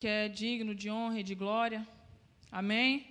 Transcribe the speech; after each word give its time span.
que 0.00 0.08
é 0.08 0.30
digno 0.30 0.74
de 0.74 0.90
honra 0.90 1.20
e 1.20 1.22
de 1.22 1.34
glória. 1.34 1.86
Amém? 2.50 3.06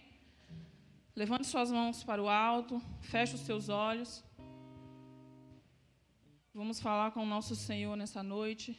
Levante 1.16 1.46
suas 1.46 1.72
mãos 1.72 2.04
para 2.04 2.20
o 2.22 2.28
alto, 2.28 2.82
feche 3.00 3.36
os 3.36 3.42
seus 3.42 3.70
olhos. 3.70 4.24
Vamos 6.52 6.80
falar 6.80 7.12
com 7.12 7.22
o 7.22 7.28
nosso 7.28 7.56
Senhor 7.56 7.96
nessa 7.96 8.24
noite. 8.24 8.76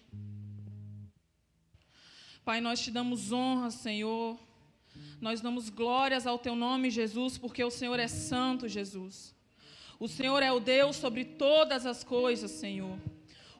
Pai, 2.44 2.60
nós 2.60 2.80
te 2.80 2.90
damos 2.90 3.30
honra, 3.30 3.70
Senhor. 3.70 4.36
Nós 5.20 5.40
damos 5.40 5.68
glórias 5.68 6.26
ao 6.26 6.36
teu 6.36 6.56
nome, 6.56 6.90
Jesus, 6.90 7.38
porque 7.38 7.62
o 7.62 7.70
Senhor 7.70 8.00
é 8.00 8.08
santo, 8.08 8.66
Jesus. 8.68 9.32
O 10.00 10.08
Senhor 10.08 10.42
é 10.42 10.50
o 10.50 10.58
Deus 10.58 10.96
sobre 10.96 11.24
todas 11.24 11.86
as 11.86 12.02
coisas, 12.02 12.50
Senhor. 12.50 12.98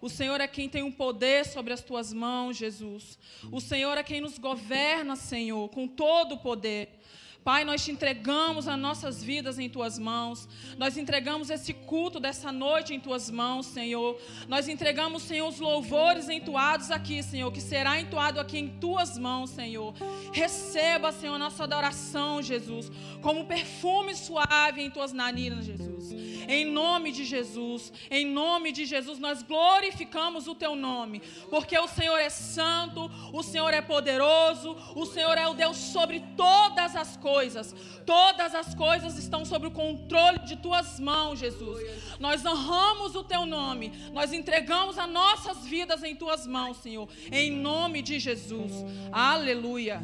O 0.01 0.09
Senhor 0.09 0.41
é 0.41 0.48
quem 0.48 0.69
tem 0.69 0.82
o 0.82 0.87
um 0.87 0.93
poder 0.93 1.45
sobre 1.45 1.73
as 1.73 1.82
tuas 1.82 2.12
mãos, 2.12 2.57
Jesus. 2.57 3.19
O 3.53 3.61
Senhor 3.61 3.99
é 3.99 4.03
quem 4.03 4.21
nos 4.21 4.39
governa, 4.39 5.14
Senhor, 5.14 5.69
com 5.69 5.87
todo 5.87 6.37
o 6.37 6.39
poder. 6.39 7.00
Pai, 7.43 7.64
nós 7.64 7.82
te 7.82 7.90
entregamos 7.90 8.68
as 8.68 8.79
nossas 8.79 9.25
vidas 9.25 9.58
em 9.58 9.68
tuas 9.68 9.98
mãos. 9.98 10.46
Nós 10.76 10.98
entregamos 10.98 11.48
esse 11.48 11.72
culto 11.72 12.21
dessa 12.21 12.53
noite 12.53 12.94
em 12.94 13.00
tuas 13.00 13.31
mãos, 13.31 13.64
Senhor. 13.64 14.21
Nós 14.46 14.68
entregamos, 14.68 15.22
Senhor, 15.22 15.48
os 15.48 15.58
louvores 15.58 16.29
entoados 16.29 16.90
aqui, 16.90 17.22
Senhor, 17.22 17.50
que 17.50 17.61
será 17.61 17.98
entoado 17.98 18.39
aqui 18.39 18.58
em 18.58 18.68
tuas 18.68 19.17
mãos, 19.17 19.50
Senhor. 19.50 19.95
Receba, 20.34 21.12
Senhor, 21.12 21.39
nossa 21.39 21.64
adoração, 21.64 22.43
Jesus, 22.43 22.93
como 23.22 23.46
perfume 23.46 24.14
suave 24.14 24.82
em 24.82 24.90
tuas 24.90 25.12
narinas, 25.12 25.64
Jesus. 25.64 26.12
Em 26.46 26.64
nome 26.64 27.12
de 27.12 27.25
Jesus, 27.25 27.93
em 28.11 28.26
nome 28.26 28.72
de 28.72 28.84
Jesus, 28.84 29.18
nós 29.18 29.40
glorificamos 29.43 30.48
o 30.48 30.54
teu 30.54 30.75
nome, 30.75 31.20
porque 31.48 31.79
o 31.79 31.86
Senhor 31.86 32.19
é 32.19 32.28
santo, 32.28 33.09
o 33.33 33.42
Senhor 33.42 33.72
é 33.72 33.81
poderoso, 33.81 34.77
o 34.97 35.06
Senhor 35.06 35.39
é 35.39 35.47
o 35.47 35.55
Deus 35.55 35.77
sobre 35.77 36.20
todas 36.36 36.97
as 36.97 37.17
coisas 37.17 37.30
coisas. 37.30 37.75
Todas 38.05 38.55
as 38.55 38.75
coisas 38.75 39.17
estão 39.17 39.45
sob 39.45 39.67
o 39.69 39.70
controle 39.70 40.41
de 40.41 40.56
tuas 40.56 40.98
mãos, 40.98 41.39
Jesus. 41.39 41.81
Nós 42.19 42.45
honramos 42.45 43.14
o 43.14 43.22
teu 43.22 43.47
nome. 43.47 43.92
Nós 44.12 44.33
entregamos 44.33 44.98
as 44.98 45.09
nossas 45.09 45.64
vidas 45.64 46.03
em 46.03 46.14
tuas 46.17 46.47
mãos, 46.47 46.77
Senhor. 46.78 47.09
Em 47.31 47.50
nome 47.50 48.03
de 48.03 48.19
Jesus. 48.19 48.72
Aleluia. 49.12 50.03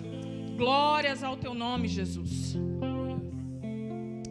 Glórias 0.56 1.22
ao 1.22 1.36
teu 1.36 1.54
nome, 1.54 1.88
Jesus. 1.88 2.56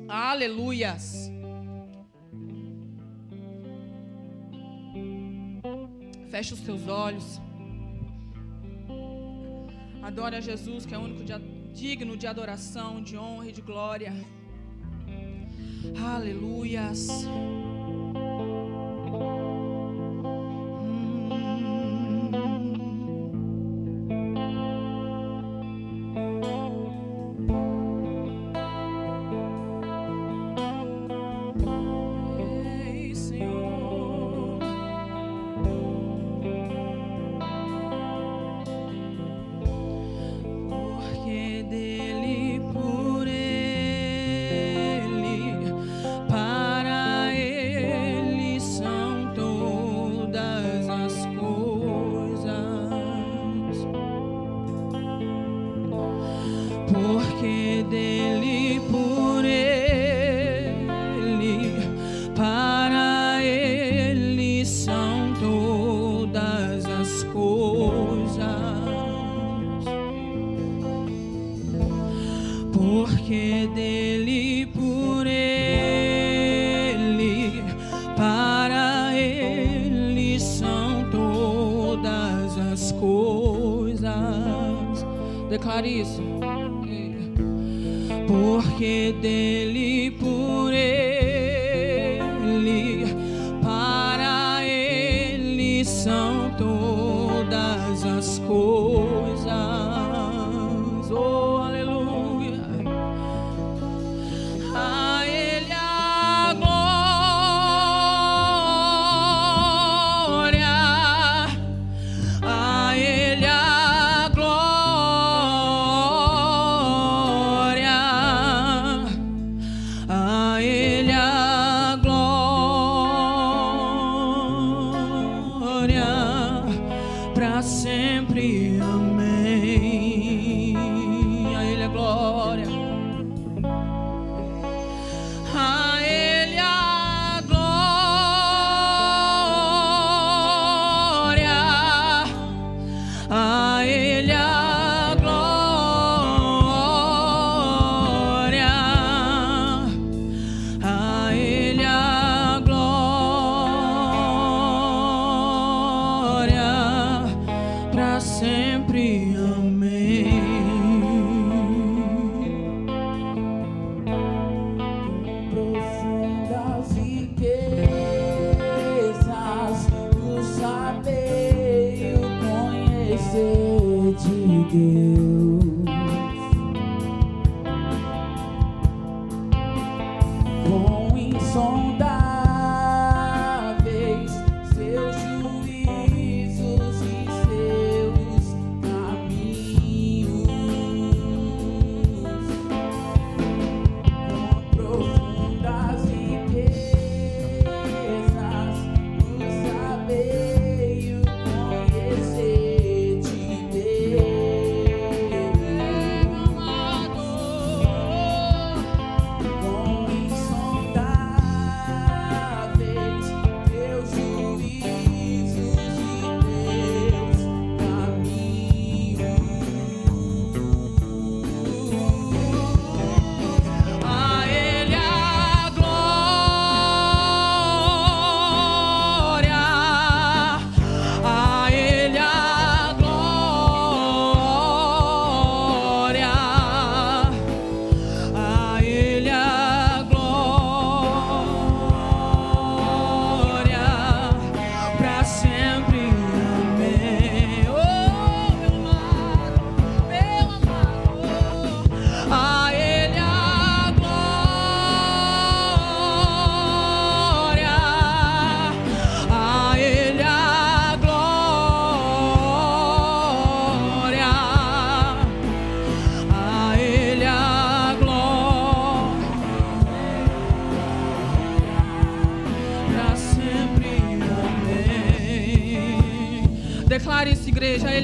Aleluias. 0.08 1.32
Feche 6.32 6.54
os 6.54 6.62
teus 6.62 6.88
olhos. 6.88 7.42
Adore 10.02 10.36
a 10.36 10.42
Jesus, 10.42 10.86
que 10.86 10.94
é 10.94 10.98
o 10.98 11.02
único 11.02 11.24
dia 11.24 11.40
digno 11.76 12.16
de 12.16 12.26
adoração, 12.26 13.04
de 13.04 13.18
honra 13.18 13.50
e 13.50 13.52
de 13.52 13.62
glória. 13.62 14.14
Aleluias. 16.02 17.08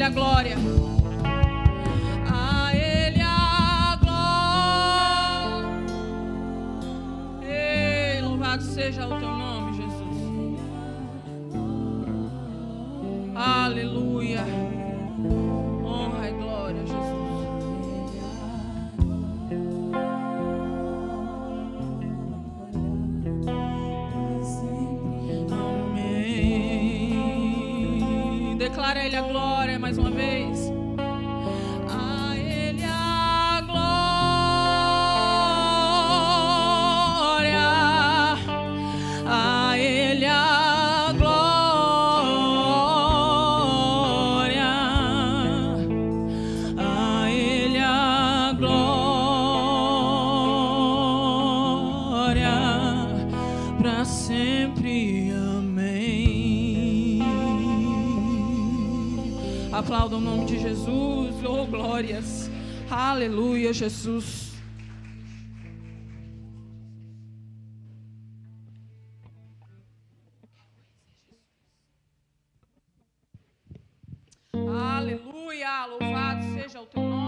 Ele 0.01 0.07
a 0.07 0.09
glória. 0.09 0.61
Aleluia! 74.53 75.86
Louvado 75.86 76.44
seja 76.53 76.81
o 76.81 76.86
teu 76.86 77.01
nome. 77.01 77.21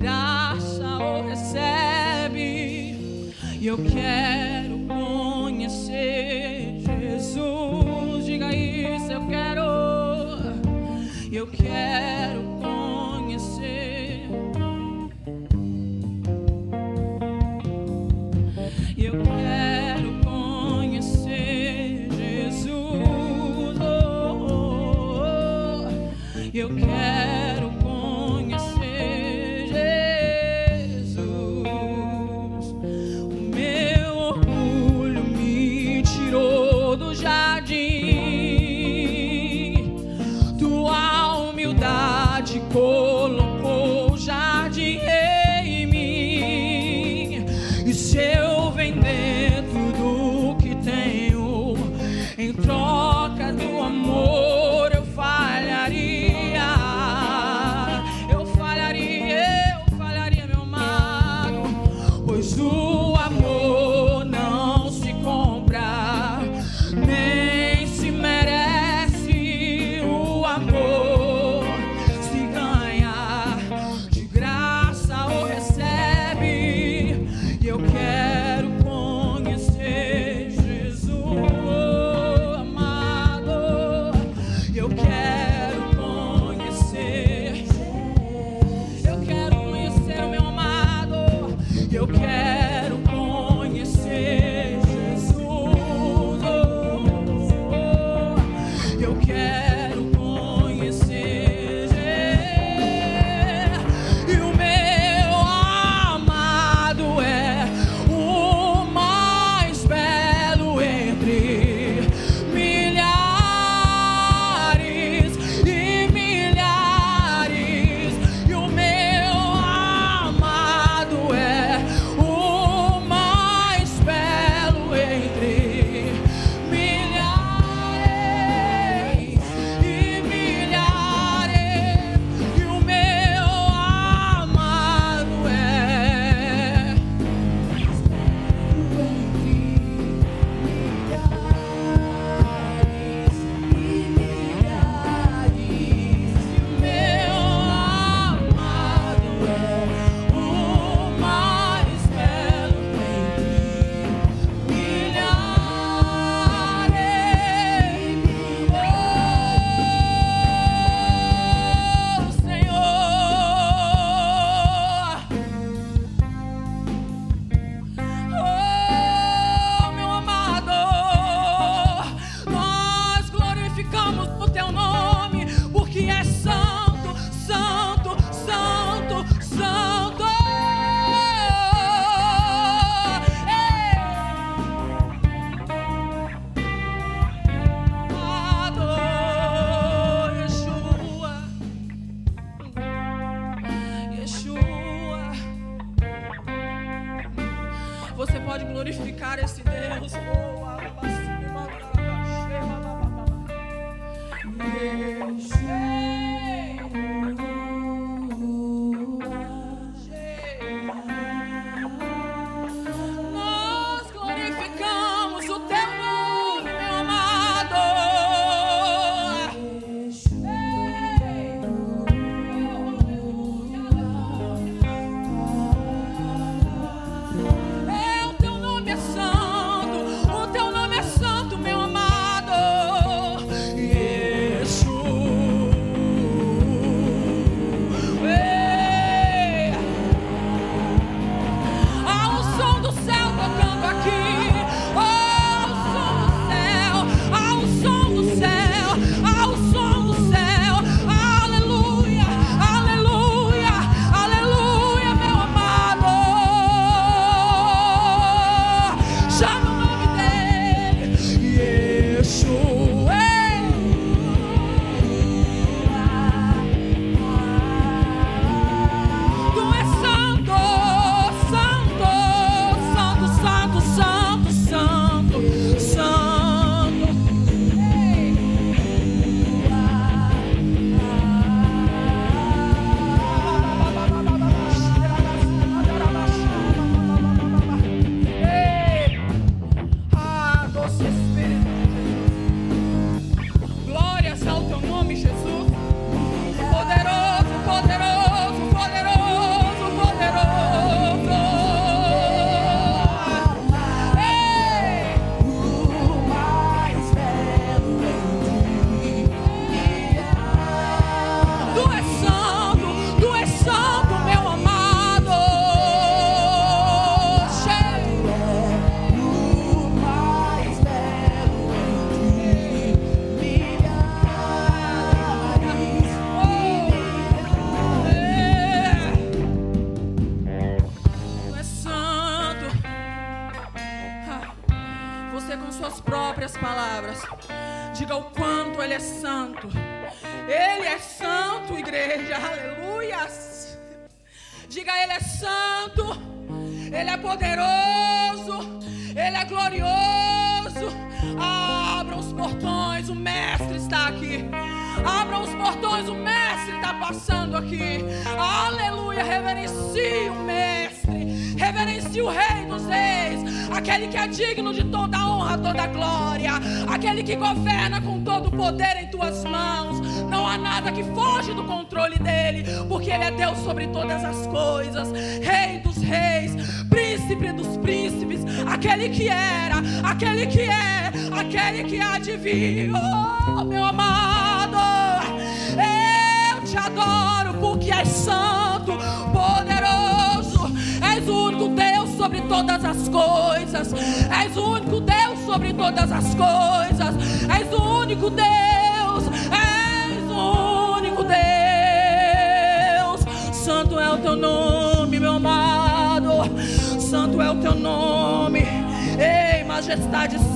graça 0.00 0.84
o 0.98 1.28
recebe. 1.28 2.96
E 3.60 3.66
eu 3.66 3.76
quero. 3.78 4.57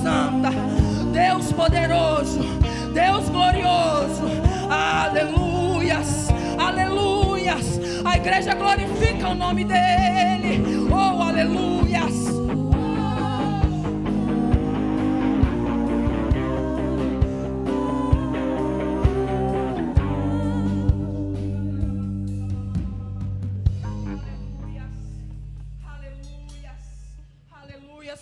Santa, 0.03 0.51
Deus 1.13 1.53
poderoso, 1.53 2.39
Deus 2.93 3.29
glorioso. 3.29 4.25
Aleluias, 4.69 6.27
aleluias. 6.59 7.79
A 8.03 8.17
igreja 8.17 8.53
glorifica 8.53 9.29
o 9.29 9.33
nome 9.33 9.63
dEle. 9.63 10.61
Oh, 10.91 11.23
aleluias. 11.23 12.33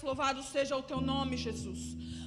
Louvado 0.04 0.44
seja 0.44 0.76
o 0.76 0.82
teu 0.82 1.00
nome, 1.00 1.38
Jesus. 1.38 1.61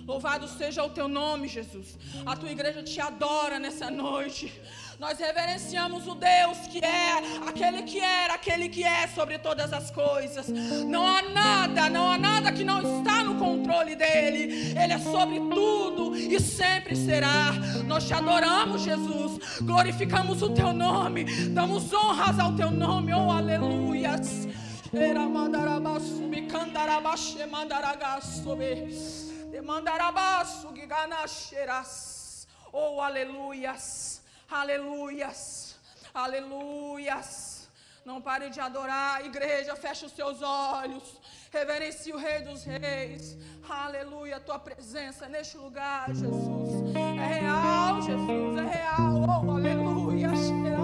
Louvado 0.06 0.46
seja 0.46 0.84
o 0.84 0.90
teu 0.90 1.08
nome, 1.08 1.48
Jesus. 1.48 1.98
A 2.26 2.36
tua 2.36 2.50
igreja 2.50 2.82
te 2.82 3.00
adora 3.00 3.58
nessa 3.58 3.90
noite. 3.90 4.52
Nós 4.98 5.18
reverenciamos 5.18 6.06
o 6.06 6.14
Deus 6.14 6.58
que 6.70 6.78
é, 6.78 7.38
aquele 7.48 7.82
que 7.82 7.98
era, 7.98 8.34
aquele 8.34 8.68
que 8.68 8.84
é 8.84 9.06
sobre 9.08 9.38
todas 9.38 9.72
as 9.72 9.90
coisas. 9.90 10.48
Não 10.48 11.06
há 11.06 11.22
nada, 11.22 11.88
não 11.88 12.10
há 12.10 12.18
nada 12.18 12.52
que 12.52 12.62
não 12.62 12.98
está 12.98 13.24
no 13.24 13.36
controle 13.36 13.96
dele. 13.96 14.74
Ele 14.78 14.92
é 14.92 14.98
sobre 14.98 15.40
tudo 15.40 16.14
e 16.14 16.38
sempre 16.38 16.94
será. 16.94 17.52
Nós 17.86 18.06
te 18.06 18.12
adoramos, 18.12 18.82
Jesus. 18.82 19.58
Glorificamos 19.62 20.42
o 20.42 20.50
teu 20.50 20.72
nome. 20.74 21.24
Damos 21.48 21.92
honras 21.92 22.38
ao 22.38 22.54
teu 22.54 22.70
nome. 22.70 23.12
Oh, 23.14 23.30
aleluias. 23.30 24.46
Era 24.92 25.26
mandarabassumi, 25.28 26.42
candarabashe, 26.42 27.44
mandaragassumi. 27.46 29.23
Mandarabaço, 29.64 30.74
giganaxerás. 30.76 32.46
Oh, 32.70 33.00
aleluias, 33.00 34.22
aleluias, 34.50 35.76
aleluias. 36.12 37.68
Não 38.04 38.20
pare 38.20 38.50
de 38.50 38.60
adorar, 38.60 39.24
igreja, 39.24 39.74
fecha 39.74 40.04
os 40.04 40.12
seus 40.12 40.42
olhos. 40.42 41.18
Reverencie 41.50 42.12
o 42.12 42.18
Rei 42.18 42.42
dos 42.42 42.64
Reis. 42.64 43.36
Aleluia, 43.68 44.38
tua 44.38 44.58
presença 44.58 45.26
neste 45.28 45.56
lugar, 45.56 46.12
Jesus. 46.14 46.94
É 46.94 47.40
real, 47.40 48.02
Jesus, 48.02 48.58
é 48.58 48.76
real. 48.76 49.44
Oh, 49.46 49.50
aleluia, 49.52 50.28
cheira. 50.36 50.74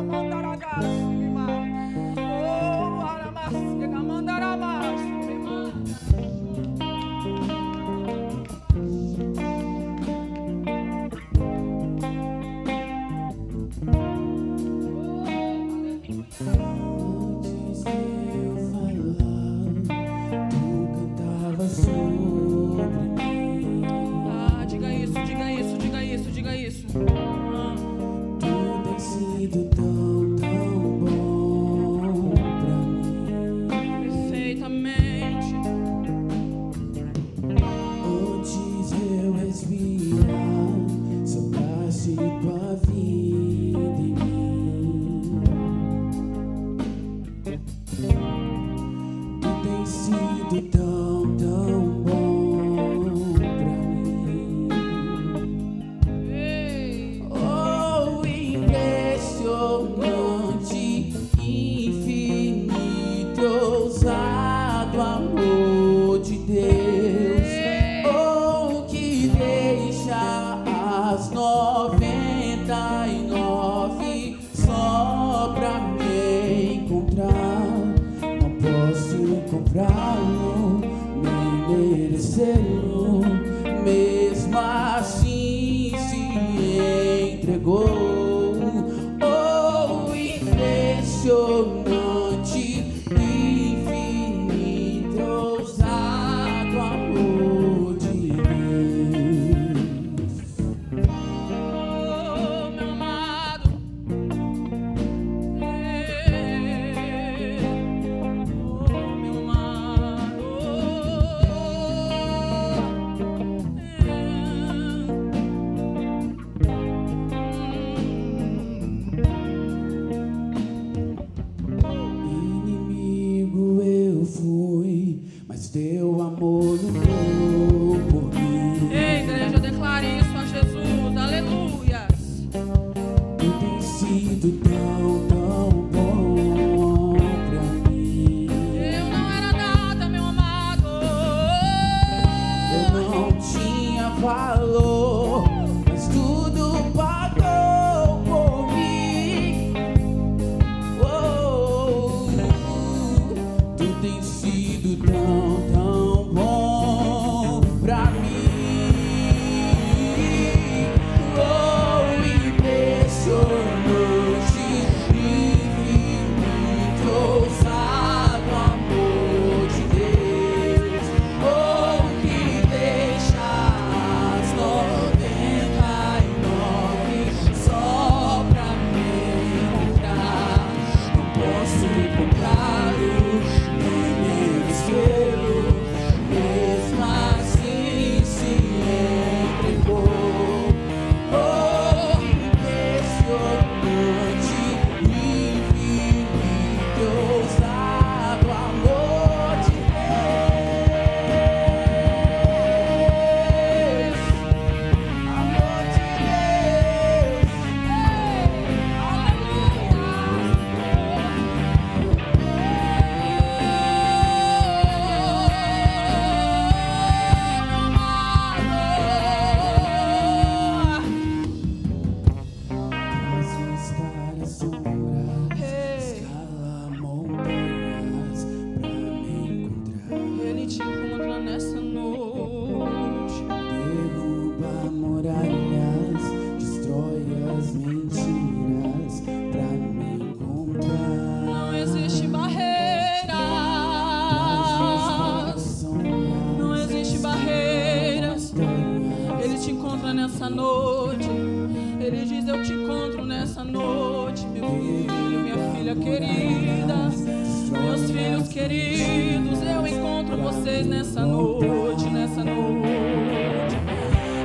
vocês 260.60 260.86
nessa 260.86 261.25
noite, 261.25 262.04
nessa 262.10 262.44
noite. 262.44 263.76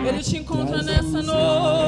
Ele 0.08 0.24
te 0.24 0.38
encontra 0.38 0.82
nessa 0.82 1.22
noite. 1.22 1.85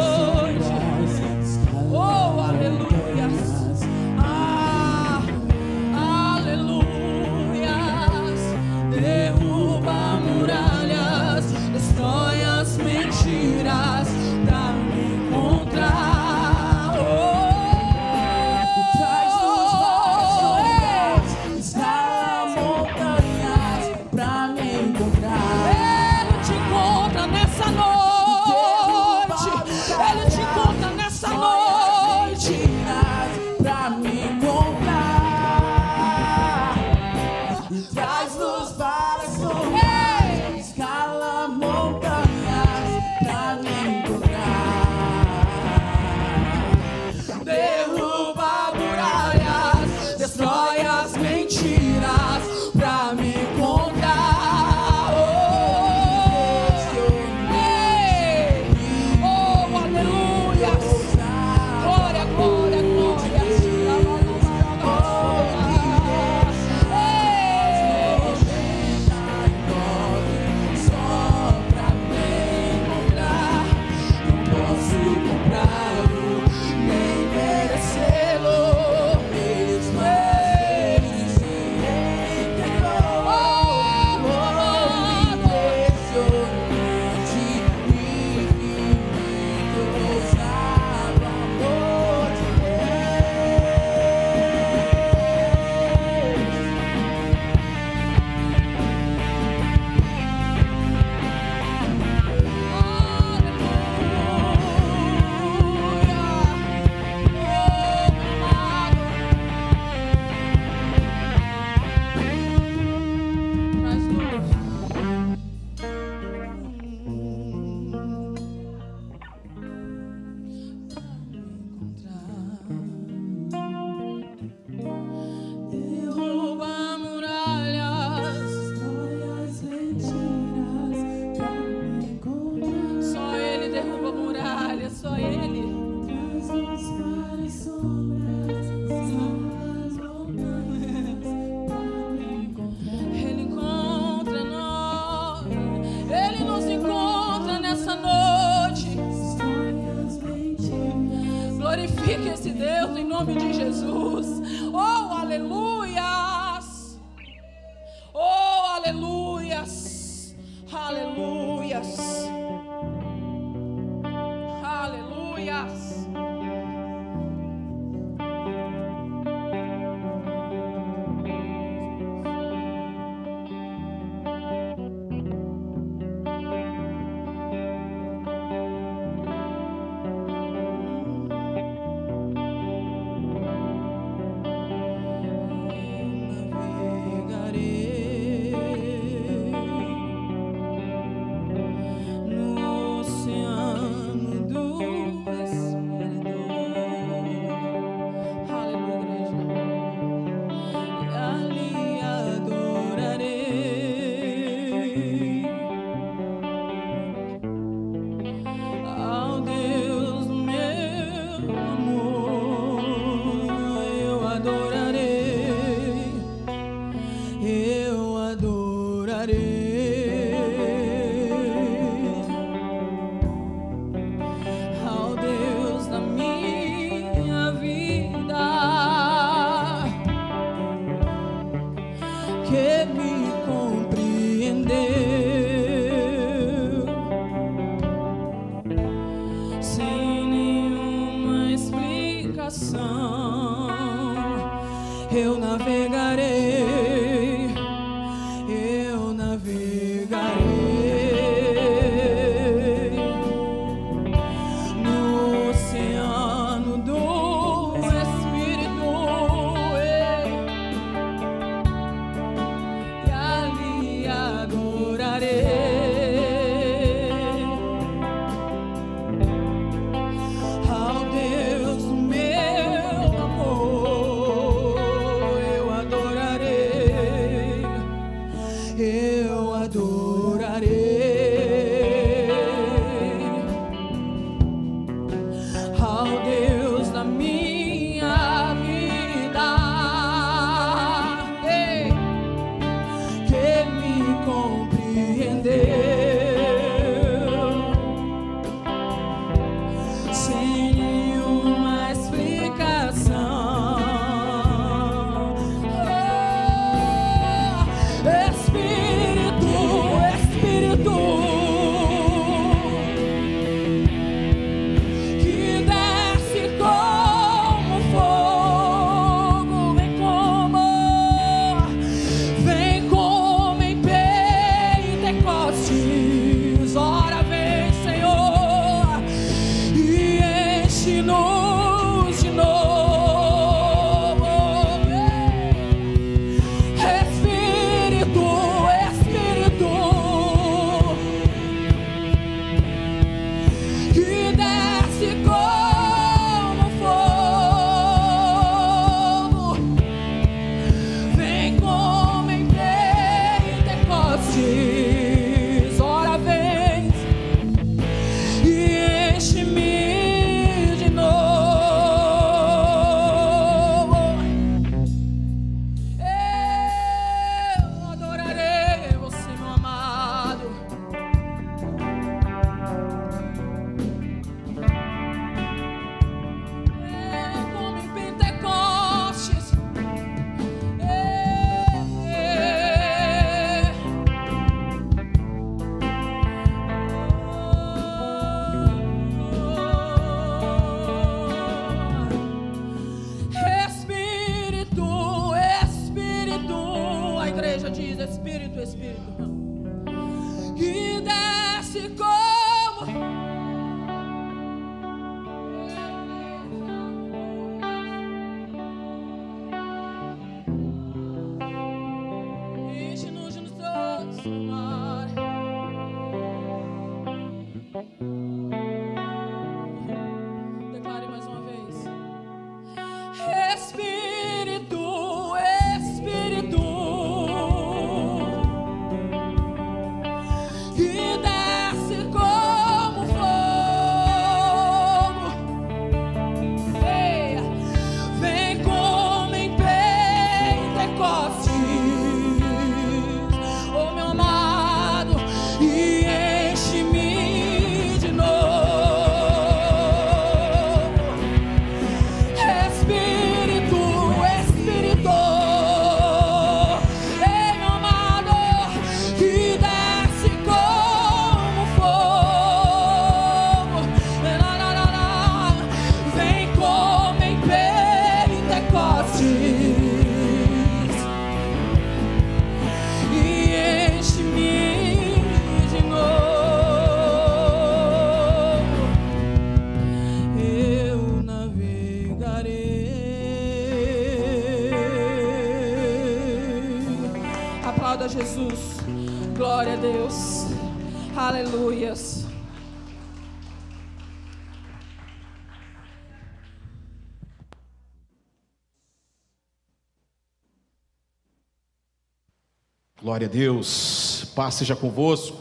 Glória 502.99 503.27
a 503.27 503.29
Deus, 503.29 504.25
paz 504.33 504.55
seja 504.55 504.75
convosco. 504.75 505.37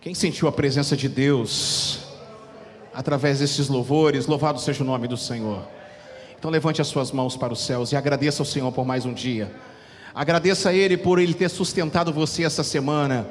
Quem 0.00 0.14
sentiu 0.14 0.48
a 0.48 0.52
presença 0.52 0.96
de 0.96 1.06
Deus 1.06 1.98
através 2.94 3.40
desses 3.40 3.68
louvores, 3.68 4.26
louvado 4.26 4.58
seja 4.58 4.82
o 4.82 4.86
nome 4.86 5.06
do 5.06 5.18
Senhor. 5.18 5.68
Então 6.38 6.50
levante 6.50 6.80
as 6.80 6.88
suas 6.88 7.12
mãos 7.12 7.36
para 7.36 7.52
os 7.52 7.60
céus 7.60 7.92
e 7.92 7.96
agradeça 7.96 8.40
ao 8.40 8.46
Senhor 8.46 8.72
por 8.72 8.86
mais 8.86 9.04
um 9.04 9.12
dia. 9.12 9.54
Agradeça 10.14 10.70
a 10.70 10.72
Ele 10.72 10.96
por 10.96 11.18
Ele 11.18 11.34
ter 11.34 11.50
sustentado 11.50 12.10
você 12.10 12.42
essa 12.42 12.64
semana. 12.64 13.28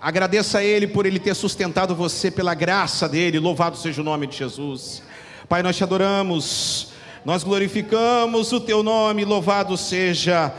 Agradeça 0.00 0.60
a 0.60 0.64
Ele 0.64 0.86
por 0.86 1.04
Ele 1.04 1.18
ter 1.18 1.34
sustentado 1.34 1.94
você 1.94 2.30
pela 2.30 2.54
graça 2.54 3.06
dEle. 3.06 3.38
Louvado 3.38 3.76
seja 3.76 4.00
o 4.00 4.04
nome 4.04 4.26
de 4.26 4.38
Jesus. 4.38 5.02
Pai, 5.50 5.62
nós 5.62 5.76
te 5.76 5.84
adoramos, 5.84 6.92
nós 7.26 7.44
glorificamos 7.44 8.52
o 8.52 8.60
Teu 8.60 8.82
nome. 8.82 9.26
Louvado 9.26 9.76
seja 9.76 10.50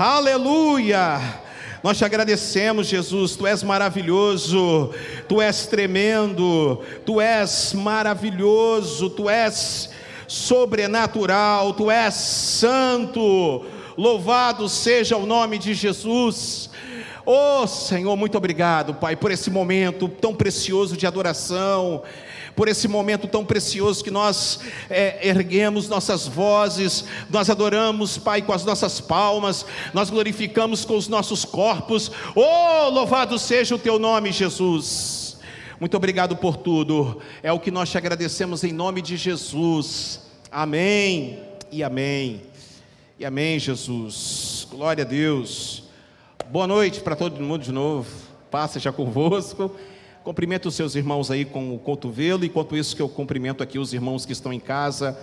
Aleluia! 0.00 1.40
Nós 1.82 1.98
te 1.98 2.04
agradecemos, 2.04 2.86
Jesus, 2.86 3.34
tu 3.34 3.48
és 3.48 3.64
maravilhoso, 3.64 4.94
tu 5.28 5.42
és 5.42 5.66
tremendo, 5.66 6.80
tu 7.04 7.20
és 7.20 7.72
maravilhoso, 7.72 9.10
tu 9.10 9.28
és 9.28 9.90
sobrenatural, 10.28 11.74
tu 11.74 11.90
és 11.90 12.14
santo. 12.14 13.64
Louvado 13.96 14.68
seja 14.68 15.16
o 15.16 15.26
nome 15.26 15.58
de 15.58 15.74
Jesus. 15.74 16.70
Oh 17.26 17.66
Senhor, 17.66 18.16
muito 18.16 18.38
obrigado, 18.38 18.94
Pai, 18.94 19.16
por 19.16 19.32
esse 19.32 19.50
momento 19.50 20.08
tão 20.08 20.32
precioso 20.32 20.96
de 20.96 21.08
adoração 21.08 22.04
por 22.58 22.66
esse 22.66 22.88
momento 22.88 23.28
tão 23.28 23.44
precioso 23.44 24.02
que 24.02 24.10
nós 24.10 24.58
é, 24.90 25.28
erguemos 25.28 25.88
nossas 25.88 26.26
vozes, 26.26 27.04
nós 27.30 27.48
adoramos, 27.48 28.18
Pai, 28.18 28.42
com 28.42 28.52
as 28.52 28.64
nossas 28.64 29.00
palmas, 29.00 29.64
nós 29.94 30.10
glorificamos 30.10 30.84
com 30.84 30.96
os 30.96 31.06
nossos 31.06 31.44
corpos. 31.44 32.10
Oh, 32.34 32.88
louvado 32.88 33.38
seja 33.38 33.76
o 33.76 33.78
teu 33.78 33.96
nome, 33.96 34.32
Jesus. 34.32 35.38
Muito 35.78 35.96
obrigado 35.96 36.36
por 36.36 36.56
tudo, 36.56 37.22
é 37.44 37.52
o 37.52 37.60
que 37.60 37.70
nós 37.70 37.90
te 37.90 37.96
agradecemos 37.96 38.64
em 38.64 38.72
nome 38.72 39.02
de 39.02 39.16
Jesus. 39.16 40.20
Amém 40.50 41.38
e 41.70 41.84
amém. 41.84 42.42
E 43.20 43.24
amém, 43.24 43.60
Jesus. 43.60 44.66
Glória 44.68 45.04
a 45.04 45.06
Deus. 45.06 45.84
Boa 46.50 46.66
noite 46.66 47.02
para 47.02 47.14
todo 47.14 47.40
mundo 47.40 47.62
de 47.62 47.70
novo. 47.70 48.10
Passa 48.50 48.80
já 48.80 48.90
convosco. 48.90 49.70
Cumprimento 50.28 50.68
os 50.68 50.74
seus 50.74 50.94
irmãos 50.94 51.30
aí 51.30 51.42
com 51.42 51.74
o 51.74 51.78
cotovelo, 51.78 52.44
enquanto 52.44 52.76
isso 52.76 52.94
que 52.94 53.00
eu 53.00 53.08
cumprimento 53.08 53.62
aqui 53.62 53.78
os 53.78 53.94
irmãos 53.94 54.26
que 54.26 54.32
estão 54.32 54.52
em 54.52 54.60
casa 54.60 55.18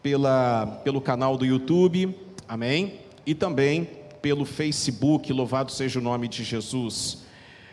pela, 0.00 0.80
pelo 0.84 1.00
canal 1.00 1.36
do 1.36 1.44
YouTube, 1.44 2.16
amém? 2.46 3.00
E 3.26 3.34
também 3.34 3.90
pelo 4.22 4.44
Facebook, 4.44 5.32
louvado 5.32 5.72
seja 5.72 5.98
o 5.98 6.02
nome 6.02 6.28
de 6.28 6.44
Jesus. 6.44 7.24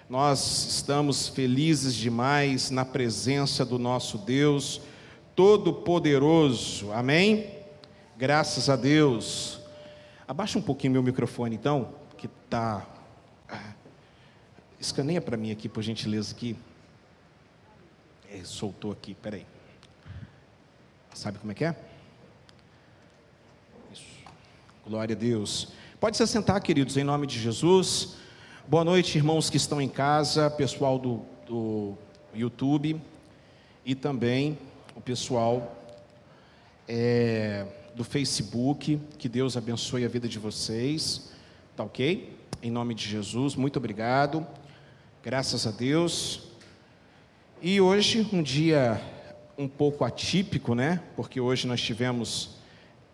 Nós 0.09 0.69
estamos 0.69 1.27
felizes 1.27 1.93
demais 1.93 2.71
na 2.71 2.83
presença 2.83 3.63
do 3.63 3.77
nosso 3.77 4.17
Deus 4.17 4.81
Todo-Poderoso, 5.35 6.91
amém? 6.93 7.45
Graças 8.17 8.71
a 8.71 8.75
Deus. 8.75 9.59
Abaixa 10.27 10.57
um 10.57 10.63
pouquinho 10.63 10.93
meu 10.93 11.03
microfone 11.03 11.55
então, 11.55 11.89
que 12.17 12.25
está. 12.25 12.87
Ah, 13.47 13.73
escaneia 14.79 15.21
para 15.21 15.37
mim 15.37 15.51
aqui, 15.51 15.69
por 15.69 15.83
gentileza, 15.83 16.33
aqui. 16.33 16.57
É, 18.33 18.45
soltou 18.45 18.93
aqui, 18.93 19.13
peraí. 19.13 19.45
Sabe 21.13 21.37
como 21.37 21.51
é 21.51 21.55
que 21.55 21.65
é? 21.65 21.75
Isso. 23.91 24.05
Glória 24.87 25.13
a 25.13 25.19
Deus. 25.19 25.73
Pode 25.99 26.15
se 26.15 26.25
sentar, 26.25 26.61
queridos, 26.61 26.95
em 26.95 27.03
nome 27.03 27.27
de 27.27 27.37
Jesus. 27.37 28.15
Boa 28.65 28.85
noite, 28.85 29.17
irmãos 29.17 29.49
que 29.49 29.57
estão 29.57 29.81
em 29.81 29.89
casa, 29.89 30.49
pessoal 30.49 30.97
do, 30.97 31.25
do 31.45 31.97
YouTube 32.33 33.01
e 33.85 33.95
também 33.95 34.57
o 34.95 35.01
pessoal 35.01 35.75
é, 36.87 37.65
do 37.93 38.05
Facebook. 38.05 38.97
Que 39.17 39.27
Deus 39.27 39.57
abençoe 39.57 40.05
a 40.05 40.07
vida 40.07 40.29
de 40.29 40.39
vocês. 40.39 41.33
Tá 41.75 41.83
ok? 41.83 42.33
Em 42.63 42.71
nome 42.71 42.95
de 42.95 43.09
Jesus, 43.09 43.55
muito 43.55 43.75
obrigado. 43.75 44.47
Graças 45.21 45.67
a 45.67 45.71
Deus. 45.71 46.50
E 47.63 47.79
hoje, 47.79 48.27
um 48.33 48.41
dia 48.41 48.99
um 49.55 49.67
pouco 49.67 50.03
atípico, 50.03 50.73
né? 50.73 50.99
Porque 51.15 51.39
hoje 51.39 51.67
nós 51.67 51.79
tivemos 51.79 52.55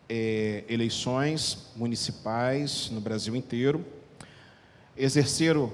é, 0.07 0.63
eleições 0.69 1.67
municipais 1.75 2.89
no 2.89 3.01
Brasil 3.01 3.35
inteiro. 3.35 3.85
Exerceram 4.95 5.73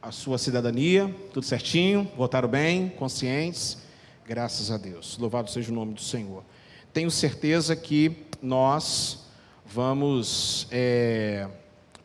a 0.00 0.12
sua 0.12 0.38
cidadania, 0.38 1.12
tudo 1.32 1.44
certinho, 1.44 2.08
votaram 2.16 2.48
bem, 2.48 2.88
conscientes, 2.90 3.78
graças 4.24 4.70
a 4.70 4.76
Deus. 4.76 5.18
Louvado 5.18 5.50
seja 5.50 5.72
o 5.72 5.74
nome 5.74 5.94
do 5.94 6.00
Senhor. 6.00 6.44
Tenho 6.92 7.10
certeza 7.10 7.74
que 7.74 8.16
nós 8.40 9.26
vamos 9.66 10.68
é, 10.70 11.48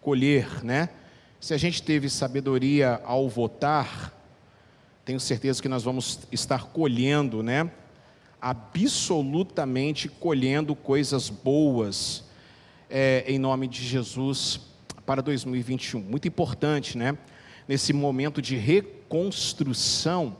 colher, 0.01 0.65
né? 0.65 0.89
Se 1.39 1.53
a 1.53 1.57
gente 1.57 1.83
teve 1.83 2.09
sabedoria 2.09 2.99
ao 3.05 3.29
votar, 3.29 4.18
tenho 5.09 5.19
certeza 5.19 5.59
que 5.59 5.67
nós 5.67 5.81
vamos 5.81 6.19
estar 6.31 6.65
colhendo, 6.65 7.41
né? 7.41 7.71
Absolutamente 8.39 10.07
colhendo 10.07 10.75
coisas 10.75 11.31
boas 11.31 12.25
é, 12.87 13.23
em 13.27 13.39
nome 13.39 13.67
de 13.67 13.83
Jesus 13.83 14.59
para 15.07 15.19
2021. 15.23 15.99
Muito 15.99 16.27
importante, 16.27 16.95
né? 16.95 17.17
Nesse 17.67 17.91
momento 17.91 18.39
de 18.39 18.55
reconstrução, 18.55 20.37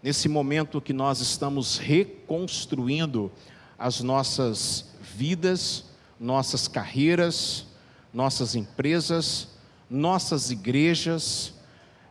nesse 0.00 0.28
momento 0.28 0.80
que 0.80 0.92
nós 0.92 1.20
estamos 1.20 1.76
reconstruindo 1.76 3.32
as 3.76 4.00
nossas 4.00 4.92
vidas, 5.16 5.86
nossas 6.20 6.68
carreiras, 6.68 7.66
nossas 8.12 8.54
empresas, 8.54 9.48
nossas 9.90 10.52
igrejas, 10.52 11.52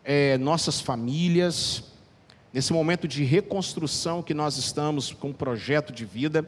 é, 0.03 0.37
nossas 0.37 0.81
famílias, 0.81 1.92
nesse 2.53 2.71
momento 2.71 3.07
de 3.07 3.23
reconstrução 3.23 4.21
que 4.21 4.33
nós 4.33 4.57
estamos 4.57 5.11
com 5.11 5.29
um 5.29 5.33
projeto 5.33 5.91
de 5.91 6.05
vida, 6.05 6.47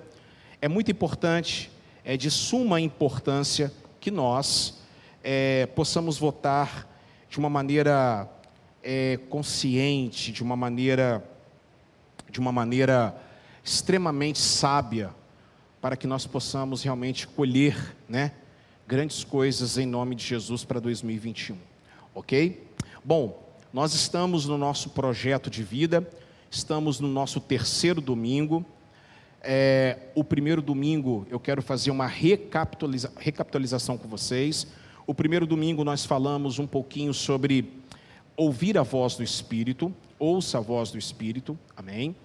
é 0.61 0.67
muito 0.67 0.91
importante, 0.91 1.71
é 2.03 2.15
de 2.15 2.29
suma 2.29 2.79
importância 2.79 3.73
que 3.99 4.11
nós 4.11 4.79
é, 5.23 5.65
possamos 5.65 6.19
votar 6.19 6.87
de 7.27 7.39
uma 7.39 7.49
maneira 7.49 8.29
é, 8.83 9.17
consciente, 9.29 10.31
de 10.31 10.43
uma 10.43 10.55
maneira, 10.55 11.27
de 12.29 12.39
uma 12.39 12.51
maneira 12.51 13.19
extremamente 13.63 14.37
sábia, 14.37 15.09
para 15.81 15.97
que 15.97 16.05
nós 16.05 16.27
possamos 16.27 16.83
realmente 16.83 17.27
colher, 17.27 17.95
né, 18.07 18.31
grandes 18.87 19.23
coisas 19.23 19.79
em 19.79 19.87
nome 19.87 20.13
de 20.13 20.23
Jesus 20.23 20.63
para 20.63 20.79
2021, 20.79 21.57
ok? 22.13 22.67
Bom, 23.03 23.44
nós 23.75 23.93
estamos 23.93 24.45
no 24.45 24.57
nosso 24.57 24.91
projeto 24.91 25.49
de 25.49 25.61
vida, 25.61 26.09
estamos 26.49 27.01
no 27.01 27.09
nosso 27.09 27.41
terceiro 27.41 27.99
domingo. 27.99 28.65
É, 29.41 29.97
o 30.15 30.23
primeiro 30.23 30.61
domingo 30.61 31.27
eu 31.29 31.41
quero 31.41 31.61
fazer 31.61 31.91
uma 31.91 32.07
recapitaliza 32.07 33.11
recapitalização 33.17 33.97
com 33.97 34.07
vocês. 34.07 34.65
O 35.05 35.13
primeiro 35.13 35.45
domingo 35.45 35.83
nós 35.83 36.05
falamos 36.05 36.57
um 36.57 36.65
pouquinho 36.65 37.13
sobre 37.13 37.69
ouvir 38.37 38.77
a 38.77 38.81
voz 38.81 39.17
do 39.17 39.23
Espírito, 39.23 39.93
ouça 40.17 40.59
a 40.59 40.61
voz 40.61 40.89
do 40.89 40.97
Espírito, 40.97 41.59
amém. 41.75 42.15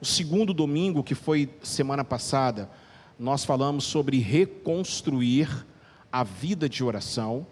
O 0.00 0.04
segundo 0.06 0.54
domingo, 0.54 1.02
que 1.02 1.16
foi 1.16 1.50
semana 1.60 2.04
passada, 2.04 2.70
nós 3.18 3.44
falamos 3.44 3.82
sobre 3.82 4.20
reconstruir 4.20 5.66
a 6.12 6.22
vida 6.22 6.68
de 6.68 6.84
oração 6.84 7.44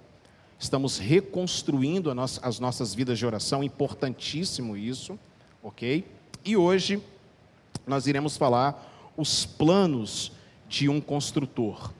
estamos 0.58 0.98
reconstruindo 0.98 2.10
as 2.42 2.58
nossas 2.58 2.94
vidas 2.94 3.18
de 3.18 3.24
oração, 3.24 3.62
importantíssimo 3.62 4.76
isso, 4.76 5.18
ok? 5.62 6.04
E 6.44 6.56
hoje 6.56 7.00
nós 7.86 8.06
iremos 8.06 8.36
falar 8.36 9.12
os 9.16 9.46
planos 9.46 10.32
de 10.68 10.88
um 10.88 11.00
construtor, 11.00 11.92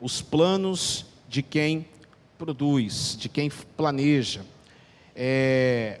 os 0.00 0.22
planos 0.22 1.06
de 1.28 1.42
quem 1.42 1.86
produz, 2.38 3.16
de 3.18 3.28
quem 3.28 3.50
planeja. 3.76 4.42
É, 5.14 6.00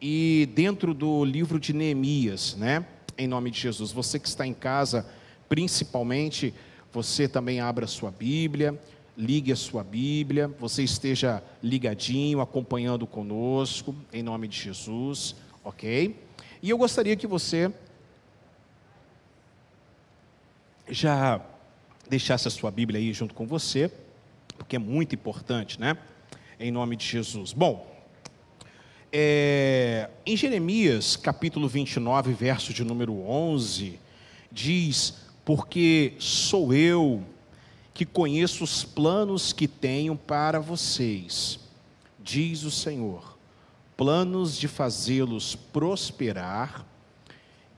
e 0.00 0.48
dentro 0.54 0.94
do 0.94 1.24
livro 1.24 1.60
de 1.60 1.72
Neemias, 1.72 2.56
né? 2.56 2.86
Em 3.16 3.26
nome 3.26 3.50
de 3.50 3.60
Jesus, 3.60 3.92
você 3.92 4.18
que 4.18 4.28
está 4.28 4.46
em 4.46 4.54
casa, 4.54 5.06
principalmente, 5.48 6.54
você 6.92 7.28
também 7.28 7.60
abra 7.60 7.86
sua 7.86 8.10
Bíblia 8.10 8.78
ligue 9.18 9.50
a 9.50 9.56
sua 9.56 9.82
Bíblia, 9.82 10.46
você 10.60 10.84
esteja 10.84 11.42
ligadinho, 11.60 12.40
acompanhando 12.40 13.04
conosco, 13.04 13.92
em 14.12 14.22
nome 14.22 14.46
de 14.46 14.56
Jesus, 14.56 15.34
ok? 15.64 16.14
E 16.62 16.70
eu 16.70 16.78
gostaria 16.78 17.16
que 17.16 17.26
você 17.26 17.72
já 20.88 21.44
deixasse 22.08 22.46
a 22.46 22.50
sua 22.50 22.70
Bíblia 22.70 23.00
aí 23.00 23.12
junto 23.12 23.34
com 23.34 23.44
você, 23.44 23.90
porque 24.56 24.76
é 24.76 24.78
muito 24.78 25.16
importante, 25.16 25.80
né? 25.80 25.98
Em 26.60 26.70
nome 26.70 26.94
de 26.94 27.04
Jesus. 27.04 27.52
Bom, 27.52 27.92
é, 29.12 30.10
em 30.24 30.36
Jeremias 30.36 31.16
capítulo 31.16 31.66
29, 31.66 32.32
verso 32.34 32.72
de 32.72 32.84
número 32.84 33.20
11, 33.20 33.98
diz: 34.52 35.14
Porque 35.44 36.14
sou 36.20 36.72
eu 36.72 37.24
que 37.98 38.06
conheço 38.06 38.62
os 38.62 38.84
planos 38.84 39.52
que 39.52 39.66
tenho 39.66 40.14
para 40.14 40.60
vocês, 40.60 41.58
diz 42.20 42.62
o 42.62 42.70
Senhor, 42.70 43.36
planos 43.96 44.56
de 44.56 44.68
fazê-los 44.68 45.56
prosperar 45.56 46.86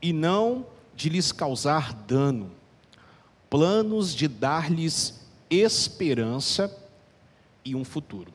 e 0.03 0.13
não 0.13 0.67
de 0.95 1.09
lhes 1.09 1.33
causar 1.33 1.95
dano, 1.95 2.53
planos 3.49 4.15
de 4.15 4.29
dar-lhes 4.29 5.27
esperança 5.49 6.71
e 7.65 7.75
um 7.75 7.83
futuro. 7.83 8.31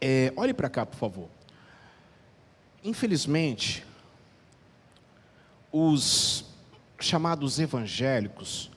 É, 0.00 0.32
olhe 0.34 0.54
para 0.54 0.70
cá, 0.70 0.86
por 0.86 0.96
favor. 0.96 1.28
Infelizmente, 2.82 3.84
os 5.70 6.46
chamados 6.98 7.58
evangélicos, 7.58 8.70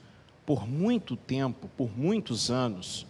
por 0.47 0.65
muito 0.65 1.17
tempo, 1.17 1.69
por 1.75 1.89
muitos 1.99 2.49
anos, 2.49 3.05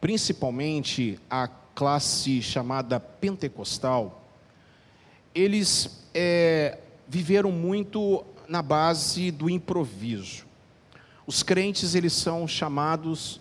principalmente 0.00 1.16
a 1.30 1.46
classe 1.46 2.42
chamada 2.42 2.98
pentecostal, 2.98 4.28
eles 5.32 6.04
é, 6.12 6.80
viveram 7.06 7.52
muito 7.52 8.24
na 8.48 8.60
base 8.60 9.30
do 9.30 9.48
improviso. 9.48 10.44
Os 11.24 11.44
crentes, 11.44 11.94
eles 11.94 12.12
são 12.12 12.48
chamados, 12.48 13.40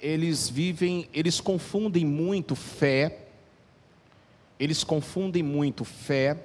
eles 0.00 0.48
vivem, 0.48 1.10
eles 1.12 1.42
confundem 1.42 2.06
muito 2.06 2.54
fé, 2.56 3.18
eles 4.58 4.82
confundem 4.82 5.42
muito 5.42 5.84
fé 5.84 6.38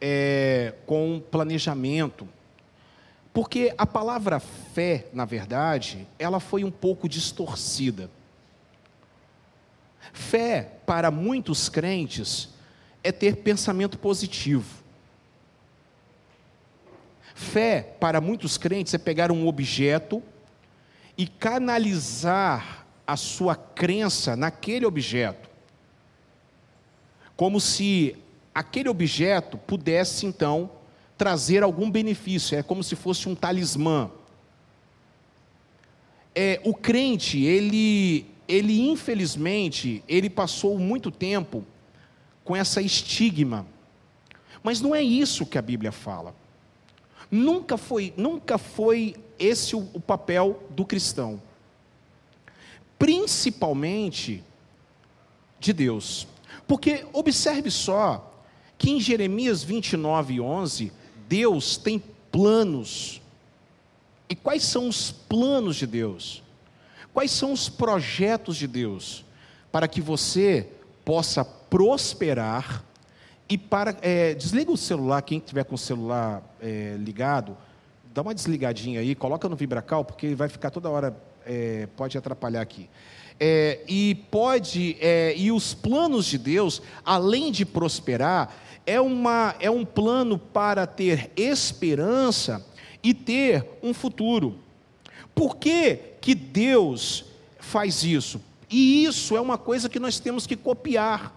é, 0.00 0.74
com 0.84 1.22
planejamento. 1.30 2.26
Porque 3.34 3.74
a 3.76 3.84
palavra 3.84 4.38
fé, 4.38 5.08
na 5.12 5.24
verdade, 5.24 6.06
ela 6.20 6.38
foi 6.38 6.62
um 6.62 6.70
pouco 6.70 7.08
distorcida. 7.08 8.08
Fé, 10.12 10.70
para 10.86 11.10
muitos 11.10 11.68
crentes, 11.68 12.50
é 13.02 13.10
ter 13.10 13.38
pensamento 13.38 13.98
positivo. 13.98 14.84
Fé, 17.34 17.82
para 17.98 18.20
muitos 18.20 18.56
crentes, 18.56 18.94
é 18.94 18.98
pegar 18.98 19.32
um 19.32 19.48
objeto 19.48 20.22
e 21.18 21.26
canalizar 21.26 22.86
a 23.04 23.16
sua 23.16 23.56
crença 23.56 24.36
naquele 24.36 24.86
objeto. 24.86 25.50
Como 27.36 27.60
se 27.60 28.16
aquele 28.54 28.88
objeto 28.88 29.58
pudesse, 29.58 30.24
então, 30.24 30.70
trazer 31.24 31.62
algum 31.62 31.90
benefício, 31.90 32.54
é 32.54 32.62
como 32.62 32.84
se 32.84 32.94
fosse 32.94 33.30
um 33.30 33.34
talismã. 33.34 34.10
É, 36.34 36.60
o 36.62 36.74
crente, 36.74 37.42
ele, 37.42 38.26
ele 38.46 38.78
infelizmente, 38.90 40.04
ele 40.06 40.28
passou 40.28 40.78
muito 40.78 41.10
tempo 41.10 41.64
com 42.44 42.54
essa 42.54 42.82
estigma. 42.82 43.66
Mas 44.62 44.82
não 44.82 44.94
é 44.94 45.02
isso 45.02 45.46
que 45.46 45.56
a 45.56 45.62
Bíblia 45.62 45.90
fala. 45.90 46.36
Nunca 47.30 47.78
foi, 47.78 48.12
nunca 48.18 48.58
foi 48.58 49.16
esse 49.38 49.74
o, 49.74 49.88
o 49.94 50.00
papel 50.00 50.62
do 50.68 50.84
cristão. 50.84 51.40
Principalmente 52.98 54.44
de 55.58 55.72
Deus. 55.72 56.28
Porque 56.68 57.06
observe 57.14 57.70
só 57.70 58.30
que 58.76 58.90
em 58.90 59.00
Jeremias 59.00 59.64
29, 59.64 60.38
11, 60.38 60.92
Deus 61.28 61.76
tem 61.76 62.02
planos. 62.30 63.20
E 64.28 64.34
quais 64.34 64.62
são 64.62 64.88
os 64.88 65.10
planos 65.10 65.76
de 65.76 65.86
Deus? 65.86 66.42
Quais 67.12 67.30
são 67.30 67.52
os 67.52 67.68
projetos 67.68 68.56
de 68.56 68.66
Deus? 68.66 69.24
Para 69.70 69.86
que 69.86 70.00
você 70.00 70.68
possa 71.04 71.44
prosperar 71.44 72.84
e 73.48 73.58
para. 73.58 73.96
É, 74.02 74.34
desliga 74.34 74.70
o 74.70 74.76
celular, 74.76 75.22
quem 75.22 75.38
tiver 75.38 75.64
com 75.64 75.74
o 75.74 75.78
celular 75.78 76.42
é, 76.60 76.96
ligado, 76.98 77.56
dá 78.12 78.22
uma 78.22 78.34
desligadinha 78.34 79.00
aí, 79.00 79.14
coloca 79.14 79.48
no 79.48 79.56
vibracal, 79.56 80.04
porque 80.04 80.34
vai 80.34 80.48
ficar 80.48 80.70
toda 80.70 80.88
hora, 80.88 81.16
é, 81.44 81.88
pode 81.96 82.16
atrapalhar 82.16 82.62
aqui. 82.62 82.88
É, 83.38 83.80
e 83.88 84.14
pode, 84.30 84.96
é, 85.00 85.34
e 85.36 85.50
os 85.50 85.74
planos 85.74 86.26
de 86.26 86.38
Deus, 86.38 86.80
além 87.04 87.50
de 87.50 87.64
prosperar, 87.64 88.54
é, 88.86 89.00
uma, 89.00 89.54
é 89.60 89.70
um 89.70 89.84
plano 89.84 90.38
para 90.38 90.86
ter 90.86 91.30
esperança 91.36 92.64
e 93.02 93.12
ter 93.12 93.66
um 93.82 93.92
futuro. 93.92 94.58
Por 95.34 95.56
que, 95.56 95.98
que 96.20 96.34
Deus 96.34 97.24
faz 97.58 98.04
isso? 98.04 98.40
E 98.70 99.04
isso 99.04 99.36
é 99.36 99.40
uma 99.40 99.58
coisa 99.58 99.88
que 99.88 100.00
nós 100.00 100.18
temos 100.18 100.46
que 100.46 100.56
copiar, 100.56 101.34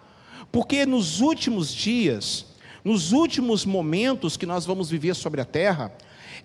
porque 0.51 0.85
nos 0.85 1.19
últimos 1.19 1.73
dias, 1.73 2.45
nos 2.83 3.11
últimos 3.11 3.65
momentos 3.65 4.37
que 4.37 4.45
nós 4.45 4.65
vamos 4.65 4.89
viver 4.89 5.15
sobre 5.15 5.41
a 5.41 5.45
terra, 5.45 5.91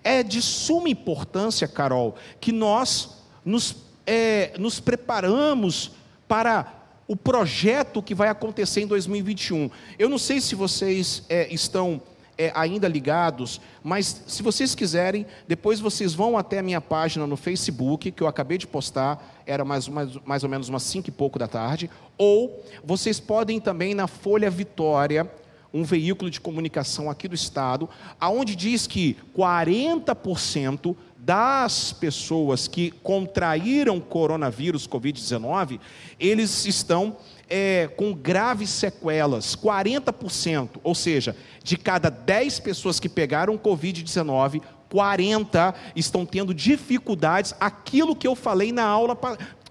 é 0.03 0.21
de 0.21 0.41
suma 0.41 0.89
importância, 0.89 1.67
Carol, 1.67 2.15
que 2.39 2.51
nós 2.51 3.21
nos, 3.45 3.75
é, 4.05 4.53
nos 4.57 4.79
preparamos 4.79 5.91
para 6.27 6.82
o 7.07 7.15
projeto 7.15 8.01
que 8.01 8.15
vai 8.15 8.29
acontecer 8.29 8.81
em 8.81 8.87
2021. 8.87 9.69
Eu 9.99 10.09
não 10.09 10.17
sei 10.17 10.39
se 10.39 10.55
vocês 10.55 11.23
é, 11.29 11.53
estão 11.53 12.01
é, 12.37 12.51
ainda 12.55 12.87
ligados, 12.87 13.61
mas 13.83 14.23
se 14.27 14.41
vocês 14.41 14.73
quiserem, 14.73 15.25
depois 15.47 15.79
vocês 15.79 16.13
vão 16.13 16.37
até 16.37 16.59
a 16.59 16.63
minha 16.63 16.81
página 16.81 17.27
no 17.27 17.37
Facebook, 17.37 18.11
que 18.11 18.23
eu 18.23 18.27
acabei 18.27 18.57
de 18.57 18.67
postar, 18.67 19.41
era 19.45 19.63
mais, 19.63 19.87
mais, 19.87 20.15
mais 20.25 20.43
ou 20.43 20.49
menos 20.49 20.69
umas 20.69 20.83
5 20.83 21.09
e 21.09 21.11
pouco 21.11 21.37
da 21.37 21.47
tarde, 21.47 21.89
ou 22.17 22.63
vocês 22.83 23.19
podem 23.19 23.59
também 23.59 23.93
na 23.93 24.07
Folha 24.07 24.49
Vitória, 24.49 25.29
um 25.73 25.83
veículo 25.83 26.29
de 26.29 26.39
comunicação 26.39 27.09
aqui 27.09 27.27
do 27.27 27.33
estado, 27.33 27.89
aonde 28.19 28.55
diz 28.55 28.85
que 28.85 29.17
40% 29.35 30.95
das 31.23 31.93
pessoas 31.93 32.67
que 32.67 32.91
contraíram 32.91 34.01
coronavírus 34.01 34.85
Covid-19, 34.85 35.79
eles 36.19 36.65
estão 36.65 37.15
é, 37.49 37.87
com 37.95 38.13
graves 38.13 38.69
sequelas, 38.69 39.55
40%, 39.55 40.81
ou 40.83 40.93
seja, 40.93 41.33
de 41.63 41.77
cada 41.77 42.09
10 42.09 42.59
pessoas 42.59 42.99
que 42.99 43.07
pegaram 43.07 43.57
Covid-19, 43.57 44.61
40 44.89 45.73
estão 45.95 46.25
tendo 46.25 46.53
dificuldades, 46.53 47.55
aquilo 47.57 48.17
que 48.17 48.27
eu 48.27 48.35
falei 48.35 48.73
na 48.73 48.83
aula, 48.83 49.17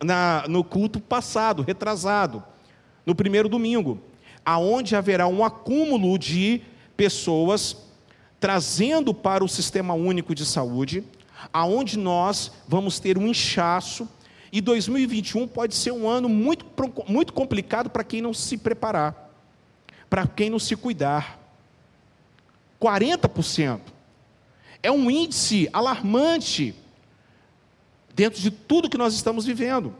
na, 0.02 0.44
no 0.48 0.64
culto 0.64 0.98
passado, 1.00 1.62
retrasado, 1.62 2.42
no 3.04 3.14
primeiro 3.14 3.48
domingo, 3.48 4.00
aonde 4.42 4.96
haverá 4.96 5.26
um 5.26 5.44
acúmulo 5.44 6.18
de 6.18 6.62
pessoas 6.96 7.76
trazendo 8.40 9.12
para 9.12 9.44
o 9.44 9.48
sistema 9.48 9.92
único 9.92 10.34
de 10.34 10.46
saúde, 10.46 11.04
aonde 11.52 11.98
nós 11.98 12.52
vamos 12.68 12.98
ter 12.98 13.16
um 13.16 13.26
inchaço 13.26 14.08
e 14.52 14.60
2021 14.60 15.48
pode 15.48 15.74
ser 15.74 15.92
um 15.92 16.06
ano 16.06 16.28
muito, 16.28 16.66
muito 17.08 17.32
complicado 17.32 17.88
para 17.88 18.04
quem 18.04 18.20
não 18.20 18.34
se 18.34 18.58
preparar, 18.58 19.30
para 20.10 20.26
quem 20.26 20.50
não 20.50 20.58
se 20.58 20.76
cuidar. 20.76 21.40
40%. 22.78 23.80
É 24.82 24.90
um 24.90 25.10
índice 25.10 25.70
alarmante 25.72 26.74
dentro 28.14 28.40
de 28.40 28.50
tudo 28.50 28.90
que 28.90 28.98
nós 28.98 29.14
estamos 29.14 29.46
vivendo. 29.46 29.94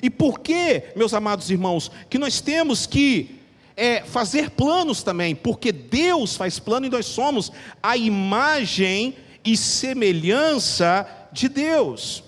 E 0.00 0.08
por 0.08 0.40
que, 0.40 0.84
meus 0.96 1.12
amados 1.12 1.50
irmãos, 1.50 1.90
que 2.08 2.18
nós 2.18 2.40
temos 2.40 2.86
que 2.86 3.38
é, 3.76 4.02
fazer 4.02 4.50
planos 4.50 5.02
também? 5.02 5.34
Porque 5.34 5.72
Deus 5.72 6.36
faz 6.36 6.58
plano 6.58 6.86
e 6.86 6.90
nós 6.90 7.04
somos 7.04 7.52
a 7.82 7.96
imagem 7.96 9.16
e 9.44 9.56
semelhança 9.56 11.06
de 11.32 11.48
Deus. 11.48 12.22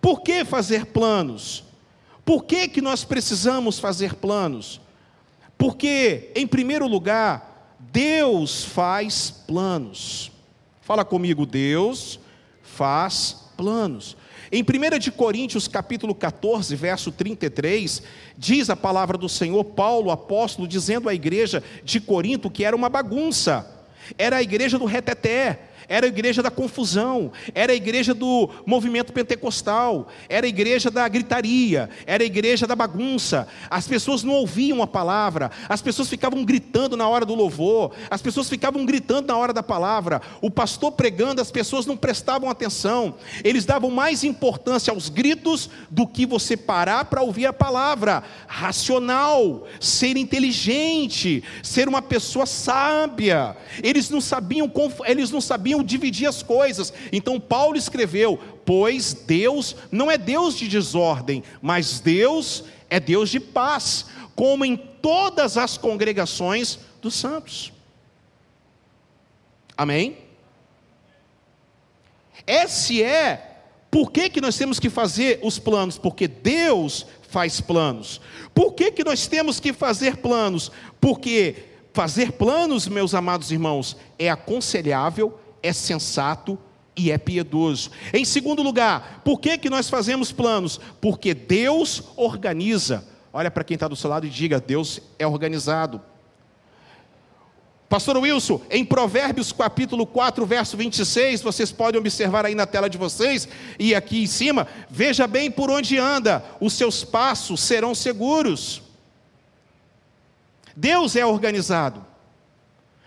Por 0.00 0.20
que 0.22 0.44
fazer 0.44 0.86
planos? 0.86 1.64
Por 2.24 2.44
que, 2.44 2.68
que 2.68 2.80
nós 2.80 3.04
precisamos 3.04 3.78
fazer 3.78 4.14
planos? 4.14 4.80
Porque, 5.56 6.32
em 6.34 6.46
primeiro 6.46 6.86
lugar, 6.86 7.76
Deus 7.78 8.64
faz 8.64 9.30
planos. 9.30 10.32
Fala 10.80 11.04
comigo, 11.04 11.46
Deus 11.46 12.18
faz 12.62 13.44
planos. 13.56 14.16
Em 14.50 14.62
1 14.62 14.98
de 14.98 15.10
Coríntios, 15.10 15.66
capítulo 15.66 16.14
14, 16.14 16.76
verso 16.76 17.10
33, 17.10 18.02
diz 18.36 18.68
a 18.70 18.76
palavra 18.76 19.16
do 19.16 19.28
Senhor, 19.28 19.64
Paulo, 19.64 20.10
apóstolo, 20.10 20.68
dizendo 20.68 21.08
à 21.08 21.14
igreja 21.14 21.62
de 21.82 22.00
Corinto 22.00 22.50
que 22.50 22.64
era 22.64 22.76
uma 22.76 22.88
bagunça, 22.88 23.86
era 24.18 24.36
a 24.36 24.42
igreja 24.42 24.78
do 24.78 24.84
reteté, 24.84 25.70
era 25.88 26.06
a 26.06 26.08
igreja 26.08 26.42
da 26.42 26.50
confusão, 26.50 27.32
era 27.54 27.72
a 27.72 27.76
igreja 27.76 28.14
do 28.14 28.48
movimento 28.66 29.12
pentecostal, 29.12 30.08
era 30.28 30.46
a 30.46 30.48
igreja 30.48 30.90
da 30.90 31.06
gritaria, 31.08 31.90
era 32.06 32.22
a 32.22 32.26
igreja 32.26 32.66
da 32.66 32.74
bagunça. 32.74 33.46
As 33.70 33.86
pessoas 33.86 34.22
não 34.22 34.34
ouviam 34.34 34.82
a 34.82 34.86
palavra, 34.86 35.50
as 35.68 35.82
pessoas 35.82 36.08
ficavam 36.08 36.44
gritando 36.44 36.96
na 36.96 37.08
hora 37.08 37.24
do 37.24 37.34
louvor, 37.34 37.92
as 38.10 38.22
pessoas 38.22 38.48
ficavam 38.48 38.84
gritando 38.84 39.28
na 39.28 39.36
hora 39.36 39.52
da 39.52 39.62
palavra. 39.62 40.20
O 40.40 40.50
pastor 40.50 40.92
pregando, 40.92 41.40
as 41.40 41.50
pessoas 41.50 41.86
não 41.86 41.96
prestavam 41.96 42.48
atenção, 42.48 43.14
eles 43.42 43.64
davam 43.64 43.90
mais 43.90 44.24
importância 44.24 44.92
aos 44.92 45.08
gritos 45.08 45.70
do 45.90 46.06
que 46.06 46.26
você 46.26 46.56
parar 46.56 47.06
para 47.06 47.22
ouvir 47.22 47.46
a 47.46 47.52
palavra. 47.52 48.22
Racional, 48.46 49.66
ser 49.80 50.16
inteligente, 50.16 51.42
ser 51.62 51.88
uma 51.88 52.02
pessoa 52.02 52.46
sábia. 52.46 53.56
Eles 53.82 54.10
não 54.10 54.20
sabiam, 54.20 54.70
eles 55.06 55.30
não 55.30 55.40
sabiam 55.40 55.73
sabiam 55.74 55.82
dividir 55.82 56.28
as 56.28 56.42
coisas. 56.42 56.92
Então 57.12 57.40
Paulo 57.40 57.76
escreveu: 57.76 58.38
Pois 58.64 59.12
Deus 59.12 59.76
não 59.90 60.10
é 60.10 60.16
Deus 60.16 60.56
de 60.56 60.68
desordem, 60.68 61.42
mas 61.60 62.00
Deus 62.00 62.64
é 62.88 63.00
Deus 63.00 63.30
de 63.30 63.40
paz, 63.40 64.06
como 64.36 64.64
em 64.64 64.76
todas 64.76 65.56
as 65.56 65.76
congregações 65.76 66.78
dos 67.02 67.14
santos. 67.14 67.72
Amém? 69.76 70.18
Esse 72.46 73.02
é 73.02 73.50
por 73.90 74.10
que, 74.10 74.28
que 74.28 74.40
nós 74.40 74.56
temos 74.56 74.78
que 74.78 74.90
fazer 74.90 75.40
os 75.42 75.58
planos? 75.58 75.98
Porque 75.98 76.28
Deus 76.28 77.06
faz 77.28 77.60
planos. 77.60 78.20
Por 78.52 78.72
que, 78.74 78.90
que 78.90 79.04
nós 79.04 79.26
temos 79.26 79.58
que 79.60 79.72
fazer 79.72 80.16
planos? 80.18 80.70
Porque 81.00 81.56
fazer 81.92 82.32
planos, 82.32 82.88
meus 82.88 83.14
amados 83.14 83.52
irmãos, 83.52 83.96
é 84.18 84.28
aconselhável, 84.28 85.38
é 85.64 85.72
sensato 85.72 86.58
e 86.94 87.10
é 87.10 87.18
piedoso. 87.18 87.90
Em 88.12 88.24
segundo 88.24 88.62
lugar, 88.62 89.22
por 89.24 89.40
que, 89.40 89.56
que 89.58 89.70
nós 89.70 89.88
fazemos 89.88 90.30
planos? 90.30 90.78
Porque 91.00 91.32
Deus 91.32 92.02
organiza. 92.16 93.04
Olha 93.32 93.50
para 93.50 93.64
quem 93.64 93.74
está 93.74 93.88
do 93.88 93.96
seu 93.96 94.10
lado 94.10 94.26
e 94.26 94.30
diga: 94.30 94.60
Deus 94.60 95.00
é 95.18 95.26
organizado. 95.26 96.00
Pastor 97.88 98.16
Wilson, 98.16 98.60
em 98.70 98.84
Provérbios 98.84 99.52
capítulo 99.52 100.06
4, 100.06 100.44
verso 100.44 100.76
26, 100.76 101.42
vocês 101.42 101.70
podem 101.72 102.00
observar 102.00 102.44
aí 102.44 102.54
na 102.54 102.66
tela 102.66 102.90
de 102.90 102.98
vocês 102.98 103.48
e 103.78 103.94
aqui 103.94 104.22
em 104.22 104.26
cima, 104.26 104.66
veja 104.90 105.26
bem 105.26 105.50
por 105.50 105.70
onde 105.70 105.96
anda, 105.96 106.44
os 106.60 106.72
seus 106.72 107.04
passos 107.04 107.60
serão 107.60 107.94
seguros. 107.94 108.82
Deus 110.76 111.14
é 111.14 111.24
organizado. 111.24 112.13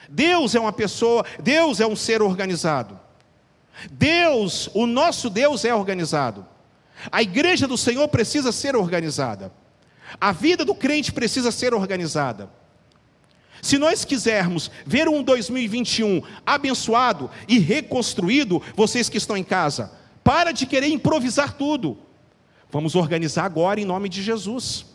Deus 0.09 0.55
é 0.55 0.59
uma 0.59 0.73
pessoa, 0.73 1.25
Deus 1.39 1.79
é 1.79 1.87
um 1.87 1.95
ser 1.95 2.21
organizado. 2.21 2.99
Deus, 3.91 4.69
o 4.73 4.85
nosso 4.85 5.29
Deus 5.29 5.65
é 5.65 5.73
organizado. 5.73 6.45
A 7.11 7.21
igreja 7.21 7.67
do 7.67 7.77
Senhor 7.77 8.07
precisa 8.07 8.51
ser 8.51 8.75
organizada. 8.75 9.51
A 10.19 10.31
vida 10.31 10.65
do 10.65 10.73
crente 10.73 11.11
precisa 11.11 11.51
ser 11.51 11.73
organizada. 11.73 12.49
Se 13.61 13.77
nós 13.77 14.05
quisermos 14.05 14.71
ver 14.85 15.09
um 15.09 15.23
2021 15.23 16.21
abençoado 16.45 17.29
e 17.47 17.59
reconstruído, 17.59 18.61
vocês 18.75 19.09
que 19.09 19.17
estão 19.17 19.35
em 19.35 19.43
casa, 19.43 19.91
para 20.23 20.51
de 20.51 20.65
querer 20.65 20.87
improvisar 20.87 21.53
tudo. 21.53 21.97
Vamos 22.69 22.95
organizar 22.95 23.45
agora 23.45 23.79
em 23.79 23.85
nome 23.85 24.09
de 24.09 24.21
Jesus. 24.21 24.85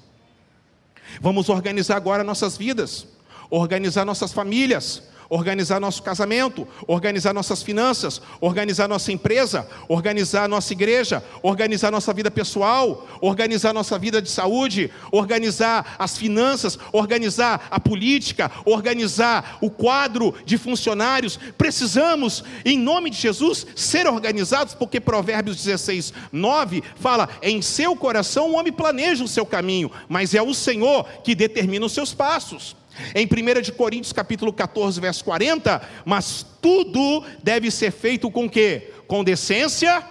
Vamos 1.20 1.48
organizar 1.48 1.96
agora 1.96 2.24
nossas 2.24 2.56
vidas, 2.56 3.06
organizar 3.52 4.06
nossas 4.06 4.32
famílias, 4.32 5.02
organizar 5.28 5.78
nosso 5.78 6.02
casamento, 6.02 6.66
organizar 6.86 7.34
nossas 7.34 7.62
finanças, 7.62 8.20
organizar 8.40 8.88
nossa 8.88 9.12
empresa, 9.12 9.68
organizar 9.88 10.48
nossa 10.48 10.72
igreja, 10.72 11.22
organizar 11.42 11.90
nossa 11.90 12.14
vida 12.14 12.30
pessoal, 12.30 13.06
organizar 13.20 13.74
nossa 13.74 13.98
vida 13.98 14.22
de 14.22 14.30
saúde, 14.30 14.90
organizar 15.10 15.96
as 15.98 16.16
finanças, 16.16 16.78
organizar 16.92 17.68
a 17.70 17.78
política, 17.78 18.50
organizar 18.64 19.58
o 19.60 19.68
quadro 19.68 20.34
de 20.46 20.56
funcionários. 20.56 21.38
Precisamos, 21.58 22.42
em 22.64 22.78
nome 22.78 23.10
de 23.10 23.18
Jesus, 23.18 23.66
ser 23.76 24.06
organizados, 24.06 24.72
porque 24.74 24.98
Provérbios 24.98 25.56
16, 25.56 26.14
9 26.32 26.82
fala: 26.96 27.28
em 27.42 27.60
seu 27.60 27.94
coração 27.96 28.50
o 28.50 28.54
homem 28.56 28.72
planeja 28.72 29.22
o 29.22 29.28
seu 29.28 29.44
caminho, 29.44 29.90
mas 30.08 30.34
é 30.34 30.40
o 30.40 30.54
Senhor 30.54 31.04
que 31.22 31.34
determina 31.34 31.84
os 31.84 31.92
seus 31.92 32.14
passos. 32.14 32.81
Em 33.14 33.26
1 33.26 33.62
de 33.62 33.72
Coríntios 33.72 34.12
capítulo 34.12 34.52
14, 34.52 35.00
verso 35.00 35.24
40, 35.24 35.88
mas 36.04 36.44
tudo 36.60 37.24
deve 37.42 37.70
ser 37.70 37.90
feito 37.90 38.30
com 38.30 38.48
quê? 38.48 38.92
Com 39.06 39.24
decência 39.24 40.04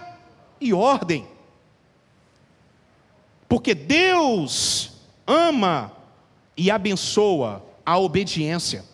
e 0.60 0.72
ordem. 0.72 1.26
Porque 3.48 3.74
Deus 3.74 4.92
ama 5.26 5.92
e 6.56 6.70
abençoa 6.70 7.64
a 7.84 7.98
obediência. 7.98 8.84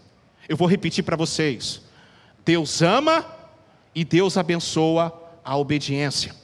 Eu 0.49 0.57
vou 0.57 0.69
repetir 0.69 1.05
para 1.05 1.17
vocês. 1.17 1.81
Deus 2.45 2.83
ama 2.83 3.25
e 3.95 4.05
Deus 4.05 4.37
abençoa 4.37 5.13
a 5.45 5.57
obediência. 5.57 6.35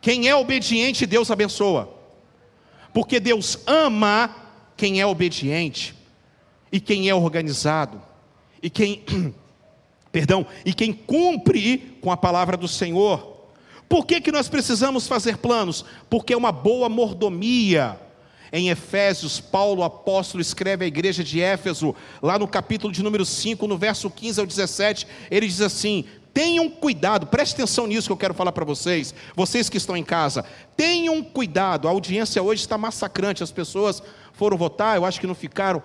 Quem 0.00 0.28
é 0.28 0.34
obediente, 0.34 1.06
Deus 1.06 1.30
abençoa. 1.30 1.92
Porque 2.92 3.20
Deus 3.20 3.58
ama 3.66 4.34
quem 4.76 5.00
é 5.00 5.06
obediente 5.06 6.01
e 6.72 6.80
quem 6.80 7.10
é 7.10 7.14
organizado, 7.14 8.00
e 8.62 8.70
quem, 8.70 9.04
perdão, 10.10 10.46
e 10.64 10.72
quem 10.72 10.92
cumpre 10.92 11.98
com 12.00 12.10
a 12.10 12.16
palavra 12.16 12.56
do 12.56 12.66
Senhor. 12.66 13.30
Por 13.88 14.06
que, 14.06 14.22
que 14.22 14.32
nós 14.32 14.48
precisamos 14.48 15.06
fazer 15.06 15.36
planos? 15.36 15.84
Porque 16.08 16.32
é 16.32 16.36
uma 16.36 16.50
boa 16.50 16.88
mordomia. 16.88 18.00
Em 18.50 18.70
Efésios, 18.70 19.38
Paulo 19.38 19.82
apóstolo 19.82 20.40
escreve 20.40 20.84
à 20.84 20.88
igreja 20.88 21.22
de 21.22 21.40
Éfeso, 21.40 21.94
lá 22.22 22.38
no 22.38 22.48
capítulo 22.48 22.92
de 22.92 23.02
número 23.02 23.24
5, 23.24 23.66
no 23.66 23.78
verso 23.78 24.10
15 24.10 24.40
ao 24.40 24.46
17, 24.46 25.06
ele 25.30 25.46
diz 25.46 25.60
assim: 25.60 26.06
Tenham 26.32 26.70
cuidado, 26.70 27.26
preste 27.26 27.54
atenção 27.54 27.86
nisso 27.86 28.08
que 28.08 28.12
eu 28.12 28.16
quero 28.16 28.32
falar 28.32 28.52
para 28.52 28.64
vocês, 28.64 29.14
vocês 29.36 29.68
que 29.68 29.76
estão 29.76 29.94
em 29.94 30.02
casa. 30.02 30.44
Tenham 30.74 31.22
cuidado, 31.22 31.86
a 31.86 31.90
audiência 31.90 32.42
hoje 32.42 32.62
está 32.62 32.78
massacrante, 32.78 33.42
as 33.42 33.52
pessoas 33.52 34.02
foram 34.32 34.56
votar, 34.56 34.96
eu 34.96 35.04
acho 35.04 35.20
que 35.20 35.26
não 35.26 35.34
ficaram, 35.34 35.82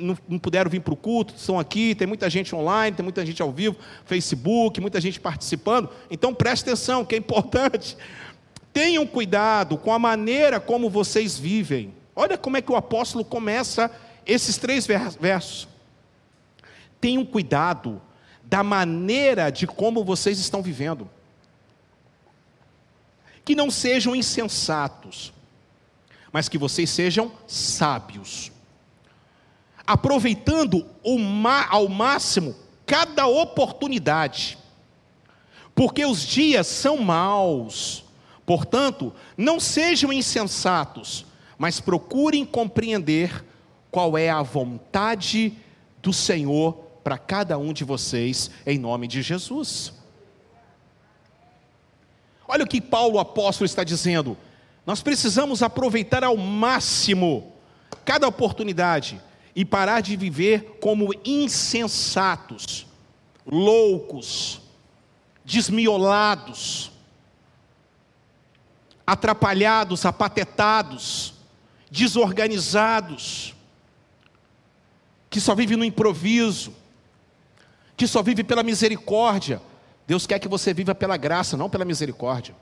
não, 0.00 0.16
não 0.26 0.38
puderam 0.38 0.70
vir 0.70 0.80
para 0.80 0.94
o 0.94 0.96
culto, 0.96 1.34
estão 1.36 1.58
aqui, 1.58 1.94
tem 1.94 2.06
muita 2.06 2.30
gente 2.30 2.54
online, 2.54 2.96
tem 2.96 3.04
muita 3.04 3.24
gente 3.26 3.42
ao 3.42 3.52
vivo, 3.52 3.76
Facebook, 4.06 4.80
muita 4.80 5.00
gente 5.02 5.20
participando. 5.20 5.90
Então 6.10 6.32
preste 6.32 6.62
atenção, 6.62 7.04
que 7.04 7.14
é 7.14 7.18
importante. 7.18 7.96
Tenham 8.72 9.06
cuidado 9.06 9.76
com 9.76 9.92
a 9.92 9.98
maneira 9.98 10.58
como 10.58 10.88
vocês 10.88 11.38
vivem. 11.38 11.92
Olha 12.16 12.38
como 12.38 12.56
é 12.56 12.62
que 12.62 12.72
o 12.72 12.76
apóstolo 12.76 13.22
começa 13.22 13.90
esses 14.24 14.56
três 14.56 14.86
versos. 14.86 15.68
Tenham 17.00 17.24
cuidado 17.24 18.00
da 18.50 18.64
maneira 18.64 19.48
de 19.48 19.64
como 19.64 20.04
vocês 20.04 20.40
estão 20.40 20.60
vivendo. 20.60 21.08
Que 23.44 23.54
não 23.54 23.70
sejam 23.70 24.14
insensatos, 24.14 25.32
mas 26.32 26.48
que 26.48 26.58
vocês 26.58 26.90
sejam 26.90 27.30
sábios, 27.46 28.50
aproveitando 29.86 30.84
ao 31.70 31.88
máximo 31.88 32.56
cada 32.84 33.28
oportunidade, 33.28 34.58
porque 35.72 36.04
os 36.04 36.26
dias 36.26 36.66
são 36.66 36.98
maus. 36.98 38.04
Portanto, 38.44 39.14
não 39.36 39.60
sejam 39.60 40.12
insensatos, 40.12 41.24
mas 41.56 41.80
procurem 41.80 42.44
compreender 42.44 43.44
qual 43.92 44.18
é 44.18 44.28
a 44.28 44.42
vontade 44.42 45.56
do 46.02 46.12
Senhor 46.12 46.89
para 47.02 47.18
cada 47.18 47.58
um 47.58 47.72
de 47.72 47.84
vocês, 47.84 48.50
em 48.66 48.78
nome 48.78 49.06
de 49.08 49.22
Jesus. 49.22 49.92
Olha 52.46 52.64
o 52.64 52.68
que 52.68 52.80
Paulo 52.80 53.18
apóstolo 53.18 53.66
está 53.66 53.84
dizendo: 53.84 54.36
nós 54.84 55.02
precisamos 55.02 55.62
aproveitar 55.62 56.24
ao 56.24 56.36
máximo 56.36 57.52
cada 58.04 58.26
oportunidade 58.26 59.20
e 59.54 59.64
parar 59.64 60.00
de 60.00 60.16
viver 60.16 60.78
como 60.80 61.12
insensatos, 61.24 62.86
loucos, 63.46 64.60
desmiolados, 65.44 66.90
atrapalhados, 69.06 70.04
apatetados, 70.04 71.34
desorganizados, 71.90 73.54
que 75.28 75.40
só 75.40 75.54
vive 75.54 75.76
no 75.76 75.84
improviso, 75.84 76.74
que 78.00 78.06
só 78.06 78.22
vive 78.22 78.42
pela 78.42 78.62
misericórdia. 78.62 79.60
Deus 80.06 80.26
quer 80.26 80.38
que 80.38 80.48
você 80.48 80.72
viva 80.72 80.94
pela 80.94 81.18
graça, 81.18 81.54
não 81.54 81.68
pela 81.68 81.84
misericórdia. 81.84 82.56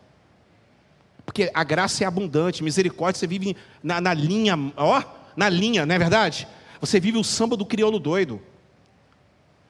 Porque 1.25 1.49
a 1.55 1.63
graça 1.63 2.03
é 2.03 2.09
abundante, 2.09 2.65
misericórdia, 2.65 3.21
você 3.21 3.27
vive 3.29 3.57
na, 3.81 4.01
na 4.01 4.13
linha, 4.13 4.59
ó, 4.77 5.01
na 5.37 5.49
linha, 5.49 5.87
não 5.87 5.95
é 5.95 5.99
verdade? 5.99 6.49
Você 6.81 6.99
vive 6.99 7.19
o 7.19 7.23
samba 7.23 7.57
do 7.57 7.65
crioulo 7.65 8.01
doido. 8.01 8.43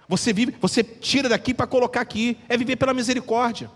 Você 0.09 0.33
vive, 0.33 0.57
você 0.59 0.83
tira 0.83 1.29
daqui 1.29 1.53
para 1.53 1.67
colocar 1.67 2.01
aqui, 2.01 2.39
é 2.49 2.57
viver 2.57 2.77
pela 2.77 2.95
misericórdia. 2.95 3.71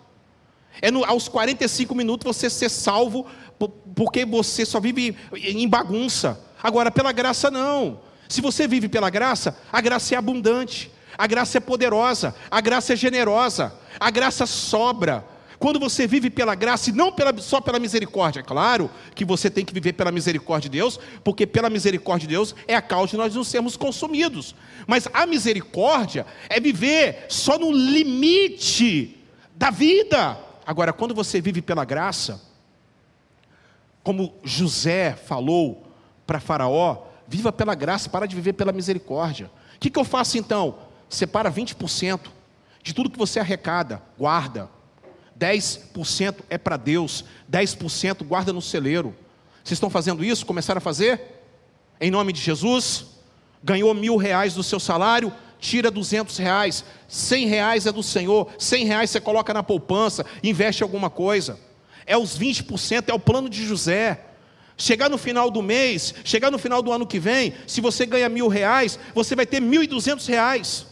É 0.80 0.90
no, 0.90 1.04
aos 1.04 1.28
45 1.28 1.94
minutos 1.94 2.24
você 2.24 2.48
ser 2.48 2.70
salvo, 2.70 3.26
porque 3.94 4.24
você 4.24 4.64
só 4.64 4.80
vive 4.80 5.14
em 5.34 5.68
bagunça. 5.68 6.40
Agora, 6.62 6.90
pela 6.90 7.12
graça, 7.12 7.50
não. 7.50 8.00
Se 8.30 8.40
você 8.40 8.66
vive 8.66 8.88
pela 8.88 9.10
graça, 9.10 9.54
a 9.70 9.78
graça 9.82 10.14
é 10.14 10.16
abundante, 10.16 10.90
a 11.22 11.26
graça 11.28 11.58
é 11.58 11.60
poderosa, 11.60 12.34
a 12.50 12.60
graça 12.60 12.94
é 12.94 12.96
generosa, 12.96 13.72
a 14.00 14.10
graça 14.10 14.44
sobra. 14.44 15.24
quando 15.56 15.78
você 15.78 16.04
vive 16.04 16.28
pela 16.28 16.56
graça 16.56 16.90
e 16.90 16.92
não 16.92 17.12
pela, 17.12 17.32
só 17.40 17.60
pela 17.60 17.78
misericórdia. 17.78 18.40
É 18.40 18.42
claro 18.42 18.90
que 19.14 19.24
você 19.24 19.48
tem 19.48 19.64
que 19.64 19.72
viver 19.72 19.92
pela 19.92 20.10
misericórdia 20.10 20.68
de 20.68 20.76
Deus, 20.76 20.98
porque 21.22 21.46
pela 21.46 21.70
misericórdia 21.70 22.26
de 22.26 22.34
Deus 22.34 22.56
é 22.66 22.74
a 22.74 22.82
causa 22.82 23.12
de 23.12 23.18
nós 23.18 23.36
não 23.36 23.44
sermos 23.44 23.76
consumidos. 23.76 24.56
Mas 24.84 25.06
a 25.14 25.24
misericórdia 25.24 26.26
é 26.48 26.58
viver 26.58 27.26
só 27.28 27.56
no 27.56 27.70
limite 27.70 29.16
da 29.54 29.70
vida. 29.70 30.36
Agora, 30.66 30.92
quando 30.92 31.14
você 31.14 31.40
vive 31.40 31.62
pela 31.62 31.84
graça, 31.84 32.42
como 34.02 34.34
José 34.42 35.14
falou 35.14 35.86
para 36.26 36.40
Faraó, 36.40 37.04
viva 37.28 37.52
pela 37.52 37.76
graça, 37.76 38.10
para 38.10 38.26
de 38.26 38.34
viver 38.34 38.54
pela 38.54 38.72
misericórdia. 38.72 39.48
O 39.76 39.78
que, 39.78 39.88
que 39.88 40.00
eu 40.00 40.04
faço 40.04 40.36
então? 40.36 40.81
Separa 41.12 41.52
20% 41.52 42.20
de 42.82 42.94
tudo 42.94 43.10
que 43.10 43.18
você 43.18 43.38
arrecada, 43.38 44.00
guarda. 44.18 44.70
10% 45.38 46.36
é 46.48 46.56
para 46.56 46.78
Deus, 46.78 47.26
10% 47.50 48.24
guarda 48.24 48.50
no 48.50 48.62
celeiro. 48.62 49.14
Vocês 49.62 49.76
estão 49.76 49.90
fazendo 49.90 50.24
isso? 50.24 50.46
Começaram 50.46 50.78
a 50.78 50.80
fazer? 50.80 51.20
Em 52.00 52.10
nome 52.10 52.32
de 52.32 52.40
Jesus? 52.40 53.04
Ganhou 53.62 53.92
mil 53.92 54.16
reais 54.16 54.54
do 54.54 54.62
seu 54.62 54.80
salário, 54.80 55.30
tira 55.60 55.90
200 55.90 56.38
reais, 56.38 56.82
100 57.06 57.46
reais 57.46 57.86
é 57.86 57.92
do 57.92 58.02
Senhor, 58.02 58.48
100 58.58 58.86
reais 58.86 59.10
você 59.10 59.20
coloca 59.20 59.52
na 59.52 59.62
poupança, 59.62 60.24
investe 60.42 60.82
alguma 60.82 61.10
coisa. 61.10 61.60
É 62.06 62.16
os 62.16 62.38
20%, 62.38 63.10
é 63.10 63.12
o 63.12 63.20
plano 63.20 63.50
de 63.50 63.62
José. 63.66 64.28
Chegar 64.78 65.10
no 65.10 65.18
final 65.18 65.50
do 65.50 65.60
mês, 65.60 66.14
chegar 66.24 66.50
no 66.50 66.58
final 66.58 66.80
do 66.80 66.90
ano 66.90 67.06
que 67.06 67.20
vem, 67.20 67.52
se 67.66 67.82
você 67.82 68.06
ganha 68.06 68.30
mil 68.30 68.48
reais, 68.48 68.98
você 69.14 69.36
vai 69.36 69.44
ter 69.44 69.60
mil 69.60 69.82
e 69.82 69.86
duzentos 69.86 70.26
reais. 70.26 70.90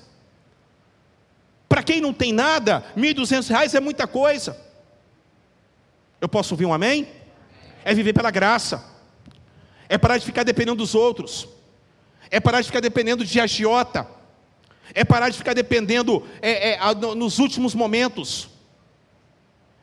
Para 1.70 1.84
quem 1.84 2.00
não 2.00 2.12
tem 2.12 2.32
nada, 2.32 2.84
duzentos 3.14 3.48
reais 3.48 3.76
é 3.76 3.78
muita 3.78 4.04
coisa. 4.08 4.60
Eu 6.20 6.28
posso 6.28 6.52
ouvir 6.52 6.66
um 6.66 6.74
amém? 6.74 7.06
É 7.84 7.94
viver 7.94 8.12
pela 8.12 8.28
graça. 8.32 8.84
É 9.88 9.96
parar 9.96 10.18
de 10.18 10.26
ficar 10.26 10.42
dependendo 10.42 10.78
dos 10.78 10.96
outros. 10.96 11.46
É 12.28 12.40
parar 12.40 12.60
de 12.60 12.66
ficar 12.66 12.80
dependendo 12.80 13.24
de 13.24 13.40
agiota. 13.40 14.04
É 14.92 15.04
parar 15.04 15.28
de 15.28 15.38
ficar 15.38 15.54
dependendo 15.54 16.26
é, 16.42 16.72
é, 16.72 16.94
nos 17.14 17.38
últimos 17.38 17.72
momentos. 17.72 18.48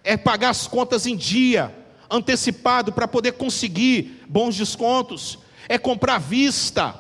É 0.03 0.17
pagar 0.17 0.49
as 0.49 0.67
contas 0.67 1.05
em 1.05 1.15
dia 1.15 1.73
antecipado 2.09 2.91
para 2.91 3.07
poder 3.07 3.31
conseguir 3.33 4.25
bons 4.27 4.57
descontos, 4.57 5.39
é 5.69 5.77
comprar 5.77 6.15
à 6.15 6.19
vista, 6.19 6.99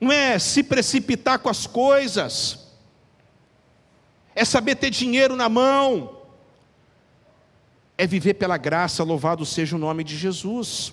não 0.00 0.12
é 0.12 0.38
se 0.38 0.62
precipitar 0.62 1.40
com 1.40 1.48
as 1.48 1.66
coisas, 1.66 2.59
é 4.40 4.44
saber 4.44 4.76
ter 4.76 4.90
dinheiro 4.90 5.36
na 5.36 5.48
mão, 5.48 6.16
é 7.96 8.06
viver 8.06 8.34
pela 8.34 8.56
graça, 8.56 9.04
louvado 9.04 9.44
seja 9.44 9.76
o 9.76 9.78
nome 9.78 10.02
de 10.02 10.16
Jesus. 10.16 10.92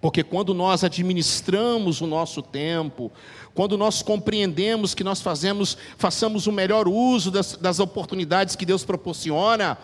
Porque 0.00 0.22
quando 0.22 0.52
nós 0.52 0.84
administramos 0.84 2.00
o 2.00 2.06
nosso 2.06 2.42
tempo, 2.42 3.10
quando 3.54 3.78
nós 3.78 4.02
compreendemos 4.02 4.94
que 4.94 5.02
nós 5.02 5.20
fazemos, 5.20 5.78
façamos 5.96 6.46
o 6.46 6.52
melhor 6.52 6.86
uso 6.86 7.30
das, 7.30 7.56
das 7.56 7.80
oportunidades 7.80 8.54
que 8.54 8.66
Deus 8.66 8.84
proporciona, 8.84 9.78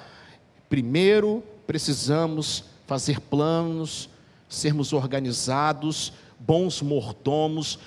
Primeiro, 0.72 1.44
precisamos 1.66 2.64
fazer 2.86 3.20
planos, 3.20 4.08
sermos 4.48 4.94
organizados, 4.94 6.14
bons 6.40 6.80
mordomos, 6.80 7.78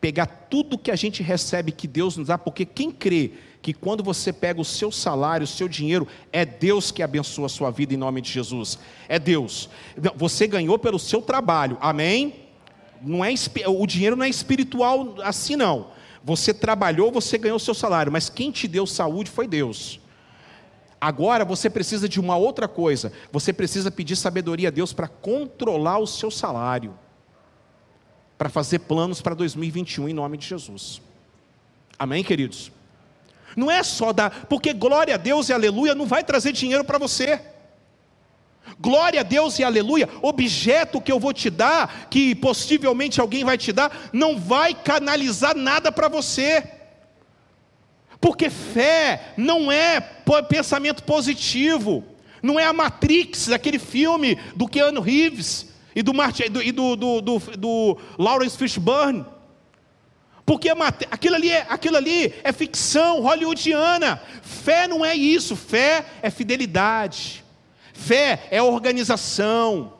pegar 0.00 0.26
tudo 0.26 0.78
que 0.78 0.90
a 0.90 0.96
gente 0.96 1.22
recebe 1.22 1.72
que 1.72 1.86
Deus 1.86 2.16
nos 2.16 2.28
dá, 2.28 2.38
porque 2.38 2.64
quem 2.64 2.90
crê 2.90 3.32
que 3.62 3.74
quando 3.74 4.02
você 4.02 4.32
pega 4.32 4.60
o 4.60 4.64
seu 4.64 4.90
salário, 4.90 5.44
o 5.44 5.46
seu 5.46 5.68
dinheiro, 5.68 6.08
é 6.32 6.46
Deus 6.46 6.90
que 6.90 7.02
abençoa 7.02 7.46
a 7.46 7.50
sua 7.50 7.70
vida 7.70 7.92
em 7.92 7.96
nome 7.98 8.22
de 8.22 8.32
Jesus. 8.32 8.78
É 9.08 9.18
Deus. 9.18 9.68
Você 10.16 10.46
ganhou 10.46 10.78
pelo 10.78 10.98
seu 10.98 11.20
trabalho. 11.20 11.76
Amém? 11.80 12.46
Não 13.02 13.24
é 13.24 13.32
o 13.66 13.86
dinheiro 13.86 14.16
não 14.16 14.24
é 14.24 14.28
espiritual 14.28 15.16
assim 15.22 15.56
não. 15.56 15.88
Você 16.22 16.52
trabalhou, 16.52 17.10
você 17.10 17.38
ganhou 17.38 17.56
o 17.56 17.60
seu 17.60 17.74
salário, 17.74 18.12
mas 18.12 18.28
quem 18.28 18.50
te 18.50 18.68
deu 18.68 18.86
saúde 18.86 19.30
foi 19.30 19.46
Deus. 19.46 20.00
Agora 21.00 21.46
você 21.46 21.70
precisa 21.70 22.06
de 22.06 22.20
uma 22.20 22.36
outra 22.36 22.68
coisa. 22.68 23.10
Você 23.32 23.52
precisa 23.52 23.90
pedir 23.90 24.16
sabedoria 24.16 24.68
a 24.68 24.70
Deus 24.70 24.92
para 24.92 25.08
controlar 25.08 25.98
o 25.98 26.06
seu 26.06 26.30
salário. 26.30 26.94
Para 28.40 28.48
fazer 28.48 28.78
planos 28.78 29.20
para 29.20 29.34
2021 29.34 30.08
em 30.08 30.14
nome 30.14 30.38
de 30.38 30.46
Jesus. 30.46 31.02
Amém, 31.98 32.24
queridos? 32.24 32.72
Não 33.54 33.70
é 33.70 33.82
só 33.82 34.14
dar, 34.14 34.46
porque 34.46 34.72
glória 34.72 35.16
a 35.16 35.18
Deus 35.18 35.50
e 35.50 35.52
aleluia 35.52 35.94
não 35.94 36.06
vai 36.06 36.24
trazer 36.24 36.52
dinheiro 36.52 36.82
para 36.82 36.96
você. 36.96 37.38
Glória 38.80 39.20
a 39.20 39.22
Deus 39.22 39.58
e 39.58 39.62
aleluia, 39.62 40.08
objeto 40.22 41.02
que 41.02 41.12
eu 41.12 41.20
vou 41.20 41.34
te 41.34 41.50
dar, 41.50 42.08
que 42.08 42.34
possivelmente 42.34 43.20
alguém 43.20 43.44
vai 43.44 43.58
te 43.58 43.74
dar, 43.74 44.08
não 44.10 44.40
vai 44.40 44.72
canalizar 44.72 45.54
nada 45.54 45.92
para 45.92 46.08
você. 46.08 46.66
Porque 48.22 48.48
fé 48.48 49.34
não 49.36 49.70
é 49.70 50.00
pensamento 50.48 51.04
positivo, 51.04 52.02
não 52.42 52.58
é 52.58 52.64
a 52.64 52.72
Matrix, 52.72 53.48
daquele 53.48 53.78
filme 53.78 54.38
do 54.56 54.66
Keanu 54.66 55.02
Reeves 55.02 55.69
e 55.94 56.02
do, 56.02 56.14
Martin, 56.14 56.44
e 56.62 56.72
do, 56.72 56.96
do, 56.96 57.20
do, 57.20 57.38
do 57.38 57.98
Lawrence 58.18 58.56
Fishburne. 58.56 59.24
Porque 60.44 60.68
aquilo 61.10 61.36
ali, 61.36 61.50
é, 61.50 61.66
aquilo 61.68 61.96
ali 61.96 62.34
é 62.42 62.52
ficção 62.52 63.20
hollywoodiana. 63.20 64.20
Fé 64.42 64.88
não 64.88 65.04
é 65.04 65.14
isso, 65.14 65.54
fé 65.54 66.04
é 66.22 66.28
fidelidade, 66.28 67.44
fé 67.92 68.48
é 68.50 68.60
organização, 68.60 69.92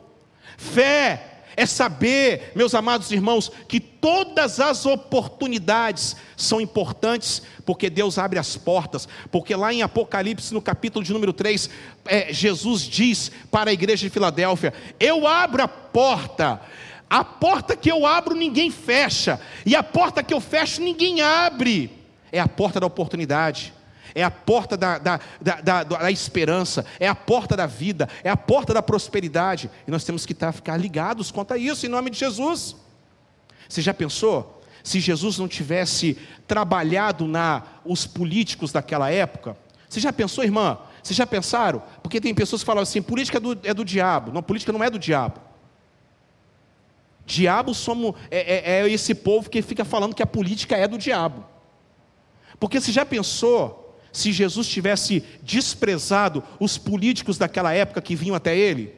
fé 0.57 1.30
é 1.55 1.65
saber, 1.65 2.51
meus 2.55 2.73
amados 2.73 3.11
irmãos, 3.11 3.51
que 3.67 3.79
todas 3.79 4.59
as 4.59 4.85
oportunidades 4.85 6.15
são 6.37 6.61
importantes, 6.61 7.41
porque 7.65 7.89
Deus 7.89 8.17
abre 8.17 8.39
as 8.39 8.55
portas, 8.57 9.07
porque 9.31 9.55
lá 9.55 9.73
em 9.73 9.81
Apocalipse, 9.81 10.53
no 10.53 10.61
capítulo 10.61 11.03
de 11.03 11.13
número 11.13 11.33
3, 11.33 11.69
é, 12.05 12.33
Jesus 12.33 12.81
diz 12.83 13.31
para 13.49 13.69
a 13.69 13.73
igreja 13.73 14.07
de 14.07 14.09
Filadélfia: 14.09 14.73
Eu 14.99 15.27
abro 15.27 15.63
a 15.63 15.67
porta, 15.67 16.61
a 17.09 17.23
porta 17.23 17.75
que 17.75 17.91
eu 17.91 18.05
abro 18.05 18.35
ninguém 18.35 18.71
fecha, 18.71 19.39
e 19.65 19.75
a 19.75 19.83
porta 19.83 20.23
que 20.23 20.33
eu 20.33 20.41
fecho 20.41 20.81
ninguém 20.81 21.21
abre, 21.21 21.91
é 22.31 22.39
a 22.39 22.47
porta 22.47 22.79
da 22.79 22.87
oportunidade 22.87 23.73
é 24.13 24.23
a 24.23 24.31
porta 24.31 24.75
da, 24.77 24.97
da, 24.97 25.19
da, 25.39 25.83
da, 25.83 26.11
esperança, 26.11 26.85
é 26.99 27.07
a 27.07 27.15
porta 27.15 27.55
da 27.55 27.65
vida, 27.65 28.09
é 28.23 28.29
a 28.29 28.37
porta 28.37 28.73
da 28.73 28.81
prosperidade. 28.81 29.69
E 29.87 29.91
nós 29.91 30.03
temos 30.03 30.25
que 30.25 30.33
estar, 30.33 30.51
ficar 30.51 30.77
ligados 30.77 31.31
quanto 31.31 31.53
a 31.53 31.57
isso, 31.57 31.85
em 31.85 31.89
nome 31.89 32.09
de 32.09 32.19
Jesus. 32.19 32.75
Você 33.67 33.81
já 33.81 33.93
pensou? 33.93 34.61
Se 34.83 34.99
Jesus 34.99 35.37
não 35.37 35.47
tivesse 35.47 36.17
trabalhado 36.47 37.27
na 37.27 37.63
os 37.85 38.05
políticos 38.05 38.71
daquela 38.71 39.11
época, 39.11 39.55
você 39.87 39.99
já 39.99 40.11
pensou, 40.11 40.43
irmã? 40.43 40.77
Vocês 41.03 41.17
já 41.17 41.25
pensaram? 41.25 41.81
Porque 42.01 42.21
tem 42.21 42.33
pessoas 42.33 42.61
que 42.61 42.65
falam 42.65 42.83
assim: 42.83 43.01
política 43.01 43.37
é 43.37 43.41
do, 43.41 43.59
é 43.63 43.73
do 43.73 43.85
diabo. 43.85 44.31
Não, 44.31 44.41
política 44.41 44.71
não 44.71 44.83
é 44.83 44.89
do 44.89 44.99
diabo. 44.99 45.39
Diabo 47.25 47.73
somos, 47.73 48.15
é, 48.29 48.79
é, 48.79 48.81
é 48.81 48.89
esse 48.89 49.15
povo 49.15 49.49
que 49.49 49.61
fica 49.61 49.85
falando 49.85 50.15
que 50.15 50.23
a 50.23 50.27
política 50.27 50.75
é 50.75 50.87
do 50.87 50.97
diabo. 50.97 51.45
Porque 52.59 52.79
você 52.79 52.91
já 52.91 53.05
pensou 53.05 53.80
se 54.11 54.31
Jesus 54.31 54.67
tivesse 54.67 55.23
desprezado 55.41 56.43
os 56.59 56.77
políticos 56.77 57.37
daquela 57.37 57.73
época 57.73 58.01
que 58.01 58.15
vinham 58.15 58.35
até 58.35 58.57
ele, 58.57 58.93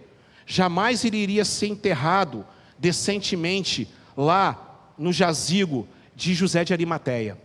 jamais 0.46 1.06
ele 1.06 1.18
iria 1.18 1.46
ser 1.46 1.68
enterrado 1.68 2.46
decentemente 2.80 3.88
lá 4.18 4.92
no 4.98 5.14
jazigo 5.14 5.88
de 6.16 6.34
José 6.34 6.64
de 6.64 6.74
Arimateia. 6.74 7.38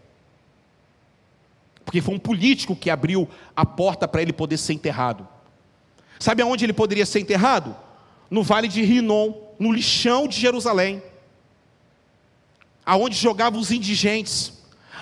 Porque 1.84 2.00
foi 2.02 2.14
um 2.14 2.18
político 2.18 2.76
que 2.76 2.90
abriu 2.90 3.28
a 3.56 3.64
porta 3.64 4.06
para 4.06 4.20
ele 4.20 4.32
poder 4.32 4.58
ser 4.58 4.74
enterrado. 4.74 5.26
Sabe 6.18 6.42
aonde 6.42 6.64
ele 6.64 6.72
poderia 6.72 7.06
ser 7.06 7.20
enterrado? 7.20 7.74
No 8.30 8.42
vale 8.42 8.68
de 8.68 8.82
Rinom, 8.82 9.32
no 9.58 9.72
lixão 9.72 10.28
de 10.28 10.38
Jerusalém. 10.38 11.02
Aonde 12.84 13.16
jogavam 13.16 13.58
os 13.58 13.70
indigentes. 13.70 14.57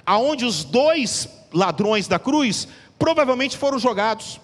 Aonde 0.06 0.44
os 0.44 0.62
dois 0.62 1.28
ladrões 1.52 2.06
da 2.06 2.18
cruz, 2.18 2.68
provavelmente 2.98 3.56
foram 3.56 3.78
jogados. 3.78 4.40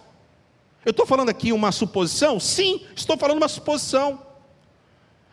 Eu 0.84 0.90
estou 0.90 1.06
falando 1.06 1.28
aqui 1.28 1.52
uma 1.52 1.70
suposição? 1.70 2.40
Sim, 2.40 2.84
estou 2.96 3.16
falando 3.16 3.38
uma 3.38 3.48
suposição. 3.48 4.20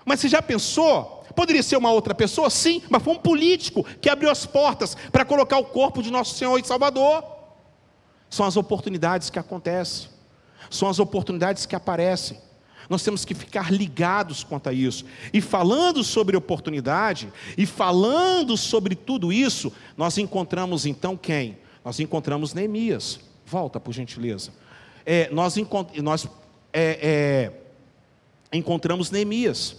Mas 0.05 0.19
você 0.19 0.29
já 0.29 0.41
pensou? 0.41 1.23
Poderia 1.35 1.63
ser 1.63 1.77
uma 1.77 1.91
outra 1.91 2.13
pessoa? 2.13 2.49
Sim, 2.49 2.81
mas 2.89 3.01
foi 3.01 3.13
um 3.13 3.17
político 3.17 3.83
que 3.83 4.09
abriu 4.09 4.29
as 4.29 4.45
portas 4.45 4.95
para 5.11 5.25
colocar 5.25 5.57
o 5.57 5.65
corpo 5.65 6.03
de 6.03 6.11
nosso 6.11 6.35
Senhor 6.35 6.57
e 6.59 6.65
Salvador. 6.65 7.23
São 8.29 8.45
as 8.45 8.55
oportunidades 8.55 9.29
que 9.29 9.39
acontecem, 9.39 10.09
são 10.69 10.87
as 10.87 10.99
oportunidades 10.99 11.65
que 11.65 11.75
aparecem. 11.75 12.39
Nós 12.89 13.03
temos 13.03 13.23
que 13.23 13.35
ficar 13.35 13.71
ligados 13.71 14.43
quanto 14.43 14.67
a 14.67 14.73
isso. 14.73 15.05
E 15.31 15.39
falando 15.39 16.03
sobre 16.03 16.35
oportunidade, 16.35 17.31
e 17.55 17.67
falando 17.67 18.57
sobre 18.57 18.95
tudo 18.95 19.31
isso, 19.31 19.71
nós 19.95 20.17
encontramos 20.17 20.87
então 20.87 21.15
quem? 21.15 21.59
Nós 21.85 21.99
encontramos 21.99 22.51
Neemias. 22.53 23.19
Volta, 23.45 23.79
por 23.79 23.93
gentileza. 23.93 24.51
É, 25.05 25.29
nós 25.31 25.55
encont 25.55 26.01
nós 26.01 26.27
é, 26.73 27.51
é, 28.51 28.57
encontramos 28.57 29.11
Neemias. 29.11 29.77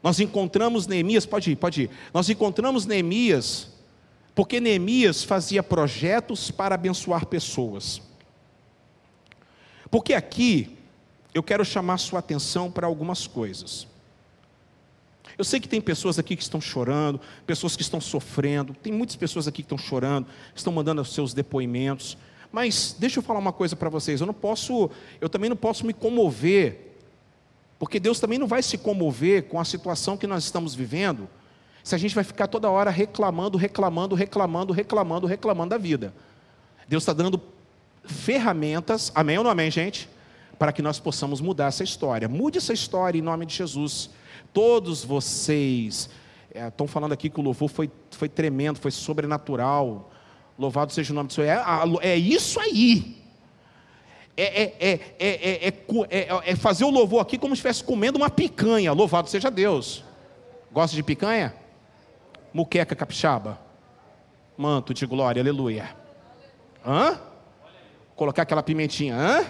Nós 0.00 0.20
encontramos 0.20 0.86
Neemias, 0.86 1.26
pode 1.26 1.50
ir, 1.50 1.56
pode 1.56 1.82
ir. 1.82 1.90
Nós 2.14 2.30
encontramos 2.30 2.86
Neemias, 2.86 3.68
porque 4.36 4.60
Neemias 4.60 5.24
fazia 5.24 5.64
projetos 5.64 6.48
para 6.52 6.76
abençoar 6.76 7.26
pessoas. 7.26 8.00
Porque 9.90 10.14
aqui 10.14 10.77
eu 11.34 11.42
quero 11.42 11.64
chamar 11.64 11.98
sua 11.98 12.18
atenção 12.20 12.70
para 12.70 12.86
algumas 12.86 13.26
coisas. 13.26 13.86
Eu 15.36 15.44
sei 15.44 15.60
que 15.60 15.68
tem 15.68 15.80
pessoas 15.80 16.18
aqui 16.18 16.34
que 16.34 16.42
estão 16.42 16.60
chorando, 16.60 17.20
pessoas 17.46 17.76
que 17.76 17.82
estão 17.82 18.00
sofrendo, 18.00 18.74
tem 18.74 18.92
muitas 18.92 19.14
pessoas 19.14 19.46
aqui 19.46 19.62
que 19.62 19.66
estão 19.66 19.78
chorando, 19.78 20.26
estão 20.54 20.72
mandando 20.72 21.00
os 21.00 21.12
seus 21.12 21.32
depoimentos. 21.32 22.18
Mas 22.50 22.96
deixa 22.98 23.18
eu 23.18 23.22
falar 23.22 23.38
uma 23.38 23.52
coisa 23.52 23.76
para 23.76 23.88
vocês, 23.88 24.20
eu 24.20 24.26
não 24.26 24.34
posso, 24.34 24.90
eu 25.20 25.28
também 25.28 25.48
não 25.48 25.56
posso 25.56 25.86
me 25.86 25.92
comover, 25.92 26.94
porque 27.78 28.00
Deus 28.00 28.18
também 28.18 28.38
não 28.38 28.46
vai 28.46 28.62
se 28.62 28.76
comover 28.78 29.44
com 29.44 29.60
a 29.60 29.64
situação 29.64 30.16
que 30.16 30.26
nós 30.26 30.44
estamos 30.44 30.74
vivendo, 30.74 31.28
se 31.84 31.94
a 31.94 31.98
gente 31.98 32.14
vai 32.14 32.24
ficar 32.24 32.48
toda 32.48 32.68
hora 32.68 32.90
reclamando, 32.90 33.56
reclamando, 33.56 34.14
reclamando, 34.14 34.72
reclamando, 34.72 35.26
reclamando 35.26 35.70
da 35.70 35.78
vida. 35.78 36.12
Deus 36.88 37.02
está 37.02 37.12
dando 37.12 37.40
ferramentas, 38.02 39.12
amém 39.14 39.38
ou 39.38 39.44
não 39.44 39.50
amém, 39.50 39.70
gente? 39.70 40.08
Para 40.58 40.72
que 40.72 40.82
nós 40.82 40.98
possamos 40.98 41.40
mudar 41.40 41.66
essa 41.66 41.84
história. 41.84 42.28
Mude 42.28 42.58
essa 42.58 42.72
história 42.72 43.18
em 43.18 43.22
nome 43.22 43.46
de 43.46 43.54
Jesus. 43.54 44.10
Todos 44.52 45.04
vocês 45.04 46.10
é, 46.52 46.68
estão 46.68 46.86
falando 46.86 47.12
aqui 47.12 47.30
que 47.30 47.38
o 47.38 47.42
louvor 47.42 47.68
foi, 47.68 47.90
foi 48.10 48.28
tremendo, 48.28 48.78
foi 48.78 48.90
sobrenatural. 48.90 50.10
Louvado 50.58 50.92
seja 50.92 51.12
o 51.12 51.14
nome 51.14 51.28
do 51.28 51.32
Senhor. 51.32 51.48
É, 51.48 51.62
é 52.00 52.16
isso 52.16 52.58
aí. 52.58 53.16
É, 54.36 55.00
é, 55.18 56.56
fazer 56.56 56.84
o 56.84 56.90
louvor 56.90 57.20
aqui 57.20 57.36
como 57.36 57.54
se 57.54 57.58
estivesse 57.58 57.84
comendo 57.84 58.18
uma 58.18 58.30
picanha. 58.30 58.92
Louvado 58.92 59.28
seja 59.28 59.50
Deus. 59.50 60.04
Gosta 60.72 60.94
de 60.94 61.02
picanha? 61.02 61.54
Muqueca 62.52 62.94
capixaba. 62.94 63.60
Manto 64.56 64.92
de 64.94 65.06
glória, 65.06 65.40
aleluia. 65.42 65.94
Hã? 66.84 67.20
Colocar 68.16 68.42
aquela 68.42 68.62
pimentinha, 68.62 69.14
hã? 69.14 69.44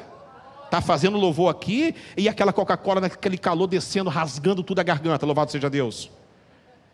Tá 0.71 0.81
fazendo 0.81 1.17
louvor 1.17 1.51
aqui 1.51 1.95
e 2.17 2.29
aquela 2.29 2.53
Coca-Cola 2.53 3.01
naquele 3.01 3.39
calor 3.39 3.67
descendo, 3.67 4.11
rasgando 4.11 4.63
tudo 4.63 4.81
a 4.81 4.83
garganta. 4.83 5.25
Louvado 5.25 5.51
seja 5.51 5.71
Deus. 5.71 6.11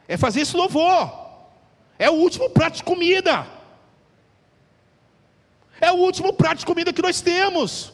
É 0.07 0.17
fazer 0.17 0.43
esse 0.43 0.57
louvor. 0.57 1.13
É 1.99 2.09
o 2.09 2.15
último 2.15 2.51
prato 2.51 2.77
de 2.77 2.85
comida. 2.85 3.47
É 5.81 5.91
o 5.91 5.97
último 5.97 6.33
prato 6.33 6.59
de 6.59 6.67
comida 6.67 6.93
que 6.93 7.03
nós 7.03 7.21
temos. 7.21 7.93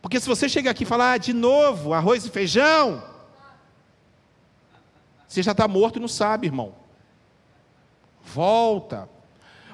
Porque 0.00 0.20
se 0.20 0.28
você 0.28 0.48
chegar 0.48 0.70
aqui 0.70 0.84
e 0.84 0.86
falar 0.86 1.12
ah, 1.12 1.18
de 1.18 1.32
novo, 1.32 1.92
arroz 1.92 2.24
e 2.24 2.30
feijão, 2.30 3.02
você 5.26 5.42
já 5.42 5.52
está 5.52 5.66
morto 5.66 5.96
e 5.96 6.00
não 6.00 6.08
sabe, 6.08 6.46
irmão. 6.46 6.74
Volta. 8.22 9.08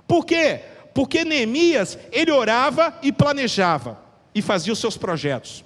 Por 0.07 0.25
quê? 0.25 0.63
Porque 0.95 1.25
Neemias, 1.25 1.99
ele 2.11 2.31
orava 2.31 2.99
e 3.03 3.13
planejava, 3.13 3.99
e 4.35 4.41
fazia 4.43 4.73
os 4.73 4.79
seus 4.79 4.97
projetos. 4.97 5.65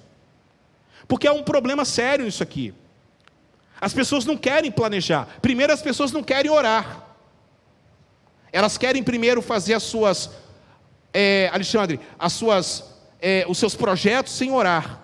Porque 1.07 1.27
é 1.27 1.31
um 1.31 1.43
problema 1.43 1.85
sério 1.85 2.27
isso 2.27 2.43
aqui. 2.43 2.73
As 3.79 3.93
pessoas 3.93 4.25
não 4.25 4.35
querem 4.35 4.71
planejar. 4.71 5.27
Primeiro, 5.41 5.71
as 5.71 5.81
pessoas 5.81 6.11
não 6.11 6.23
querem 6.23 6.51
orar. 6.51 7.03
Elas 8.51 8.77
querem 8.77 9.03
primeiro 9.03 9.41
fazer 9.41 9.73
as 9.75 9.83
suas 9.83 10.31
é, 11.13 11.49
Alexandre, 11.51 11.99
as 12.19 12.33
suas, 12.33 12.83
é, 13.19 13.45
os 13.47 13.57
seus 13.57 13.75
projetos 13.75 14.33
sem 14.33 14.51
orar. 14.51 15.01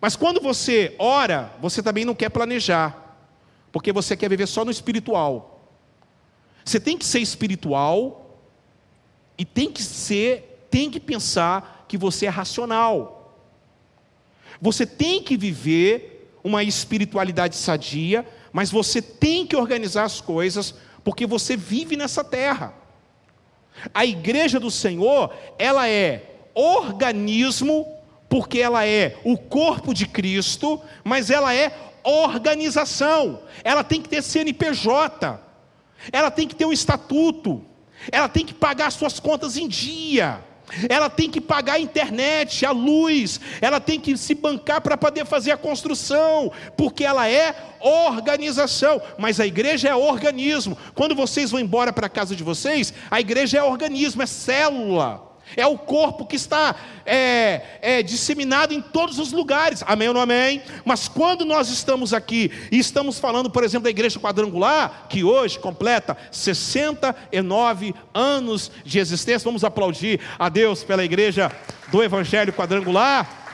Mas 0.00 0.16
quando 0.16 0.40
você 0.40 0.94
ora, 0.98 1.52
você 1.60 1.82
também 1.82 2.04
não 2.04 2.14
quer 2.14 2.28
planejar, 2.28 3.16
porque 3.70 3.92
você 3.92 4.16
quer 4.16 4.28
viver 4.28 4.46
só 4.46 4.64
no 4.64 4.70
espiritual. 4.70 5.70
Você 6.64 6.80
tem 6.80 6.98
que 6.98 7.04
ser 7.04 7.20
espiritual 7.20 8.40
e 9.38 9.44
tem 9.44 9.70
que 9.70 9.82
ser, 9.82 10.66
tem 10.70 10.90
que 10.90 10.98
pensar 10.98 11.75
que 11.88 11.96
você 11.96 12.26
é 12.26 12.28
racional. 12.28 13.34
Você 14.60 14.86
tem 14.86 15.22
que 15.22 15.36
viver 15.36 16.30
uma 16.42 16.62
espiritualidade 16.62 17.56
sadia, 17.56 18.26
mas 18.52 18.70
você 18.70 19.02
tem 19.02 19.46
que 19.46 19.56
organizar 19.56 20.04
as 20.04 20.20
coisas, 20.20 20.74
porque 21.04 21.26
você 21.26 21.56
vive 21.56 21.96
nessa 21.96 22.22
terra. 22.24 22.74
A 23.92 24.06
igreja 24.06 24.58
do 24.58 24.70
Senhor, 24.70 25.34
ela 25.58 25.88
é 25.88 26.36
organismo, 26.54 27.86
porque 28.28 28.60
ela 28.60 28.86
é 28.86 29.18
o 29.24 29.36
corpo 29.36 29.92
de 29.92 30.06
Cristo, 30.06 30.80
mas 31.04 31.30
ela 31.30 31.54
é 31.54 31.76
organização. 32.02 33.42
Ela 33.62 33.84
tem 33.84 34.00
que 34.00 34.08
ter 34.08 34.22
CNPJ, 34.22 35.40
ela 36.12 36.30
tem 36.30 36.48
que 36.48 36.54
ter 36.54 36.64
um 36.64 36.72
estatuto, 36.72 37.64
ela 38.10 38.28
tem 38.28 38.46
que 38.46 38.54
pagar 38.54 38.90
suas 38.90 39.20
contas 39.20 39.56
em 39.56 39.68
dia 39.68 40.42
ela 40.88 41.08
tem 41.08 41.30
que 41.30 41.40
pagar 41.40 41.74
a 41.74 41.80
internet, 41.80 42.64
a 42.66 42.70
luz, 42.70 43.40
ela 43.60 43.80
tem 43.80 44.00
que 44.00 44.16
se 44.16 44.34
bancar 44.34 44.80
para 44.80 44.96
poder 44.96 45.24
fazer 45.24 45.52
a 45.52 45.56
construção, 45.56 46.52
porque 46.76 47.04
ela 47.04 47.28
é 47.28 47.54
organização, 47.80 49.00
mas 49.18 49.38
a 49.38 49.46
igreja 49.46 49.88
é 49.88 49.94
organismo. 49.94 50.76
Quando 50.94 51.14
vocês 51.14 51.50
vão 51.50 51.60
embora 51.60 51.92
para 51.92 52.06
a 52.06 52.10
casa 52.10 52.34
de 52.34 52.42
vocês, 52.42 52.92
a 53.10 53.20
igreja 53.20 53.58
é 53.58 53.62
organismo, 53.62 54.22
é 54.22 54.26
célula. 54.26 55.25
É 55.54 55.66
o 55.66 55.78
corpo 55.78 56.26
que 56.26 56.34
está 56.34 56.74
é, 57.04 57.62
é, 57.80 58.02
disseminado 58.02 58.74
em 58.74 58.80
todos 58.80 59.18
os 59.18 59.30
lugares. 59.30 59.84
Amém 59.86 60.08
ou 60.08 60.14
não 60.14 60.20
amém? 60.22 60.62
Mas 60.84 61.06
quando 61.06 61.44
nós 61.44 61.68
estamos 61.68 62.12
aqui 62.12 62.50
e 62.72 62.78
estamos 62.78 63.18
falando, 63.18 63.50
por 63.50 63.62
exemplo, 63.62 63.84
da 63.84 63.90
igreja 63.90 64.18
quadrangular, 64.18 65.06
que 65.08 65.22
hoje 65.22 65.58
completa 65.58 66.16
69 66.32 67.94
anos 68.12 68.72
de 68.84 68.98
existência, 68.98 69.44
vamos 69.44 69.62
aplaudir 69.62 70.20
a 70.38 70.48
Deus 70.48 70.82
pela 70.82 71.04
igreja 71.04 71.52
do 71.92 72.02
Evangelho 72.02 72.52
Quadrangular 72.52 73.44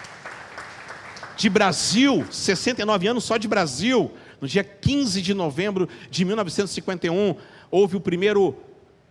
de 1.36 1.50
Brasil, 1.50 2.24
69 2.30 3.08
anos 3.08 3.24
só 3.24 3.36
de 3.36 3.48
Brasil. 3.48 4.12
No 4.40 4.48
dia 4.48 4.64
15 4.64 5.20
de 5.20 5.34
novembro 5.34 5.88
de 6.10 6.24
1951, 6.24 7.36
houve 7.70 7.96
o 7.96 8.00
primeiro 8.00 8.56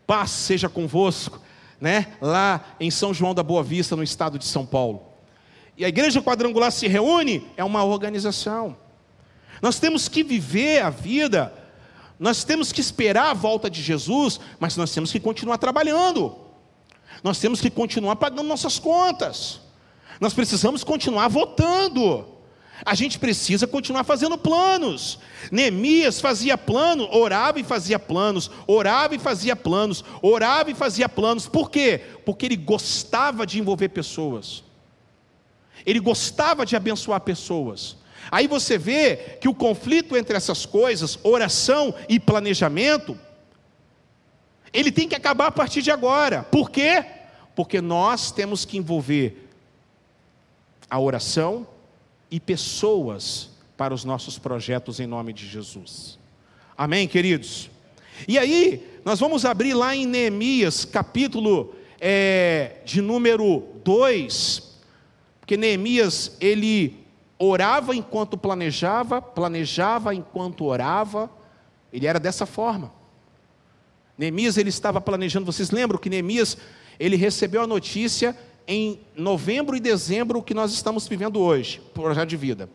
Paz 0.06 0.32
seja 0.32 0.68
convosco 0.68 1.40
né, 1.82 2.14
lá 2.22 2.64
em 2.80 2.92
São 2.92 3.12
João 3.12 3.34
da 3.34 3.42
Boa 3.42 3.64
Vista, 3.64 3.96
no 3.96 4.04
estado 4.04 4.38
de 4.38 4.46
São 4.46 4.66
Paulo. 4.66 5.02
E 5.76 5.84
a 5.84 5.90
igreja 5.90 6.22
quadrangular 6.22 6.72
se 6.72 6.88
reúne, 6.88 7.48
é 7.58 7.64
uma 7.64 7.84
organização. 7.84 8.78
Nós 9.62 9.80
temos 9.80 10.08
que 10.08 10.24
viver 10.24 10.84
a 10.84 10.92
vida, 10.92 11.52
nós 12.20 12.44
temos 12.44 12.72
que 12.72 12.80
esperar 12.80 13.32
a 13.32 13.34
volta 13.34 13.68
de 13.68 13.82
Jesus, 13.82 14.40
mas 14.60 14.78
nós 14.78 14.94
temos 14.94 15.12
que 15.12 15.20
continuar 15.20 15.58
trabalhando, 15.58 16.36
nós 17.24 17.40
temos 17.40 17.60
que 17.60 17.70
continuar 17.72 18.16
pagando 18.16 18.44
nossas 18.44 18.78
contas, 18.78 19.60
nós 20.20 20.36
precisamos 20.36 20.84
continuar 20.84 21.30
votando. 21.30 22.28
A 22.84 22.96
gente 22.96 23.20
precisa 23.20 23.68
continuar 23.68 24.04
fazendo 24.04 24.38
planos. 24.38 25.20
Neemias 25.52 26.20
fazia 26.20 26.58
plano, 26.58 27.08
orava 27.12 27.60
e 27.60 27.64
fazia 27.64 28.00
planos, 28.00 28.50
orava 28.66 29.16
e 29.16 29.20
fazia 29.20 29.56
planos, 29.56 30.04
orava 30.22 30.72
e 30.72 30.76
fazia 30.76 31.08
planos. 31.08 31.48
Por 31.48 31.70
quê? 31.70 32.02
Porque 32.26 32.46
ele 32.46 32.56
gostava 32.56 33.46
de 33.46 33.60
envolver 33.60 33.90
pessoas. 33.90 34.64
Ele 35.86 36.00
gostava 36.00 36.66
de 36.66 36.76
abençoar 36.76 37.22
pessoas. 37.22 37.98
Aí 38.32 38.48
você 38.48 38.78
vê 38.78 39.38
que 39.40 39.48
o 39.48 39.54
conflito 39.54 40.18
entre 40.18 40.36
essas 40.36 40.66
coisas, 40.66 41.20
oração 41.24 41.94
e 42.08 42.20
planejamento, 42.20 43.18
ele 44.74 44.92
tem 44.92 45.08
que 45.08 45.16
acabar 45.16 45.48
a 45.48 45.52
partir 45.52 45.82
de 45.82 45.92
agora. 45.92 46.44
Por 46.44 46.70
quê? 46.70 47.04
Porque 47.56 47.82
nós 47.82 48.32
temos 48.32 48.64
que 48.66 48.78
envolver 48.78 49.50
a 50.90 51.00
oração 51.00 51.68
e 52.32 52.40
pessoas 52.40 53.50
para 53.76 53.94
os 53.94 54.06
nossos 54.06 54.40
projetos 54.40 55.00
em 55.00 55.06
nome 55.06 55.34
de 55.34 55.46
Jesus. 55.46 56.18
Amém, 56.78 57.08
queridos? 57.08 57.70
E 58.28 58.40
aí, 58.40 59.00
nós 59.04 59.20
vamos 59.20 59.44
abrir 59.44 59.74
lá 59.74 59.96
em 59.96 60.06
Neemias, 60.06 60.86
capítulo 60.86 61.76
é, 62.00 62.78
de 62.86 63.02
número 63.02 63.68
2, 63.84 64.78
porque 65.40 65.58
Neemias, 65.58 66.38
ele 66.40 66.98
orava 67.38 67.96
enquanto 67.96 68.38
planejava, 68.38 69.22
planejava 69.22 70.16
enquanto 70.16 70.66
orava, 70.66 71.30
ele 71.92 72.08
era 72.08 72.20
dessa 72.20 72.46
forma. 72.46 72.92
Neemias, 74.18 74.58
ele 74.58 74.70
estava 74.70 75.02
planejando, 75.02 75.46
vocês 75.46 75.72
lembram 75.72 76.00
que 76.00 76.10
Neemias, 76.10 76.58
ele 77.00 77.16
recebeu 77.16 77.64
a 77.64 77.68
notícia 77.68 78.38
em 78.72 79.02
novembro 79.18 79.76
e 79.76 79.82
dezembro 79.82 80.40
o 80.40 80.42
que 80.42 80.54
nós 80.54 80.72
estamos 80.72 81.06
vivendo 81.06 81.42
hoje, 81.42 81.82
projeto 81.94 82.30
de 82.30 82.38
vida. 82.38 82.70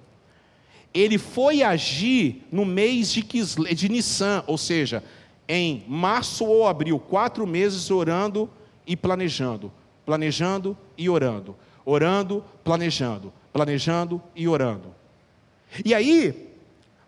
Ele 0.93 1.17
foi 1.17 1.63
agir 1.63 2.45
no 2.53 2.67
mês 2.67 3.11
de, 3.11 3.23
Kisle, 3.23 3.75
de 3.75 3.89
Nissan, 3.89 4.45
ou 4.47 4.59
seja, 4.59 5.03
em 5.49 5.85
março 5.89 6.45
ou 6.45 6.69
abril, 6.69 6.99
quatro 6.99 7.47
meses 7.47 7.91
orando 7.91 8.51
e 8.87 8.95
planejando. 8.95 9.73
planejando 10.05 10.77
e 10.99 11.09
orando. 11.09 11.57
Orando, 11.83 12.45
planejando, 12.63 13.33
planejando 13.51 14.23
e 14.35 14.47
orando. 14.47 14.95
E 15.83 15.95
aí, 15.95 16.51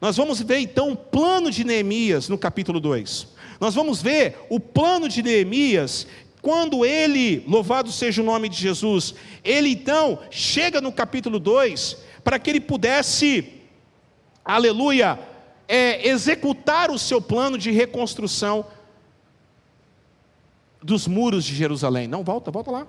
nós 0.01 0.17
vamos 0.17 0.41
ver 0.41 0.61
então 0.61 0.93
o 0.93 0.97
plano 0.97 1.51
de 1.51 1.63
Neemias 1.63 2.27
no 2.31 2.39
capítulo 2.39 2.81
2. 2.81 3.29
Nós 3.61 3.75
vamos 3.75 4.01
ver 4.01 4.39
o 4.49 4.59
plano 4.59 5.11
de 5.11 5.23
Neemias 5.23 6.07
quando 6.41 6.85
ele, 6.85 7.45
louvado 7.47 7.91
seja 7.91 8.23
o 8.23 8.25
nome 8.25 8.49
de 8.49 8.57
Jesus, 8.57 9.15
ele 9.43 9.71
então 9.71 10.21
chega 10.31 10.81
no 10.81 10.93
capítulo 10.93 11.39
2 11.39 11.97
para 12.23 12.39
que 12.39 12.51
ele 12.51 12.61
pudesse, 12.61 13.63
aleluia, 14.45 15.19
é, 15.67 16.09
executar 16.09 16.91
o 16.91 16.99
seu 16.99 17.21
plano 17.21 17.59
de 17.59 17.71
reconstrução 17.71 18.67
dos 20.83 21.07
muros 21.07 21.45
de 21.45 21.55
Jerusalém. 21.55 22.07
Não, 22.07 22.23
volta, 22.23 22.51
volta 22.51 22.71
lá. 22.71 22.87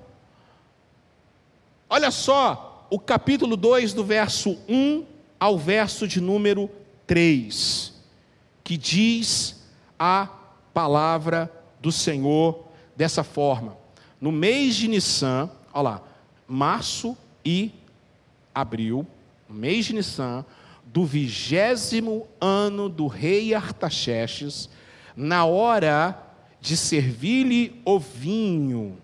Olha 1.90 2.12
só, 2.12 2.88
o 2.90 3.00
capítulo 3.00 3.58
2, 3.58 3.94
do 3.94 4.04
verso 4.04 4.58
1 4.68 5.06
ao 5.40 5.58
verso 5.58 6.08
de 6.08 6.22
número 6.22 6.70
3, 7.08 7.94
que 8.64 8.78
diz 8.78 9.64
a 9.98 10.30
palavra 10.74 11.52
do 11.82 11.92
Senhor 11.92 12.69
dessa 13.00 13.24
forma. 13.24 13.78
No 14.20 14.30
mês 14.30 14.76
de 14.76 14.90
Nissan, 14.90 15.50
olha 15.74 15.82
lá, 15.84 16.04
março 16.46 17.16
e 17.46 17.72
abril, 18.54 19.08
no 19.48 19.56
mês 19.56 19.86
de 19.86 19.94
Nissan, 19.94 20.44
do 20.86 21.06
vigésimo 21.06 22.28
ano 22.42 22.90
do 22.90 23.08
rei 23.08 23.54
Artaxerxes, 23.54 24.70
na 25.16 25.46
hora 25.46 26.22
de 26.60 26.76
servir-lhe 26.76 27.82
o 27.86 27.98
vinho, 27.98 28.98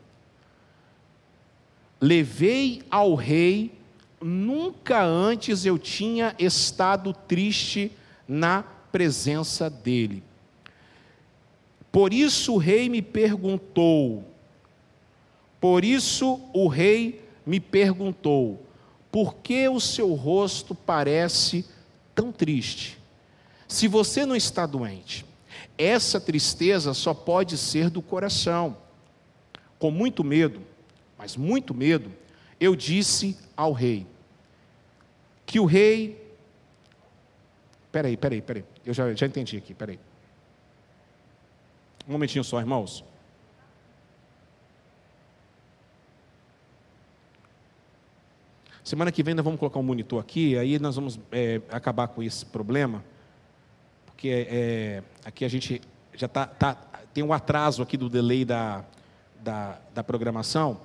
levei 2.01 2.83
ao 2.91 3.15
rei, 3.15 3.79
nunca 4.21 5.05
antes 5.05 5.65
eu 5.65 5.79
tinha 5.79 6.35
estado 6.37 7.13
triste 7.13 7.93
na 8.27 8.61
presença 8.91 9.69
dele. 9.69 10.21
Por 11.95 12.13
isso 12.13 12.55
o 12.55 12.57
rei 12.57 12.89
me 12.89 13.01
perguntou, 13.01 14.25
por 15.61 15.85
isso 15.85 16.41
o 16.51 16.67
rei 16.67 17.23
me 17.45 17.57
perguntou, 17.57 18.61
por 19.09 19.35
que 19.35 19.69
o 19.69 19.79
seu 19.79 20.13
rosto 20.13 20.75
parece 20.75 21.63
tão 22.13 22.33
triste? 22.33 22.99
Se 23.65 23.87
você 23.87 24.25
não 24.25 24.35
está 24.35 24.65
doente, 24.65 25.25
essa 25.77 26.19
tristeza 26.19 26.93
só 26.93 27.13
pode 27.13 27.57
ser 27.57 27.89
do 27.89 28.01
coração. 28.01 28.75
Com 29.79 29.89
muito 29.89 30.21
medo, 30.21 30.61
mas 31.17 31.37
muito 31.37 31.73
medo, 31.73 32.11
eu 32.59 32.75
disse 32.75 33.37
ao 33.55 33.71
rei 33.71 34.05
que 35.45 35.61
o 35.61 35.65
rei. 35.65 36.21
Peraí, 37.89 38.17
peraí, 38.17 38.41
peraí, 38.41 38.65
eu 38.85 38.93
já, 38.93 39.13
já 39.13 39.25
entendi 39.25 39.55
aqui, 39.55 39.73
peraí. 39.73 39.97
Um 42.07 42.11
momentinho 42.11 42.43
só, 42.43 42.59
irmãos. 42.59 43.03
Semana 48.83 49.11
que 49.11 49.23
vem 49.23 49.33
nós 49.33 49.43
vamos 49.43 49.59
colocar 49.59 49.79
um 49.79 49.83
monitor 49.83 50.21
aqui, 50.21 50.55
aí 50.55 50.77
nós 50.77 50.95
vamos 50.95 51.19
é, 51.31 51.59
acabar 51.71 52.07
com 52.07 52.21
esse 52.21 52.45
problema, 52.45 53.03
porque 54.05 54.47
é, 54.47 55.03
aqui 55.25 55.43
a 55.43 55.47
gente 55.47 55.81
já 56.13 56.27
tá, 56.27 56.45
tá, 56.45 56.75
tem 57.11 57.23
um 57.23 57.33
atraso 57.33 57.81
aqui 57.81 57.97
do 57.97 58.07
delay 58.07 58.45
da, 58.45 58.85
da, 59.41 59.79
da 59.91 60.03
programação. 60.03 60.79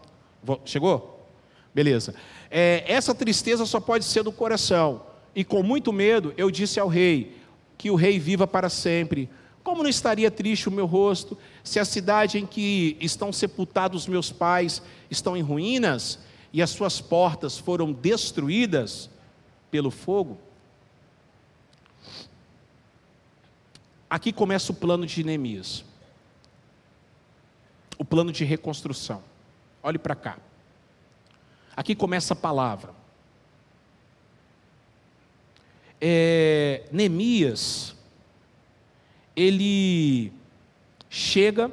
Chegou? 0.65 1.29
Beleza. 1.75 2.15
É, 2.51 2.83
essa 2.87 3.15
tristeza 3.15 3.67
só 3.67 3.79
pode 3.79 4.07
ser 4.07 4.23
do 4.23 4.33
coração. 4.33 5.03
E 5.35 5.45
com 5.45 5.63
muito 5.63 5.93
medo 5.93 6.33
eu 6.39 6.51
disse 6.51 6.81
ao 6.81 6.89
rei 6.89 7.37
que 7.77 7.91
o 7.91 7.95
rei 7.95 8.19
viva 8.19 8.47
para 8.47 8.71
sempre. 8.71 9.29
Como 9.63 9.83
não 9.83 9.91
estaria 9.91 10.31
triste 10.31 10.69
o 10.69 10.73
meu 10.73 10.87
rosto 10.87 11.37
se 11.63 11.79
a 11.79 11.85
cidade 11.85 12.39
em 12.39 12.47
que 12.47 12.97
estão 13.01 13.33
sepultados 13.33 14.07
meus 14.07 14.33
pais 14.33 14.83
estão 15.11 15.37
em 15.37 15.43
ruínas 15.43 16.19
e 16.53 16.63
as 16.63 16.71
suas 16.71 17.01
portas 17.01 17.59
foram 17.59 17.93
destruídas 17.93 19.11
pelo 19.71 19.91
fogo? 19.91 20.39
Aqui 24.09 24.33
começa 24.33 24.73
o 24.73 24.75
plano 24.75 25.07
de 25.07 25.23
Neemias. 25.23 25.85
O 27.97 28.05
plano 28.05 28.33
de 28.33 28.45
reconstrução. 28.45 29.23
Olhe 29.83 29.99
para 29.99 30.17
cá. 30.17 30.39
Aqui 31.77 31.95
começa 31.95 32.33
a 32.33 32.37
palavra. 32.37 32.93
É, 36.01 36.89
Neemias 36.91 37.95
ele 39.37 40.33
chega, 41.09 41.71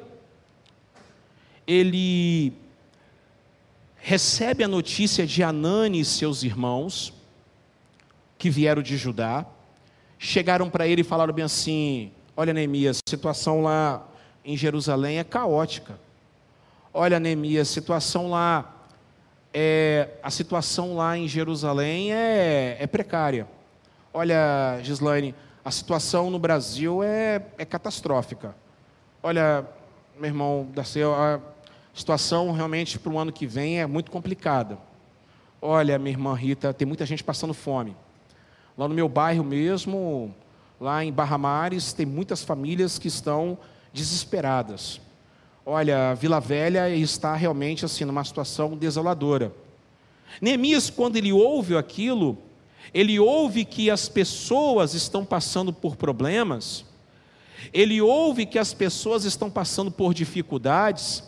ele 1.66 2.52
recebe 3.96 4.64
a 4.64 4.68
notícia 4.68 5.26
de 5.26 5.42
Anani 5.42 6.00
e 6.00 6.04
seus 6.04 6.42
irmãos, 6.42 7.12
que 8.38 8.48
vieram 8.48 8.82
de 8.82 8.96
Judá, 8.96 9.44
chegaram 10.18 10.70
para 10.70 10.86
ele 10.86 11.02
e 11.02 11.04
falaram 11.04 11.34
bem 11.34 11.44
assim: 11.44 12.12
Olha, 12.36 12.54
Neemias, 12.54 12.98
a 13.04 13.10
situação 13.10 13.62
lá 13.62 14.06
em 14.44 14.56
Jerusalém 14.56 15.18
é 15.18 15.24
caótica. 15.24 15.98
Olha, 16.94 17.20
Neemias, 17.20 17.68
a 17.68 17.72
situação 17.72 18.30
lá, 18.30 18.74
é, 19.52 20.08
a 20.22 20.30
situação 20.30 20.96
lá 20.96 21.18
em 21.18 21.28
Jerusalém 21.28 22.12
é, 22.12 22.76
é 22.80 22.86
precária. 22.86 23.46
Olha, 24.12 24.80
Gislaine, 24.82 25.34
a 25.68 25.70
situação 25.70 26.30
no 26.30 26.38
Brasil 26.38 27.02
é, 27.02 27.42
é 27.58 27.64
catastrófica. 27.66 28.56
Olha, 29.22 29.68
meu 30.18 30.30
irmão, 30.30 30.66
a 30.74 31.40
situação 31.92 32.52
realmente 32.52 32.98
para 32.98 33.12
o 33.12 33.18
ano 33.18 33.30
que 33.30 33.46
vem 33.46 33.78
é 33.78 33.86
muito 33.86 34.10
complicada. 34.10 34.78
Olha, 35.60 35.98
minha 35.98 36.12
irmã 36.12 36.34
Rita, 36.34 36.72
tem 36.72 36.88
muita 36.88 37.04
gente 37.04 37.22
passando 37.22 37.52
fome. 37.52 37.94
Lá 38.78 38.88
no 38.88 38.94
meu 38.94 39.10
bairro 39.10 39.44
mesmo, 39.44 40.34
lá 40.80 41.04
em 41.04 41.12
Barra 41.12 41.36
Mares, 41.36 41.92
tem 41.92 42.06
muitas 42.06 42.42
famílias 42.42 42.98
que 42.98 43.08
estão 43.08 43.58
desesperadas. 43.92 45.02
Olha, 45.66 46.14
Vila 46.14 46.40
Velha 46.40 46.88
está 46.88 47.36
realmente 47.36 47.84
assim 47.84 48.06
numa 48.06 48.24
situação 48.24 48.74
desoladora. 48.74 49.52
Neemias, 50.40 50.88
quando 50.88 51.16
ele 51.16 51.30
ouve 51.30 51.76
aquilo, 51.76 52.38
ele 52.92 53.18
ouve 53.18 53.64
que 53.64 53.90
as 53.90 54.08
pessoas 54.08 54.94
estão 54.94 55.24
passando 55.24 55.72
por 55.72 55.96
problemas, 55.96 56.84
ele 57.72 58.00
ouve 58.00 58.46
que 58.46 58.58
as 58.58 58.72
pessoas 58.72 59.24
estão 59.24 59.50
passando 59.50 59.90
por 59.90 60.14
dificuldades, 60.14 61.22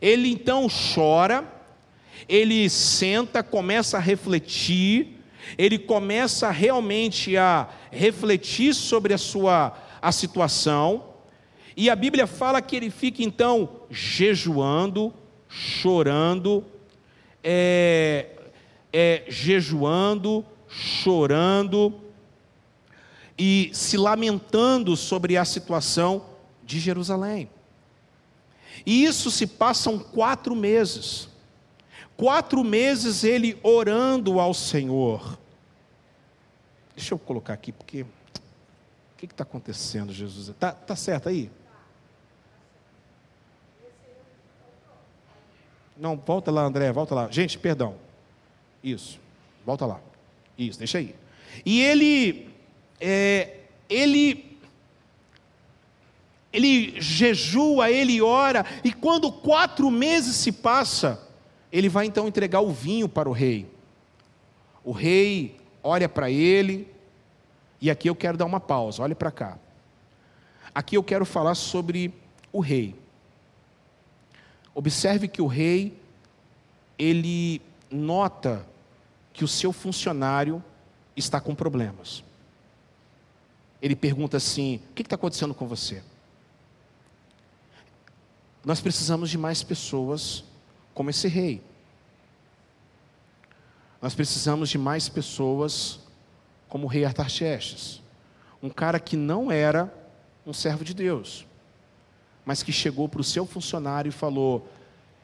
ele 0.00 0.28
então 0.30 0.66
chora, 0.94 1.44
ele 2.28 2.68
senta, 2.68 3.42
começa 3.42 3.96
a 3.96 4.00
refletir, 4.00 5.18
ele 5.56 5.78
começa 5.78 6.50
realmente 6.50 7.36
a 7.36 7.68
refletir 7.90 8.74
sobre 8.74 9.14
a 9.14 9.18
sua 9.18 9.76
a 10.00 10.12
situação, 10.12 11.04
e 11.76 11.90
a 11.90 11.96
Bíblia 11.96 12.26
fala 12.26 12.62
que 12.62 12.76
ele 12.76 12.90
fica 12.90 13.22
então 13.22 13.68
jejuando, 13.90 15.12
chorando, 15.48 16.64
é, 17.42 18.26
é, 19.00 19.22
jejuando, 19.28 20.44
chorando 20.68 22.00
e 23.38 23.70
se 23.72 23.96
lamentando 23.96 24.96
sobre 24.96 25.36
a 25.36 25.44
situação 25.44 26.26
de 26.64 26.80
Jerusalém. 26.80 27.48
E 28.84 29.04
isso 29.04 29.30
se 29.30 29.46
passam 29.46 30.00
quatro 30.00 30.56
meses. 30.56 31.28
Quatro 32.16 32.64
meses 32.64 33.22
ele 33.22 33.56
orando 33.62 34.40
ao 34.40 34.52
Senhor. 34.52 35.38
Deixa 36.96 37.14
eu 37.14 37.20
colocar 37.20 37.54
aqui, 37.54 37.70
porque. 37.70 38.02
O 38.02 38.06
que 39.16 39.26
está 39.26 39.44
acontecendo, 39.44 40.12
Jesus? 40.12 40.48
Está 40.48 40.72
tá 40.72 40.96
certo 40.96 41.28
aí? 41.28 41.48
Não, 45.96 46.16
volta 46.16 46.50
lá, 46.50 46.62
André, 46.62 46.90
volta 46.90 47.14
lá. 47.14 47.28
Gente, 47.30 47.56
perdão. 47.60 48.07
Isso, 48.82 49.18
volta 49.64 49.86
lá. 49.86 50.00
Isso, 50.56 50.78
deixa 50.78 50.98
aí. 50.98 51.14
E 51.64 51.80
ele, 51.80 52.48
é, 53.00 53.58
ele, 53.88 54.58
ele 56.52 57.00
jejua, 57.00 57.90
ele 57.90 58.20
ora, 58.20 58.64
e 58.84 58.92
quando 58.92 59.30
quatro 59.30 59.90
meses 59.90 60.36
se 60.36 60.52
passa, 60.52 61.26
ele 61.70 61.88
vai 61.88 62.06
então 62.06 62.26
entregar 62.26 62.60
o 62.60 62.70
vinho 62.70 63.08
para 63.08 63.28
o 63.28 63.32
rei. 63.32 63.66
O 64.84 64.92
rei 64.92 65.56
olha 65.82 66.08
para 66.08 66.30
ele, 66.30 66.88
e 67.80 67.90
aqui 67.90 68.08
eu 68.08 68.14
quero 68.14 68.36
dar 68.36 68.46
uma 68.46 68.60
pausa, 68.60 69.02
olhe 69.02 69.14
para 69.14 69.30
cá. 69.30 69.58
Aqui 70.74 70.96
eu 70.96 71.02
quero 71.02 71.24
falar 71.24 71.54
sobre 71.54 72.12
o 72.52 72.60
rei. 72.60 72.94
Observe 74.74 75.28
que 75.28 75.42
o 75.42 75.46
rei, 75.46 75.92
ele 76.98 77.60
nota 77.90 78.66
que 79.32 79.44
o 79.44 79.48
seu 79.48 79.72
funcionário 79.72 80.62
está 81.16 81.40
com 81.40 81.54
problemas. 81.54 82.24
Ele 83.80 83.94
pergunta 83.94 84.36
assim: 84.36 84.80
o 84.90 84.94
que 84.94 85.02
está 85.02 85.16
acontecendo 85.16 85.54
com 85.54 85.66
você? 85.66 86.02
Nós 88.64 88.80
precisamos 88.80 89.30
de 89.30 89.38
mais 89.38 89.62
pessoas 89.62 90.44
como 90.92 91.10
esse 91.10 91.28
rei. 91.28 91.62
Nós 94.02 94.14
precisamos 94.14 94.68
de 94.68 94.78
mais 94.78 95.08
pessoas 95.08 96.00
como 96.68 96.86
o 96.86 96.88
rei 96.88 97.04
Artaxerxes. 97.04 98.02
Um 98.62 98.68
cara 98.68 98.98
que 98.98 99.16
não 99.16 99.50
era 99.50 99.92
um 100.46 100.52
servo 100.52 100.84
de 100.84 100.94
Deus, 100.94 101.46
mas 102.44 102.62
que 102.62 102.72
chegou 102.72 103.08
para 103.08 103.20
o 103.20 103.24
seu 103.24 103.46
funcionário 103.46 104.08
e 104.08 104.12
falou: 104.12 104.68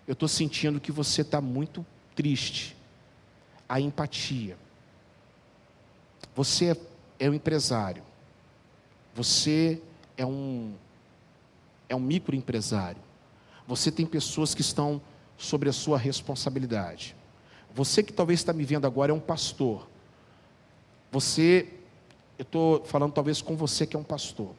Eu 0.06 0.12
estou 0.12 0.28
sentindo 0.28 0.80
que 0.80 0.92
você 0.92 1.22
está 1.22 1.40
muito 1.40 1.84
triste. 2.14 2.76
A 3.68 3.80
empatia. 3.80 4.56
Você 6.34 6.76
é 7.18 7.30
um 7.30 7.34
empresário. 7.34 8.02
Você 9.14 9.80
é 10.16 10.26
um, 10.26 10.74
é 11.88 11.94
um 11.94 12.00
microempresário. 12.00 13.00
Você 13.66 13.90
tem 13.90 14.04
pessoas 14.04 14.54
que 14.54 14.60
estão 14.60 15.00
sobre 15.38 15.68
a 15.68 15.72
sua 15.72 15.96
responsabilidade. 15.98 17.16
Você 17.74 18.02
que 18.02 18.12
talvez 18.12 18.40
está 18.40 18.52
me 18.52 18.64
vendo 18.64 18.86
agora 18.86 19.10
é 19.10 19.14
um 19.14 19.20
pastor. 19.20 19.88
Você, 21.10 21.68
eu 22.38 22.42
estou 22.42 22.84
falando 22.84 23.12
talvez 23.12 23.40
com 23.40 23.56
você 23.56 23.86
que 23.86 23.96
é 23.96 23.98
um 23.98 24.04
pastor. 24.04 24.54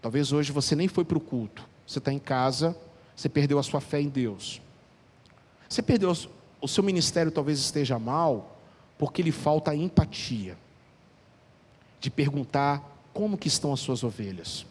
Talvez 0.00 0.32
hoje 0.32 0.52
você 0.52 0.74
nem 0.74 0.88
foi 0.88 1.04
para 1.04 1.18
o 1.18 1.20
culto. 1.20 1.66
Você 1.86 1.98
está 1.98 2.12
em 2.12 2.18
casa, 2.18 2.76
você 3.14 3.28
perdeu 3.28 3.58
a 3.58 3.62
sua 3.62 3.80
fé 3.80 4.00
em 4.00 4.08
Deus. 4.08 4.62
Você 5.70 5.82
perdeu 5.82 6.12
o 6.60 6.66
seu 6.66 6.82
ministério 6.82 7.30
talvez 7.30 7.60
esteja 7.60 7.96
mal 7.96 8.58
porque 8.98 9.22
lhe 9.22 9.30
falta 9.30 9.72
empatia 9.72 10.58
de 12.00 12.10
perguntar 12.10 12.82
como 13.14 13.38
que 13.38 13.46
estão 13.46 13.72
as 13.72 13.78
suas 13.78 14.02
ovelhas. 14.02 14.66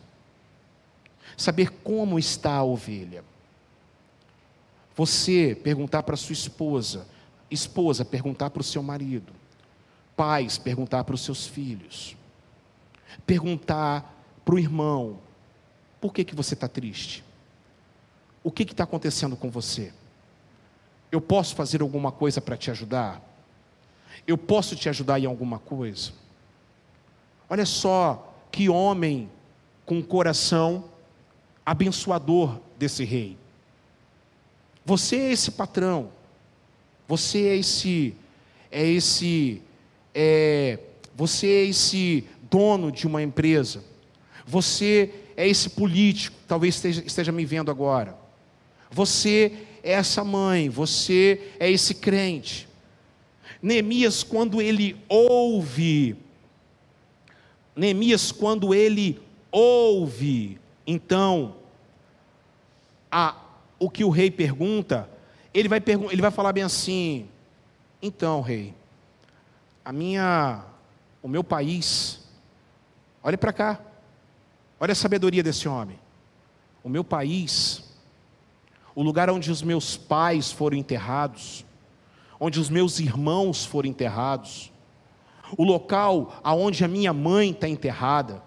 Saber 1.38 1.72
como 1.84 2.20
está 2.20 2.56
a 2.56 2.64
ovelha. 2.64 3.24
Você 4.93 5.58
perguntar 5.64 6.04
para 6.04 6.18
sua 6.18 6.34
esposa, 6.34 7.08
esposa 7.50 8.04
perguntar 8.04 8.50
para 8.50 8.60
o 8.60 8.66
seu 8.66 8.84
marido, 8.84 9.32
pais 10.18 10.58
perguntar 10.58 11.06
para 11.06 11.16
os 11.16 11.22
seus 11.22 11.47
filhos, 11.47 12.18
perguntar 13.26 14.22
para 14.43 14.56
o 14.56 14.60
irmão, 14.60 15.18
por 16.02 16.14
que, 16.14 16.26
que 16.26 16.36
você 16.36 16.56
está 16.56 16.68
triste? 16.68 17.24
O 18.43 18.52
que 18.52 18.64
está 18.64 18.84
acontecendo 18.84 19.38
com 19.38 19.50
você? 19.50 19.93
Eu 21.12 21.20
posso 21.20 21.55
fazer 21.55 21.82
alguma 21.82 22.12
coisa 22.12 22.39
para 22.39 22.57
te 22.57 22.70
ajudar? 22.70 23.22
Eu 24.28 24.38
posso 24.38 24.76
te 24.76 24.89
ajudar 24.89 25.20
em 25.20 25.26
alguma 25.26 25.60
coisa? 25.60 26.12
Olha 27.49 27.66
só 27.66 28.34
que 28.51 28.70
homem 28.70 29.30
com 29.86 30.03
coração 30.03 30.86
abençoador 31.66 32.60
desse 32.78 33.03
rei. 33.03 33.38
Você 34.86 35.16
é 35.18 35.32
esse 35.32 35.51
patrão. 35.51 36.12
Você 37.07 37.47
é 37.47 37.57
esse 37.57 38.16
é 38.72 38.86
esse 38.86 39.62
é, 40.14 40.80
você 41.16 41.47
é 41.47 41.66
esse 41.66 42.24
dono 42.49 42.91
de 42.91 43.07
uma 43.07 43.22
empresa. 43.22 43.84
Você 44.45 45.12
é 45.36 45.47
esse 45.47 45.70
político, 45.70 46.36
talvez 46.47 46.76
esteja, 46.76 47.03
esteja 47.05 47.32
me 47.32 47.45
vendo 47.45 47.72
agora. 47.72 48.18
Você 48.91 49.53
é 49.84 49.91
essa 49.93 50.23
mãe, 50.23 50.69
você 50.69 51.53
é 51.59 51.69
esse 51.69 51.95
crente. 51.95 52.67
Neemias, 53.61 54.23
quando 54.23 54.61
ele 54.61 54.95
ouve 55.07 56.17
Neemias, 57.80 58.30
quando 58.30 58.73
ele 58.73 59.21
ouve, 59.49 60.59
então, 60.86 61.55
a, 63.09 63.38
o 63.80 63.89
que 63.89 64.03
o 64.03 64.09
rei 64.09 64.30
pergunta, 64.30 65.09
ele 65.53 65.69
vai, 65.69 65.82
ele 66.11 66.21
vai 66.21 66.30
falar 66.30 66.51
bem 66.51 66.63
assim: 66.63 67.30
então, 68.01 68.41
rei, 68.41 68.73
a 69.86 69.93
minha, 69.93 70.65
o 71.23 71.30
meu 71.30 71.41
país, 71.41 72.27
olhe 73.23 73.38
para 73.38 73.53
cá, 73.53 73.80
olha 74.77 74.91
a 74.91 74.95
sabedoria 74.95 75.41
desse 75.41 75.65
homem. 75.65 75.97
O 76.84 76.89
meu 76.89 77.05
país, 77.05 77.82
o 79.00 79.02
lugar 79.02 79.30
onde 79.30 79.50
os 79.50 79.62
meus 79.62 79.95
pais 79.95 80.52
foram 80.52 80.76
enterrados, 80.76 81.66
onde 82.38 82.60
os 82.60 82.70
meus 82.70 83.00
irmãos 83.00 83.64
foram 83.64 83.88
enterrados, 83.88 84.74
o 85.58 85.64
local 85.64 86.38
aonde 86.43 86.84
a 86.84 86.88
minha 86.89 87.14
mãe 87.14 87.52
está 87.52 87.70
enterrada, 87.70 88.43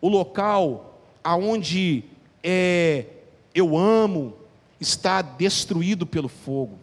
o 0.00 0.08
local 0.08 0.98
aonde 1.22 2.02
é, 2.42 3.06
eu 3.54 3.78
amo 3.78 4.34
está 4.80 5.22
destruído 5.22 6.04
pelo 6.04 6.28
fogo. 6.28 6.76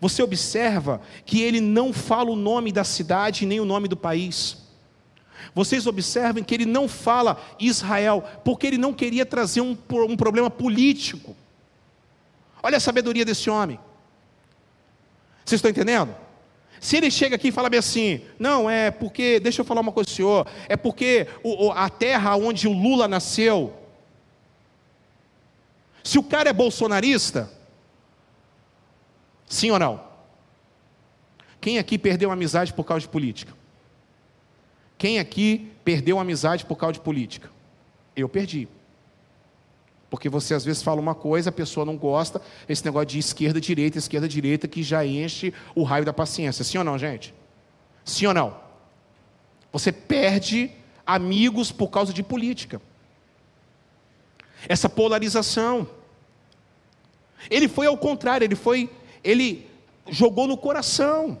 Você 0.00 0.22
observa 0.22 1.00
que 1.24 1.42
ele 1.42 1.60
não 1.60 1.92
fala 1.92 2.30
o 2.30 2.36
nome 2.36 2.70
da 2.70 2.84
cidade 2.84 3.44
nem 3.44 3.58
o 3.58 3.64
nome 3.64 3.88
do 3.88 3.96
país. 3.96 4.58
Vocês 5.52 5.88
observem 5.88 6.44
que 6.44 6.54
ele 6.54 6.66
não 6.66 6.86
fala 6.86 7.44
Israel, 7.58 8.22
porque 8.44 8.64
ele 8.64 8.78
não 8.78 8.94
queria 8.94 9.26
trazer 9.26 9.60
um, 9.60 9.76
um 10.08 10.16
problema 10.16 10.48
político. 10.48 11.34
Olha 12.66 12.78
a 12.78 12.80
sabedoria 12.80 13.24
desse 13.24 13.48
homem. 13.48 13.78
Vocês 15.44 15.60
estão 15.60 15.70
entendendo? 15.70 16.12
Se 16.80 16.96
ele 16.96 17.12
chega 17.12 17.36
aqui 17.36 17.48
e 17.48 17.52
fala 17.52 17.70
bem 17.70 17.78
assim, 17.78 18.22
não, 18.40 18.68
é 18.68 18.90
porque, 18.90 19.38
deixa 19.38 19.60
eu 19.60 19.64
falar 19.64 19.82
uma 19.82 19.92
coisa, 19.92 20.10
senhor, 20.10 20.44
é 20.68 20.76
porque 20.76 21.28
o, 21.44 21.70
a 21.70 21.88
terra 21.88 22.34
onde 22.34 22.66
o 22.66 22.72
Lula 22.72 23.06
nasceu, 23.06 23.72
se 26.02 26.18
o 26.18 26.24
cara 26.24 26.50
é 26.50 26.52
bolsonarista, 26.52 27.48
sim 29.46 29.70
ou 29.70 29.78
não? 29.78 30.02
Quem 31.60 31.78
aqui 31.78 31.96
perdeu 31.96 32.32
amizade 32.32 32.72
por 32.72 32.82
causa 32.82 33.02
de 33.02 33.08
política? 33.08 33.54
Quem 34.98 35.20
aqui 35.20 35.70
perdeu 35.84 36.18
amizade 36.18 36.66
por 36.66 36.74
causa 36.74 36.94
de 36.94 37.00
política? 37.00 37.48
Eu 38.16 38.28
perdi. 38.28 38.66
Porque 40.08 40.28
você 40.28 40.54
às 40.54 40.64
vezes 40.64 40.82
fala 40.82 41.00
uma 41.00 41.14
coisa, 41.14 41.50
a 41.50 41.52
pessoa 41.52 41.84
não 41.84 41.96
gosta, 41.96 42.40
esse 42.68 42.84
negócio 42.84 43.06
de 43.06 43.18
esquerda, 43.18 43.60
direita, 43.60 43.98
esquerda, 43.98 44.28
direita, 44.28 44.68
que 44.68 44.82
já 44.82 45.04
enche 45.04 45.52
o 45.74 45.82
raio 45.82 46.04
da 46.04 46.12
paciência. 46.12 46.64
Sim 46.64 46.78
ou 46.78 46.84
não, 46.84 46.96
gente? 46.96 47.34
Sim 48.04 48.26
ou 48.26 48.34
não? 48.34 48.56
Você 49.72 49.90
perde 49.90 50.70
amigos 51.04 51.72
por 51.72 51.88
causa 51.88 52.12
de 52.12 52.22
política. 52.22 52.80
Essa 54.68 54.88
polarização. 54.88 55.88
Ele 57.50 57.68
foi 57.68 57.86
ao 57.86 57.98
contrário, 57.98 58.44
ele 58.44 58.56
foi, 58.56 58.90
ele 59.22 59.68
jogou 60.08 60.46
no 60.46 60.56
coração. 60.56 61.38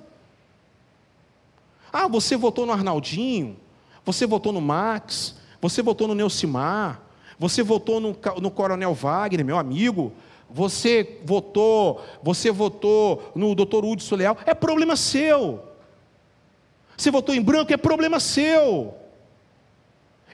Ah, 1.92 2.08
você 2.08 2.36
votou 2.36 2.66
no 2.66 2.72
Arnaldinho, 2.72 3.56
você 4.04 4.26
votou 4.26 4.52
no 4.52 4.60
Max, 4.60 5.36
você 5.60 5.82
votou 5.82 6.06
no 6.06 6.14
Neucimar, 6.14 7.00
você 7.38 7.62
votou 7.62 8.00
no, 8.00 8.16
no 8.40 8.50
Coronel 8.50 8.94
Wagner, 8.94 9.44
meu 9.44 9.58
amigo. 9.58 10.12
Você 10.48 11.18
votou, 11.24 12.02
você 12.22 12.50
votou 12.50 13.32
no 13.34 13.54
Dr. 13.54 13.84
Hudson 13.84 14.16
Leal. 14.16 14.38
É 14.46 14.54
problema 14.54 14.96
seu. 14.96 15.62
Você 16.96 17.10
votou 17.10 17.34
em 17.34 17.42
branco, 17.42 17.72
é 17.72 17.76
problema 17.76 18.18
seu. 18.20 18.94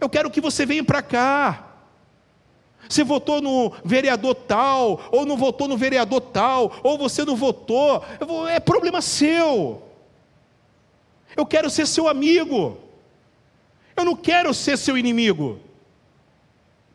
Eu 0.01 0.09
quero 0.09 0.31
que 0.31 0.41
você 0.41 0.65
venha 0.65 0.85
para 0.85 1.03
cá. 1.03 1.69
Você 2.89 3.03
votou 3.03 3.41
no 3.41 3.73
vereador 3.85 4.35
tal, 4.35 5.01
ou 5.11 5.25
não 5.25 5.37
votou 5.37 5.67
no 5.67 5.79
vereador 5.79 6.21
tal, 6.21 6.73
ou 6.83 6.99
você 6.99 7.25
não 7.25 7.35
votou, 7.35 8.05
é 8.51 8.61
problema 8.61 9.01
seu. 9.01 9.83
Eu 11.35 11.47
quero 11.47 11.71
ser 11.71 11.87
seu 11.87 12.07
amigo. 12.07 12.77
Eu 13.97 14.05
não 14.05 14.15
quero 14.15 14.53
ser 14.53 14.77
seu 14.77 14.99
inimigo 14.99 15.59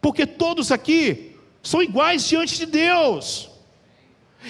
porque 0.07 0.25
todos 0.25 0.71
aqui 0.71 1.35
são 1.61 1.83
iguais 1.83 2.25
diante 2.25 2.55
de 2.55 2.65
Deus. 2.65 3.49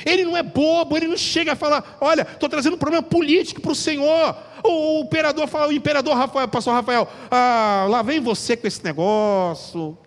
Ele 0.05 0.23
não 0.23 0.37
é 0.37 0.43
bobo, 0.43 0.95
ele 0.95 1.07
não 1.07 1.17
chega 1.17 1.53
a 1.53 1.55
falar: 1.55 1.97
olha, 1.99 2.21
estou 2.21 2.47
trazendo 2.47 2.75
um 2.75 2.77
problema 2.77 3.01
político 3.01 3.59
para 3.59 3.71
o 3.71 3.75
Senhor. 3.75 4.37
O, 4.63 5.01
imperador 5.01 5.47
fala, 5.47 5.69
o 5.69 5.73
imperador 5.73 6.15
Rafael, 6.15 6.47
pastor 6.47 6.75
Rafael, 6.75 7.09
ah, 7.31 7.87
lá 7.89 8.03
vem 8.03 8.19
você 8.19 8.55
com 8.55 8.67
esse 8.67 8.83
negócio. 8.83 9.97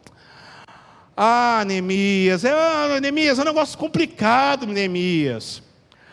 Ah, 1.17 1.65
Neemias, 1.67 2.45
é, 2.45 2.53
ah, 2.53 3.01
Neemias, 3.01 3.41
é 3.41 3.43
um 3.43 3.47
negócio 3.47 3.77
complicado, 3.77 4.69
Neemias. 4.69 5.65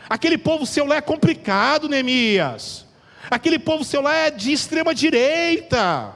Aquele 0.09 0.39
povo 0.39 0.65
seu 0.65 0.83
lá 0.83 0.95
é 0.95 1.01
complicado, 1.01 1.87
Neemias. 1.87 2.87
Aquele 3.29 3.59
povo 3.59 3.83
seu 3.83 4.01
lá 4.01 4.15
é 4.15 4.31
de 4.31 4.51
extrema 4.51 4.95
direita. 4.95 6.15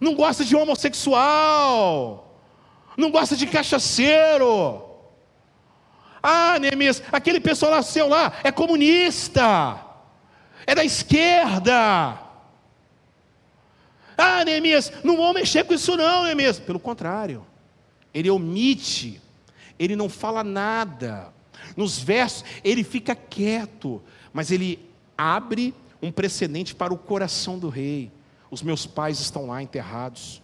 Não 0.00 0.14
gosta 0.14 0.42
de 0.42 0.56
homossexual 0.56 2.28
não 3.00 3.10
gosta 3.10 3.36
de 3.36 3.46
cachaceiro. 3.46 4.84
Ah, 6.22 6.58
Neemias, 6.58 7.02
aquele 7.10 7.40
pessoal 7.40 7.72
lá 7.72 7.82
seu 7.82 8.06
lá 8.06 8.32
é 8.44 8.52
comunista, 8.52 9.80
é 10.66 10.74
da 10.74 10.84
esquerda. 10.84 12.18
Ah, 14.16 14.44
Neemias, 14.44 14.92
não 15.02 15.16
vou 15.16 15.32
mexer 15.32 15.64
com 15.64 15.72
isso 15.72 15.96
não, 15.96 16.24
Neemias. 16.24 16.58
Pelo 16.58 16.78
contrário, 16.78 17.46
ele 18.12 18.30
omite, 18.30 19.20
ele 19.78 19.96
não 19.96 20.08
fala 20.08 20.44
nada. 20.44 21.32
Nos 21.76 21.98
versos, 21.98 22.44
ele 22.62 22.84
fica 22.84 23.14
quieto, 23.14 24.02
mas 24.32 24.50
ele 24.50 24.78
abre 25.16 25.74
um 26.02 26.12
precedente 26.12 26.74
para 26.74 26.92
o 26.92 26.98
coração 26.98 27.58
do 27.58 27.68
rei. 27.68 28.10
Os 28.50 28.62
meus 28.62 28.84
pais 28.84 29.20
estão 29.20 29.46
lá 29.46 29.62
enterrados, 29.62 30.42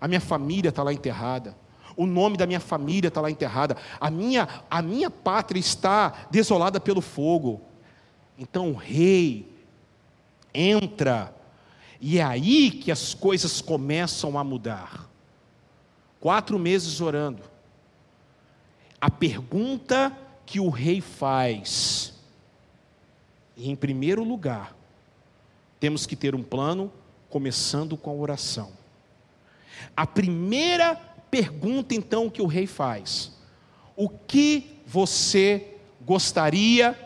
a 0.00 0.08
minha 0.08 0.20
família 0.20 0.70
está 0.70 0.82
lá 0.82 0.92
enterrada, 0.92 1.56
o 1.96 2.06
nome 2.06 2.36
da 2.36 2.46
minha 2.46 2.60
família 2.60 3.08
está 3.08 3.20
lá 3.20 3.30
enterrada, 3.30 3.76
a 4.00 4.10
minha, 4.10 4.48
a 4.70 4.82
minha 4.82 5.10
pátria 5.10 5.60
está 5.60 6.26
desolada 6.30 6.80
pelo 6.80 7.00
fogo. 7.00 7.60
Então 8.38 8.70
o 8.70 8.74
rei 8.74 9.46
entra, 10.54 11.34
e 12.00 12.18
é 12.18 12.22
aí 12.22 12.70
que 12.70 12.90
as 12.90 13.14
coisas 13.14 13.60
começam 13.60 14.38
a 14.38 14.44
mudar. 14.44 15.08
Quatro 16.18 16.58
meses 16.58 17.00
orando, 17.00 17.42
a 19.00 19.10
pergunta 19.10 20.16
que 20.44 20.60
o 20.60 20.68
rei 20.68 21.00
faz, 21.00 22.12
em 23.56 23.74
primeiro 23.74 24.22
lugar, 24.24 24.74
temos 25.78 26.04
que 26.04 26.14
ter 26.14 26.34
um 26.34 26.42
plano, 26.42 26.92
começando 27.30 27.96
com 27.96 28.10
a 28.10 28.14
oração. 28.14 28.72
A 29.96 30.06
primeira 30.06 30.94
pergunta, 31.30 31.94
então, 31.94 32.28
que 32.28 32.42
o 32.42 32.46
rei 32.46 32.66
faz: 32.66 33.32
O 33.96 34.08
que 34.08 34.78
você 34.86 35.74
gostaria 36.00 36.98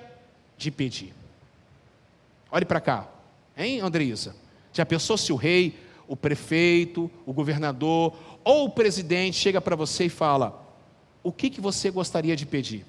de 0.57 0.71
pedir? 0.71 1.15
Olhe 2.51 2.65
para 2.65 2.81
cá, 2.81 3.09
hein, 3.57 3.81
Andreisa? 3.81 4.35
Já 4.73 4.87
pensou 4.87 5.17
se 5.17 5.33
o 5.33 5.37
rei, 5.37 5.79
o 6.07 6.17
prefeito, 6.17 7.11
o 7.27 7.33
governador 7.33 8.15
ou 8.43 8.67
o 8.67 8.71
presidente 8.71 9.37
chega 9.37 9.61
para 9.61 9.77
você 9.77 10.05
e 10.05 10.11
fala: 10.11 10.67
O 11.23 11.33
que, 11.33 11.51
que 11.51 11.61
você 11.61 11.91
gostaria 11.91 12.37
de 12.37 12.47
pedir? 12.47 12.85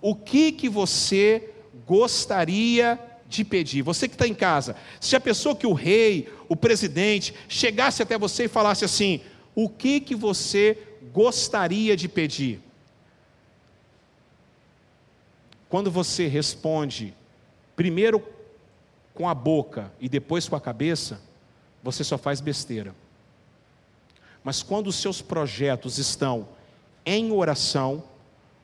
O 0.00 0.14
que, 0.14 0.52
que 0.52 0.68
você 0.68 1.50
gostaria 1.86 2.98
de 3.28 3.44
pedir? 3.44 3.82
Você 3.82 4.08
que 4.08 4.14
está 4.14 4.26
em 4.26 4.34
casa, 4.34 4.74
se 4.98 5.14
a 5.14 5.20
pessoa 5.20 5.54
que 5.54 5.66
o 5.66 5.72
rei, 5.72 6.28
o 6.48 6.56
presidente, 6.56 7.34
chegasse 7.48 8.02
até 8.02 8.18
você 8.18 8.44
e 8.44 8.48
falasse 8.48 8.84
assim: 8.84 9.20
o 9.54 9.68
que, 9.68 10.00
que 10.00 10.14
você 10.14 10.78
gostaria 11.12 11.96
de 11.96 12.08
pedir? 12.08 12.60
Quando 15.68 15.90
você 15.90 16.26
responde, 16.26 17.14
primeiro 17.76 18.22
com 19.14 19.28
a 19.28 19.34
boca 19.34 19.92
e 20.00 20.08
depois 20.08 20.48
com 20.48 20.56
a 20.56 20.60
cabeça, 20.60 21.20
você 21.82 22.02
só 22.02 22.18
faz 22.18 22.40
besteira. 22.40 22.94
Mas 24.42 24.62
quando 24.62 24.88
os 24.88 24.96
seus 24.96 25.20
projetos 25.20 25.98
estão 25.98 26.48
em 27.04 27.30
oração, 27.32 28.02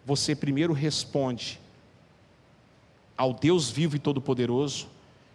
você 0.05 0.35
primeiro 0.35 0.73
responde 0.73 1.61
ao 3.17 3.33
Deus 3.33 3.71
vivo 3.71 3.97
e 3.97 3.99
todo-poderoso 3.99 4.89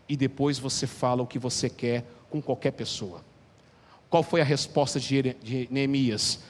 e 0.07 0.15
depois 0.15 0.59
você 0.59 0.85
fala 0.85 1.23
o 1.23 1.27
que 1.27 1.39
você 1.39 1.69
quer 1.69 2.05
com 2.29 2.41
qualquer 2.41 2.71
pessoa. 2.71 3.23
Qual 4.11 4.21
foi 4.21 4.41
a 4.41 4.43
resposta 4.43 4.99
de 4.99 5.67
Neemias? 5.71 6.41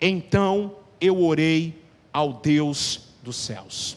Então 0.00 0.76
eu 1.00 1.20
orei 1.20 1.82
ao 2.12 2.32
Deus 2.32 3.08
dos 3.24 3.36
céus. 3.36 3.96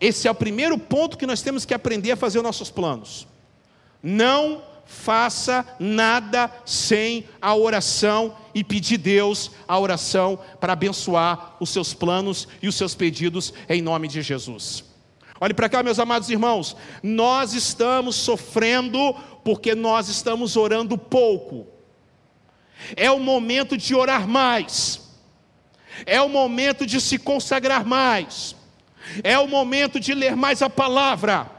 Esse 0.00 0.26
é 0.26 0.30
o 0.30 0.34
primeiro 0.34 0.76
ponto 0.76 1.16
que 1.16 1.24
nós 1.24 1.40
temos 1.40 1.64
que 1.64 1.72
aprender 1.72 2.10
a 2.10 2.16
fazer 2.16 2.38
os 2.38 2.44
nossos 2.44 2.68
planos. 2.68 3.28
Não 4.02 4.60
faça 4.84 5.64
nada 5.78 6.50
sem 6.66 7.24
a 7.40 7.54
oração 7.54 8.36
e 8.52 8.64
pedir 8.64 8.98
Deus 8.98 9.52
a 9.68 9.78
oração 9.78 10.36
para 10.58 10.72
abençoar 10.72 11.56
os 11.60 11.70
seus 11.70 11.94
planos 11.94 12.48
e 12.60 12.66
os 12.66 12.74
seus 12.74 12.96
pedidos 12.96 13.54
em 13.68 13.80
nome 13.80 14.08
de 14.08 14.20
Jesus. 14.20 14.84
Olhe 15.40 15.52
para 15.52 15.68
cá, 15.68 15.82
meus 15.82 15.98
amados 15.98 16.30
irmãos, 16.30 16.76
nós 17.02 17.54
estamos 17.54 18.16
sofrendo 18.16 19.14
porque 19.44 19.74
nós 19.74 20.08
estamos 20.08 20.56
orando 20.56 20.96
pouco. 20.96 21.66
É 22.96 23.10
o 23.10 23.20
momento 23.20 23.76
de 23.76 23.94
orar 23.94 24.26
mais. 24.26 25.00
É 26.06 26.20
o 26.20 26.28
momento 26.28 26.86
de 26.86 27.00
se 27.00 27.18
consagrar 27.18 27.84
mais. 27.84 28.56
É 29.22 29.38
o 29.38 29.46
momento 29.46 30.00
de 30.00 30.14
ler 30.14 30.34
mais 30.34 30.62
a 30.62 30.70
palavra. 30.70 31.50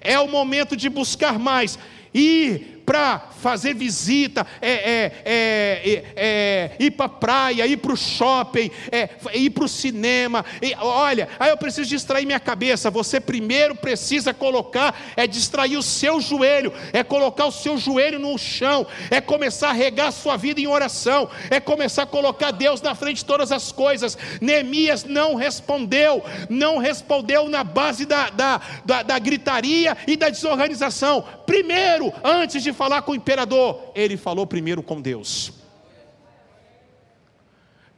É 0.00 0.18
o 0.18 0.28
momento 0.28 0.76
de 0.76 0.88
buscar 0.88 1.38
mais. 1.38 1.78
E 2.12 2.77
para 2.88 3.20
fazer 3.42 3.74
visita, 3.74 4.46
é, 4.62 4.72
é, 4.72 5.12
é, 5.22 6.02
é 6.16 6.70
ir 6.78 6.90
para 6.92 7.04
a 7.04 7.08
praia, 7.10 7.66
ir 7.66 7.76
para 7.76 7.92
o 7.92 7.96
shopping, 7.96 8.70
é, 8.90 9.10
ir 9.34 9.50
para 9.50 9.64
o 9.64 9.68
cinema. 9.68 10.42
E, 10.62 10.74
olha, 10.80 11.28
aí 11.38 11.50
eu 11.50 11.56
preciso 11.58 11.86
distrair 11.86 12.24
minha 12.24 12.40
cabeça. 12.40 12.90
Você 12.90 13.20
primeiro 13.20 13.76
precisa 13.76 14.32
colocar, 14.32 14.98
é 15.14 15.26
distrair 15.26 15.76
o 15.76 15.82
seu 15.82 16.18
joelho, 16.18 16.72
é 16.90 17.04
colocar 17.04 17.44
o 17.44 17.52
seu 17.52 17.76
joelho 17.76 18.18
no 18.18 18.38
chão, 18.38 18.86
é 19.10 19.20
começar 19.20 19.68
a 19.68 19.74
regar 19.74 20.08
a 20.08 20.12
sua 20.12 20.38
vida 20.38 20.58
em 20.58 20.66
oração, 20.66 21.28
é 21.50 21.60
começar 21.60 22.04
a 22.04 22.06
colocar 22.06 22.52
Deus 22.52 22.80
na 22.80 22.94
frente 22.94 23.18
de 23.18 23.26
todas 23.26 23.52
as 23.52 23.70
coisas. 23.70 24.16
Neemias 24.40 25.04
não 25.04 25.34
respondeu, 25.34 26.24
não 26.48 26.78
respondeu 26.78 27.50
na 27.50 27.62
base 27.62 28.06
da, 28.06 28.30
da, 28.30 28.60
da, 28.82 29.02
da 29.02 29.18
gritaria 29.18 29.94
e 30.06 30.16
da 30.16 30.30
desorganização. 30.30 31.22
Primeiro, 31.44 32.12
antes 32.24 32.62
de 32.62 32.77
falar 32.78 33.02
com 33.02 33.10
o 33.10 33.14
imperador, 33.16 33.90
ele 33.92 34.16
falou 34.16 34.46
primeiro 34.46 34.84
com 34.84 35.00
Deus. 35.00 35.52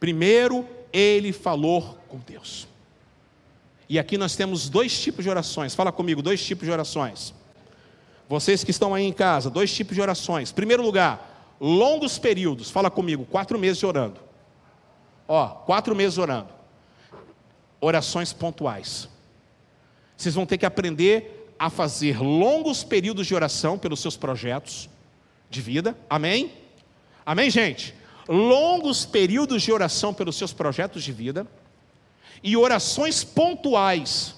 Primeiro, 0.00 0.66
ele 0.90 1.34
falou 1.34 1.98
com 2.08 2.16
Deus. 2.16 2.66
E 3.86 3.98
aqui 3.98 4.16
nós 4.16 4.34
temos 4.36 4.70
dois 4.70 4.98
tipos 4.98 5.22
de 5.22 5.28
orações. 5.28 5.74
Fala 5.74 5.92
comigo, 5.92 6.22
dois 6.22 6.42
tipos 6.42 6.64
de 6.64 6.72
orações. 6.72 7.34
Vocês 8.26 8.64
que 8.64 8.70
estão 8.70 8.94
aí 8.94 9.04
em 9.04 9.12
casa, 9.12 9.50
dois 9.50 9.70
tipos 9.70 9.94
de 9.94 10.00
orações. 10.00 10.50
Primeiro 10.50 10.82
lugar, 10.82 11.54
longos 11.60 12.18
períodos. 12.18 12.70
Fala 12.70 12.90
comigo, 12.90 13.26
quatro 13.26 13.58
meses 13.58 13.82
orando. 13.82 14.18
Ó, 15.28 15.46
quatro 15.46 15.94
meses 15.94 16.16
orando. 16.16 16.48
Orações 17.82 18.32
pontuais. 18.32 19.10
Vocês 20.16 20.34
vão 20.34 20.46
ter 20.46 20.56
que 20.56 20.64
aprender 20.64 21.39
a 21.60 21.68
fazer 21.68 22.18
longos 22.18 22.82
períodos 22.82 23.26
de 23.26 23.34
oração 23.34 23.78
pelos 23.78 24.00
seus 24.00 24.16
projetos 24.16 24.88
de 25.50 25.60
vida. 25.60 25.94
Amém? 26.08 26.54
Amém, 27.24 27.50
gente? 27.50 27.94
Longos 28.26 29.04
períodos 29.04 29.62
de 29.62 29.70
oração 29.70 30.14
pelos 30.14 30.36
seus 30.36 30.54
projetos 30.54 31.04
de 31.04 31.12
vida 31.12 31.46
e 32.42 32.56
orações 32.56 33.22
pontuais. 33.22 34.36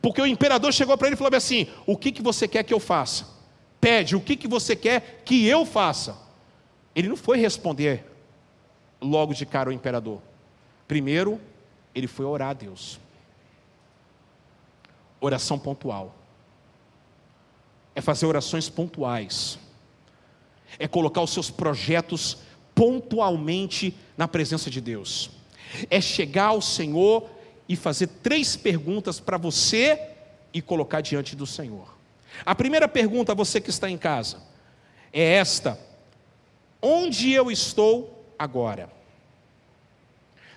Porque 0.00 0.22
o 0.22 0.26
imperador 0.26 0.72
chegou 0.72 0.96
para 0.96 1.08
ele 1.08 1.14
e 1.14 1.18
falou 1.18 1.36
assim: 1.36 1.66
O 1.84 1.94
que, 1.94 2.10
que 2.10 2.22
você 2.22 2.48
quer 2.48 2.62
que 2.62 2.72
eu 2.72 2.80
faça? 2.80 3.28
Pede, 3.78 4.16
o 4.16 4.20
que, 4.20 4.34
que 4.34 4.48
você 4.48 4.74
quer 4.74 5.22
que 5.26 5.46
eu 5.46 5.66
faça? 5.66 6.16
Ele 6.94 7.08
não 7.08 7.16
foi 7.18 7.36
responder 7.36 8.10
logo 8.98 9.34
de 9.34 9.44
cara 9.44 9.68
ao 9.68 9.74
imperador. 9.74 10.22
Primeiro, 10.88 11.38
ele 11.94 12.06
foi 12.06 12.24
orar 12.24 12.48
a 12.48 12.54
Deus. 12.54 12.98
Oração 15.20 15.58
pontual 15.58 16.21
é 17.94 18.00
fazer 18.00 18.26
orações 18.26 18.68
pontuais, 18.68 19.58
é 20.78 20.88
colocar 20.88 21.22
os 21.22 21.32
seus 21.32 21.50
projetos 21.50 22.38
pontualmente 22.74 23.94
na 24.16 24.26
presença 24.26 24.70
de 24.70 24.80
Deus, 24.80 25.30
é 25.90 26.00
chegar 26.00 26.46
ao 26.46 26.62
Senhor 26.62 27.28
e 27.68 27.76
fazer 27.76 28.06
três 28.22 28.56
perguntas 28.56 29.20
para 29.20 29.36
você 29.36 30.00
e 30.52 30.60
colocar 30.60 31.00
diante 31.00 31.34
do 31.34 31.46
Senhor. 31.46 31.96
A 32.44 32.54
primeira 32.54 32.88
pergunta, 32.88 33.34
você 33.34 33.60
que 33.60 33.70
está 33.70 33.88
em 33.88 33.98
casa, 33.98 34.42
é 35.12 35.34
esta: 35.34 35.78
onde 36.80 37.32
eu 37.32 37.50
estou 37.50 38.24
agora? 38.38 38.90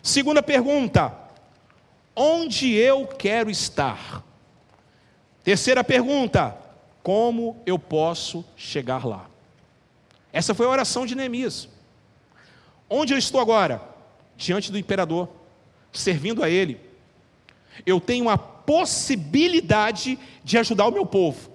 Segunda 0.01 0.41
pergunta: 0.41 1.13
onde 2.15 2.73
eu 2.73 3.07
quero 3.07 3.49
estar? 3.49 4.23
Terceira 5.43 5.83
pergunta: 5.83 6.57
como 7.06 7.61
eu 7.68 7.77
posso 7.77 8.44
chegar 8.57 9.06
lá? 9.06 9.30
Essa 10.34 10.56
foi 10.56 10.65
a 10.65 10.69
oração 10.69 11.06
de 11.06 11.14
Neemias. 11.14 11.69
Onde 12.90 13.14
eu 13.14 13.18
estou 13.19 13.40
agora? 13.40 13.80
Diante 14.36 14.72
do 14.72 14.80
imperador, 14.80 15.30
servindo 15.94 16.44
a 16.44 16.49
ele. 16.49 16.82
Eu 17.86 17.99
tenho 17.99 18.27
a 18.27 18.40
possibilidade 18.40 20.18
de 20.44 20.57
ajudar 20.57 20.88
o 20.88 20.91
meu 20.91 21.06
povo. 21.06 21.52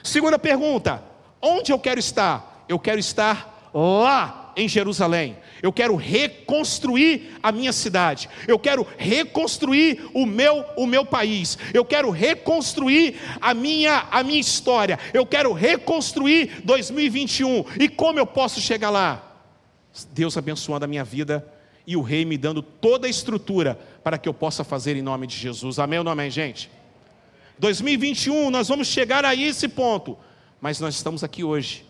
Segunda 0.00 0.38
pergunta: 0.38 1.02
onde 1.42 1.72
eu 1.72 1.78
quero 1.80 1.98
estar? 1.98 2.64
Eu 2.68 2.78
quero 2.78 3.00
estar 3.00 3.68
lá 3.74 4.45
em 4.56 4.68
Jerusalém. 4.68 5.36
Eu 5.62 5.72
quero 5.72 5.94
reconstruir 5.94 7.38
a 7.42 7.52
minha 7.52 7.72
cidade. 7.72 8.28
Eu 8.48 8.58
quero 8.58 8.86
reconstruir 8.96 10.08
o 10.14 10.24
meu 10.24 10.64
o 10.76 10.86
meu 10.86 11.04
país. 11.04 11.58
Eu 11.74 11.84
quero 11.84 12.10
reconstruir 12.10 13.16
a 13.40 13.52
minha 13.52 14.06
a 14.10 14.22
minha 14.22 14.40
história. 14.40 14.98
Eu 15.12 15.26
quero 15.26 15.52
reconstruir 15.52 16.62
2021. 16.64 17.64
E 17.78 17.88
como 17.88 18.18
eu 18.18 18.26
posso 18.26 18.60
chegar 18.60 18.90
lá? 18.90 19.22
Deus 20.12 20.36
abençoando 20.36 20.84
a 20.84 20.88
minha 20.88 21.04
vida 21.04 21.46
e 21.86 21.96
o 21.96 22.02
rei 22.02 22.24
me 22.24 22.36
dando 22.36 22.62
toda 22.62 23.06
a 23.06 23.10
estrutura 23.10 23.78
para 24.02 24.18
que 24.18 24.28
eu 24.28 24.34
possa 24.34 24.64
fazer 24.64 24.96
em 24.96 25.02
nome 25.02 25.26
de 25.26 25.36
Jesus. 25.36 25.78
Amém 25.78 25.98
ou 25.98 26.04
não 26.04 26.12
amém, 26.12 26.30
gente? 26.30 26.70
2021, 27.58 28.50
nós 28.50 28.68
vamos 28.68 28.88
chegar 28.88 29.24
a 29.24 29.34
esse 29.34 29.68
ponto. 29.68 30.18
Mas 30.60 30.80
nós 30.80 30.94
estamos 30.94 31.22
aqui 31.22 31.44
hoje, 31.44 31.84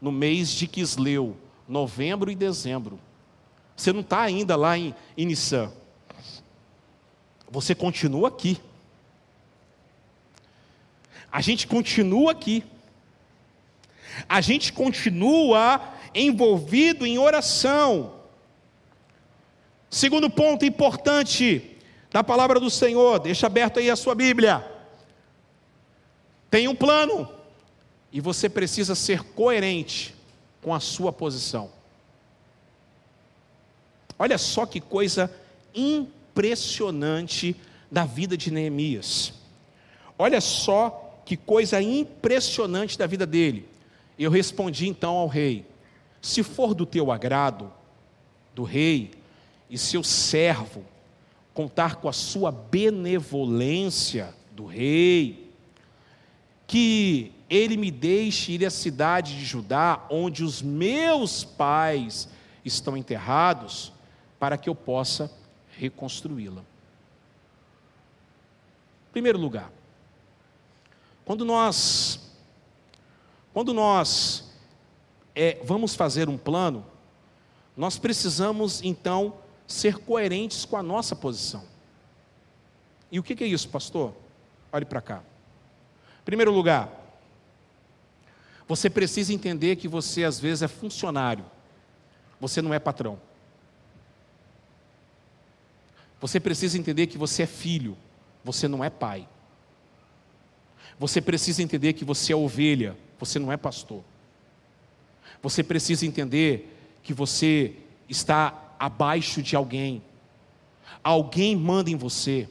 no 0.00 0.10
mês 0.12 0.50
de 0.50 0.66
Quisleu, 0.66 1.36
novembro 1.68 2.30
e 2.30 2.34
dezembro. 2.34 2.98
Você 3.76 3.92
não 3.92 4.00
está 4.00 4.22
ainda 4.22 4.56
lá 4.56 4.78
em, 4.78 4.94
em 5.16 5.26
Nissan. 5.26 5.70
Você 7.50 7.74
continua 7.74 8.28
aqui. 8.28 8.58
A 11.30 11.40
gente 11.40 11.66
continua 11.66 12.32
aqui. 12.32 12.64
A 14.28 14.40
gente 14.40 14.72
continua 14.72 15.94
envolvido 16.14 17.04
em 17.04 17.18
oração. 17.18 18.14
Segundo 19.90 20.30
ponto 20.30 20.64
importante 20.64 21.76
da 22.10 22.24
palavra 22.24 22.58
do 22.58 22.70
Senhor, 22.70 23.18
deixa 23.18 23.46
aberto 23.46 23.78
aí 23.78 23.90
a 23.90 23.96
sua 23.96 24.14
Bíblia. 24.14 24.64
Tem 26.50 26.66
um 26.66 26.74
plano 26.74 27.28
e 28.10 28.20
você 28.20 28.48
precisa 28.48 28.94
ser 28.94 29.22
coerente 29.22 30.15
com 30.66 30.74
a 30.74 30.80
sua 30.80 31.12
posição. 31.12 31.70
Olha 34.18 34.36
só 34.36 34.66
que 34.66 34.80
coisa 34.80 35.32
impressionante 35.72 37.54
da 37.88 38.04
vida 38.04 38.36
de 38.36 38.50
Neemias. 38.50 39.32
Olha 40.18 40.40
só 40.40 41.20
que 41.24 41.36
coisa 41.36 41.80
impressionante 41.80 42.98
da 42.98 43.06
vida 43.06 43.24
dele. 43.24 43.68
Eu 44.18 44.28
respondi 44.28 44.88
então 44.88 45.14
ao 45.14 45.28
rei: 45.28 45.64
Se 46.20 46.42
for 46.42 46.74
do 46.74 46.84
teu 46.84 47.12
agrado, 47.12 47.72
do 48.52 48.64
rei, 48.64 49.12
e 49.70 49.78
seu 49.78 50.02
servo 50.02 50.82
contar 51.54 51.94
com 51.94 52.08
a 52.08 52.12
sua 52.12 52.50
benevolência 52.50 54.34
do 54.50 54.66
rei, 54.66 55.48
que 56.66 57.30
ele 57.48 57.76
me 57.76 57.90
deixe 57.90 58.52
ir 58.52 58.66
à 58.66 58.70
cidade 58.70 59.38
de 59.38 59.44
Judá, 59.44 60.04
onde 60.10 60.42
os 60.42 60.60
meus 60.62 61.44
pais 61.44 62.28
estão 62.64 62.96
enterrados, 62.96 63.92
para 64.38 64.58
que 64.58 64.68
eu 64.68 64.74
possa 64.74 65.30
reconstruí-la. 65.78 66.62
Primeiro 69.12 69.38
lugar, 69.38 69.70
quando 71.24 71.44
nós, 71.44 72.20
quando 73.52 73.72
nós 73.72 74.52
é, 75.34 75.60
vamos 75.64 75.94
fazer 75.94 76.28
um 76.28 76.36
plano, 76.36 76.84
nós 77.76 77.98
precisamos 77.98 78.82
então 78.82 79.34
ser 79.66 79.98
coerentes 79.98 80.64
com 80.64 80.76
a 80.76 80.82
nossa 80.82 81.14
posição. 81.14 81.64
E 83.10 83.18
o 83.18 83.22
que 83.22 83.42
é 83.42 83.46
isso, 83.46 83.68
pastor? 83.68 84.14
Olhe 84.72 84.84
para 84.84 85.00
cá. 85.00 85.22
Primeiro 86.24 86.52
lugar, 86.52 87.05
você 88.68 88.90
precisa 88.90 89.32
entender 89.32 89.76
que 89.76 89.86
você 89.86 90.24
às 90.24 90.40
vezes 90.40 90.62
é 90.62 90.68
funcionário, 90.68 91.44
você 92.40 92.60
não 92.60 92.74
é 92.74 92.78
patrão. 92.78 93.18
Você 96.20 96.40
precisa 96.40 96.78
entender 96.78 97.06
que 97.06 97.18
você 97.18 97.44
é 97.44 97.46
filho, 97.46 97.96
você 98.42 98.66
não 98.66 98.82
é 98.82 98.90
pai. 98.90 99.28
Você 100.98 101.20
precisa 101.20 101.62
entender 101.62 101.92
que 101.92 102.04
você 102.04 102.32
é 102.32 102.36
ovelha, 102.36 102.96
você 103.18 103.38
não 103.38 103.52
é 103.52 103.56
pastor. 103.56 104.02
Você 105.42 105.62
precisa 105.62 106.06
entender 106.06 106.74
que 107.02 107.12
você 107.12 107.74
está 108.08 108.74
abaixo 108.78 109.42
de 109.42 109.54
alguém. 109.54 110.02
Alguém 111.04 111.54
manda 111.54 111.90
em 111.90 111.96
você 111.96 112.48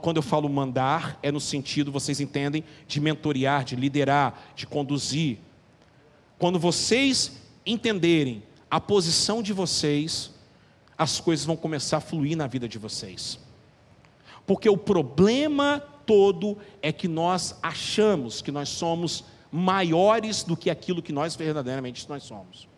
quando 0.00 0.18
eu 0.18 0.22
falo 0.22 0.48
mandar, 0.48 1.18
é 1.22 1.32
no 1.32 1.40
sentido, 1.40 1.90
vocês 1.90 2.20
entendem, 2.20 2.62
de 2.86 3.00
mentorear, 3.00 3.64
de 3.64 3.76
liderar, 3.76 4.52
de 4.54 4.66
conduzir. 4.66 5.38
Quando 6.38 6.58
vocês 6.58 7.40
entenderem 7.64 8.42
a 8.70 8.80
posição 8.80 9.42
de 9.42 9.52
vocês, 9.52 10.32
as 10.98 11.20
coisas 11.20 11.46
vão 11.46 11.56
começar 11.56 11.98
a 11.98 12.00
fluir 12.00 12.36
na 12.36 12.46
vida 12.46 12.68
de 12.68 12.78
vocês. 12.78 13.38
Porque 14.46 14.68
o 14.68 14.76
problema 14.76 15.82
todo 16.04 16.58
é 16.82 16.92
que 16.92 17.08
nós 17.08 17.58
achamos 17.62 18.42
que 18.42 18.52
nós 18.52 18.68
somos 18.68 19.24
maiores 19.50 20.42
do 20.42 20.56
que 20.56 20.68
aquilo 20.68 21.02
que 21.02 21.12
nós 21.12 21.36
verdadeiramente 21.36 22.08
nós 22.08 22.24
somos. 22.24 22.68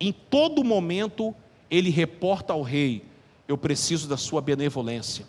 Em 0.00 0.12
todo 0.12 0.64
momento, 0.64 1.34
ele 1.70 1.90
reporta 1.90 2.52
ao 2.52 2.62
rei: 2.62 3.04
eu 3.52 3.58
preciso 3.58 4.08
da 4.08 4.16
sua 4.16 4.40
benevolência. 4.40 5.26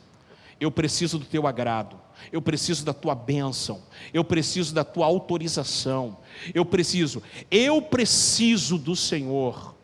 Eu 0.58 0.72
preciso 0.72 1.20
do 1.20 1.26
teu 1.26 1.46
agrado. 1.46 2.00
Eu 2.32 2.42
preciso 2.42 2.86
da 2.86 2.94
tua 2.94 3.14
bênção. 3.14 3.84
Eu 4.14 4.24
preciso 4.24 4.74
da 4.74 4.86
tua 4.86 5.06
autorização. 5.06 6.18
Eu 6.54 6.64
preciso, 6.64 7.22
eu 7.52 7.82
preciso 7.82 8.78
do 8.78 8.96
Senhor. 8.96 9.76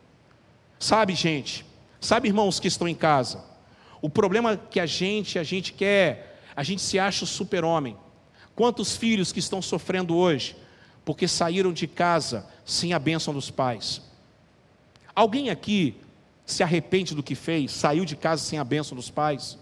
Sabe, 0.78 1.14
gente? 1.14 1.66
Sabe, 2.00 2.28
irmãos 2.28 2.58
que 2.58 2.66
estão 2.66 2.88
em 2.88 2.94
casa? 2.94 3.44
O 4.00 4.08
problema 4.08 4.56
que 4.56 4.80
a 4.80 4.86
gente, 4.86 5.38
a 5.38 5.42
gente 5.42 5.74
quer, 5.74 6.40
a 6.56 6.62
gente 6.62 6.80
se 6.80 6.98
acha 6.98 7.24
o 7.24 7.26
super-homem. 7.26 7.94
Quantos 8.56 8.96
filhos 8.96 9.32
que 9.32 9.38
estão 9.38 9.60
sofrendo 9.60 10.16
hoje 10.16 10.56
porque 11.04 11.28
saíram 11.28 11.74
de 11.74 11.86
casa 11.86 12.46
sem 12.64 12.94
a 12.94 12.98
bênção 12.98 13.34
dos 13.34 13.50
pais? 13.50 14.00
Alguém 15.14 15.50
aqui 15.50 15.94
se 16.50 16.62
arrepende 16.62 17.14
do 17.14 17.22
que 17.22 17.34
fez, 17.34 17.72
saiu 17.72 18.04
de 18.04 18.16
casa 18.16 18.42
sem 18.42 18.58
a 18.58 18.64
bênção 18.64 18.96
dos 18.96 19.10
pais? 19.10 19.58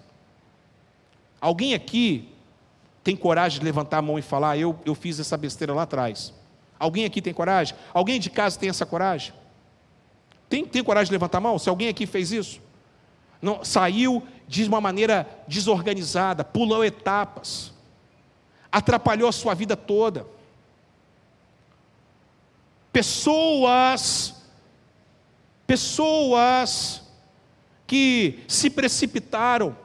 Alguém 1.41 1.75
aqui 1.75 2.29
tem 3.05 3.17
coragem 3.17 3.59
de 3.59 3.65
levantar 3.65 3.99
a 3.99 4.03
mão 4.03 4.19
e 4.19 4.23
falar: 4.23 4.59
eu, 4.59 4.79
eu 4.85 4.95
fiz 4.95 5.21
essa 5.21 5.37
besteira 5.37 5.73
lá 5.73 5.83
atrás? 5.83 6.33
Alguém 6.79 7.05
aqui 7.05 7.21
tem 7.21 7.33
coragem? 7.33 7.77
Alguém 7.93 8.21
de 8.21 8.31
casa 8.31 8.59
tem 8.59 8.69
essa 8.69 8.87
coragem? 8.87 9.33
Tem, 10.49 10.65
tem 10.65 10.83
coragem 10.83 11.07
de 11.09 11.13
levantar 11.13 11.39
a 11.39 11.41
mão? 11.41 11.59
Se 11.59 11.69
alguém 11.69 11.89
aqui 11.89 12.07
fez 12.07 12.33
isso? 12.33 12.61
Não, 13.41 13.65
saiu 13.65 14.23
de 14.47 14.65
uma 14.65 14.81
maneira 14.81 15.29
desorganizada, 15.47 16.45
pulou 16.45 16.85
etapas, 16.85 17.73
atrapalhou 18.71 19.29
a 19.29 19.33
sua 19.33 19.55
vida 19.55 19.77
toda. 19.77 20.27
Pessoas 22.93 24.35
Pessoas 25.69 27.03
que 27.87 28.43
se 28.49 28.71
precipitaram. 28.71 29.77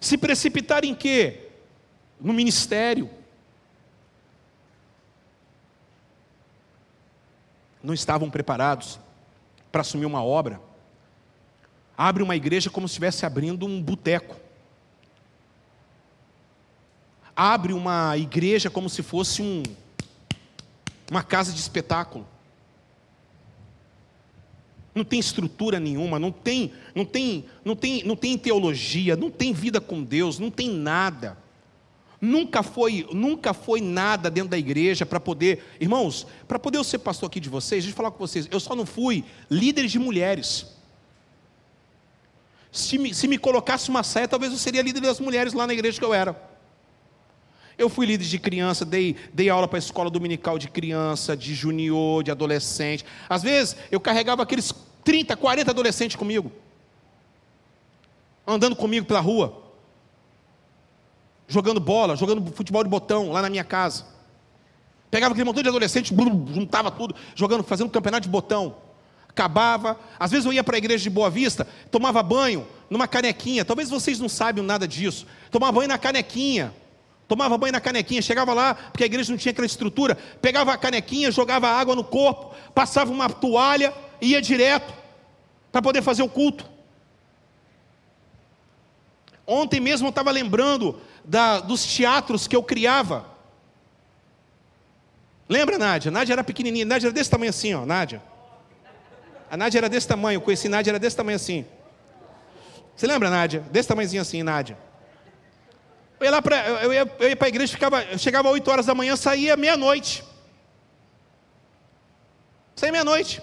Se 0.00 0.18
precipitaram 0.18 0.88
em 0.88 0.94
quê? 0.94 1.50
No 2.20 2.32
ministério. 2.32 3.08
Não 7.80 7.94
estavam 7.94 8.28
preparados 8.28 8.98
para 9.70 9.82
assumir 9.82 10.04
uma 10.04 10.24
obra. 10.24 10.60
Abre 11.96 12.24
uma 12.24 12.34
igreja 12.34 12.68
como 12.68 12.88
se 12.88 12.94
estivesse 12.94 13.24
abrindo 13.24 13.66
um 13.66 13.80
boteco. 13.80 14.34
Abre 17.36 17.72
uma 17.72 18.16
igreja 18.16 18.68
como 18.68 18.90
se 18.90 19.04
fosse 19.04 19.40
um, 19.42 19.62
uma 21.08 21.22
casa 21.22 21.52
de 21.52 21.60
espetáculo 21.60 22.26
não 24.96 25.04
tem 25.04 25.20
estrutura 25.20 25.78
nenhuma, 25.78 26.18
não 26.18 26.32
tem, 26.32 26.72
não 26.94 27.04
tem, 27.04 27.44
não 27.62 27.76
tem, 27.76 28.02
não 28.02 28.16
tem 28.16 28.38
teologia, 28.38 29.14
não 29.14 29.30
tem 29.30 29.52
vida 29.52 29.78
com 29.78 30.02
Deus, 30.02 30.38
não 30.38 30.50
tem 30.50 30.70
nada. 30.70 31.36
Nunca 32.18 32.62
foi, 32.62 33.06
nunca 33.12 33.52
foi 33.52 33.82
nada 33.82 34.30
dentro 34.30 34.48
da 34.48 34.56
igreja 34.56 35.04
para 35.04 35.20
poder, 35.20 35.62
irmãos, 35.78 36.26
para 36.48 36.58
poder 36.58 36.78
eu 36.78 36.84
ser 36.84 36.98
pastor 36.98 37.26
aqui 37.26 37.38
de 37.38 37.50
vocês, 37.50 37.84
deixa 37.84 37.92
eu 37.92 37.96
falar 37.96 38.10
com 38.10 38.18
vocês, 38.18 38.48
eu 38.50 38.58
só 38.58 38.74
não 38.74 38.86
fui 38.86 39.22
líder 39.50 39.86
de 39.86 39.98
mulheres. 39.98 40.74
Se 42.72 42.96
me, 42.96 43.14
se 43.14 43.28
me 43.28 43.36
colocasse 43.36 43.90
uma 43.90 44.02
saia, 44.02 44.26
talvez 44.26 44.50
eu 44.50 44.58
seria 44.58 44.80
líder 44.80 45.00
das 45.00 45.20
mulheres 45.20 45.52
lá 45.52 45.66
na 45.66 45.74
igreja 45.74 45.98
que 45.98 46.04
eu 46.04 46.14
era. 46.14 46.56
Eu 47.78 47.90
fui 47.90 48.06
líder 48.06 48.24
de 48.24 48.38
criança, 48.38 48.86
dei, 48.86 49.16
dei 49.34 49.50
aula 49.50 49.68
para 49.68 49.76
a 49.76 49.78
escola 49.78 50.08
dominical 50.08 50.58
de 50.58 50.68
criança, 50.68 51.36
de 51.36 51.54
junior, 51.54 52.22
de 52.22 52.30
adolescente. 52.30 53.04
Às 53.28 53.42
vezes 53.42 53.76
eu 53.90 54.00
carregava 54.00 54.42
aqueles 54.42 54.72
30, 55.06 55.36
40 55.36 55.70
adolescentes 55.70 56.16
comigo, 56.16 56.50
andando 58.44 58.74
comigo 58.74 59.06
pela 59.06 59.20
rua, 59.20 59.62
jogando 61.46 61.78
bola, 61.78 62.16
jogando 62.16 62.52
futebol 62.52 62.82
de 62.82 62.90
botão 62.90 63.30
lá 63.30 63.40
na 63.40 63.48
minha 63.48 63.62
casa. 63.62 64.04
Pegava 65.08 65.32
aquele 65.32 65.44
montão 65.44 65.62
de 65.62 65.68
adolescente, 65.68 66.12
juntava 66.52 66.90
tudo, 66.90 67.14
jogando, 67.36 67.62
fazendo 67.62 67.88
campeonato 67.88 68.24
de 68.24 68.28
botão. 68.28 68.78
Acabava. 69.28 69.96
Às 70.18 70.32
vezes 70.32 70.44
eu 70.44 70.52
ia 70.52 70.64
para 70.64 70.74
a 70.74 70.78
igreja 70.78 71.04
de 71.04 71.10
Boa 71.10 71.30
Vista, 71.30 71.68
tomava 71.88 72.20
banho 72.20 72.66
numa 72.90 73.06
canequinha. 73.06 73.64
Talvez 73.64 73.88
vocês 73.88 74.18
não 74.18 74.28
saibam 74.28 74.64
nada 74.64 74.88
disso. 74.88 75.24
Tomava 75.52 75.70
banho 75.70 75.88
na 75.88 75.98
canequinha. 75.98 76.74
Tomava 77.28 77.56
banho 77.56 77.72
na 77.72 77.80
canequinha, 77.80 78.20
chegava 78.22 78.52
lá, 78.52 78.74
porque 78.74 79.04
a 79.04 79.06
igreja 79.06 79.30
não 79.30 79.38
tinha 79.38 79.50
aquela 79.50 79.66
estrutura, 79.66 80.16
pegava 80.40 80.72
a 80.72 80.78
canequinha, 80.78 81.28
jogava 81.32 81.66
água 81.66 81.96
no 81.96 82.04
corpo, 82.04 82.54
passava 82.72 83.10
uma 83.10 83.28
toalha 83.28 83.92
ia 84.20 84.40
direto 84.40 84.92
para 85.70 85.82
poder 85.82 86.02
fazer 86.02 86.22
o 86.22 86.28
culto. 86.28 86.68
Ontem 89.46 89.80
mesmo 89.80 90.08
eu 90.08 90.10
estava 90.10 90.30
lembrando 90.30 91.00
da, 91.24 91.60
dos 91.60 91.84
teatros 91.84 92.46
que 92.46 92.56
eu 92.56 92.62
criava. 92.62 93.26
Lembra, 95.48 95.78
Nádia? 95.78 96.10
Nádia 96.10 96.34
era 96.34 96.42
pequenininha, 96.42 96.84
Nádia 96.84 97.06
era 97.06 97.14
desse 97.14 97.30
tamanho 97.30 97.50
assim, 97.50 97.72
ó, 97.72 97.86
Nádia. 97.86 98.20
A 99.48 99.56
Nádia 99.56 99.78
era 99.78 99.88
desse 99.88 100.08
tamanho, 100.08 100.38
eu 100.38 100.40
conheci 100.40 100.68
Nádia, 100.68 100.90
era 100.90 100.98
desse 100.98 101.16
tamanho 101.16 101.36
assim. 101.36 101.64
Você 102.96 103.06
lembra, 103.06 103.28
Nádia? 103.28 103.60
Desse 103.70 103.88
tamanhozinho 103.88 104.22
assim, 104.22 104.42
Nádia. 104.42 104.76
Eu 106.18 106.24
ia, 106.24 106.30
lá 106.30 106.40
pra, 106.40 106.56
eu 106.66 106.92
ia, 106.92 107.16
eu 107.18 107.28
ia 107.28 107.36
para 107.36 107.46
a 107.46 107.48
igreja, 107.48 107.70
ficava, 107.70 108.02
eu 108.04 108.18
chegava 108.18 108.48
às 108.48 108.54
8 108.54 108.70
horas 108.70 108.86
da 108.86 108.94
manhã, 108.94 109.14
saía 109.16 109.54
meia-noite. 109.54 110.24
Saía 112.74 112.90
meia-noite. 112.90 113.42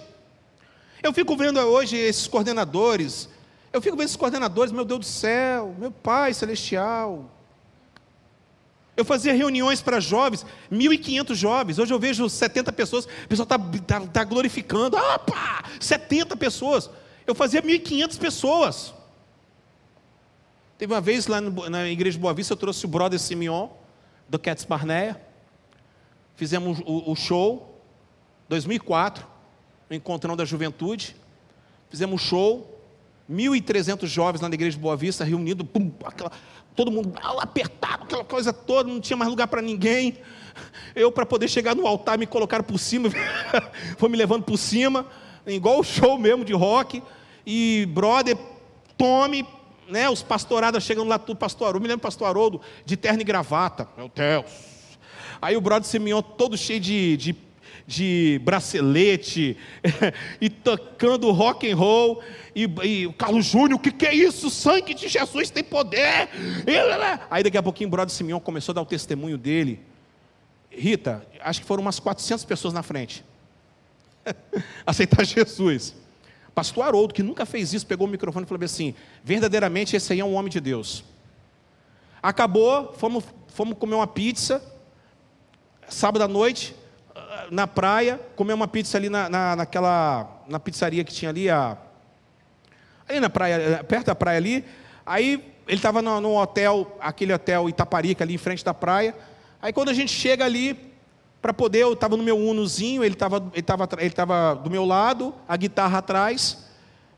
Eu 1.03 1.11
fico 1.11 1.35
vendo 1.35 1.59
hoje 1.59 1.97
esses 1.97 2.27
coordenadores, 2.27 3.27
eu 3.73 3.81
fico 3.81 3.97
vendo 3.97 4.05
esses 4.05 4.15
coordenadores, 4.15 4.71
meu 4.71 4.85
Deus 4.85 5.01
do 5.01 5.05
céu, 5.05 5.75
meu 5.77 5.91
Pai 5.91 6.33
celestial. 6.33 7.29
Eu 8.95 9.03
fazia 9.03 9.33
reuniões 9.33 9.81
para 9.81 9.99
jovens, 9.99 10.45
1.500 10.71 11.35
jovens. 11.35 11.77
Hoje 11.77 11.93
eu 11.93 11.99
vejo 11.99 12.29
70 12.29 12.71
pessoas, 12.71 13.03
o 13.03 13.27
pessoal 13.27 13.43
está 13.43 13.59
tá, 13.99 14.07
tá 14.07 14.23
glorificando. 14.23 14.95
Opa! 14.95 15.65
70 15.77 16.37
pessoas. 16.37 16.89
Eu 17.27 17.35
fazia 17.35 17.61
1.500 17.61 18.17
pessoas. 18.17 18.93
Teve 20.77 20.93
uma 20.93 21.01
vez 21.01 21.27
lá 21.27 21.41
no, 21.41 21.69
na 21.69 21.89
igreja 21.89 22.17
de 22.17 22.21
Boa 22.21 22.33
Vista, 22.33 22.53
eu 22.53 22.57
trouxe 22.57 22.85
o 22.85 22.87
brother 22.87 23.19
Simeon, 23.19 23.67
do 24.29 24.39
Cats 24.39 24.63
Barneia. 24.63 25.19
Fizemos 26.35 26.79
o, 26.85 27.11
o 27.11 27.15
show, 27.15 27.81
2004, 28.47 29.32
o 29.89 29.93
Encontrão 29.93 30.35
da 30.35 30.45
Juventude. 30.45 31.15
Fizemos 31.89 32.15
um 32.15 32.17
show, 32.17 32.79
1.300 33.29 34.07
jovens 34.07 34.41
lá 34.41 34.49
na 34.49 34.55
igreja 34.55 34.75
de 34.75 34.81
Boa 34.81 34.95
Vista, 34.97 35.23
reunidos, 35.23 35.67
pum, 35.71 35.91
aquela, 36.03 36.31
todo 36.75 36.91
mundo 36.91 37.13
apertado, 37.39 38.03
aquela 38.03 38.23
coisa 38.23 38.51
toda, 38.51 38.89
não 38.89 38.99
tinha 38.99 39.17
mais 39.17 39.29
lugar 39.29 39.47
para 39.47 39.61
ninguém. 39.61 40.17
Eu, 40.95 41.11
para 41.11 41.25
poder 41.25 41.47
chegar 41.47 41.75
no 41.75 41.87
altar, 41.87 42.17
me 42.17 42.25
colocaram 42.25 42.63
por 42.63 42.77
cima, 42.77 43.09
foi 43.97 44.09
me 44.09 44.17
levando 44.17 44.43
por 44.43 44.57
cima, 44.57 45.05
igual 45.45 45.79
o 45.79 45.83
show 45.83 46.17
mesmo 46.17 46.43
de 46.43 46.53
rock. 46.53 47.01
E, 47.45 47.87
brother, 47.93 48.37
tome, 48.97 49.45
né, 49.87 50.09
os 50.09 50.23
pastorados 50.23 50.83
chegando 50.83 51.07
lá, 51.07 51.19
tudo, 51.19 51.37
pastor 51.37 51.79
me 51.79 51.87
lembro 51.87 52.01
pastor 52.01 52.27
Haroldo, 52.27 52.61
de 52.85 52.95
terno 52.95 53.21
e 53.21 53.23
gravata, 53.23 53.87
meu 53.97 54.09
Deus. 54.13 54.45
Aí 55.41 55.57
o 55.57 55.61
brother 55.61 55.87
Simeon 55.87 56.21
todo 56.21 56.57
cheio 56.57 56.79
de, 56.79 57.17
de, 57.17 57.35
de 57.85 58.39
bracelete, 58.43 59.57
e 60.39 60.49
tocando 60.49 61.31
rock 61.31 61.69
and 61.69 61.75
roll, 61.75 62.21
e, 62.55 62.63
e 62.83 63.07
o 63.07 63.13
Carlos 63.13 63.45
Júnior, 63.45 63.73
o 63.73 63.79
que, 63.79 63.91
que 63.91 64.05
é 64.05 64.13
isso? 64.13 64.47
O 64.47 64.49
sangue 64.49 64.93
de 64.93 65.07
Jesus 65.07 65.49
tem 65.49 65.63
poder. 65.63 66.29
Aí 67.29 67.43
daqui 67.43 67.57
a 67.57 67.63
pouquinho 67.63 67.87
o 67.87 67.91
brother 67.91 68.13
Simeon 68.13 68.39
começou 68.39 68.73
a 68.73 68.75
dar 68.75 68.81
o 68.81 68.85
testemunho 68.85 69.37
dele. 69.37 69.79
Rita, 70.69 71.25
acho 71.41 71.61
que 71.61 71.67
foram 71.67 71.81
umas 71.81 71.99
400 71.99 72.45
pessoas 72.45 72.73
na 72.73 72.81
frente. 72.81 73.23
Aceitar 74.85 75.25
Jesus. 75.25 75.95
Pastor 76.55 76.85
Haroldo, 76.85 77.13
que 77.13 77.23
nunca 77.23 77.45
fez 77.45 77.73
isso, 77.73 77.85
pegou 77.85 78.07
o 78.07 78.09
microfone 78.09 78.45
e 78.45 78.47
falou 78.47 78.63
assim: 78.63 78.93
verdadeiramente 79.23 79.95
esse 79.95 80.13
aí 80.13 80.19
é 80.19 80.25
um 80.25 80.35
homem 80.35 80.51
de 80.51 80.59
Deus. 80.59 81.03
Acabou, 82.21 82.93
fomos, 82.93 83.23
fomos 83.49 83.77
comer 83.77 83.95
uma 83.95 84.07
pizza, 84.07 84.63
sábado 85.89 86.23
à 86.23 86.27
noite, 86.27 86.75
na 87.51 87.67
praia, 87.67 88.19
comer 88.35 88.53
uma 88.53 88.67
pizza 88.67 88.97
ali 88.97 89.09
na, 89.09 89.29
na, 89.29 89.55
naquela, 89.55 90.43
na 90.47 90.59
pizzaria 90.59 91.03
que 91.03 91.13
tinha 91.13 91.29
ali, 91.29 91.49
a, 91.49 91.77
ali 93.07 93.19
na 93.19 93.29
praia, 93.29 93.83
perto 93.83 94.07
da 94.07 94.15
praia 94.15 94.37
ali. 94.37 94.65
Aí 95.05 95.53
ele 95.67 95.77
estava 95.77 96.01
no, 96.01 96.19
no 96.21 96.37
hotel, 96.37 96.97
aquele 96.99 97.33
hotel 97.33 97.69
Itaparica 97.69 98.23
ali 98.23 98.35
em 98.35 98.37
frente 98.37 98.63
da 98.63 98.73
praia. 98.73 99.15
Aí 99.61 99.71
quando 99.71 99.89
a 99.89 99.93
gente 99.93 100.11
chega 100.11 100.45
ali, 100.45 100.93
para 101.41 101.53
poder, 101.53 101.79
eu 101.79 101.93
estava 101.93 102.15
no 102.15 102.23
meu 102.23 102.37
Unozinho, 102.37 103.03
ele 103.03 103.15
estava 103.15 103.43
ele 103.53 103.61
tava, 103.61 103.89
ele 103.97 104.09
tava 104.11 104.55
do 104.55 104.69
meu 104.69 104.85
lado, 104.85 105.35
a 105.47 105.57
guitarra 105.57 105.97
atrás. 105.97 106.69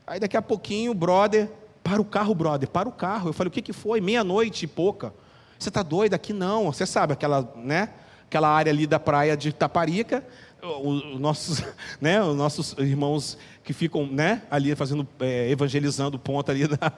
Aí 0.04 0.18
daqui 0.18 0.36
a 0.36 0.42
pouquinho, 0.42 0.90
o 0.90 0.94
brother, 0.94 1.48
para 1.82 2.00
o 2.00 2.04
carro, 2.04 2.34
brother, 2.34 2.68
para 2.68 2.88
o 2.88 2.92
carro. 2.92 3.28
Eu 3.28 3.32
falei, 3.32 3.48
o 3.48 3.50
que, 3.52 3.62
que 3.62 3.72
foi? 3.72 4.00
Meia-noite 4.00 4.64
e 4.64 4.68
pouca. 4.68 5.14
Você 5.56 5.68
está 5.68 5.82
doido? 5.82 6.14
Aqui 6.14 6.32
não. 6.32 6.72
Você 6.72 6.84
sabe, 6.84 7.12
aquela, 7.12 7.52
né? 7.56 7.90
Aquela 8.28 8.48
área 8.48 8.72
ali 8.72 8.86
da 8.86 8.98
praia 8.98 9.36
de 9.36 9.52
Taparica, 9.52 10.24
os 10.62 11.18
nossos, 11.20 11.62
né, 12.00 12.22
os 12.22 12.36
nossos 12.36 12.72
irmãos 12.78 13.38
que 13.62 13.72
ficam 13.72 14.06
né, 14.06 14.42
ali 14.50 14.74
fazendo, 14.76 15.06
é, 15.20 15.50
evangelizando 15.50 16.16
o 16.16 16.20
ponto 16.20 16.50
ali 16.50 16.68
da. 16.68 16.76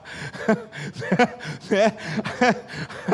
né? 1.69 1.95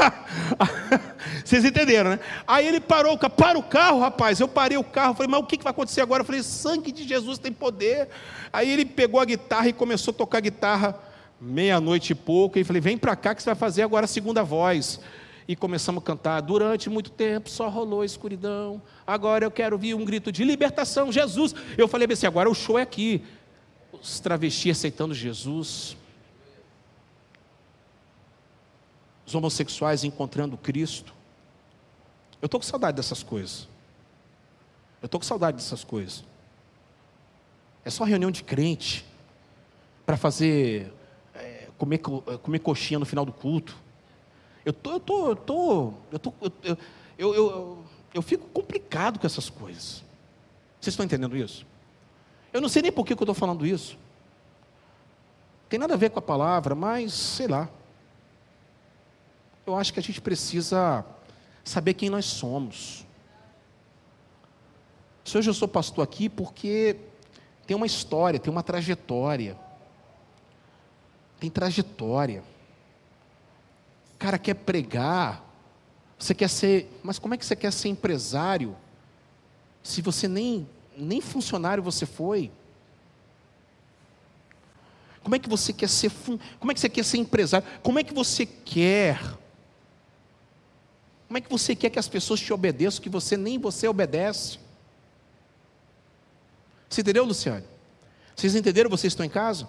Vocês 1.44 1.64
entenderam, 1.64 2.12
né? 2.12 2.20
Aí 2.46 2.68
ele 2.68 2.82
parou, 2.82 3.18
para 3.18 3.58
o 3.58 3.64
carro, 3.64 4.00
rapaz. 4.00 4.40
Eu 4.40 4.48
parei 4.48 4.78
o 4.78 4.84
carro, 4.84 5.14
falei, 5.14 5.30
mas 5.30 5.40
o 5.40 5.46
que 5.46 5.62
vai 5.64 5.72
acontecer 5.72 6.02
agora? 6.02 6.22
Eu 6.22 6.26
falei, 6.26 6.44
sangue 6.44 6.92
de 6.92 7.08
Jesus 7.08 7.38
tem 7.38 7.52
poder. 7.52 8.10
Aí 8.52 8.70
ele 8.70 8.86
pegou 8.86 9.20
a 9.20 9.26
guitarra 9.26 9.70
e 9.70 9.74
começou 9.74 10.14
a 10.14 10.18
tocar 10.18 10.42
guitarra 10.42 11.00
meia-noite 11.40 12.12
e 12.12 12.16
pouco. 12.16 12.60
E 12.60 12.64
falei, 12.64 12.82
vem 12.82 12.98
para 12.98 13.16
cá 13.16 13.34
que 13.34 13.42
você 13.42 13.50
vai 13.50 13.56
fazer 13.56 13.84
agora 13.84 14.06
a 14.06 14.08
segunda 14.08 14.44
voz 14.44 15.00
e 15.48 15.56
começamos 15.56 16.02
a 16.02 16.06
cantar. 16.06 16.42
Durante 16.42 16.90
muito 16.90 17.10
tempo 17.10 17.50
só 17.50 17.70
rolou 17.70 18.04
escuridão. 18.04 18.82
Agora 19.06 19.46
eu 19.46 19.52
quero 19.52 19.76
ouvir 19.76 19.94
um 19.94 20.04
grito 20.04 20.32
de 20.32 20.44
libertação, 20.44 21.12
Jesus. 21.12 21.54
Eu 21.78 21.88
falei 21.88 22.08
assim: 22.12 22.28
agora 22.28 22.50
o 22.50 22.56
show 22.56 22.80
é 22.80 22.82
aqui. 22.82 23.24
Os 23.92 24.20
travestis 24.20 24.78
aceitando 24.78 25.14
Jesus. 25.14 25.96
Os 29.26 29.34
homossexuais 29.34 30.04
encontrando 30.04 30.58
Cristo. 30.58 31.14
Eu 32.42 32.48
estou 32.48 32.60
com 32.60 32.66
saudade 32.66 32.98
dessas 32.98 33.24
coisas. 33.24 33.68
Eu 35.02 35.08
estou 35.08 35.20
com 35.20 35.26
saudade 35.26 35.58
dessas 35.58 35.84
coisas. 35.84 36.24
É 37.84 37.90
só 37.90 38.04
reunião 38.04 38.32
de 38.32 38.44
crente 38.44 39.06
para 40.06 40.18
fazer 40.18 40.92
é, 41.34 41.68
comer, 41.78 42.00
comer 42.00 42.60
coxinha 42.60 43.00
no 43.00 43.06
final 43.06 43.26
do 43.26 43.32
culto. 43.32 43.76
Eu 44.66 44.74
tô, 44.74 44.94
eu 44.94 45.00
tô, 45.00 45.30
eu 45.30 45.36
tô, 45.36 45.94
eu 46.12 46.20
tô, 46.20 46.34
eu, 46.64 46.78
eu, 47.20 47.36
eu, 47.36 47.86
eu 48.16 48.22
fico 48.24 48.48
complicado 48.48 49.20
com 49.20 49.28
essas 49.28 49.48
coisas. 49.48 50.04
Vocês 50.82 50.94
estão 50.94 51.06
entendendo 51.06 51.38
isso? 51.38 51.66
Eu 52.52 52.60
não 52.60 52.68
sei 52.68 52.82
nem 52.82 52.92
por 52.92 53.06
que 53.06 53.14
eu 53.14 53.18
estou 53.18 53.36
falando 53.36 53.64
isso. 53.64 53.96
Tem 55.70 55.78
nada 55.78 55.94
a 55.94 55.98
ver 55.98 56.10
com 56.10 56.18
a 56.18 56.22
palavra, 56.22 56.74
mas 56.74 57.14
sei 57.14 57.48
lá. 57.48 57.70
Eu 59.68 59.76
acho 59.76 59.94
que 59.94 60.00
a 60.00 60.04
gente 60.04 60.20
precisa 60.20 61.06
saber 61.64 61.94
quem 61.94 62.10
nós 62.10 62.26
somos. 62.26 63.06
Se 65.24 65.38
hoje 65.38 65.50
eu 65.50 65.54
sou 65.54 65.68
pastor 65.68 66.04
aqui 66.04 66.28
porque 66.28 66.98
tem 67.68 67.76
uma 67.76 67.86
história, 67.86 68.40
tem 68.40 68.52
uma 68.52 68.64
trajetória. 68.64 69.58
Tem 71.40 71.52
trajetória 71.52 72.44
cara 74.18 74.38
quer 74.38 74.56
pregar, 74.56 75.44
você 76.18 76.34
quer 76.34 76.50
ser, 76.50 76.90
mas 77.04 77.20
como 77.20 77.34
é 77.34 77.38
que 77.38 77.46
você 77.46 77.56
quer 77.56 77.72
ser 77.72 77.90
empresário 77.90 78.76
se 79.84 80.02
você 80.02 80.28
nem 80.28 80.68
nem 80.98 81.22
funcionário 81.22 81.84
você 81.84 82.06
foi? 82.06 82.52
Como 85.22 85.36
é 85.36 85.40
que 85.40 85.50
você 85.50 85.74
quer 85.74 85.90
ser, 85.90 86.12
como 86.60 86.72
é 86.72 86.74
que 86.74 86.80
você 86.80 86.90
quer 86.90 87.04
ser 87.04 87.18
empresário? 87.18 87.68
Como 87.82 88.00
é 88.00 88.04
que 88.04 88.14
você 88.14 88.46
quer? 88.46 89.20
Como 91.28 91.38
é 91.38 91.42
que 91.42 91.50
você 91.50 91.76
quer 91.76 91.90
que 91.90 92.00
as 92.00 92.08
pessoas 92.08 92.40
te 92.40 92.54
obedeçam 92.54 93.02
que 93.02 93.10
você 93.10 93.36
nem 93.36 93.58
você 93.58 93.88
obedece? 93.88 94.60
Você 96.88 97.02
entendeu, 97.02 97.26
Luciane? 97.26 97.66
Vocês 98.36 98.56
entenderam? 98.56 98.90
Vocês 98.90 99.12
estão 99.12 99.26
em 99.26 99.30
casa? 99.30 99.68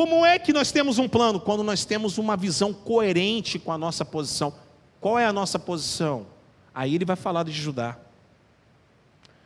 Como 0.00 0.24
é 0.24 0.38
que 0.38 0.50
nós 0.50 0.72
temos 0.72 0.96
um 0.96 1.06
plano? 1.06 1.38
Quando 1.38 1.62
nós 1.62 1.84
temos 1.84 2.16
uma 2.16 2.34
visão 2.34 2.72
coerente 2.72 3.58
com 3.58 3.70
a 3.70 3.76
nossa 3.76 4.02
posição. 4.02 4.50
Qual 4.98 5.18
é 5.18 5.26
a 5.26 5.32
nossa 5.32 5.58
posição? 5.58 6.26
Aí 6.74 6.94
ele 6.94 7.04
vai 7.04 7.16
falar 7.16 7.42
de 7.42 7.52
Judá. 7.52 7.98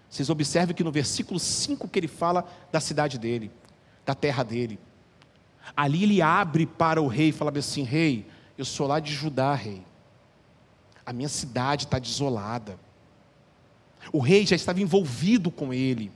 Vocês 0.09 0.31
observem 0.31 0.73
que 0.73 0.85
no 0.85 0.93
versículo 0.93 1.41
5 1.41 1.89
que 1.89 1.99
ele 1.99 2.07
fala 2.07 2.49
da 2.71 2.79
cidade 2.79 3.19
dele, 3.19 3.51
da 4.07 4.15
terra 4.15 4.45
dele. 4.45 4.79
Ali 5.77 6.05
ele 6.05 6.23
abre 6.23 6.67
para 6.67 7.03
o 7.03 7.09
rei 7.09 7.31
e 7.31 7.33
fala 7.33 7.53
assim: 7.59 7.83
Rei, 7.83 8.25
eu 8.57 8.65
sou 8.65 8.87
lá 8.87 9.01
de 9.01 9.13
Judá, 9.13 9.57
rei. 9.57 9.85
A 11.05 11.13
minha 11.13 11.29
cidade 11.29 11.87
está 11.87 11.99
desolada. 11.99 12.79
O 14.13 14.21
rei 14.21 14.47
já 14.47 14.55
estava 14.55 14.81
envolvido 14.81 15.51
com 15.51 15.75
ele. 15.75 16.13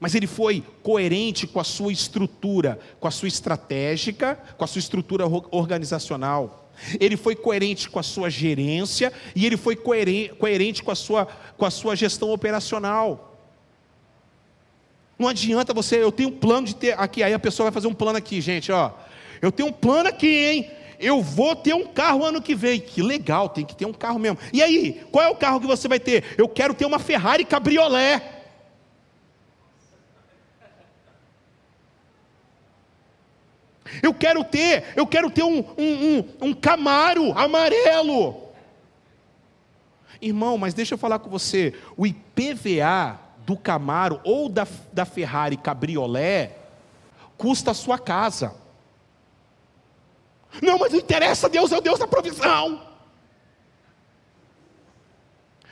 Mas 0.00 0.14
ele 0.14 0.26
foi 0.26 0.62
coerente 0.82 1.46
com 1.46 1.60
a 1.60 1.64
sua 1.64 1.92
estrutura, 1.92 2.78
com 2.98 3.08
a 3.08 3.10
sua 3.10 3.28
estratégica, 3.28 4.38
com 4.56 4.64
a 4.64 4.66
sua 4.66 4.78
estrutura 4.78 5.24
organizacional. 5.50 6.70
Ele 6.98 7.16
foi 7.16 7.36
coerente 7.36 7.88
com 7.88 7.98
a 7.98 8.02
sua 8.02 8.28
gerência 8.28 9.12
e 9.34 9.46
ele 9.46 9.56
foi 9.56 9.76
coerente 9.76 10.82
com 10.82 10.90
a 10.90 10.94
sua, 10.94 11.26
com 11.56 11.64
a 11.64 11.70
sua 11.70 11.94
gestão 11.94 12.30
operacional. 12.30 13.38
Não 15.18 15.28
adianta 15.28 15.72
você, 15.72 16.02
eu 16.02 16.10
tenho 16.10 16.30
um 16.30 16.32
plano 16.32 16.66
de 16.66 16.74
ter 16.74 16.98
aqui, 16.98 17.22
aí 17.22 17.32
a 17.32 17.38
pessoa 17.38 17.70
vai 17.70 17.72
fazer 17.72 17.86
um 17.86 17.94
plano 17.94 18.18
aqui, 18.18 18.40
gente, 18.40 18.72
ó. 18.72 18.90
Eu 19.40 19.52
tenho 19.52 19.68
um 19.68 19.72
plano 19.72 20.08
aqui, 20.08 20.26
hein? 20.26 20.70
Eu 20.98 21.22
vou 21.22 21.54
ter 21.54 21.74
um 21.74 21.86
carro 21.86 22.24
ano 22.24 22.40
que 22.40 22.54
vem. 22.54 22.80
Que 22.80 23.02
legal, 23.02 23.48
tem 23.48 23.64
que 23.64 23.76
ter 23.76 23.84
um 23.84 23.92
carro 23.92 24.18
mesmo. 24.18 24.38
E 24.52 24.62
aí, 24.62 25.02
qual 25.12 25.24
é 25.24 25.28
o 25.28 25.36
carro 25.36 25.60
que 25.60 25.66
você 25.66 25.86
vai 25.86 26.00
ter? 26.00 26.24
Eu 26.38 26.48
quero 26.48 26.74
ter 26.74 26.86
uma 26.86 26.98
Ferrari 26.98 27.44
Cabriolé. 27.44 28.33
Eu 34.02 34.14
quero 34.14 34.44
ter, 34.44 34.84
eu 34.96 35.06
quero 35.06 35.30
ter 35.30 35.42
um, 35.42 35.58
um, 35.78 36.18
um, 36.18 36.48
um 36.48 36.54
Camaro 36.54 37.36
amarelo. 37.38 38.42
Irmão, 40.20 40.56
mas 40.56 40.74
deixa 40.74 40.94
eu 40.94 40.98
falar 40.98 41.18
com 41.18 41.28
você, 41.28 41.74
o 41.96 42.06
IPVA 42.06 43.18
do 43.38 43.56
Camaro 43.56 44.20
ou 44.24 44.48
da, 44.48 44.66
da 44.92 45.04
Ferrari 45.04 45.56
Cabriolé 45.56 46.56
custa 47.36 47.72
a 47.72 47.74
sua 47.74 47.98
casa. 47.98 48.54
Não, 50.62 50.78
mas 50.78 50.92
não 50.92 50.98
interessa, 50.98 51.48
Deus 51.48 51.72
é 51.72 51.78
o 51.78 51.80
Deus 51.80 51.98
da 51.98 52.06
provisão. 52.06 52.94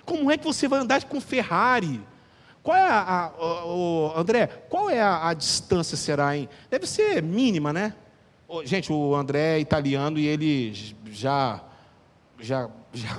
Como 0.04 0.30
é 0.30 0.36
que 0.36 0.44
você 0.44 0.66
vai 0.66 0.80
andar 0.80 1.04
com 1.04 1.20
Ferrari? 1.20 2.02
Qual 2.62 2.76
é 2.76 2.82
a, 2.82 3.32
a 3.36 3.66
o, 3.66 4.12
André, 4.16 4.46
qual 4.68 4.90
é 4.90 5.00
a, 5.00 5.28
a, 5.28 5.34
distância 5.34 5.96
será, 5.96 6.36
hein? 6.36 6.48
Deve 6.70 6.86
ser 6.86 7.22
mínima, 7.22 7.72
né? 7.72 7.94
Gente, 8.64 8.92
o 8.92 9.14
André 9.14 9.56
é 9.56 9.60
italiano 9.60 10.18
e 10.18 10.26
ele 10.26 10.74
já, 11.10 11.60
já, 12.38 12.68
já 12.92 13.18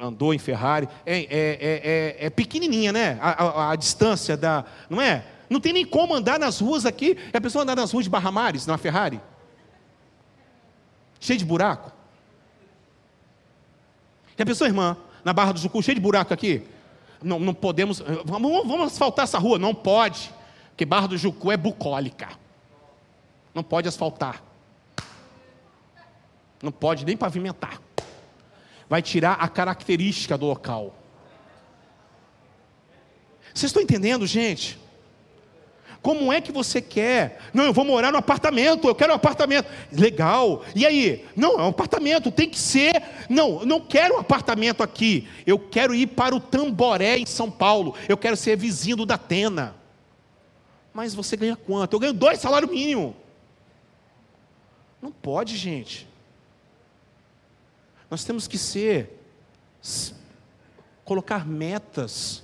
andou 0.00 0.32
em 0.32 0.38
Ferrari. 0.38 0.88
É, 1.04 1.18
é, 1.18 1.24
é, 1.24 2.18
é, 2.20 2.26
é 2.26 2.30
pequenininha, 2.30 2.92
né? 2.92 3.18
A, 3.20 3.44
a, 3.44 3.72
a, 3.72 3.76
distância 3.76 4.36
da. 4.36 4.64
Não 4.88 5.00
é? 5.00 5.24
Não 5.50 5.60
tem 5.60 5.72
nem 5.72 5.84
como 5.84 6.14
andar 6.14 6.38
nas 6.38 6.60
ruas 6.60 6.86
aqui. 6.86 7.18
É 7.32 7.38
a 7.38 7.40
pessoa 7.40 7.62
andar 7.62 7.74
nas 7.74 7.90
ruas 7.90 8.04
de 8.04 8.10
Barra 8.10 8.30
Mares, 8.30 8.66
na 8.66 8.78
Ferrari? 8.78 9.20
Cheio 11.18 11.38
de 11.38 11.44
buraco. 11.44 11.92
E 14.38 14.42
a 14.42 14.46
pessoa, 14.46 14.68
irmã, 14.68 14.96
na 15.24 15.32
Barra 15.32 15.52
do 15.52 15.58
Jucu, 15.58 15.82
cheio 15.82 15.96
de 15.96 16.00
buraco 16.00 16.32
aqui? 16.32 16.62
Não, 17.22 17.40
não 17.40 17.54
podemos. 17.54 18.00
Vamos, 18.24 18.66
vamos 18.66 18.86
asfaltar 18.86 19.24
essa 19.24 19.38
rua? 19.38 19.58
Não 19.58 19.74
pode. 19.74 20.32
Porque 20.70 20.84
Barra 20.84 21.08
do 21.08 21.18
Jucu 21.18 21.50
é 21.50 21.56
bucólica. 21.56 22.43
Não 23.54 23.62
pode 23.62 23.88
asfaltar. 23.88 24.42
Não 26.62 26.72
pode 26.72 27.04
nem 27.04 27.16
pavimentar. 27.16 27.80
Vai 28.88 29.00
tirar 29.00 29.34
a 29.34 29.48
característica 29.48 30.36
do 30.36 30.46
local. 30.46 30.94
Vocês 33.54 33.70
estão 33.70 33.82
entendendo, 33.82 34.26
gente? 34.26 34.78
Como 36.02 36.30
é 36.30 36.38
que 36.38 36.52
você 36.52 36.82
quer? 36.82 37.38
Não, 37.54 37.64
eu 37.64 37.72
vou 37.72 37.82
morar 37.82 38.12
no 38.12 38.18
apartamento, 38.18 38.86
eu 38.86 38.94
quero 38.94 39.12
um 39.12 39.16
apartamento. 39.16 39.70
Legal. 39.90 40.62
E 40.74 40.84
aí? 40.84 41.24
Não, 41.34 41.58
é 41.58 41.62
um 41.62 41.68
apartamento, 41.68 42.30
tem 42.30 42.46
que 42.48 42.58
ser. 42.58 43.02
Não, 43.26 43.64
não 43.64 43.80
quero 43.80 44.16
um 44.16 44.18
apartamento 44.18 44.82
aqui. 44.82 45.26
Eu 45.46 45.58
quero 45.58 45.94
ir 45.94 46.08
para 46.08 46.34
o 46.34 46.40
Tamboré 46.40 47.16
em 47.16 47.24
São 47.24 47.50
Paulo. 47.50 47.94
Eu 48.06 48.18
quero 48.18 48.36
ser 48.36 48.54
vizinho 48.54 48.96
do 48.96 49.06
Datena. 49.06 49.76
Mas 50.92 51.14
você 51.14 51.38
ganha 51.38 51.56
quanto? 51.56 51.94
Eu 51.94 52.00
ganho 52.00 52.12
dois 52.12 52.38
salários 52.38 52.70
mínimos. 52.70 53.14
Não 55.04 55.12
pode, 55.12 55.54
gente. 55.58 56.08
Nós 58.10 58.24
temos 58.24 58.48
que 58.48 58.56
ser, 58.56 59.20
colocar 61.04 61.46
metas 61.46 62.42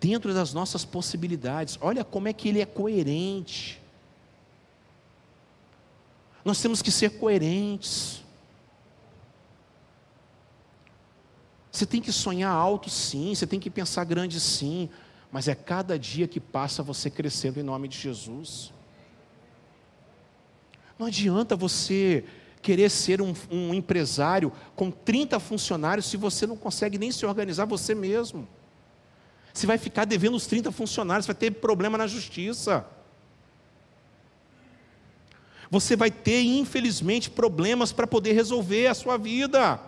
dentro 0.00 0.34
das 0.34 0.52
nossas 0.52 0.84
possibilidades. 0.84 1.78
Olha 1.80 2.02
como 2.02 2.26
é 2.26 2.32
que 2.32 2.48
ele 2.48 2.60
é 2.60 2.66
coerente. 2.66 3.80
Nós 6.44 6.60
temos 6.60 6.82
que 6.82 6.90
ser 6.90 7.16
coerentes. 7.16 8.24
Você 11.70 11.86
tem 11.86 12.02
que 12.02 12.10
sonhar 12.10 12.52
alto, 12.52 12.90
sim, 12.90 13.32
você 13.32 13.46
tem 13.46 13.60
que 13.60 13.70
pensar 13.70 14.02
grande, 14.02 14.40
sim, 14.40 14.90
mas 15.30 15.46
é 15.46 15.54
cada 15.54 15.96
dia 15.96 16.26
que 16.26 16.40
passa 16.40 16.82
você 16.82 17.08
crescendo 17.08 17.60
em 17.60 17.62
nome 17.62 17.86
de 17.86 17.96
Jesus. 17.96 18.72
Não 20.98 21.06
adianta 21.06 21.54
você 21.54 22.24
querer 22.60 22.90
ser 22.90 23.22
um, 23.22 23.32
um, 23.50 23.72
empresário 23.72 24.52
com 24.74 24.90
30 24.90 25.38
funcionários 25.38 26.06
se 26.06 26.16
você 26.16 26.46
não 26.46 26.56
consegue 26.56 26.98
nem 26.98 27.12
se 27.12 27.24
organizar 27.24 27.64
você 27.64 27.94
mesmo. 27.94 28.48
Você 29.54 29.66
vai 29.66 29.78
ficar 29.78 30.04
devendo 30.04 30.36
os 30.36 30.46
30 30.46 30.72
funcionários, 30.72 31.26
vai 31.26 31.36
ter 31.36 31.52
problema 31.52 31.96
na 31.96 32.06
justiça. 32.06 32.84
Você 35.70 35.94
vai 35.94 36.10
ter, 36.10 36.42
infelizmente, 36.42 37.30
problemas 37.30 37.92
para 37.92 38.06
poder 38.06 38.32
resolver 38.32 38.86
a 38.88 38.94
sua 38.94 39.16
vida. 39.16 39.80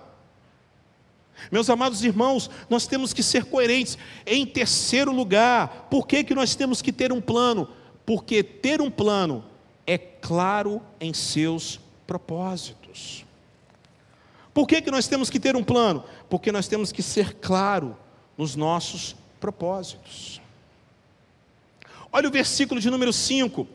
Meus 1.50 1.70
amados 1.70 2.04
irmãos, 2.04 2.50
nós 2.68 2.86
temos 2.86 3.12
que 3.12 3.22
ser 3.22 3.44
coerentes. 3.44 3.96
Em 4.26 4.46
terceiro 4.46 5.12
lugar, 5.12 5.88
por 5.90 6.06
que, 6.06 6.22
que 6.22 6.34
nós 6.34 6.54
temos 6.54 6.82
que 6.82 6.92
ter 6.92 7.12
um 7.12 7.20
plano? 7.20 7.68
Porque 8.04 8.42
ter 8.42 8.80
um 8.80 8.90
plano 8.90 9.49
é 9.90 9.98
claro 9.98 10.80
em 11.00 11.12
seus 11.12 11.80
propósitos. 12.06 13.26
Por 14.54 14.64
que, 14.68 14.80
que 14.80 14.90
nós 14.90 15.08
temos 15.08 15.28
que 15.28 15.40
ter 15.40 15.56
um 15.56 15.64
plano? 15.64 16.04
Porque 16.28 16.52
nós 16.52 16.68
temos 16.68 16.92
que 16.92 17.02
ser 17.02 17.34
claro 17.34 17.96
nos 18.38 18.54
nossos 18.54 19.16
propósitos. 19.40 20.40
Olha 22.12 22.28
o 22.28 22.30
versículo 22.30 22.80
de 22.80 22.88
número 22.88 23.12
5. 23.12 23.66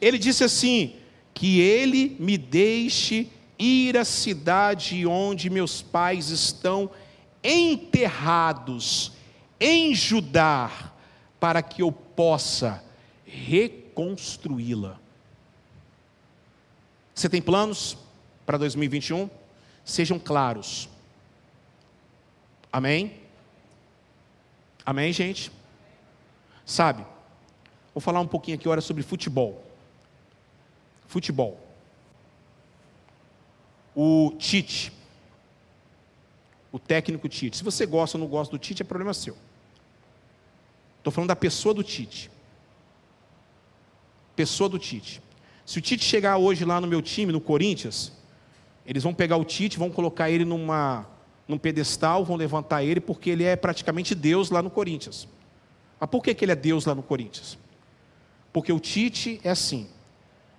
Ele 0.00 0.16
disse 0.16 0.42
assim: 0.42 0.96
Que 1.34 1.60
ele 1.60 2.16
me 2.18 2.38
deixe 2.38 3.28
ir 3.58 3.98
à 3.98 4.06
cidade 4.06 5.04
onde 5.06 5.50
meus 5.50 5.82
pais 5.82 6.30
estão 6.30 6.90
enterrados, 7.44 9.12
em 9.60 9.94
Judá, 9.94 10.94
para 11.38 11.60
que 11.60 11.82
eu 11.82 11.92
possa 11.92 12.82
reconstruí-la. 13.26 14.98
Você 17.18 17.28
tem 17.28 17.42
planos 17.42 17.98
para 18.46 18.56
2021? 18.56 19.28
Sejam 19.84 20.20
claros. 20.20 20.88
Amém? 22.72 23.20
Amém, 24.86 25.12
gente? 25.12 25.50
Sabe, 26.64 27.04
vou 27.92 28.00
falar 28.00 28.20
um 28.20 28.26
pouquinho 28.28 28.56
aqui 28.56 28.68
agora 28.68 28.80
sobre 28.80 29.02
futebol. 29.02 29.64
Futebol. 31.08 31.58
O 33.96 34.36
Tite, 34.38 34.92
o 36.70 36.78
técnico 36.78 37.28
Tite. 37.28 37.56
Se 37.56 37.64
você 37.64 37.84
gosta 37.84 38.16
ou 38.16 38.22
não 38.22 38.30
gosta 38.30 38.52
do 38.52 38.60
Tite, 38.60 38.82
é 38.82 38.84
problema 38.84 39.12
seu. 39.12 39.36
Estou 40.98 41.12
falando 41.12 41.30
da 41.30 41.36
pessoa 41.36 41.74
do 41.74 41.82
Tite. 41.82 42.30
Pessoa 44.36 44.68
do 44.68 44.78
Tite. 44.78 45.20
Se 45.68 45.78
o 45.78 45.82
Tite 45.82 46.02
chegar 46.02 46.38
hoje 46.38 46.64
lá 46.64 46.80
no 46.80 46.86
meu 46.86 47.02
time, 47.02 47.30
no 47.30 47.42
Corinthians, 47.42 48.10
eles 48.86 49.02
vão 49.02 49.12
pegar 49.12 49.36
o 49.36 49.44
Tite, 49.44 49.78
vão 49.78 49.90
colocar 49.90 50.30
ele 50.30 50.42
numa, 50.42 51.06
num 51.46 51.58
pedestal, 51.58 52.24
vão 52.24 52.36
levantar 52.36 52.82
ele, 52.82 53.00
porque 53.00 53.28
ele 53.28 53.44
é 53.44 53.54
praticamente 53.54 54.14
Deus 54.14 54.48
lá 54.48 54.62
no 54.62 54.70
Corinthians. 54.70 55.28
Mas 56.00 56.08
por 56.08 56.22
que, 56.22 56.32
que 56.32 56.42
ele 56.42 56.52
é 56.52 56.56
Deus 56.56 56.86
lá 56.86 56.94
no 56.94 57.02
Corinthians? 57.02 57.58
Porque 58.50 58.72
o 58.72 58.80
Tite 58.80 59.42
é 59.44 59.50
assim: 59.50 59.86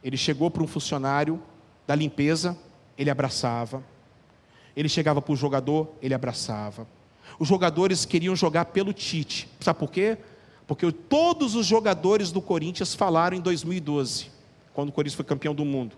ele 0.04 0.16
chegou 0.16 0.52
para 0.52 0.62
um 0.62 0.68
funcionário 0.68 1.42
da 1.88 1.96
limpeza, 1.96 2.56
ele 2.96 3.10
abraçava. 3.10 3.84
Ele 4.76 4.88
chegava 4.88 5.20
para 5.24 5.34
o 5.34 5.36
jogador, 5.36 5.90
ele 6.04 6.14
abraçava. 6.14 6.88
Os 7.40 7.48
jogadores 7.48 8.06
queriam 8.06 8.36
jogar 8.36 8.66
pelo 8.66 8.94
Tite. 8.94 9.50
Sabe 9.60 9.80
por 9.80 9.90
quê? 9.90 10.20
Porque 10.68 10.92
todos 10.92 11.56
os 11.56 11.66
jogadores 11.66 12.32
do 12.32 12.44
Corinthians 12.44 12.94
falaram 12.94 13.36
em 13.36 13.42
2012 13.42 14.38
quando 14.80 14.90
o 14.90 14.92
Corinthians 14.94 15.16
foi 15.16 15.26
campeão 15.26 15.54
do 15.54 15.66
mundo. 15.66 15.94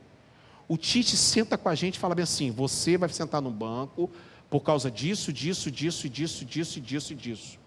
O 0.67 0.75
Tite 0.75 1.15
senta 1.15 1.55
com 1.55 1.69
a 1.69 1.75
gente 1.75 1.95
e 1.95 1.99
fala 1.99 2.15
bem 2.15 2.23
assim: 2.23 2.49
você 2.49 2.97
vai 2.97 3.07
sentar 3.09 3.39
no 3.39 3.51
banco 3.51 4.09
por 4.49 4.61
causa 4.61 4.89
disso, 4.89 5.31
disso, 5.31 5.69
disso, 5.69 6.09
disso, 6.09 6.43
disso, 6.43 6.81
disso 6.81 7.13
e 7.13 7.15
disso. 7.15 7.59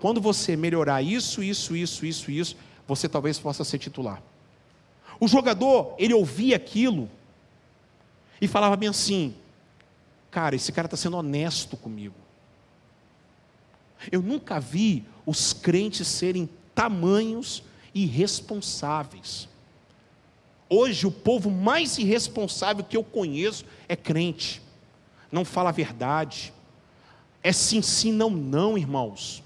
Quando 0.00 0.18
você 0.18 0.56
melhorar 0.56 1.02
isso, 1.02 1.42
isso, 1.42 1.76
isso, 1.76 2.06
isso, 2.06 2.30
isso, 2.30 2.56
você 2.88 3.06
talvez 3.06 3.38
possa 3.38 3.64
ser 3.64 3.78
titular. 3.78 4.22
O 5.20 5.28
jogador, 5.28 5.94
ele 5.98 6.14
ouvia 6.14 6.56
aquilo 6.56 7.10
e 8.40 8.48
falava 8.48 8.76
bem 8.76 8.88
assim: 8.88 9.34
cara, 10.30 10.56
esse 10.56 10.72
cara 10.72 10.86
está 10.86 10.96
sendo 10.96 11.18
honesto 11.18 11.76
comigo. 11.76 12.14
Eu 14.10 14.22
nunca 14.22 14.58
vi 14.58 15.04
os 15.26 15.52
crentes 15.52 16.08
serem 16.08 16.48
tamanhos 16.74 17.62
irresponsáveis. 17.94 19.50
Hoje, 20.72 21.04
o 21.04 21.10
povo 21.10 21.50
mais 21.50 21.98
irresponsável 21.98 22.84
que 22.84 22.96
eu 22.96 23.02
conheço 23.02 23.64
é 23.88 23.96
crente, 23.96 24.62
não 25.30 25.44
fala 25.44 25.70
a 25.70 25.72
verdade, 25.72 26.52
é 27.42 27.52
sim, 27.52 27.82
sim, 27.82 28.12
não, 28.12 28.30
não, 28.30 28.78
irmãos. 28.78 29.42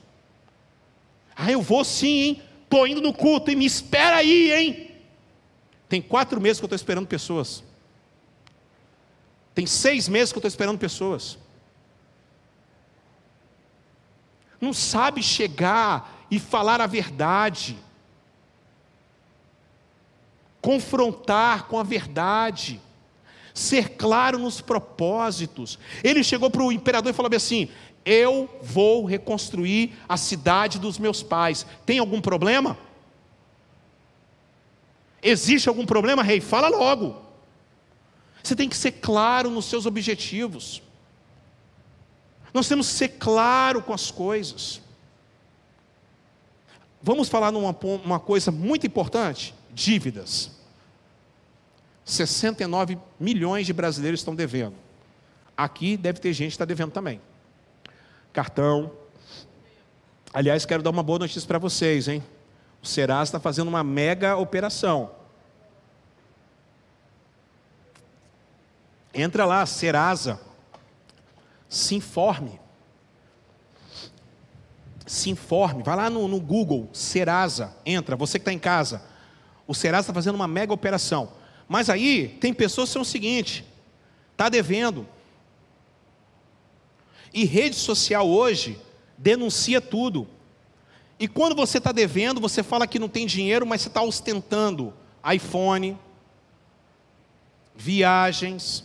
Ah, 1.34 1.50
eu 1.50 1.62
vou 1.62 1.82
sim, 1.82 2.20
hein? 2.20 2.42
Estou 2.64 2.86
indo 2.86 3.00
no 3.00 3.14
culto, 3.14 3.50
e 3.50 3.56
me 3.56 3.64
espera 3.64 4.16
aí, 4.16 4.52
hein? 4.52 4.90
Tem 5.88 6.02
quatro 6.02 6.38
meses 6.40 6.60
que 6.60 6.64
eu 6.64 6.66
estou 6.66 6.76
esperando 6.76 7.06
pessoas. 7.06 7.64
Tem 9.54 9.64
seis 9.64 10.08
meses 10.08 10.30
que 10.30 10.36
eu 10.36 10.40
estou 10.40 10.48
esperando 10.48 10.78
pessoas. 10.78 11.38
Não 14.60 14.72
sabe 14.72 15.22
chegar 15.22 16.26
e 16.30 16.38
falar 16.38 16.80
a 16.80 16.86
verdade. 16.86 17.78
Confrontar 20.64 21.68
com 21.68 21.78
a 21.78 21.82
verdade. 21.82 22.80
Ser 23.52 23.90
claro 23.96 24.38
nos 24.38 24.62
propósitos. 24.62 25.78
Ele 26.02 26.24
chegou 26.24 26.48
para 26.50 26.62
o 26.62 26.72
imperador 26.72 27.10
e 27.10 27.14
falou 27.14 27.30
assim: 27.36 27.68
Eu 28.02 28.48
vou 28.62 29.04
reconstruir 29.04 29.92
a 30.08 30.16
cidade 30.16 30.78
dos 30.78 30.98
meus 30.98 31.22
pais. 31.22 31.66
Tem 31.84 31.98
algum 31.98 32.18
problema? 32.18 32.78
Existe 35.22 35.68
algum 35.68 35.84
problema, 35.84 36.22
rei? 36.22 36.40
Fala 36.40 36.68
logo. 36.68 37.14
Você 38.42 38.56
tem 38.56 38.66
que 38.66 38.76
ser 38.76 38.92
claro 38.92 39.50
nos 39.50 39.66
seus 39.66 39.84
objetivos. 39.84 40.80
Nós 42.54 42.66
temos 42.66 42.88
que 42.88 42.94
ser 42.94 43.08
claro 43.18 43.82
com 43.82 43.92
as 43.92 44.10
coisas. 44.10 44.80
Vamos 47.02 47.28
falar 47.28 47.52
numa 47.52 47.76
uma 48.02 48.18
coisa 48.18 48.50
muito 48.50 48.86
importante: 48.86 49.54
dívidas. 49.74 50.50
69 52.04 52.98
milhões 53.18 53.66
de 53.66 53.72
brasileiros 53.72 54.20
estão 54.20 54.34
devendo. 54.34 54.76
Aqui 55.56 55.96
deve 55.96 56.20
ter 56.20 56.32
gente 56.32 56.50
que 56.50 56.54
está 56.54 56.64
devendo 56.64 56.92
também. 56.92 57.20
Cartão. 58.32 58.92
Aliás, 60.32 60.66
quero 60.66 60.82
dar 60.82 60.90
uma 60.90 61.02
boa 61.02 61.20
notícia 61.20 61.46
para 61.46 61.58
vocês, 61.58 62.08
hein? 62.08 62.22
O 62.82 62.86
Serasa 62.86 63.28
está 63.28 63.40
fazendo 63.40 63.68
uma 63.68 63.82
mega 63.82 64.36
operação. 64.36 65.10
Entra 69.14 69.46
lá, 69.46 69.64
Serasa. 69.64 70.40
Se 71.68 71.94
informe. 71.94 72.60
Se 75.06 75.30
informe. 75.30 75.82
Vai 75.82 75.96
lá 75.96 76.10
no, 76.10 76.26
no 76.26 76.40
Google, 76.40 76.90
Serasa. 76.92 77.74
Entra, 77.86 78.16
você 78.16 78.38
que 78.38 78.42
está 78.42 78.52
em 78.52 78.58
casa. 78.58 79.13
O 79.66 79.74
Serasa 79.74 80.04
está 80.04 80.14
fazendo 80.14 80.34
uma 80.34 80.48
mega 80.48 80.72
operação. 80.72 81.32
Mas 81.68 81.88
aí, 81.88 82.28
tem 82.40 82.52
pessoas 82.52 82.88
que 82.88 82.92
são 82.92 83.02
o 83.02 83.06
seguinte: 83.06 83.64
está 84.32 84.48
devendo. 84.48 85.06
E 87.32 87.44
rede 87.44 87.76
social 87.76 88.28
hoje 88.28 88.80
denuncia 89.18 89.80
tudo. 89.80 90.28
E 91.18 91.26
quando 91.26 91.54
você 91.54 91.78
está 91.78 91.92
devendo, 91.92 92.40
você 92.40 92.62
fala 92.62 92.86
que 92.86 92.98
não 92.98 93.08
tem 93.08 93.26
dinheiro, 93.26 93.66
mas 93.66 93.82
você 93.82 93.88
está 93.88 94.02
ostentando 94.02 94.92
iPhone, 95.32 95.98
viagens, 97.74 98.84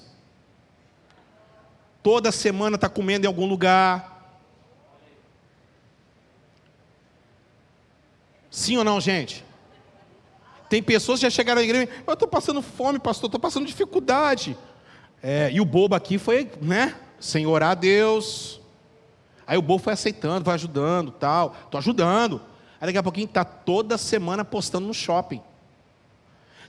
toda 2.01 2.31
semana 2.31 2.75
está 2.75 2.87
comendo 2.87 3.25
em 3.25 3.27
algum 3.27 3.45
lugar. 3.45 4.39
Sim 8.49 8.77
ou 8.77 8.83
não, 8.83 8.99
gente? 8.99 9.43
Tem 10.69 10.83
pessoas 10.83 11.19
que 11.19 11.25
já 11.25 11.29
chegaram 11.29 11.61
à 11.61 11.63
igreja, 11.63 11.89
eu 12.05 12.13
estou 12.13 12.27
passando 12.27 12.61
fome, 12.61 12.99
pastor, 12.99 13.27
estou 13.27 13.39
passando 13.39 13.65
dificuldade. 13.65 14.57
É, 15.21 15.49
e 15.51 15.59
o 15.59 15.65
bobo 15.65 15.95
aqui 15.95 16.17
foi, 16.17 16.49
né? 16.61 16.95
Sem 17.19 17.47
orar 17.47 17.71
a 17.71 17.75
Deus. 17.75 18.61
Aí 19.47 19.57
o 19.57 19.61
bobo 19.61 19.83
foi 19.83 19.93
aceitando, 19.93 20.45
vai 20.45 20.55
ajudando, 20.55 21.11
tal. 21.11 21.55
Estou 21.65 21.79
ajudando. 21.79 22.41
Aí 22.79 22.87
daqui 22.87 22.97
a 22.97 23.03
pouquinho 23.03 23.25
está 23.25 23.43
toda 23.43 23.97
semana 23.97 24.45
postando 24.45 24.87
no 24.87 24.93
shopping. 24.93 25.41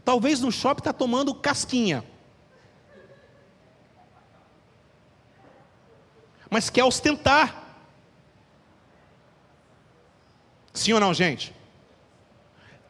Talvez 0.05 0.41
no 0.41 0.51
shopping 0.51 0.81
está 0.81 0.93
tomando 0.93 1.35
casquinha. 1.35 2.03
mas 6.51 6.69
quer 6.69 6.83
ostentar. 6.85 7.65
Sim 10.75 10.95
ou 10.95 11.01
não, 11.01 11.15
gente? 11.15 11.55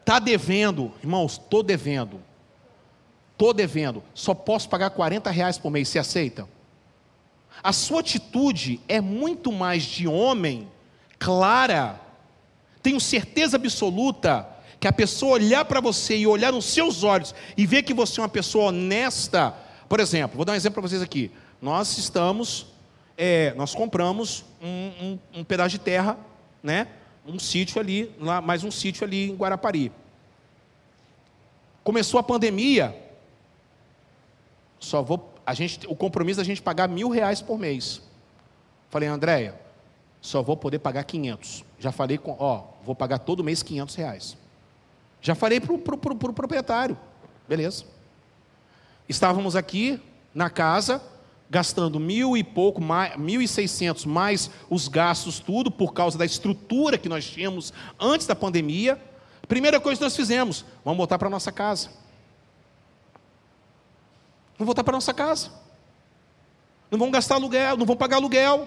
Está 0.01 0.19
devendo, 0.19 0.91
irmãos, 1.01 1.33
estou 1.33 1.63
devendo. 1.63 2.19
Estou 3.31 3.53
devendo, 3.53 4.03
só 4.13 4.35
posso 4.35 4.69
pagar 4.69 4.91
40 4.91 5.31
reais 5.31 5.57
por 5.57 5.71
mês, 5.71 5.89
você 5.89 5.97
aceita? 5.97 6.47
A 7.63 7.73
sua 7.73 8.01
atitude 8.01 8.79
é 8.87 9.01
muito 9.01 9.51
mais 9.51 9.83
de 9.83 10.07
homem, 10.07 10.67
clara. 11.17 11.99
Tenho 12.83 12.99
certeza 12.99 13.57
absoluta 13.57 14.47
que 14.79 14.87
a 14.87 14.93
pessoa 14.93 15.33
olhar 15.33 15.65
para 15.65 15.79
você 15.79 16.17
e 16.17 16.27
olhar 16.27 16.51
nos 16.51 16.65
seus 16.65 17.03
olhos 17.03 17.33
e 17.55 17.65
ver 17.65 17.83
que 17.83 17.93
você 17.93 18.19
é 18.19 18.23
uma 18.23 18.29
pessoa 18.29 18.65
honesta. 18.65 19.55
Por 19.89 19.99
exemplo, 19.99 20.37
vou 20.37 20.45
dar 20.45 20.53
um 20.53 20.55
exemplo 20.55 20.81
para 20.81 20.89
vocês 20.89 21.01
aqui. 21.01 21.31
Nós 21.61 21.97
estamos 21.97 22.67
é, 23.17 23.53
nós 23.55 23.75
compramos 23.75 24.43
um, 24.61 24.67
um, 24.67 25.19
um, 25.39 25.43
pedaço 25.43 25.69
de 25.69 25.79
terra, 25.79 26.17
né? 26.63 26.87
Um 27.25 27.39
sítio 27.39 27.79
ali, 27.79 28.13
lá, 28.19 28.41
mais 28.41 28.63
um 28.63 28.71
sítio 28.71 29.03
ali 29.03 29.29
em 29.29 29.35
Guarapari. 29.35 29.91
Começou 31.83 32.19
a 32.19 32.23
pandemia, 32.23 32.95
só 34.79 35.01
vou, 35.01 35.33
a 35.45 35.53
gente, 35.53 35.85
o 35.87 35.95
compromisso 35.95 36.37
da 36.37 36.43
gente 36.43 36.61
pagar 36.61 36.87
mil 36.87 37.09
reais 37.09 37.41
por 37.41 37.57
mês. 37.57 38.01
Falei, 38.89 39.07
Andréia, 39.07 39.59
só 40.21 40.41
vou 40.41 40.57
poder 40.57 40.79
pagar 40.79 41.03
500. 41.03 41.63
Já 41.79 41.91
falei 41.91 42.17
com, 42.17 42.35
ó, 42.37 42.63
vou 42.83 42.95
pagar 42.95 43.19
todo 43.19 43.43
mês 43.43 43.63
500 43.63 43.95
reais. 43.95 44.37
Já 45.21 45.35
falei 45.35 45.59
para 45.59 45.73
o 45.73 45.77
pro, 45.77 45.97
pro, 45.97 46.15
pro 46.15 46.33
proprietário, 46.33 46.97
beleza. 47.47 47.85
Estávamos 49.07 49.55
aqui 49.55 50.01
na 50.33 50.49
casa, 50.49 51.01
gastando 51.51 51.99
mil 51.99 52.37
e 52.37 52.45
pouco, 52.45 52.81
mil 53.17 53.41
e 53.41 53.47
seiscentos 53.47 54.05
mais 54.05 54.49
os 54.69 54.87
gastos 54.87 55.37
tudo 55.37 55.69
por 55.69 55.93
causa 55.93 56.17
da 56.17 56.25
estrutura 56.25 56.97
que 56.97 57.09
nós 57.09 57.25
tínhamos 57.25 57.73
antes 57.99 58.25
da 58.25 58.33
pandemia. 58.33 58.97
Primeira 59.49 59.77
coisa 59.77 59.99
que 59.99 60.05
nós 60.05 60.15
fizemos, 60.15 60.63
vamos 60.85 60.97
voltar 60.97 61.19
para 61.19 61.29
nossa 61.29 61.51
casa. 61.51 61.89
Vamos 64.57 64.67
voltar 64.67 64.81
para 64.81 64.93
nossa 64.93 65.13
casa. 65.13 65.51
Não 66.89 66.97
vamos 66.97 67.11
gastar 67.11 67.35
aluguel, 67.35 67.75
não 67.75 67.85
vamos 67.85 67.99
pagar 67.99 68.15
aluguel. 68.15 68.65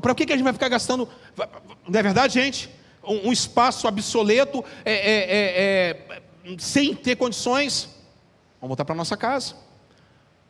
Para 0.00 0.14
que, 0.14 0.24
que 0.24 0.32
a 0.32 0.36
gente 0.36 0.44
vai 0.44 0.54
ficar 0.54 0.70
gastando? 0.70 1.06
Não 1.86 2.00
é 2.00 2.02
verdade, 2.02 2.32
gente? 2.32 2.70
Um, 3.04 3.28
um 3.28 3.32
espaço 3.32 3.86
obsoleto, 3.86 4.64
é, 4.82 4.92
é, 4.92 5.16
é, 5.18 6.16
é 6.48 6.56
sem 6.58 6.94
ter 6.94 7.16
condições. 7.16 7.90
Vamos 8.62 8.68
voltar 8.68 8.86
para 8.86 8.94
nossa 8.94 9.16
casa. 9.16 9.67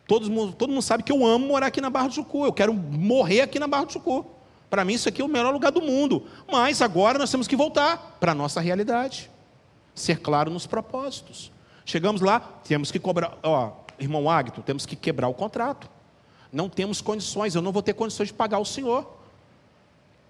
Todo 0.09 0.31
mundo, 0.31 0.55
todo 0.55 0.71
mundo 0.71 0.81
sabe 0.81 1.03
que 1.03 1.13
eu 1.13 1.25
amo 1.25 1.47
morar 1.47 1.67
aqui 1.67 1.83
na 1.83 1.91
Barra 1.91 2.09
do 2.09 2.15
Jucu. 2.15 2.47
Eu 2.47 2.53
quero 2.53 2.73
morrer 2.73 3.43
aqui 3.43 3.59
na 3.59 3.67
Barra 3.67 3.85
do 3.85 3.93
Jucu. 3.93 4.25
Para 4.71 4.83
mim, 4.83 4.95
isso 4.95 5.07
aqui 5.07 5.21
é 5.21 5.25
o 5.25 5.29
melhor 5.29 5.53
lugar 5.53 5.71
do 5.71 5.83
mundo. 5.83 6.25
Mas 6.51 6.81
agora 6.81 7.19
nós 7.19 7.31
temos 7.31 7.47
que 7.47 7.55
voltar 7.55 8.17
para 8.19 8.33
a 8.33 8.35
nossa 8.35 8.59
realidade. 8.59 9.31
Ser 9.95 10.21
claro 10.21 10.51
nos 10.51 10.67
propósitos. 10.67 11.53
Chegamos 11.85 12.23
lá, 12.23 12.41
temos 12.41 12.91
que 12.91 12.99
cobrar. 12.99 13.37
Ó, 13.43 13.73
irmão 13.99 14.31
Águito, 14.31 14.63
temos 14.63 14.87
que 14.87 14.97
quebrar 14.97 15.29
o 15.29 15.35
contrato. 15.35 15.91
Não 16.51 16.71
temos 16.71 17.03
condições, 17.03 17.55
eu 17.55 17.61
não 17.61 17.71
vou 17.71 17.83
ter 17.83 17.93
condições 17.93 18.29
de 18.29 18.35
pagar 18.35 18.61
o 18.61 18.65
senhor. 18.65 19.15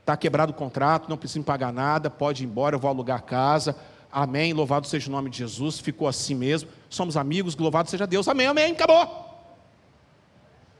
Está 0.00 0.16
quebrado 0.16 0.50
o 0.50 0.54
contrato, 0.56 1.08
não 1.08 1.16
precisa 1.16 1.44
pagar 1.44 1.72
nada, 1.72 2.10
pode 2.10 2.42
ir 2.42 2.46
embora, 2.46 2.74
eu 2.74 2.80
vou 2.80 2.90
alugar 2.90 3.22
casa. 3.22 3.76
Amém, 4.10 4.52
louvado 4.52 4.88
seja 4.88 5.08
o 5.08 5.12
nome 5.12 5.30
de 5.30 5.38
Jesus. 5.38 5.78
Ficou 5.78 6.08
assim 6.08 6.34
mesmo. 6.34 6.68
Somos 6.90 7.16
amigos, 7.16 7.54
louvado 7.56 7.88
seja 7.88 8.08
Deus. 8.08 8.26
Amém, 8.26 8.48
amém, 8.48 8.72
acabou. 8.72 9.27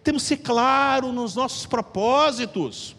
Temos 0.02 0.22
que 0.22 0.28
ser 0.28 0.38
claro 0.38 1.12
nos 1.12 1.34
nossos 1.34 1.66
propósitos. 1.66 2.96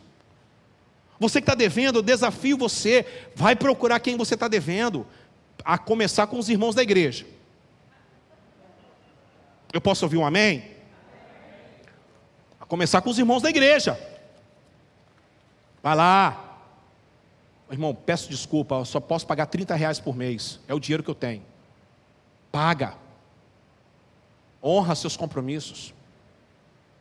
Você 1.20 1.42
que 1.42 1.44
está 1.44 1.56
devendo, 1.56 2.00
eu 2.00 2.04
desafio 2.04 2.58
você, 2.58 3.06
vai 3.36 3.56
procurar 3.56 4.00
quem 4.00 4.16
você 4.16 4.36
está 4.36 4.48
devendo, 4.48 5.06
a 5.66 5.78
começar 5.78 6.28
com 6.28 6.40
os 6.40 6.48
irmãos 6.48 6.74
da 6.74 6.82
igreja. 6.82 7.26
Eu 9.72 9.82
posso 9.82 10.06
ouvir 10.06 10.18
um 10.18 10.26
amém? 10.26 10.64
A 12.60 12.66
começar 12.66 13.02
com 13.02 13.10
os 13.10 13.20
irmãos 13.20 13.42
da 13.42 13.50
igreja. 13.50 14.00
Vai 15.84 15.96
lá. 15.96 16.46
Irmão, 17.70 17.94
peço 17.94 18.30
desculpa, 18.30 18.76
eu 18.76 18.86
só 18.86 19.00
posso 19.00 19.28
pagar 19.28 19.46
30 19.46 19.76
reais 19.76 20.00
por 20.00 20.16
mês. 20.16 20.60
É 20.68 20.74
o 20.74 20.80
dinheiro 20.80 21.04
que 21.04 21.10
eu 21.10 21.16
tenho. 21.16 21.44
Paga. 22.52 22.96
Honra 24.64 24.96
seus 24.96 25.16
compromissos. 25.16 25.94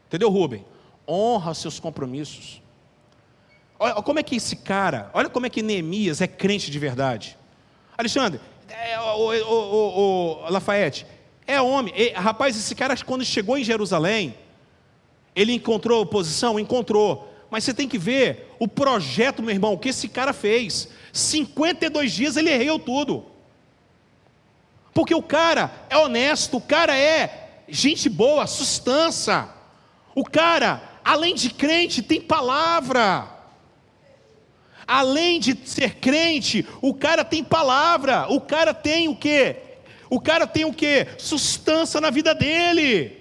Entendeu, 0.08 0.30
Rubem? 0.30 0.64
Honra 1.06 1.54
seus 1.54 1.78
compromissos. 1.78 2.60
Olha 3.78 3.94
como 4.02 4.18
é 4.18 4.22
que 4.22 4.36
esse 4.36 4.56
cara, 4.56 5.10
olha 5.14 5.28
como 5.28 5.46
é 5.46 5.50
que 5.50 5.62
Neemias 5.62 6.20
é 6.20 6.26
crente 6.26 6.70
de 6.70 6.78
verdade. 6.78 7.38
Alexandre, 7.96 8.40
é, 8.68 8.98
o, 8.98 9.04
o, 9.04 9.54
o, 9.54 10.46
o, 10.46 10.50
Lafayette, 10.50 11.06
é 11.46 11.60
homem. 11.60 11.92
E, 11.96 12.10
rapaz, 12.10 12.56
esse 12.56 12.74
cara, 12.74 12.96
quando 12.96 13.24
chegou 13.24 13.56
em 13.56 13.62
Jerusalém, 13.62 14.34
ele 15.36 15.52
encontrou 15.52 16.02
oposição? 16.02 16.58
Encontrou. 16.58 17.32
Mas 17.50 17.64
você 17.64 17.72
tem 17.72 17.88
que 17.88 17.98
ver 17.98 18.54
o 18.58 18.66
projeto, 18.66 19.42
meu 19.42 19.54
irmão, 19.54 19.74
o 19.74 19.78
que 19.78 19.90
esse 19.90 20.08
cara 20.08 20.32
fez. 20.32 20.88
52 21.12 22.12
dias 22.12 22.36
ele 22.36 22.50
erreu 22.50 22.78
tudo. 22.78 23.24
Porque 24.92 25.14
o 25.14 25.22
cara 25.22 25.70
é 25.88 25.96
honesto, 25.96 26.56
o 26.56 26.60
cara 26.60 26.96
é 26.96 27.62
gente 27.68 28.08
boa, 28.08 28.46
sustância. 28.46 29.48
O 30.18 30.24
cara, 30.24 30.82
além 31.04 31.32
de 31.32 31.48
crente, 31.48 32.02
tem 32.02 32.20
palavra. 32.20 33.28
Além 34.84 35.38
de 35.38 35.56
ser 35.64 35.94
crente, 35.94 36.66
o 36.82 36.92
cara 36.92 37.24
tem 37.24 37.44
palavra. 37.44 38.26
O 38.28 38.40
cara 38.40 38.74
tem 38.74 39.06
o 39.06 39.14
quê? 39.14 39.54
O 40.10 40.20
cara 40.20 40.44
tem 40.44 40.64
o 40.64 40.74
quê? 40.74 41.06
Sustância 41.18 42.00
na 42.00 42.10
vida 42.10 42.34
dele. 42.34 43.16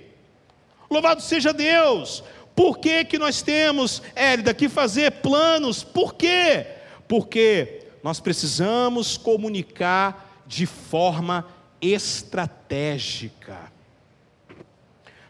Louvado 0.90 1.22
seja 1.22 1.53
Deus. 1.53 2.24
Por 2.56 2.80
que, 2.80 3.06
que 3.06 3.19
nós 3.19 3.44
temos, 3.44 4.02
Hélida, 4.15 4.52
que 4.52 4.68
fazer 4.68 5.11
planos? 5.22 5.84
Por 5.84 6.15
quê? 6.15 6.65
Porque 7.07 7.84
nós 8.02 8.19
precisamos 8.19 9.18
comunicar 9.18 10.41
de 10.48 10.65
forma 10.65 11.45
estratégica. 11.80 13.66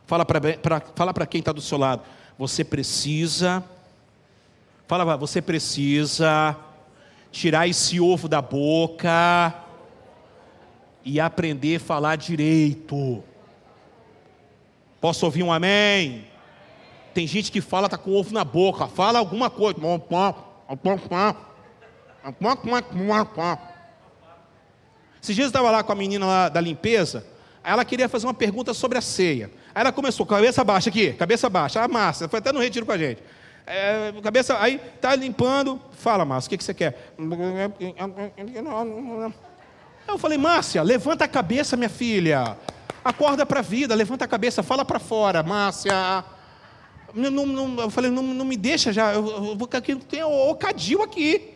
Fala 0.08 0.26
para 0.26 0.82
fala 0.96 1.14
quem 1.28 1.40
está 1.40 1.52
do 1.52 1.62
seu 1.62 1.78
lado. 1.78 2.02
Você 2.40 2.64
precisa. 2.64 3.64
Fala, 4.88 5.18
você 5.18 5.42
precisa 5.42 6.56
tirar 7.30 7.68
esse 7.68 8.00
ovo 8.00 8.30
da 8.30 8.42
boca 8.42 9.54
e 11.04 11.20
aprender 11.20 11.76
a 11.76 11.80
falar 11.80 12.16
direito. 12.16 13.22
Posso 15.00 15.26
ouvir 15.26 15.44
um 15.44 15.52
amém? 15.52 16.26
Tem 17.14 17.28
gente 17.28 17.52
que 17.52 17.62
fala, 17.62 17.90
tá 17.90 17.98
com 17.98 18.14
ovo 18.14 18.34
na 18.34 18.44
boca, 18.44 18.88
fala 18.88 19.20
alguma 19.20 19.50
coisa. 19.50 19.78
Esses 25.22 25.36
dias 25.36 25.46
eu 25.46 25.50
estava 25.50 25.70
lá 25.70 25.84
com 25.84 25.92
a 25.92 25.96
menina 25.96 26.26
lá 26.26 26.50
da 26.50 26.62
limpeza, 26.62 27.26
ela 27.68 27.84
queria 27.84 28.08
fazer 28.08 28.26
uma 28.26 28.34
pergunta 28.34 28.74
sobre 28.74 28.98
a 28.98 29.02
ceia. 29.02 29.52
Aí 29.76 29.82
ela 29.82 29.92
começou, 29.92 30.26
cabeça 30.26 30.64
baixa 30.64 30.90
aqui, 30.90 31.12
cabeça 31.12 31.50
baixa, 31.50 31.82
a 31.82 31.88
Márcia, 31.88 32.30
foi 32.30 32.40
até 32.40 32.54
no 32.54 32.62
retiro 32.62 32.86
com 32.86 32.94
a 32.94 32.98
gente. 32.98 33.22
É, 33.66 34.14
cabeça, 34.24 34.58
aí 34.58 34.80
tá 35.02 35.14
limpando, 35.14 35.78
fala 35.92 36.24
Márcia, 36.24 36.48
o 36.48 36.50
que, 36.52 36.58
que 36.58 36.64
você 36.64 36.74
quer? 36.74 37.14
Eu 40.08 40.18
falei, 40.18 40.38
Márcia, 40.38 40.82
levanta 40.82 41.26
a 41.26 41.28
cabeça, 41.28 41.76
minha 41.76 41.90
filha. 41.90 42.56
Acorda 43.04 43.46
para 43.46 43.62
vida, 43.62 43.94
levanta 43.94 44.24
a 44.24 44.28
cabeça, 44.30 44.64
fala 44.64 44.86
para 44.86 45.00
fora, 45.00 45.44
Márcia. 45.44 46.24
Não, 47.14 47.46
não, 47.46 47.82
eu 47.82 47.90
falei, 47.90 48.10
não, 48.10 48.24
não 48.24 48.46
me 48.46 48.56
deixa 48.56 48.94
já, 48.94 49.14
eu, 49.14 49.28
eu 49.28 49.70
aqui, 49.74 49.94
tem 49.98 50.24
o 50.24 50.56
cadil 50.56 51.04
aqui. 51.04 51.54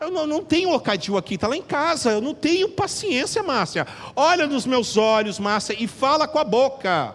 Eu 0.00 0.10
não, 0.10 0.26
não 0.26 0.42
tenho 0.42 0.72
ocadil 0.72 1.18
aqui, 1.18 1.34
está 1.34 1.46
lá 1.46 1.54
em 1.54 1.62
casa. 1.62 2.12
Eu 2.12 2.22
não 2.22 2.34
tenho 2.34 2.70
paciência, 2.70 3.42
Márcia. 3.42 3.86
Olha 4.16 4.46
nos 4.46 4.64
meus 4.64 4.96
olhos, 4.96 5.38
Márcia, 5.38 5.76
e 5.78 5.86
fala 5.86 6.26
com 6.26 6.38
a 6.38 6.44
boca. 6.44 7.14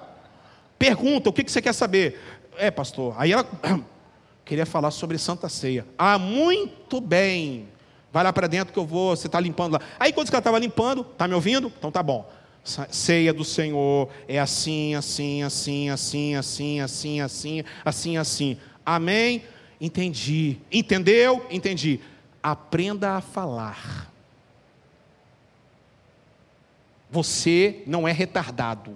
Pergunta, 0.77 1.27
o 1.27 1.33
que, 1.33 1.43
que 1.43 1.51
você 1.51 1.63
quer 1.63 1.73
saber? 1.73 2.19
É, 2.55 2.69
pastor. 2.69 3.15
Aí 3.17 3.31
ela 3.31 3.43
queria 4.45 4.67
falar 4.67 4.91
sobre 4.91 5.17
Santa 5.17 5.49
Ceia. 5.49 5.83
Ah, 5.97 6.19
muito 6.19 7.01
bem. 7.01 7.67
Vai 8.13 8.23
lá 8.23 8.31
para 8.31 8.45
dentro 8.45 8.71
que 8.71 8.79
eu 8.79 8.85
vou, 8.85 9.15
você 9.15 9.25
está 9.25 9.39
limpando 9.39 9.73
lá. 9.73 9.81
Aí 9.99 10.13
quando 10.13 10.29
ela 10.29 10.37
estava 10.37 10.59
limpando, 10.59 11.01
está 11.01 11.27
me 11.27 11.33
ouvindo? 11.33 11.73
Então 11.79 11.89
tá 11.89 12.03
bom. 12.03 12.31
Ceia 12.63 13.33
do 13.33 13.43
Senhor 13.43 14.09
é 14.27 14.39
assim, 14.39 14.93
assim, 14.93 15.41
assim, 15.41 15.89
assim, 15.89 16.35
assim, 16.35 16.79
assim, 16.81 17.19
assim, 17.19 17.63
assim, 17.83 18.17
assim. 18.17 18.57
Amém? 18.85 19.43
Entendi. 19.81 20.59
Entendeu? 20.71 21.45
Entendi 21.49 21.99
aprenda 22.51 23.13
a 23.15 23.21
falar. 23.21 24.11
Você 27.09 27.81
não 27.87 28.07
é 28.07 28.11
retardado. 28.11 28.95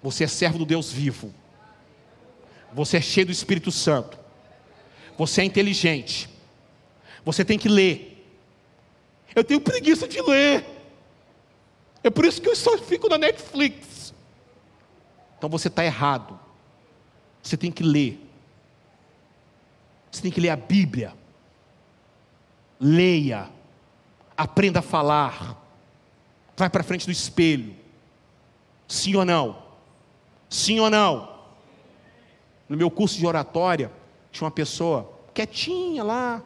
Você 0.00 0.22
é 0.22 0.28
servo 0.28 0.58
do 0.58 0.64
Deus 0.64 0.92
vivo. 0.92 1.34
Você 2.72 2.98
é 2.98 3.00
cheio 3.00 3.26
do 3.26 3.32
Espírito 3.32 3.72
Santo. 3.72 4.16
Você 5.18 5.40
é 5.40 5.44
inteligente. 5.44 6.28
Você 7.24 7.44
tem 7.44 7.58
que 7.58 7.68
ler. 7.68 8.24
Eu 9.34 9.42
tenho 9.42 9.60
preguiça 9.60 10.06
de 10.06 10.20
ler. 10.22 10.64
É 12.04 12.10
por 12.10 12.24
isso 12.24 12.40
que 12.40 12.48
eu 12.48 12.54
só 12.54 12.78
fico 12.78 13.08
na 13.08 13.18
Netflix. 13.18 14.14
Então 15.36 15.50
você 15.50 15.66
está 15.66 15.84
errado. 15.84 16.38
Você 17.42 17.56
tem 17.56 17.72
que 17.72 17.82
ler. 17.82 18.20
Você 20.12 20.22
tem 20.22 20.30
que 20.30 20.40
ler 20.40 20.50
a 20.50 20.56
Bíblia 20.56 21.23
leia, 22.84 23.48
aprenda 24.36 24.80
a 24.80 24.82
falar, 24.82 25.58
vai 26.54 26.68
para 26.68 26.82
frente 26.82 27.06
do 27.06 27.12
espelho. 27.12 27.74
Sim 28.86 29.16
ou 29.16 29.24
não? 29.24 29.56
Sim 30.50 30.80
ou 30.80 30.90
não? 30.90 31.32
No 32.68 32.76
meu 32.76 32.90
curso 32.90 33.18
de 33.18 33.26
oratória, 33.26 33.90
tinha 34.30 34.44
uma 34.44 34.50
pessoa 34.50 35.10
quietinha 35.32 36.04
lá. 36.04 36.42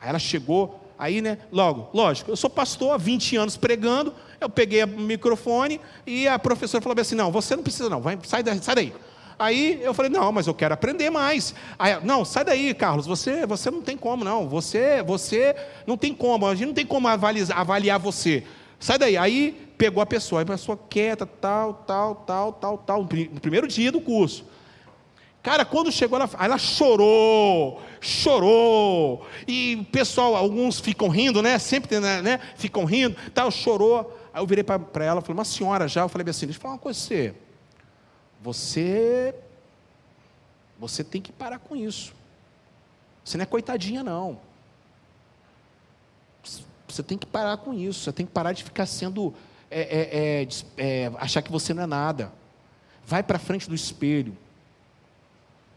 Aí 0.00 0.08
ela 0.08 0.18
chegou, 0.18 0.80
aí, 0.98 1.22
né, 1.22 1.38
logo, 1.52 1.88
lógico, 1.94 2.32
eu 2.32 2.36
sou 2.36 2.50
pastor 2.50 2.94
há 2.94 2.96
20 2.96 3.36
anos 3.36 3.56
pregando, 3.56 4.12
eu 4.40 4.50
peguei 4.50 4.82
o 4.82 4.88
microfone 4.88 5.80
e 6.04 6.26
a 6.26 6.40
professora 6.40 6.82
falou 6.82 7.00
assim: 7.00 7.14
não, 7.14 7.30
você 7.30 7.54
não 7.54 7.62
precisa, 7.62 7.88
não, 7.88 8.00
vai, 8.00 8.18
sai, 8.24 8.42
daí, 8.42 8.60
sai 8.60 8.74
daí. 8.74 8.94
Aí 9.38 9.78
eu 9.82 9.94
falei, 9.94 10.10
não, 10.10 10.32
mas 10.32 10.46
eu 10.46 10.54
quero 10.54 10.74
aprender 10.74 11.10
mais. 11.10 11.54
Aí, 11.78 11.96
não, 12.02 12.24
sai 12.24 12.44
daí, 12.44 12.74
Carlos, 12.74 13.06
você, 13.06 13.46
você 13.46 13.70
não 13.70 13.80
tem 13.80 13.96
como, 13.96 14.24
não. 14.24 14.48
Você, 14.48 15.02
você 15.02 15.54
não 15.86 15.96
tem 15.96 16.12
como, 16.12 16.46
a 16.46 16.54
gente 16.54 16.66
não 16.66 16.74
tem 16.74 16.86
como 16.86 17.06
avaliar, 17.06 17.52
avaliar 17.52 17.98
você. 18.00 18.42
Sai 18.80 18.98
daí. 18.98 19.16
Aí 19.16 19.52
pegou 19.78 20.02
a 20.02 20.06
pessoa, 20.06 20.42
a 20.42 20.46
pessoa 20.46 20.76
quieta, 20.90 21.24
tal, 21.24 21.74
tal, 21.86 22.14
tal, 22.16 22.52
tal, 22.52 22.78
tal, 22.78 23.02
no 23.02 23.40
primeiro 23.40 23.68
dia 23.68 23.92
do 23.92 24.00
curso. 24.00 24.44
Cara, 25.40 25.64
quando 25.64 25.92
chegou, 25.92 26.18
ela, 26.18 26.28
ela 26.40 26.58
chorou, 26.58 27.80
chorou. 28.00 29.24
E 29.46 29.86
pessoal, 29.92 30.34
alguns 30.34 30.80
ficam 30.80 31.08
rindo, 31.08 31.40
né? 31.40 31.60
Sempre 31.60 32.00
né, 32.00 32.20
né? 32.20 32.40
ficam 32.56 32.84
rindo, 32.84 33.16
tal, 33.32 33.50
chorou. 33.52 34.18
Aí 34.34 34.42
eu 34.42 34.46
virei 34.46 34.64
para 34.64 35.04
ela, 35.04 35.20
falei, 35.20 35.38
uma 35.38 35.44
senhora 35.44 35.86
já, 35.86 36.02
eu 36.02 36.08
falei 36.08 36.28
assim, 36.28 36.46
deixa 36.46 36.58
eu 36.58 36.62
falar 36.62 36.74
uma 36.74 36.80
coisa 36.80 36.98
para 36.98 37.16
você. 37.16 37.47
Você 38.40 39.34
você 40.78 41.02
tem 41.02 41.20
que 41.20 41.32
parar 41.32 41.58
com 41.58 41.74
isso. 41.74 42.14
Você 43.24 43.36
não 43.36 43.42
é 43.42 43.46
coitadinha 43.46 44.02
não. 44.02 44.38
Você 46.86 47.02
tem 47.02 47.18
que 47.18 47.26
parar 47.26 47.56
com 47.58 47.74
isso. 47.74 48.00
Você 48.00 48.12
tem 48.12 48.24
que 48.24 48.32
parar 48.32 48.52
de 48.52 48.62
ficar 48.62 48.86
sendo 48.86 49.34
é, 49.70 49.80
é, 49.80 50.42
é, 50.42 51.04
é 51.06 51.12
achar 51.18 51.42
que 51.42 51.50
você 51.50 51.74
não 51.74 51.82
é 51.82 51.86
nada. 51.86 52.32
Vai 53.04 53.22
para 53.22 53.38
frente 53.38 53.68
do 53.68 53.74
espelho. 53.74 54.36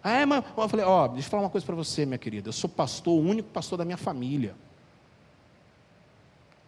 Ah, 0.03 0.11
é, 0.11 0.25
mas 0.25 0.43
eu 0.57 0.69
falei, 0.69 0.85
ó, 0.85 1.07
deixa 1.07 1.27
eu 1.27 1.31
falar 1.31 1.43
uma 1.43 1.49
coisa 1.49 1.65
para 1.65 1.75
você, 1.75 2.05
minha 2.05 2.17
querida. 2.17 2.49
Eu 2.49 2.53
sou 2.53 2.69
pastor, 2.69 3.13
o 3.13 3.21
único 3.21 3.49
pastor 3.49 3.77
da 3.77 3.85
minha 3.85 3.97
família. 3.97 4.55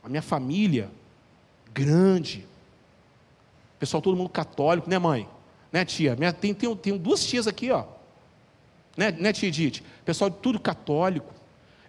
A 0.04 0.10
minha 0.10 0.22
família, 0.22 0.92
grande. 1.74 2.48
Pessoal, 3.80 4.02
todo 4.02 4.16
mundo 4.16 4.30
católico, 4.30 4.90
né, 4.90 5.00
mãe? 5.00 5.28
Né, 5.74 5.84
tia? 5.84 6.16
Minha, 6.16 6.32
tem, 6.32 6.54
tem, 6.54 6.74
tem 6.76 6.96
duas 6.96 7.26
tias 7.26 7.48
aqui, 7.48 7.72
ó. 7.72 7.86
Né, 8.96 9.12
né 9.12 9.34
tia 9.34 9.50
Edith? 9.50 9.82
Pessoal 10.06 10.30
tudo 10.30 10.60
católico. 10.60 11.34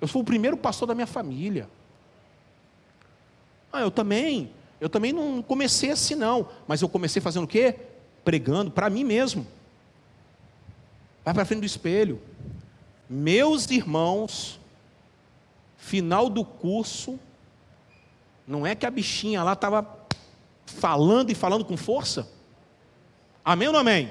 Eu 0.01 0.09
sou 0.09 0.23
o 0.23 0.25
primeiro 0.25 0.57
pastor 0.57 0.89
da 0.89 0.95
minha 0.95 1.07
família. 1.07 1.69
Ah, 3.71 3.83
eu 3.83 3.91
também. 3.91 4.51
Eu 4.81 4.89
também 4.89 5.13
não 5.13 5.43
comecei 5.43 5.91
assim, 5.91 6.15
não. 6.15 6.49
Mas 6.67 6.81
eu 6.81 6.89
comecei 6.89 7.21
fazendo 7.21 7.45
o 7.45 7.49
quê? 7.49 7.77
Pregando 8.25 8.71
para 8.71 8.89
mim 8.89 9.05
mesmo. 9.05 9.47
Vai 11.23 11.35
para 11.35 11.45
frente 11.45 11.61
do 11.61 11.67
espelho. 11.67 12.23
Meus 13.09 13.71
irmãos, 13.71 14.59
final 15.77 16.31
do 16.31 16.43
curso, 16.43 17.21
não 18.49 18.67
é 18.67 18.75
que 18.75 18.87
a 18.87 18.91
bichinha 18.91 19.43
lá 19.43 19.53
estava 19.53 19.87
falando 20.65 21.31
e 21.31 21.35
falando 21.35 21.67
com 21.67 21.77
força? 21.77 22.27
Amém 23.45 23.69
ou 23.69 23.75
não 23.75 23.81
amém? 23.81 24.11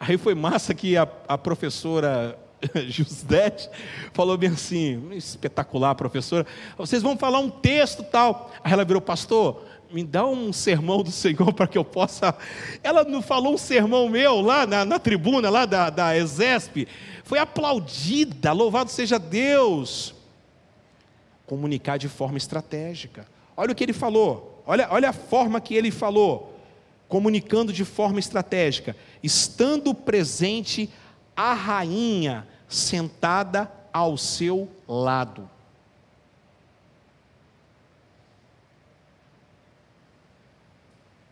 Aí 0.00 0.16
foi 0.16 0.34
massa 0.34 0.72
que 0.72 0.96
a, 0.96 1.06
a 1.28 1.36
professora 1.36 2.38
Jusdete 2.88 3.68
falou 4.14 4.38
bem 4.38 4.50
assim, 4.50 5.10
espetacular 5.12 5.94
professora, 5.94 6.46
vocês 6.76 7.02
vão 7.02 7.16
falar 7.18 7.40
um 7.40 7.50
texto 7.50 8.02
tal. 8.02 8.50
Aí 8.64 8.72
ela 8.72 8.86
virou, 8.86 9.02
pastor, 9.02 9.64
me 9.90 10.02
dá 10.02 10.26
um 10.26 10.50
sermão 10.50 11.02
do 11.02 11.10
Senhor 11.10 11.52
para 11.52 11.66
que 11.66 11.76
eu 11.76 11.84
possa. 11.84 12.34
Ela 12.82 13.04
não 13.04 13.20
falou 13.20 13.52
um 13.52 13.58
sermão 13.58 14.08
meu 14.08 14.40
lá 14.40 14.66
na, 14.66 14.82
na 14.82 14.98
tribuna, 14.98 15.50
lá 15.50 15.66
da, 15.66 15.90
da 15.90 16.16
Exesp, 16.16 16.88
foi 17.24 17.38
aplaudida, 17.38 18.52
louvado 18.52 18.90
seja 18.90 19.18
Deus. 19.18 20.14
Comunicar 21.44 21.98
de 21.98 22.08
forma 22.08 22.38
estratégica. 22.38 23.26
Olha 23.54 23.72
o 23.72 23.74
que 23.74 23.84
ele 23.84 23.92
falou, 23.92 24.62
olha, 24.66 24.88
olha 24.90 25.10
a 25.10 25.12
forma 25.12 25.60
que 25.60 25.74
ele 25.74 25.90
falou. 25.90 26.47
Comunicando 27.08 27.72
de 27.72 27.84
forma 27.84 28.18
estratégica, 28.18 28.94
estando 29.22 29.94
presente 29.94 30.90
a 31.34 31.54
rainha 31.54 32.46
sentada 32.68 33.70
ao 33.92 34.16
seu 34.16 34.68
lado. 34.86 35.48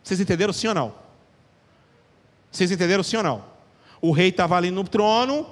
Vocês 0.03 0.21
entenderam 0.21 0.53
sim 0.53 0.69
ou 0.69 0.75
não? 0.75 0.95
Vocês 2.51 2.71
entenderam 2.71 3.03
sim 3.03 3.17
ou 3.17 3.25
não? 3.25 3.45
O 4.01 4.13
rei 4.13 4.29
estava 4.29 4.57
ali 4.57 4.71
no 4.71 4.85
trono, 4.85 5.47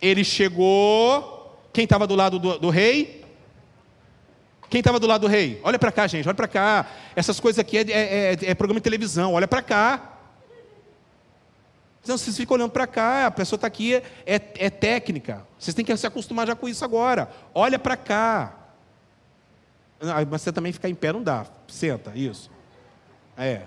ele 0.00 0.24
chegou. 0.24 1.60
Quem 1.74 1.84
estava 1.84 2.06
do 2.06 2.14
lado 2.14 2.38
do, 2.38 2.58
do 2.58 2.70
rei? 2.70 3.25
Quem 4.68 4.80
estava 4.80 4.98
do 4.98 5.06
lado 5.06 5.22
do 5.22 5.26
rei? 5.26 5.60
Olha 5.62 5.78
para 5.78 5.92
cá, 5.92 6.06
gente, 6.06 6.26
olha 6.26 6.34
para 6.34 6.48
cá. 6.48 6.86
Essas 7.14 7.38
coisas 7.38 7.58
aqui 7.58 7.78
é, 7.78 7.82
é, 7.82 8.32
é, 8.32 8.38
é 8.42 8.54
programa 8.54 8.80
de 8.80 8.84
televisão, 8.84 9.32
olha 9.34 9.46
para 9.46 9.62
cá. 9.62 10.12
Não, 12.06 12.16
vocês 12.16 12.36
ficam 12.36 12.56
olhando 12.56 12.70
para 12.70 12.86
cá, 12.86 13.26
a 13.26 13.30
pessoa 13.30 13.56
está 13.56 13.66
aqui, 13.66 13.94
é, 13.94 14.02
é, 14.24 14.70
técnica. 14.70 15.44
Vocês 15.58 15.74
têm 15.74 15.84
que 15.84 15.96
se 15.96 16.06
acostumar 16.06 16.46
já 16.46 16.54
com 16.54 16.68
isso 16.68 16.84
agora. 16.84 17.28
Olha 17.52 17.78
para 17.78 17.96
cá. 17.96 18.54
Mas 20.00 20.28
você 20.28 20.52
também 20.52 20.72
ficar 20.72 20.88
em 20.88 20.94
pé 20.94 21.12
não 21.12 21.22
dá. 21.22 21.46
Senta, 21.66 22.12
isso. 22.14 22.50
É. 23.36 23.62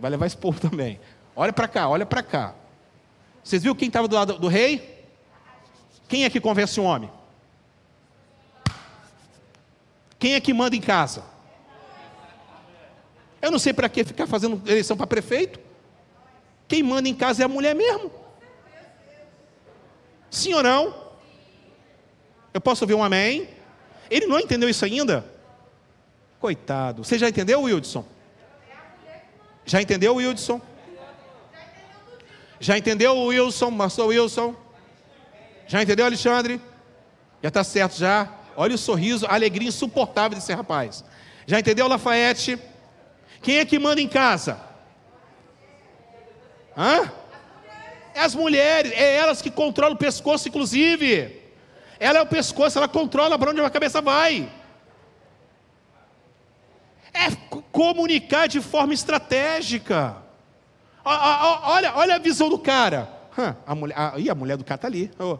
Vai 0.00 0.10
levar 0.10 0.26
esse 0.26 0.36
povo 0.36 0.60
também. 0.62 1.00
Olha 1.34 1.52
para 1.52 1.66
cá, 1.66 1.88
olha 1.88 2.06
para 2.06 2.22
cá. 2.22 2.54
Vocês 3.42 3.62
viram 3.62 3.74
quem 3.74 3.88
estava 3.88 4.06
do 4.06 4.14
lado 4.14 4.38
do 4.38 4.48
rei? 4.48 5.04
Quem 6.08 6.24
é 6.24 6.30
que 6.30 6.40
convence 6.40 6.80
um 6.80 6.84
homem? 6.84 7.10
Quem 10.18 10.34
é 10.34 10.40
que 10.40 10.52
manda 10.52 10.74
em 10.74 10.80
casa? 10.80 11.22
Eu 13.40 13.50
não 13.50 13.58
sei 13.58 13.72
para 13.72 13.88
que 13.88 14.04
ficar 14.04 14.26
fazendo 14.26 14.60
eleição 14.66 14.96
para 14.96 15.06
prefeito. 15.06 15.60
Quem 16.66 16.82
manda 16.82 17.08
em 17.08 17.14
casa 17.14 17.42
é 17.42 17.44
a 17.44 17.48
mulher 17.48 17.74
mesmo. 17.74 18.10
Sim 20.30 20.54
ou 20.54 20.62
não? 20.62 21.06
Eu 22.52 22.60
posso 22.60 22.84
ouvir 22.84 22.94
um 22.94 23.04
amém? 23.04 23.48
Ele 24.10 24.26
não 24.26 24.38
entendeu 24.38 24.68
isso 24.68 24.84
ainda? 24.84 25.24
Coitado. 26.40 27.04
Você 27.04 27.18
já 27.18 27.28
entendeu, 27.28 27.62
Wildson? 27.62 28.04
Já 29.64 29.82
entendeu, 29.82 30.14
Wilson? 30.14 30.60
Já 32.60 32.78
entendeu, 32.78 33.16
Wilson, 33.16 33.76
pastor 33.76 34.06
Wilson? 34.08 34.54
Já 35.66 35.82
entendeu, 35.82 36.06
Alexandre? 36.06 36.60
Já 37.42 37.48
está 37.48 37.64
certo, 37.64 37.96
já. 37.96 38.32
Olha 38.56 38.74
o 38.74 38.78
sorriso, 38.78 39.26
a 39.26 39.34
alegria 39.34 39.68
insuportável 39.68 40.38
desse 40.38 40.52
rapaz. 40.52 41.04
Já 41.46 41.58
entendeu, 41.58 41.86
Lafayette? 41.86 42.58
Quem 43.42 43.58
é 43.58 43.64
que 43.64 43.78
manda 43.78 44.00
em 44.00 44.08
casa? 44.08 44.60
Hã? 46.76 47.10
É 48.14 48.20
as 48.20 48.34
mulheres, 48.34 48.92
é 48.92 49.16
elas 49.16 49.42
que 49.42 49.50
controlam 49.50 49.94
o 49.94 49.98
pescoço, 49.98 50.48
inclusive. 50.48 51.42
Ela 52.00 52.18
é 52.18 52.22
o 52.22 52.26
pescoço, 52.26 52.78
ela 52.78 52.88
controla 52.88 53.38
para 53.38 53.50
onde 53.50 53.60
a 53.60 53.70
cabeça 53.70 54.00
vai 54.00 54.50
é 57.16 57.30
comunicar 57.72 58.46
de 58.46 58.60
forma 58.60 58.92
estratégica. 58.92 60.16
Olha, 61.04 61.94
olha 61.96 62.14
a 62.16 62.18
visão 62.18 62.48
do 62.48 62.58
cara. 62.58 63.08
A 63.66 63.74
mulher, 63.74 63.94
a, 63.96 64.14
a 64.32 64.34
mulher 64.34 64.56
do 64.56 64.64
cara 64.64 64.76
está 64.76 64.88
ali. 64.88 65.10
Oh? 65.18 65.38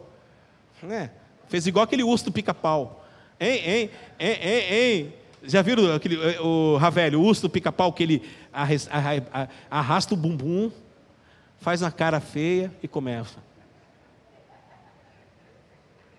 Fez 1.47 1.67
igual 1.67 1.83
aquele 1.83 2.03
urso 2.03 2.25
do 2.25 2.31
pica-pau. 2.31 3.05
Hein, 3.39 3.61
hein, 3.63 3.89
hein, 4.19 4.37
hein, 4.41 4.63
hein. 4.71 5.13
Já 5.43 5.61
viram 5.61 5.93
aquele, 5.93 6.15
eh, 6.15 6.41
o 6.41 6.77
Ravelho, 6.77 7.21
o 7.21 7.23
urso 7.23 7.43
do 7.43 7.49
pica-pau, 7.49 7.93
que 7.93 8.03
ele 8.03 8.29
arrasta 9.69 10.13
o 10.13 10.17
bumbum, 10.17 10.71
faz 11.59 11.81
uma 11.81 11.91
cara 11.91 12.19
feia 12.19 12.73
e 12.81 12.87
começa. 12.87 13.37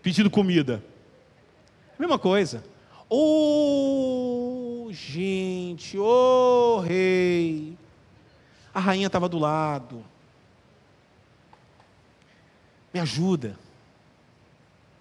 Pedindo 0.01 0.31
comida. 0.31 0.83
Mesma 1.99 2.19
coisa. 2.19 2.65
Oh, 3.11 4.89
gente, 4.91 5.99
oh, 5.99 6.81
rei. 6.81 7.77
A 8.73 8.81
rainha 8.81 9.09
estava 9.09 9.29
do 9.29 9.39
lado. 9.39 10.05
Me 12.95 13.01
ajuda. 13.01 13.59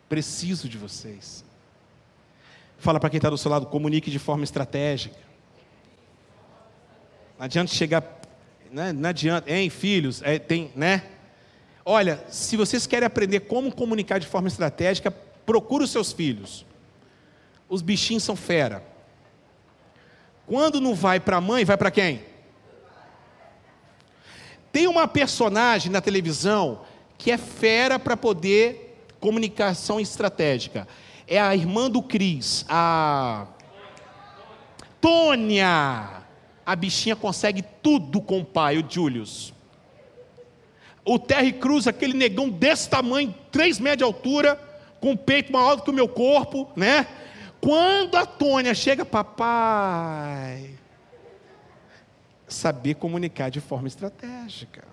Preciso 0.09 0.67
de 0.67 0.77
vocês. 0.77 1.45
Fala 2.77 2.99
para 2.99 3.09
quem 3.09 3.17
está 3.17 3.29
do 3.29 3.37
seu 3.37 3.49
lado, 3.49 3.65
comunique 3.65 4.11
de 4.11 4.19
forma 4.19 4.43
estratégica. 4.43 5.15
Não 7.37 7.45
adianta 7.45 7.73
chegar, 7.73 8.03
né? 8.71 8.91
não 8.91 9.09
adianta, 9.09 9.51
hein, 9.51 9.69
filhos, 9.69 10.21
é, 10.23 10.39
tem, 10.39 10.71
né? 10.75 11.03
Olha, 11.85 12.23
se 12.29 12.57
vocês 12.57 12.85
querem 12.85 13.05
aprender 13.05 13.41
como 13.41 13.71
comunicar 13.73 14.19
de 14.19 14.27
forma 14.27 14.47
estratégica, 14.47 15.11
procure 15.45 15.83
os 15.83 15.91
seus 15.91 16.11
filhos 16.11 16.65
os 17.69 17.81
bichinhos 17.81 18.23
são 18.23 18.35
fera. 18.35 18.83
Quando 20.45 20.79
não 20.79 20.95
vai 20.95 21.19
para 21.19 21.37
a 21.37 21.41
mãe, 21.41 21.65
vai 21.65 21.77
para 21.77 21.91
quem? 21.91 22.21
Tem 24.71 24.87
uma 24.87 25.07
personagem 25.07 25.91
na 25.91 26.01
televisão 26.01 26.81
que 27.17 27.31
é 27.31 27.37
fera 27.37 27.97
para 27.99 28.15
poder 28.15 29.05
comunicação 29.19 29.99
estratégica. 29.99 30.87
É 31.27 31.39
a 31.39 31.53
irmã 31.53 31.89
do 31.89 32.01
Cris, 32.01 32.65
a 32.69 33.47
Tônia. 35.01 36.23
A 36.65 36.75
bichinha 36.75 37.15
consegue 37.15 37.61
tudo 37.61 38.21
com 38.21 38.39
o 38.39 38.45
pai, 38.45 38.77
o 38.77 38.85
Julius. 38.89 39.53
O 41.03 41.19
Terry 41.19 41.53
Cruz, 41.53 41.87
aquele 41.87 42.13
negão 42.13 42.49
desse 42.49 42.89
tamanho, 42.89 43.33
3 43.51 43.79
metros 43.79 43.97
de 43.97 44.03
altura, 44.03 44.55
com 44.99 45.11
o 45.11 45.17
peito 45.17 45.51
maior 45.51 45.75
do 45.75 45.83
que 45.83 45.89
o 45.89 45.93
meu 45.93 46.07
corpo, 46.07 46.69
né? 46.75 47.07
Quando 47.61 48.15
a 48.15 48.25
Tônia 48.25 48.73
chega, 48.73 49.05
papai, 49.05 50.75
saber 52.47 52.95
comunicar 52.95 53.49
de 53.49 53.59
forma 53.61 53.87
estratégica. 53.87 54.83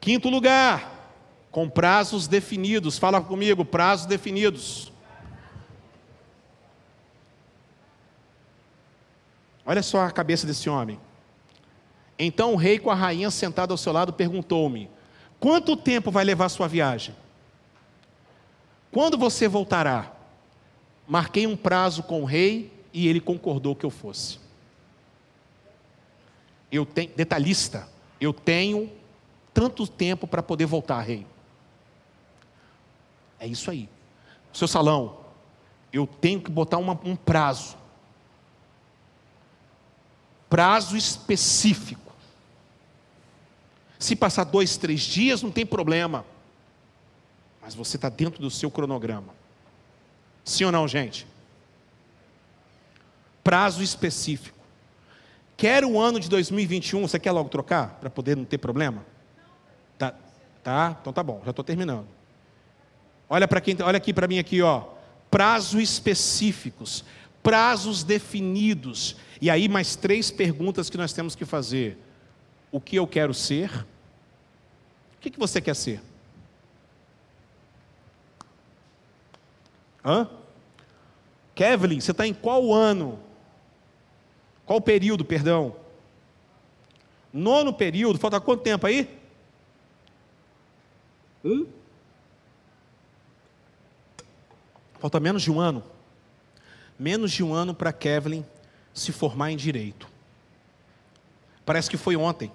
Quinto 0.00 0.28
lugar, 0.28 0.95
com 1.56 1.70
prazos 1.70 2.28
definidos. 2.28 2.98
Fala 2.98 3.18
comigo, 3.18 3.64
prazos 3.64 4.04
definidos. 4.04 4.92
Olha 9.64 9.82
só 9.82 10.02
a 10.02 10.10
cabeça 10.10 10.46
desse 10.46 10.68
homem. 10.68 11.00
Então 12.18 12.52
o 12.52 12.56
rei 12.56 12.78
com 12.78 12.90
a 12.90 12.94
rainha 12.94 13.30
sentada 13.30 13.72
ao 13.72 13.78
seu 13.78 13.90
lado 13.90 14.12
perguntou-me: 14.12 14.90
Quanto 15.40 15.78
tempo 15.78 16.10
vai 16.10 16.26
levar 16.26 16.50
sua 16.50 16.68
viagem? 16.68 17.16
Quando 18.92 19.16
você 19.16 19.48
voltará? 19.48 20.12
Marquei 21.08 21.46
um 21.46 21.56
prazo 21.56 22.02
com 22.02 22.20
o 22.20 22.26
rei 22.26 22.70
e 22.92 23.08
ele 23.08 23.18
concordou 23.18 23.74
que 23.74 23.86
eu 23.86 23.90
fosse. 23.90 24.38
Eu 26.70 26.84
tenho, 26.84 27.12
detalhista, 27.16 27.88
eu 28.20 28.34
tenho 28.34 28.92
tanto 29.54 29.86
tempo 29.86 30.26
para 30.26 30.42
poder 30.42 30.66
voltar, 30.66 31.00
rei. 31.00 31.26
É 33.38 33.46
isso 33.46 33.70
aí. 33.70 33.88
Seu 34.52 34.66
salão, 34.66 35.18
eu 35.92 36.06
tenho 36.06 36.40
que 36.40 36.50
botar 36.50 36.78
uma, 36.78 36.98
um 37.04 37.14
prazo. 37.14 37.76
Prazo 40.48 40.96
específico. 40.96 42.12
Se 43.98 44.14
passar 44.14 44.44
dois, 44.44 44.76
três 44.76 45.00
dias, 45.00 45.42
não 45.42 45.50
tem 45.50 45.66
problema 45.66 46.24
mas 47.66 47.74
você 47.74 47.96
está 47.96 48.08
dentro 48.08 48.40
do 48.40 48.48
seu 48.48 48.70
cronograma. 48.70 49.34
Sim 50.44 50.66
ou 50.66 50.72
não, 50.72 50.86
gente? 50.86 51.26
Prazo 53.42 53.82
específico. 53.82 54.56
Quer 55.56 55.84
o 55.84 55.98
ano 55.98 56.20
de 56.20 56.28
2021, 56.28 57.08
você 57.08 57.18
quer 57.18 57.32
logo 57.32 57.48
trocar? 57.48 57.98
Para 57.98 58.08
poder 58.08 58.36
não 58.36 58.44
ter 58.44 58.58
problema? 58.58 59.04
Tá, 59.98 60.14
tá? 60.62 60.96
Então 61.00 61.12
tá 61.12 61.24
bom, 61.24 61.42
já 61.44 61.50
estou 61.50 61.64
terminando. 61.64 62.06
Olha 63.28 63.48
para 63.48 63.60
quem, 63.60 63.76
olha 63.82 63.96
aqui 63.96 64.12
para 64.12 64.28
mim 64.28 64.38
aqui, 64.38 64.62
ó. 64.62 64.84
Prazos 65.30 65.82
específicos, 65.82 67.04
prazos 67.42 68.04
definidos. 68.04 69.16
E 69.40 69.50
aí 69.50 69.68
mais 69.68 69.96
três 69.96 70.30
perguntas 70.30 70.88
que 70.88 70.96
nós 70.96 71.12
temos 71.12 71.34
que 71.34 71.44
fazer. 71.44 71.98
O 72.70 72.80
que 72.80 72.96
eu 72.96 73.06
quero 73.06 73.34
ser? 73.34 73.70
O 75.16 75.20
que, 75.20 75.30
que 75.30 75.38
você 75.38 75.60
quer 75.60 75.74
ser? 75.74 76.00
Kevin, 81.54 82.00
você 82.00 82.12
está 82.12 82.26
em 82.26 82.34
qual 82.34 82.72
ano? 82.72 83.18
Qual 84.64 84.80
período, 84.80 85.24
perdão? 85.24 85.74
Nono 87.32 87.72
período, 87.72 88.18
falta 88.18 88.40
quanto 88.40 88.62
tempo 88.62 88.86
aí? 88.86 89.08
Hum? 91.44 91.66
Falta 94.98 95.20
menos 95.20 95.42
de 95.42 95.50
um 95.50 95.60
ano. 95.60 95.84
Menos 96.98 97.32
de 97.32 97.42
um 97.42 97.52
ano 97.52 97.74
para 97.74 97.92
Kevin 97.92 98.44
se 98.94 99.12
formar 99.12 99.50
em 99.50 99.56
direito. 99.56 100.08
Parece 101.64 101.90
que 101.90 101.96
foi 101.96 102.16
ontem. 102.16 102.50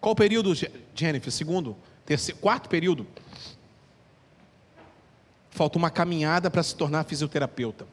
Qual 0.00 0.14
período, 0.14 0.52
Jennifer? 0.94 1.32
Segundo? 1.32 1.76
Terceiro, 2.06 2.40
quarto 2.40 2.68
período? 2.68 3.06
Falta 5.50 5.76
uma 5.76 5.90
caminhada 5.90 6.50
para 6.50 6.62
se 6.62 6.74
tornar 6.74 7.04
fisioterapeuta. 7.04 7.86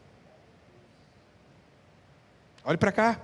Olhe 2.63 2.77
para 2.77 2.91
cá. 2.91 3.19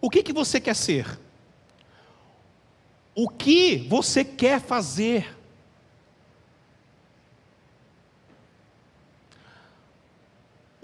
O 0.00 0.10
que, 0.10 0.22
que 0.22 0.32
você 0.32 0.60
quer 0.60 0.74
ser? 0.74 1.18
O 3.14 3.28
que 3.28 3.78
você 3.88 4.24
quer 4.24 4.60
fazer? 4.60 5.33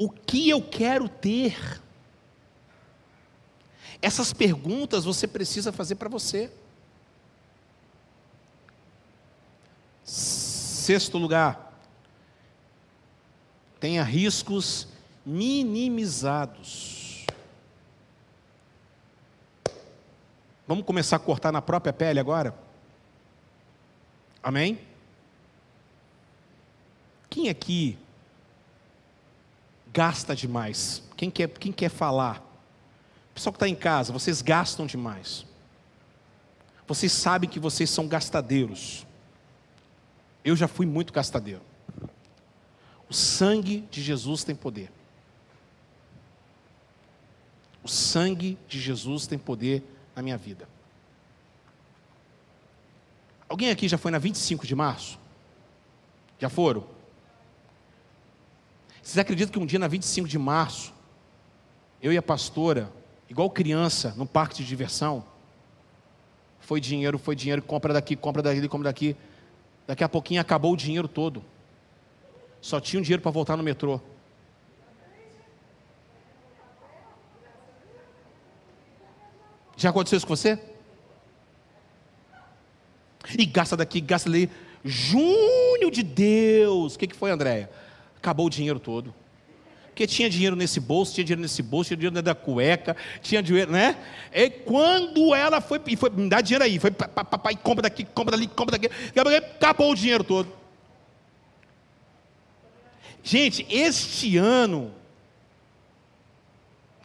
O 0.02 0.08
que 0.08 0.48
eu 0.48 0.62
quero 0.62 1.10
ter? 1.10 1.78
Essas 4.00 4.32
perguntas 4.32 5.04
você 5.04 5.28
precisa 5.28 5.72
fazer 5.72 5.96
para 5.96 6.08
você. 6.08 6.50
Sexto 10.02 11.18
lugar, 11.18 11.78
tenha 13.78 14.02
riscos 14.02 14.88
minimizados. 15.24 17.26
Vamos 20.66 20.86
começar 20.86 21.16
a 21.16 21.18
cortar 21.18 21.52
na 21.52 21.60
própria 21.60 21.92
pele 21.92 22.18
agora? 22.18 22.58
Amém? 24.42 24.80
Quem 27.28 27.50
aqui 27.50 27.98
gasta 29.92 30.34
demais? 30.34 31.02
Quem 31.16 31.30
quer, 31.30 31.48
quem 31.48 31.72
quer 31.72 31.90
falar? 31.90 32.42
Pessoal 33.34 33.52
que 33.52 33.56
está 33.56 33.68
em 33.68 33.74
casa, 33.74 34.12
vocês 34.12 34.42
gastam 34.42 34.86
demais. 34.86 35.46
Vocês 36.86 37.12
sabem 37.12 37.48
que 37.48 37.60
vocês 37.60 37.88
são 37.88 38.08
gastadeiros. 38.08 39.06
Eu 40.44 40.56
já 40.56 40.66
fui 40.66 40.86
muito 40.86 41.12
gastadeiro. 41.12 41.62
O 43.08 43.14
sangue 43.14 43.86
de 43.90 44.02
Jesus 44.02 44.44
tem 44.44 44.54
poder. 44.54 44.90
O 47.82 47.88
sangue 47.88 48.58
de 48.68 48.80
Jesus 48.80 49.26
tem 49.26 49.38
poder 49.38 49.82
na 50.14 50.22
minha 50.22 50.36
vida. 50.36 50.68
Alguém 53.48 53.70
aqui 53.70 53.88
já 53.88 53.98
foi 53.98 54.10
na 54.10 54.18
25 54.18 54.66
de 54.66 54.74
março? 54.74 55.18
Já 56.38 56.48
foram? 56.48 56.86
Vocês 59.10 59.18
acreditam 59.18 59.52
que 59.52 59.58
um 59.58 59.66
dia 59.66 59.80
na 59.80 59.88
25 59.88 60.28
de 60.28 60.38
março, 60.38 60.94
eu 62.00 62.12
e 62.12 62.16
a 62.16 62.22
pastora, 62.22 62.92
igual 63.28 63.50
criança, 63.50 64.14
no 64.16 64.24
parque 64.24 64.58
de 64.58 64.64
diversão, 64.64 65.24
foi 66.60 66.80
dinheiro, 66.80 67.18
foi 67.18 67.34
dinheiro, 67.34 67.60
compra 67.60 67.92
daqui, 67.92 68.14
compra 68.14 68.40
daqui, 68.40 68.68
compra 68.68 68.84
daqui. 68.84 69.16
Daqui 69.84 70.04
a 70.04 70.08
pouquinho 70.08 70.40
acabou 70.40 70.74
o 70.74 70.76
dinheiro 70.76 71.08
todo. 71.08 71.42
Só 72.60 72.78
tinha 72.78 73.00
um 73.00 73.02
dinheiro 73.02 73.20
para 73.20 73.32
voltar 73.32 73.56
no 73.56 73.64
metrô. 73.64 74.00
Já 79.76 79.90
aconteceu 79.90 80.18
isso 80.18 80.26
com 80.26 80.36
você? 80.36 80.56
E 83.36 83.44
gasta 83.44 83.76
daqui, 83.76 84.00
gasta 84.00 84.28
ali. 84.28 84.48
Junho 84.84 85.90
de 85.90 86.04
Deus. 86.04 86.94
O 86.94 86.98
que, 87.00 87.08
que 87.08 87.16
foi, 87.16 87.32
Andréia? 87.32 87.68
Acabou 88.20 88.46
o 88.46 88.50
dinheiro 88.50 88.78
todo. 88.78 89.14
Porque 89.86 90.06
tinha 90.06 90.30
dinheiro 90.30 90.54
nesse 90.54 90.78
bolso, 90.78 91.14
tinha 91.14 91.24
dinheiro 91.24 91.42
nesse 91.42 91.62
bolso, 91.62 91.88
tinha 91.88 91.96
dinheiro 91.96 92.14
dentro 92.14 92.26
da 92.26 92.34
cueca, 92.34 92.96
tinha 93.22 93.42
dinheiro, 93.42 93.72
né? 93.72 93.96
E 94.32 94.48
quando 94.48 95.34
ela 95.34 95.60
foi, 95.60 95.80
e 95.86 95.96
foi, 95.96 96.10
me 96.10 96.28
dá 96.28 96.40
dinheiro 96.40 96.64
aí, 96.64 96.78
foi 96.78 96.90
papai, 96.90 97.56
compra 97.56 97.82
daqui, 97.82 98.04
compra 98.04 98.36
dali, 98.36 98.46
compra 98.46 98.78
daqui, 98.78 98.94
acabou 99.56 99.90
o 99.90 99.94
dinheiro 99.94 100.22
todo. 100.22 100.52
Gente, 103.22 103.66
este 103.68 104.36
ano, 104.36 104.94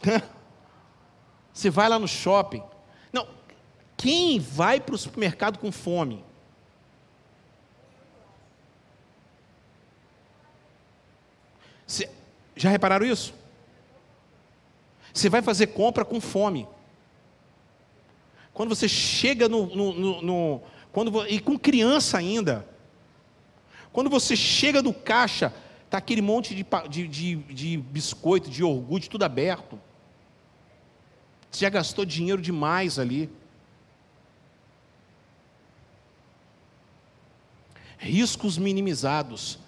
você 1.52 1.70
vai 1.70 1.88
lá 1.88 1.98
no 1.98 2.08
shopping. 2.08 2.62
Não, 3.12 3.26
quem 3.96 4.38
vai 4.38 4.80
para 4.80 4.94
o 4.94 4.98
supermercado 4.98 5.58
com 5.58 5.70
fome? 5.72 6.24
Você, 11.86 12.10
já 12.56 12.70
repararam 12.70 13.06
isso? 13.06 13.34
Você 15.12 15.28
vai 15.28 15.42
fazer 15.42 15.68
compra 15.68 16.04
com 16.04 16.20
fome. 16.20 16.66
Quando 18.52 18.70
você 18.70 18.88
chega 18.88 19.48
no. 19.48 19.66
no, 19.66 19.92
no, 19.92 20.22
no 20.22 20.62
quando, 20.90 21.26
e 21.26 21.38
com 21.38 21.58
criança 21.58 22.16
ainda. 22.16 22.66
Quando 23.92 24.08
você 24.08 24.34
chega 24.34 24.80
no 24.80 24.94
caixa, 24.94 25.52
está 25.84 25.98
aquele 25.98 26.22
monte 26.22 26.54
de, 26.54 26.66
de, 26.88 27.08
de, 27.08 27.36
de 27.36 27.76
biscoito, 27.76 28.50
de 28.50 28.60
iogurte, 28.60 29.10
tudo 29.10 29.24
aberto. 29.24 29.78
Você 31.50 31.60
já 31.60 31.70
gastou 31.70 32.04
dinheiro 32.04 32.40
demais 32.40 32.98
ali. 32.98 33.30
Riscos 37.98 38.56
minimizados. 38.58 39.58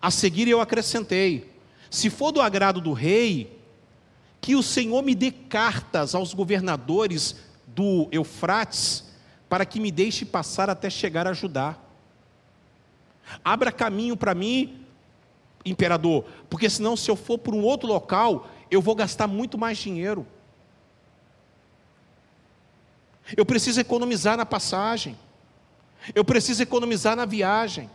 A 0.00 0.10
seguir 0.10 0.48
eu 0.48 0.60
acrescentei: 0.60 1.53
se 1.94 2.10
for 2.10 2.32
do 2.32 2.40
agrado 2.40 2.80
do 2.80 2.92
rei, 2.92 3.56
que 4.40 4.56
o 4.56 4.62
Senhor 4.62 5.00
me 5.02 5.14
dê 5.14 5.30
cartas 5.30 6.14
aos 6.14 6.34
governadores 6.34 7.36
do 7.68 8.08
Eufrates, 8.10 9.04
para 9.48 9.64
que 9.64 9.78
me 9.78 9.92
deixe 9.92 10.24
passar 10.24 10.68
até 10.68 10.90
chegar 10.90 11.28
a 11.28 11.32
Judá. 11.32 11.76
Abra 13.44 13.70
caminho 13.70 14.16
para 14.16 14.34
mim, 14.34 14.84
imperador, 15.64 16.24
porque 16.50 16.68
senão, 16.68 16.96
se 16.96 17.08
eu 17.08 17.14
for 17.14 17.38
para 17.38 17.54
um 17.54 17.62
outro 17.62 17.86
local, 17.86 18.48
eu 18.70 18.82
vou 18.82 18.96
gastar 18.96 19.28
muito 19.28 19.56
mais 19.56 19.78
dinheiro. 19.78 20.26
Eu 23.36 23.46
preciso 23.46 23.80
economizar 23.80 24.36
na 24.36 24.44
passagem. 24.44 25.16
Eu 26.12 26.24
preciso 26.24 26.60
economizar 26.60 27.14
na 27.14 27.24
viagem. 27.24 27.88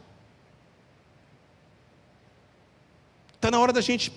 Está 3.40 3.50
na 3.50 3.58
hora 3.58 3.72
da 3.72 3.80
gente. 3.80 4.12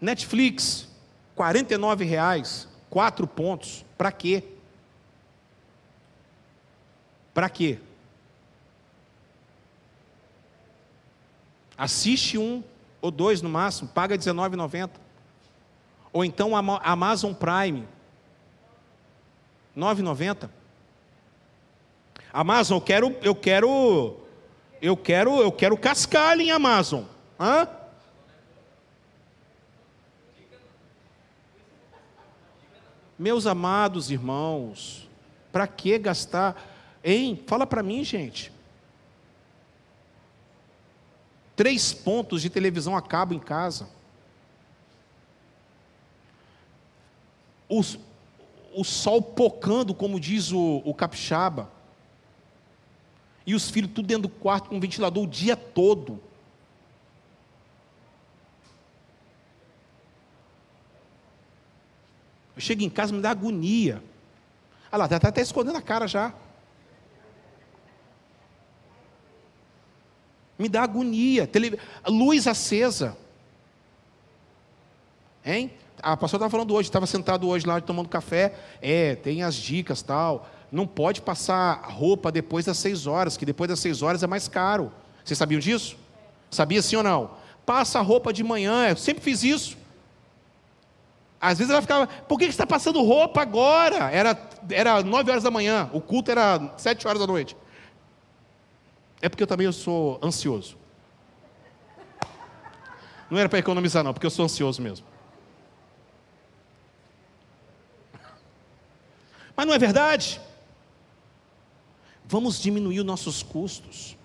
Netflix, 0.00 0.88
R$ 1.36 2.04
reais, 2.06 2.66
quatro 2.88 3.26
pontos. 3.26 3.84
Para 3.98 4.10
quê? 4.10 4.42
Para 7.34 7.50
quê? 7.50 7.78
Assiste 11.76 12.38
um 12.38 12.64
ou 13.02 13.10
dois 13.10 13.42
no 13.42 13.50
máximo, 13.50 13.90
paga 13.90 14.14
R$19,90. 14.14 14.90
Ou 16.10 16.24
então 16.24 16.56
Amazon 16.56 17.34
Prime, 17.34 17.86
R$ 19.76 19.82
9,90. 19.82 20.48
Amazon, 22.32 22.78
eu 22.78 22.80
quero, 22.80 23.16
eu 23.20 23.34
quero, 23.34 24.16
eu 24.80 24.96
quero, 24.96 25.42
eu 25.42 25.52
quero 25.52 25.76
cascalho 25.76 26.40
em 26.40 26.50
Amazon. 26.50 27.04
Hã? 27.38 27.68
Meus 33.20 33.46
amados 33.46 34.10
irmãos, 34.10 35.06
para 35.52 35.66
que 35.66 35.98
gastar? 35.98 36.56
Hein? 37.04 37.44
Fala 37.46 37.66
para 37.66 37.82
mim, 37.82 38.02
gente. 38.02 38.50
Três 41.54 41.92
pontos 41.92 42.40
de 42.40 42.48
televisão 42.48 42.96
a 42.96 43.02
cabo 43.02 43.34
em 43.34 43.38
casa. 43.38 43.90
O, 47.68 47.82
o 48.74 48.84
sol 48.84 49.20
pocando, 49.20 49.92
como 49.92 50.18
diz 50.18 50.50
o, 50.50 50.80
o 50.82 50.94
capixaba. 50.94 51.70
E 53.46 53.54
os 53.54 53.68
filhos 53.68 53.90
tudo 53.94 54.08
dentro 54.08 54.22
do 54.22 54.28
quarto 54.30 54.70
com 54.70 54.80
ventilador 54.80 55.24
o 55.24 55.28
dia 55.28 55.56
todo. 55.56 56.22
Eu 62.54 62.60
chego 62.60 62.82
em 62.82 62.90
casa, 62.90 63.12
me 63.12 63.20
dá 63.20 63.30
agonia. 63.30 64.02
Olha 64.92 65.06
lá, 65.06 65.16
está 65.16 65.28
até 65.28 65.40
escondendo 65.40 65.76
a 65.76 65.82
cara 65.82 66.06
já. 66.06 66.34
Me 70.58 70.68
dá 70.68 70.82
agonia. 70.82 71.46
Tele... 71.46 71.78
Luz 72.06 72.46
acesa. 72.46 73.16
Hein? 75.44 75.72
A 76.02 76.16
pastora 76.16 76.44
estava 76.44 76.50
falando 76.50 76.74
hoje, 76.74 76.88
estava 76.88 77.06
sentado 77.06 77.48
hoje 77.48 77.66
lá 77.66 77.80
tomando 77.80 78.08
café. 78.08 78.54
É, 78.82 79.14
tem 79.14 79.42
as 79.42 79.54
dicas 79.54 80.02
tal. 80.02 80.48
Não 80.70 80.86
pode 80.86 81.22
passar 81.22 81.82
roupa 81.90 82.30
depois 82.30 82.64
das 82.66 82.78
seis 82.78 83.06
horas, 83.06 83.36
que 83.36 83.46
depois 83.46 83.68
das 83.68 83.80
seis 83.80 84.02
horas 84.02 84.22
é 84.22 84.26
mais 84.26 84.48
caro. 84.48 84.92
Vocês 85.24 85.38
sabiam 85.38 85.60
disso? 85.60 85.96
Sabia 86.50 86.82
sim 86.82 86.96
ou 86.96 87.02
não? 87.02 87.30
Passa 87.64 88.00
roupa 88.00 88.32
de 88.32 88.42
manhã, 88.42 88.88
eu 88.88 88.96
sempre 88.96 89.22
fiz 89.22 89.42
isso. 89.42 89.79
Às 91.40 91.58
vezes 91.58 91.70
ela 91.70 91.80
ficava, 91.80 92.06
por 92.06 92.38
que 92.38 92.44
você 92.44 92.50
está 92.50 92.66
passando 92.66 93.00
roupa 93.02 93.40
agora? 93.40 94.10
Era, 94.10 94.38
era 94.70 95.02
9 95.02 95.30
horas 95.30 95.42
da 95.42 95.50
manhã, 95.50 95.88
o 95.92 96.00
culto 96.00 96.30
era 96.30 96.74
7 96.76 97.08
horas 97.08 97.18
da 97.18 97.26
noite. 97.26 97.56
É 99.22 99.28
porque 99.28 99.42
eu 99.42 99.46
também 99.46 99.64
eu 99.64 99.72
sou 99.72 100.18
ansioso. 100.22 100.76
Não 103.30 103.38
era 103.38 103.48
para 103.48 103.58
economizar, 103.58 104.04
não, 104.04 104.12
porque 104.12 104.26
eu 104.26 104.30
sou 104.30 104.44
ansioso 104.44 104.82
mesmo. 104.82 105.06
Mas 109.56 109.66
não 109.66 109.72
é 109.72 109.78
verdade? 109.78 110.40
Vamos 112.24 112.60
diminuir 112.60 113.00
os 113.00 113.06
nossos 113.06 113.42
custos. 113.42 114.16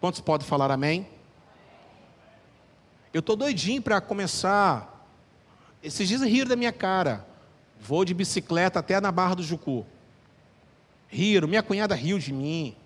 Quantos 0.00 0.20
podem 0.20 0.46
falar 0.46 0.70
amém? 0.70 1.08
Eu 3.12 3.20
estou 3.20 3.34
doidinho 3.34 3.82
para 3.82 4.00
começar. 4.00 5.08
Esses 5.82 6.06
dias 6.06 6.22
riram 6.22 6.48
da 6.48 6.56
minha 6.56 6.72
cara. 6.72 7.26
Vou 7.80 8.04
de 8.04 8.14
bicicleta 8.14 8.78
até 8.78 9.00
na 9.00 9.10
Barra 9.10 9.34
do 9.34 9.42
Jucu. 9.42 9.84
Riram, 11.08 11.48
minha 11.48 11.62
cunhada 11.62 11.94
riu 11.94 12.18
de 12.18 12.32
mim. 12.32 12.76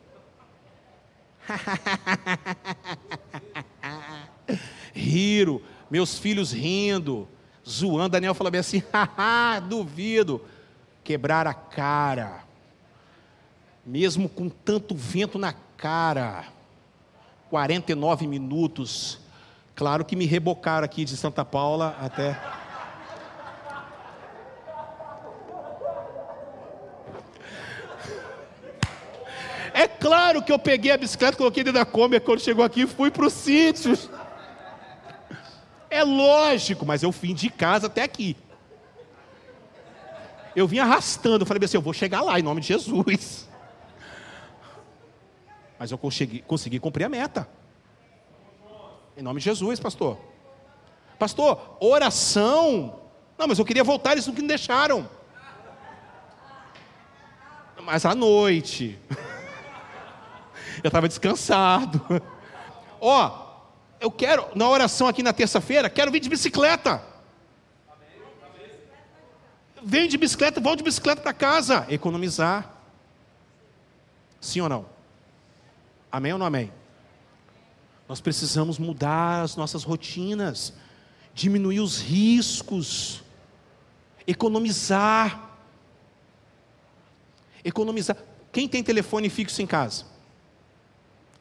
Riram, 4.95 5.61
meus 5.91 6.19
filhos 6.19 6.53
rindo, 6.53 7.29
zoando. 7.69 8.11
Daniel 8.11 8.35
falou 8.35 8.51
bem 8.51 8.61
assim: 8.61 8.83
duvido. 9.69 10.43
Quebrar 11.03 11.47
a 11.47 11.53
cara, 11.53 12.45
mesmo 13.85 14.27
com 14.27 14.49
tanto 14.49 14.95
vento 14.95 15.39
na 15.39 15.53
cara. 15.77 16.47
49 17.51 18.27
minutos 18.27 19.21
Claro 19.75 20.05
que 20.05 20.15
me 20.15 20.25
rebocaram 20.25 20.85
aqui 20.85 21.05
de 21.05 21.17
Santa 21.17 21.45
Paula 21.45 21.97
até. 22.01 22.39
É 29.73 29.89
claro 29.89 30.41
que 30.41 30.53
eu 30.53 30.59
peguei 30.59 30.93
a 30.93 30.97
bicicleta, 30.97 31.37
coloquei 31.37 31.65
dentro 31.65 31.81
da 31.81 31.85
Kombi, 31.85 32.21
quando 32.21 32.41
chegou 32.41 32.65
aqui, 32.65 32.87
fui 32.87 33.11
para 33.11 33.27
o 33.27 33.31
sítio. 33.31 33.99
É 35.91 36.05
lógico, 36.05 36.87
mas 36.87 37.03
eu 37.03 37.11
vim 37.11 37.35
de 37.35 37.51
casa 37.51 37.89
até 37.89 38.03
aqui. 38.03 38.37
Eu 40.55 40.69
vim 40.69 40.79
arrastando, 40.79 41.45
falei 41.45 41.65
assim, 41.65 41.77
eu 41.77 41.83
vou 41.83 41.93
chegar 41.93 42.21
lá 42.21 42.39
em 42.39 42.43
nome 42.43 42.61
de 42.61 42.69
Jesus. 42.69 43.49
Mas 45.77 45.91
eu 45.91 45.99
consegui, 45.99 46.43
consegui 46.43 46.79
cumprir 46.79 47.05
a 47.05 47.09
meta. 47.09 47.49
Em 49.17 49.23
nome 49.23 49.39
de 49.39 49.45
Jesus, 49.45 49.79
pastor. 49.79 50.19
Pastor, 51.19 51.77
oração. 51.81 53.01
Não, 53.39 53.47
mas 53.47 53.59
eu 53.59 53.65
queria 53.65 53.85
voltar, 53.85 54.13
eles 54.13 54.27
não 54.27 54.35
me 54.35 54.43
deixaram. 54.43 55.09
Mas 57.83 58.05
à 58.05 58.15
noite. 58.15 58.99
Eu 60.83 60.89
estava 60.89 61.07
descansado. 61.07 62.05
Ó, 63.01 63.27
oh, 63.27 63.45
eu 64.01 64.11
quero, 64.11 64.47
na 64.55 64.69
oração 64.69 65.07
aqui 65.07 65.23
na 65.23 65.33
terça-feira, 65.33 65.89
quero 65.89 66.11
vir 66.11 66.21
de 66.21 66.29
bicicleta. 66.29 67.03
Vem 69.83 70.09
de 70.09 70.19
bicicleta, 70.19 70.61
vão 70.61 70.75
de 70.75 70.83
bicicleta 70.83 71.23
para 71.23 71.33
casa. 71.33 71.87
Economizar. 71.89 72.71
Sim 74.41 74.63
ou 74.63 74.69
não? 74.69 74.87
Amém 76.11 76.33
ou 76.33 76.39
não 76.39 76.47
amém? 76.47 76.73
Nós 78.09 78.21
precisamos 78.21 78.79
mudar 78.79 79.43
as 79.43 79.57
nossas 79.57 79.83
rotinas, 79.83 80.75
diminuir 81.33 81.81
os 81.81 82.01
riscos, 82.01 83.23
economizar. 84.27 85.51
Economizar. 87.65 88.17
Quem 88.53 88.69
tem 88.69 88.83
telefone 88.83 89.31
fixo 89.31 89.63
em 89.63 89.67
casa? 89.67 90.05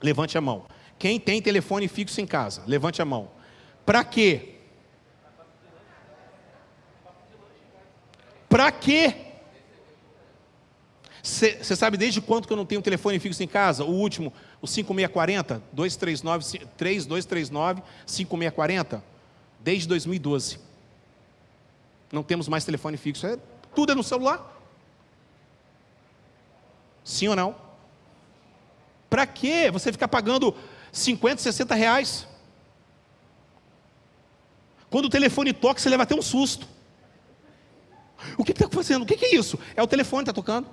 Levante 0.02 0.38
a 0.38 0.42
mão. 0.42 0.66
Quem 0.98 1.20
tem 1.20 1.42
telefone 1.42 1.88
fixo 1.88 2.22
em 2.22 2.26
casa? 2.26 2.64
Levante 2.66 3.02
a 3.02 3.06
mão. 3.06 3.30
Para 3.86 4.04
quê? 4.04 4.56
Para 8.48 8.72
quê? 8.72 9.16
Você 11.22 11.76
sabe 11.76 11.98
desde 11.98 12.22
quanto 12.22 12.48
que 12.48 12.54
eu 12.54 12.58
não 12.58 12.66
tenho 12.66 12.82
telefone 12.82 13.18
fixo 13.18 13.42
em 13.42 13.48
casa? 13.48 13.84
O 13.86 13.92
último, 13.92 14.32
o 14.64 14.68
5640, 14.68 15.62
239, 15.74 16.70
3239, 16.78 17.84
5640, 18.08 19.04
desde 19.60 19.90
2012. 19.90 20.58
Não 22.10 22.24
temos 22.24 22.48
mais 22.48 22.64
telefone 22.64 22.96
fixo. 22.96 23.28
É, 23.28 23.38
tudo 23.76 23.92
é 23.92 23.96
no 23.96 24.02
celular. 24.02 24.58
Sim 27.04 27.28
ou 27.28 27.36
não? 27.36 27.58
Para 29.10 29.28
que 29.28 29.70
você 29.70 29.92
ficar 29.92 30.08
pagando 30.08 30.56
50, 30.94 31.42
60 31.42 31.76
reais? 31.76 32.26
Quando 34.90 35.06
o 35.06 35.10
telefone 35.10 35.52
toca, 35.52 35.82
você 35.82 35.90
leva 35.90 36.04
até 36.04 36.16
um 36.16 36.22
susto. 36.22 36.66
O 38.38 38.46
que 38.46 38.54
está 38.54 38.70
fazendo? 38.70 39.02
O 39.02 39.06
que, 39.06 39.18
que 39.18 39.26
é 39.26 39.36
isso? 39.36 39.60
É 39.76 39.84
o 39.84 39.88
telefone 39.88 40.24
que 40.24 40.32
está 40.32 40.34
tocando. 40.34 40.70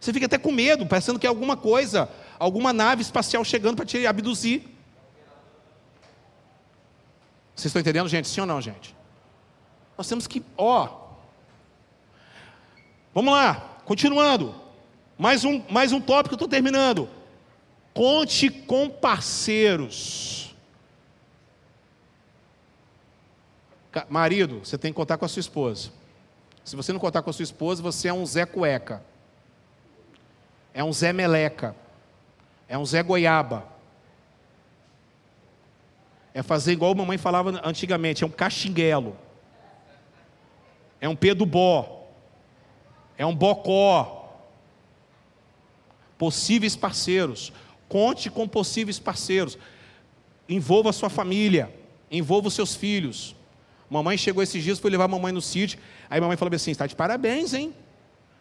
Você 0.00 0.12
fica 0.12 0.26
até 0.26 0.38
com 0.38 0.52
medo, 0.52 0.86
pensando 0.86 1.18
que 1.18 1.26
é 1.26 1.28
alguma 1.28 1.56
coisa, 1.56 2.08
alguma 2.38 2.72
nave 2.72 3.02
espacial 3.02 3.44
chegando 3.44 3.76
para 3.76 3.84
te 3.84 4.06
abduzir. 4.06 4.62
Vocês 7.54 7.66
estão 7.66 7.80
entendendo, 7.80 8.08
gente? 8.08 8.28
Sim 8.28 8.42
ou 8.42 8.46
não, 8.46 8.60
gente? 8.60 8.94
Nós 9.96 10.08
temos 10.08 10.28
que, 10.28 10.44
ó. 10.56 11.08
Vamos 13.12 13.34
lá, 13.34 13.80
continuando. 13.84 14.54
Mais 15.18 15.44
um, 15.44 15.64
mais 15.68 15.90
um 15.90 16.00
tópico, 16.00 16.36
estou 16.36 16.46
terminando. 16.46 17.08
Conte 17.92 18.48
com 18.48 18.88
parceiros. 18.88 20.54
Marido, 24.08 24.60
você 24.60 24.78
tem 24.78 24.92
que 24.92 24.96
contar 24.96 25.18
com 25.18 25.24
a 25.24 25.28
sua 25.28 25.40
esposa. 25.40 25.90
Se 26.64 26.76
você 26.76 26.92
não 26.92 27.00
contar 27.00 27.22
com 27.22 27.30
a 27.30 27.32
sua 27.32 27.42
esposa, 27.42 27.82
você 27.82 28.06
é 28.06 28.12
um 28.12 28.24
Zé 28.24 28.46
Cueca 28.46 29.02
é 30.72 30.82
um 30.84 30.92
Zé 30.92 31.12
Meleca, 31.12 31.74
é 32.68 32.76
um 32.76 32.84
Zé 32.84 33.02
Goiaba. 33.02 33.64
É 36.34 36.42
fazer 36.42 36.72
igual 36.72 36.92
a 36.92 36.94
mamãe 36.94 37.18
falava 37.18 37.60
antigamente, 37.64 38.22
é 38.22 38.26
um 38.26 38.30
caxinguelo. 38.30 39.16
É 41.00 41.08
um 41.08 41.16
Pedro 41.16 41.46
Bó. 41.46 42.06
É 43.16 43.24
um 43.24 43.34
Bocó. 43.34 44.38
Possíveis 46.16 46.76
parceiros. 46.76 47.52
Conte 47.88 48.30
com 48.30 48.46
possíveis 48.46 48.98
parceiros. 48.98 49.58
Envolva 50.48 50.90
a 50.90 50.92
sua 50.92 51.08
família. 51.08 51.72
Envolva 52.10 52.48
os 52.48 52.54
seus 52.54 52.74
filhos. 52.74 53.34
Mamãe 53.88 54.18
chegou 54.18 54.42
esses 54.42 54.62
dias, 54.62 54.78
foi 54.78 54.90
levar 54.90 55.04
a 55.04 55.08
mamãe 55.08 55.32
no 55.32 55.40
sítio. 55.40 55.78
Aí 56.10 56.18
a 56.18 56.20
mamãe 56.20 56.36
falou 56.36 56.54
assim: 56.54 56.70
está 56.70 56.86
de 56.86 56.94
parabéns, 56.94 57.54
hein? 57.54 57.74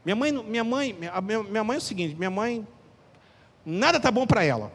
Minha 0.07 0.15
mãe, 0.15 0.31
minha 0.31 0.63
mãe, 0.63 0.93
minha, 0.93 1.43
minha 1.43 1.63
mãe 1.65 1.75
é 1.75 1.77
o 1.79 1.81
seguinte, 1.81 2.15
minha 2.15 2.29
mãe, 2.31 2.65
nada 3.65 3.99
tá 3.99 4.09
bom 4.09 4.25
para 4.25 4.41
ela. 4.41 4.71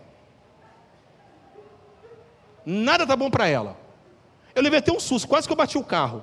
Nada 2.67 3.07
tá 3.07 3.17
bom 3.17 3.31
para 3.31 3.49
ela. 3.49 3.75
Eu 4.55 4.63
levei 4.63 4.81
até 4.81 4.93
um 4.93 5.01
susto, 5.01 5.27
quase 5.27 5.47
que 5.47 5.53
eu 5.55 5.57
bati 5.57 5.79
o 5.79 5.83
carro. 5.83 6.23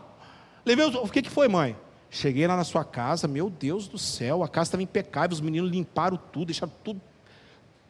Levei, 0.64 0.86
o 0.86 1.10
que, 1.10 1.24
que 1.24 1.30
foi, 1.32 1.48
mãe? 1.48 1.76
Cheguei 2.12 2.46
lá 2.46 2.56
na 2.56 2.64
sua 2.64 2.86
casa, 2.86 3.28
meu 3.28 3.50
Deus 3.50 3.88
do 3.88 3.98
céu, 3.98 4.44
a 4.44 4.48
casa 4.48 4.68
estava 4.68 4.84
impecável, 4.84 5.34
os 5.34 5.42
meninos 5.42 5.72
limparam 5.72 6.16
tudo, 6.32 6.46
deixaram 6.46 6.72
tudo, 6.84 7.02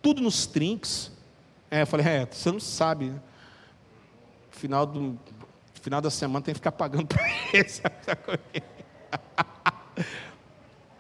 tudo 0.02 0.22
nos 0.22 0.48
trinks. 0.48 1.12
É, 1.70 1.82
eu 1.82 1.88
falei, 1.88 2.08
é, 2.08 2.26
você 2.26 2.50
não 2.50 2.62
sabe, 2.62 3.08
né? 3.08 3.20
Final, 4.52 4.86
do, 4.86 5.20
final 5.82 6.00
da 6.00 6.10
semana 6.10 6.46
tem 6.46 6.54
que 6.54 6.60
ficar 6.60 6.72
pagando 6.72 7.08
para 7.08 7.28
esse. 7.52 7.82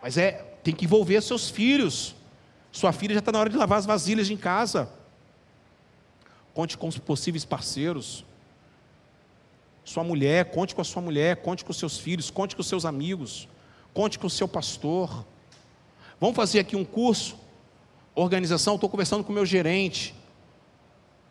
Mas 0.10 0.18
é, 0.18 0.32
tem 0.64 0.74
que 0.74 0.86
envolver 0.86 1.22
seus 1.22 1.52
filhos. 1.52 2.16
Sua 2.72 2.92
filha 2.92 3.14
já 3.14 3.20
está 3.20 3.32
na 3.32 3.38
hora 3.38 3.48
de 3.52 3.56
lavar 3.56 3.78
as 3.78 3.86
vasilhas 3.86 4.28
em 4.32 4.36
casa. 4.36 4.90
Conte 6.52 6.76
com 6.76 6.88
os 6.88 6.98
possíveis 6.98 7.46
parceiros. 7.46 8.26
Sua 9.86 10.04
mulher, 10.04 10.46
conte 10.46 10.74
com 10.74 10.82
a 10.82 10.84
sua 10.84 11.00
mulher, 11.00 11.44
conte 11.44 11.64
com 11.64 11.72
seus 11.72 12.00
filhos, 12.00 12.32
conte 12.32 12.56
com 12.56 12.64
seus 12.64 12.86
amigos, 12.86 13.48
conte 13.94 14.18
com 14.18 14.26
o 14.26 14.32
seu 14.32 14.48
pastor. 14.48 15.24
Vamos 16.20 16.36
fazer 16.36 16.58
aqui 16.58 16.76
um 16.76 16.84
curso 16.84 17.38
organização, 18.16 18.74
estou 18.74 18.90
conversando 18.90 19.24
com 19.24 19.32
o 19.32 19.36
meu 19.36 19.46
gerente, 19.46 20.16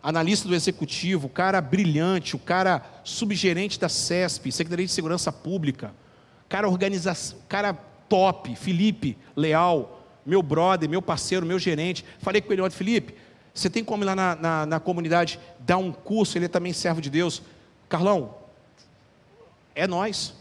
analista 0.00 0.46
do 0.46 0.54
executivo, 0.54 1.26
o 1.26 1.30
cara 1.30 1.60
brilhante, 1.60 2.36
o 2.36 2.38
cara 2.38 2.80
subgerente 3.02 3.76
da 3.80 3.88
CESP, 3.88 4.52
Secretaria 4.52 4.86
de 4.86 4.92
Segurança 4.92 5.32
Pública, 5.32 5.92
cara 6.48 6.68
organização, 6.68 7.38
cara 7.48 7.87
top, 8.08 8.54
Felipe 8.56 9.16
Leal, 9.36 10.02
meu 10.24 10.42
brother, 10.42 10.88
meu 10.88 11.02
parceiro, 11.02 11.46
meu 11.46 11.58
gerente. 11.58 12.04
Falei 12.18 12.40
com 12.40 12.52
ele 12.52 12.62
ontem, 12.62 12.74
Felipe, 12.74 13.14
você 13.54 13.68
tem 13.68 13.82
como 13.82 14.04
ir 14.04 14.06
lá 14.06 14.14
na, 14.14 14.36
na, 14.36 14.66
na 14.66 14.80
comunidade 14.80 15.38
dar 15.60 15.78
um 15.78 15.90
curso, 15.90 16.38
ele 16.38 16.44
é 16.44 16.48
também 16.48 16.72
servo 16.72 17.00
de 17.00 17.10
Deus. 17.10 17.42
Carlão, 17.88 18.34
é 19.74 19.86
nós. 19.86 20.34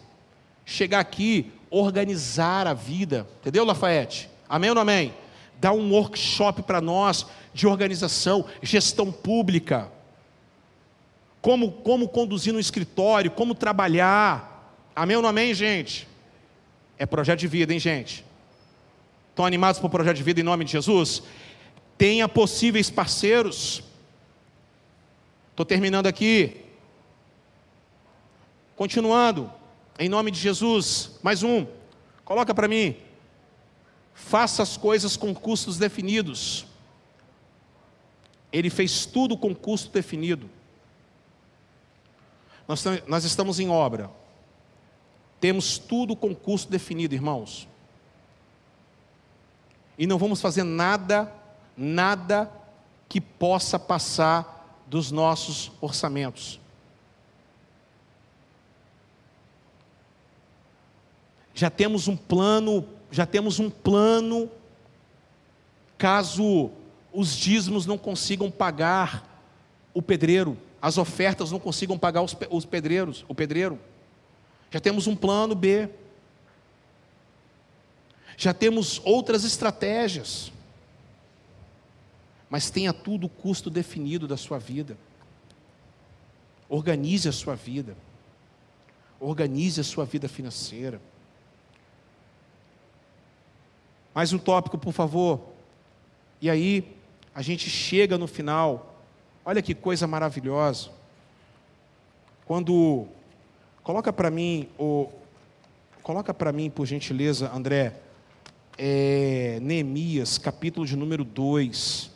Chegar 0.66 1.00
aqui, 1.00 1.52
organizar 1.70 2.68
a 2.68 2.74
vida, 2.74 3.28
entendeu, 3.40 3.64
Lafayette? 3.64 4.30
Amém 4.50 4.70
ou 4.70 4.76
não 4.76 4.82
amém? 4.82 5.14
Dar 5.60 5.72
um 5.72 5.92
workshop 5.92 6.64
para 6.64 6.82
nós 6.82 7.26
de 7.54 7.66
organização, 7.66 8.46
gestão 8.62 9.12
pública, 9.12 9.90
como, 11.42 11.72
como 11.72 12.10
conduzir 12.10 12.54
no 12.54 12.60
escritório, 12.60 13.32
como 13.32 13.56
trabalhar. 13.56 14.74
Amém 14.96 15.16
ou 15.16 15.22
não 15.22 15.30
amém, 15.30 15.54
gente? 15.54 16.08
É 16.98 17.06
projeto 17.06 17.40
de 17.40 17.48
vida, 17.48 17.74
hein, 17.74 17.80
gente? 17.80 18.26
Estão 19.30 19.46
animados 19.46 19.80
para 19.80 19.88
o 19.88 19.90
projeto 19.90 20.18
de 20.18 20.24
vida 20.24 20.40
em 20.40 20.44
nome 20.44 20.66
de 20.66 20.72
Jesus? 20.72 21.22
Tenha 21.98 22.28
possíveis 22.28 22.90
parceiros. 22.90 23.84
Estou 25.52 25.66
terminando 25.66 26.08
aqui. 26.08 26.62
Continuando, 28.76 29.52
em 30.00 30.10
nome 30.10 30.32
de 30.32 30.40
Jesus, 30.40 31.20
mais 31.22 31.44
um. 31.44 31.66
Coloca 32.24 32.54
para 32.54 32.68
mim. 32.68 32.96
Faça 34.14 34.64
as 34.64 34.76
coisas 34.76 35.16
com 35.16 35.34
custos 35.34 35.78
definidos. 35.78 36.66
Ele 38.52 38.70
fez 38.70 39.06
tudo 39.06 39.38
com 39.38 39.54
custo 39.54 39.92
definido. 39.92 40.50
Nós, 42.68 42.84
nós 43.08 43.24
estamos 43.24 43.60
em 43.60 43.70
obra. 43.70 44.10
Temos 45.40 45.78
tudo 45.78 46.16
com 46.16 46.36
custo 46.36 46.72
definido, 46.72 47.14
irmãos. 47.14 47.68
E 49.98 50.06
não 50.08 50.18
vamos 50.18 50.42
fazer 50.42 50.64
nada, 50.64 51.32
nada 51.76 52.52
que 53.10 53.22
possa 53.22 53.80
passar 53.80 54.84
dos 54.88 55.12
nossos 55.12 55.72
orçamentos. 55.82 56.60
já 61.58 61.72
temos 61.72 62.08
um 62.08 62.16
plano, 62.16 62.88
já 63.10 63.26
temos 63.26 63.60
um 63.60 63.68
plano 63.68 64.48
caso 65.98 66.70
os 67.12 67.36
dízimos 67.36 67.88
não 67.88 67.98
consigam 67.98 68.52
pagar 68.52 69.28
o 69.92 70.00
pedreiro, 70.00 70.56
as 70.80 71.00
ofertas 71.00 71.52
não 71.52 71.60
consigam 71.60 71.98
pagar 71.98 72.22
os 72.22 72.66
pedreiros, 72.66 73.26
o 73.28 73.34
pedreiro. 73.34 73.80
Já 74.70 74.80
temos 74.80 75.08
um 75.08 75.16
plano 75.16 75.56
B. 75.56 75.90
Já 78.36 78.54
temos 78.54 79.02
outras 79.04 79.44
estratégias. 79.44 80.52
Mas 82.50 82.70
tenha 82.70 82.94
tudo 82.94 83.28
o 83.28 83.30
custo 83.30 83.70
definido 83.70 84.28
da 84.28 84.38
sua 84.38 84.58
vida. 84.60 84.98
Organize 86.70 87.28
a 87.28 87.32
sua 87.32 87.56
vida. 87.56 87.96
Organize 89.20 89.82
a 89.82 89.84
sua 89.84 90.06
vida 90.06 90.30
financeira. 90.30 91.02
Mais 94.14 94.34
um 94.34 94.38
tópico, 94.38 94.78
por 94.78 94.94
favor. 94.94 95.42
E 96.42 96.50
aí, 96.50 96.96
a 97.34 97.42
gente 97.42 97.70
chega 97.70 98.18
no 98.18 98.28
final. 98.28 98.96
Olha 99.46 99.62
que 99.62 99.74
coisa 99.74 100.08
maravilhosa. 100.08 100.90
Quando 102.46 103.08
coloca 103.88 104.12
para 104.12 104.30
mim 104.30 104.68
o 104.78 105.08
coloca 106.04 106.34
para 106.34 106.52
mim, 106.52 106.70
por 106.70 106.86
gentileza, 106.86 107.50
André, 107.54 107.94
é, 108.78 109.60
Neemias, 109.62 110.38
capítulo 110.38 110.86
de 110.86 110.94
número 110.98 111.24
2, 111.24 112.12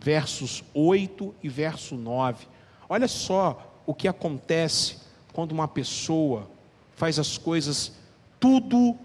versos 0.00 0.64
8 0.74 1.32
e 1.40 1.48
verso 1.48 1.94
9. 1.94 2.46
Olha 2.88 3.06
só 3.06 3.80
o 3.86 3.94
que 3.94 4.08
acontece 4.08 4.96
quando 5.32 5.52
uma 5.52 5.68
pessoa 5.68 6.50
faz 6.96 7.20
as 7.20 7.38
coisas 7.38 7.92
tudo 8.40 8.96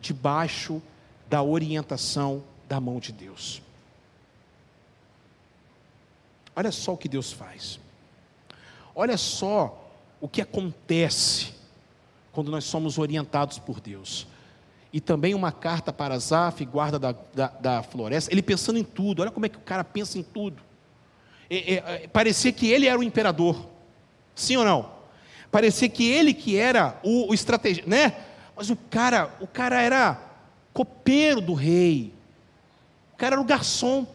debaixo 0.00 0.82
da 1.30 1.44
orientação 1.44 2.42
da 2.68 2.80
mão 2.80 2.98
de 2.98 3.12
Deus. 3.12 3.62
Olha 6.56 6.72
só 6.72 6.94
o 6.94 6.98
que 6.98 7.08
Deus 7.08 7.32
faz. 7.32 7.78
Olha 8.96 9.16
só 9.16 9.81
o 10.22 10.28
que 10.28 10.40
acontece 10.40 11.52
quando 12.30 12.48
nós 12.48 12.62
somos 12.62 12.96
orientados 12.96 13.58
por 13.58 13.80
Deus. 13.80 14.24
E 14.92 15.00
também 15.00 15.34
uma 15.34 15.50
carta 15.50 15.92
para 15.92 16.16
Zaf, 16.16 16.64
guarda 16.64 16.96
da, 16.96 17.14
da, 17.34 17.48
da, 17.48 17.82
floresta, 17.82 18.32
ele 18.32 18.40
pensando 18.40 18.78
em 18.78 18.84
tudo, 18.84 19.20
olha 19.20 19.32
como 19.32 19.46
é 19.46 19.48
que 19.48 19.56
o 19.56 19.62
cara 19.62 19.82
pensa 19.82 20.16
em 20.16 20.22
tudo. 20.22 20.62
É, 21.50 21.56
é, 21.56 21.74
é, 21.74 22.06
parecia 22.06 22.52
que 22.52 22.70
ele 22.70 22.86
era 22.86 22.96
o 22.96 23.02
imperador, 23.02 23.68
sim 24.32 24.56
ou 24.56 24.64
não? 24.64 24.90
Parecia 25.50 25.88
que 25.88 26.08
ele 26.08 26.32
que 26.32 26.56
era 26.56 27.00
o, 27.02 27.30
o 27.30 27.34
estrategista, 27.34 27.90
né? 27.90 28.14
Mas 28.54 28.70
o 28.70 28.76
cara, 28.76 29.34
o 29.40 29.46
cara 29.46 29.82
era 29.82 30.22
copeiro 30.72 31.40
do 31.40 31.52
rei. 31.52 32.14
O 33.12 33.16
cara 33.16 33.34
era 33.34 33.40
o 33.40 33.44
garçom. 33.44 34.06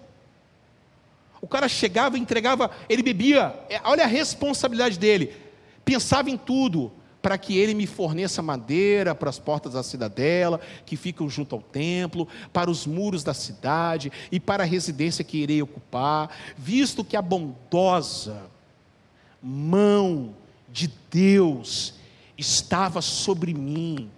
O 1.42 1.48
cara 1.48 1.68
chegava, 1.68 2.18
entregava, 2.18 2.72
ele 2.88 3.04
bebia. 3.04 3.54
É, 3.70 3.82
olha 3.84 4.06
a 4.06 4.08
responsabilidade 4.08 4.98
dele. 4.98 5.47
Pensava 5.88 6.30
em 6.30 6.36
tudo 6.36 6.92
para 7.22 7.38
que 7.38 7.58
ele 7.58 7.74
me 7.74 7.88
forneça 7.88 8.42
madeira 8.42 9.16
para 9.16 9.30
as 9.30 9.40
portas 9.40 9.72
da 9.72 9.82
cidadela, 9.82 10.60
que 10.86 10.98
ficam 10.98 11.30
junto 11.30 11.56
ao 11.56 11.62
templo, 11.62 12.28
para 12.52 12.70
os 12.70 12.86
muros 12.86 13.24
da 13.24 13.34
cidade 13.34 14.12
e 14.30 14.38
para 14.38 14.64
a 14.64 14.66
residência 14.66 15.24
que 15.24 15.38
irei 15.38 15.62
ocupar, 15.62 16.30
visto 16.58 17.06
que 17.06 17.16
a 17.16 17.22
bondosa 17.22 18.50
mão 19.42 20.36
de 20.68 20.92
Deus 21.10 21.94
estava 22.38 23.02
sobre 23.02 23.54
mim. 23.54 24.12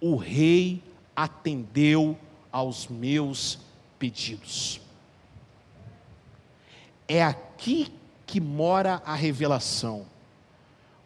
O 0.00 0.14
rei 0.14 0.80
atendeu 1.16 2.16
aos 2.52 2.86
meus 2.86 3.58
pedidos. 3.98 4.80
É 7.08 7.24
aqui 7.24 7.92
que 8.24 8.40
mora 8.40 9.02
a 9.04 9.16
revelação. 9.16 10.06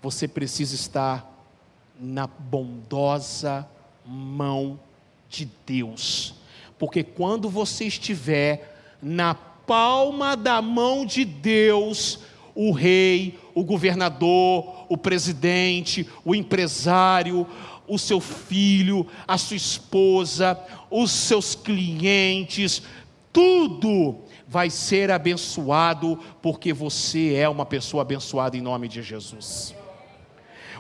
Você 0.03 0.27
precisa 0.27 0.74
estar 0.74 1.33
na 1.99 2.27
bondosa 2.27 3.69
mão 4.05 4.79
de 5.29 5.49
Deus. 5.65 6.35
Porque 6.79 7.05
quando 7.05 7.49
você 7.49 7.85
estiver 7.85 8.97
na 9.01 9.35
palma 9.35 10.37
da 10.37 10.61
mão 10.61 11.07
de 11.07 11.24
Deus, 11.24 12.19
o 12.55 12.73
rei, 12.73 13.39
o 13.55 13.62
governador, 13.65 14.87
o 14.89 14.97
presidente, 14.99 16.09
o 16.24 16.35
empresário, 16.35 17.47
o 17.87 17.99
seu 17.99 18.20
filho, 18.20 19.07
a 19.27 19.39
sua 19.39 19.57
esposa, 19.57 20.59
os 20.91 21.11
seus 21.11 21.55
clientes, 21.55 22.83
tudo 23.33 24.19
vai 24.47 24.69
ser 24.69 25.11
abençoado, 25.11 26.19
porque 26.43 26.73
você 26.73 27.35
é 27.35 27.49
uma 27.49 27.65
pessoa 27.65 28.03
abençoada 28.03 28.57
em 28.57 28.61
nome 28.61 28.89
de 28.89 29.03
Jesus. 29.03 29.74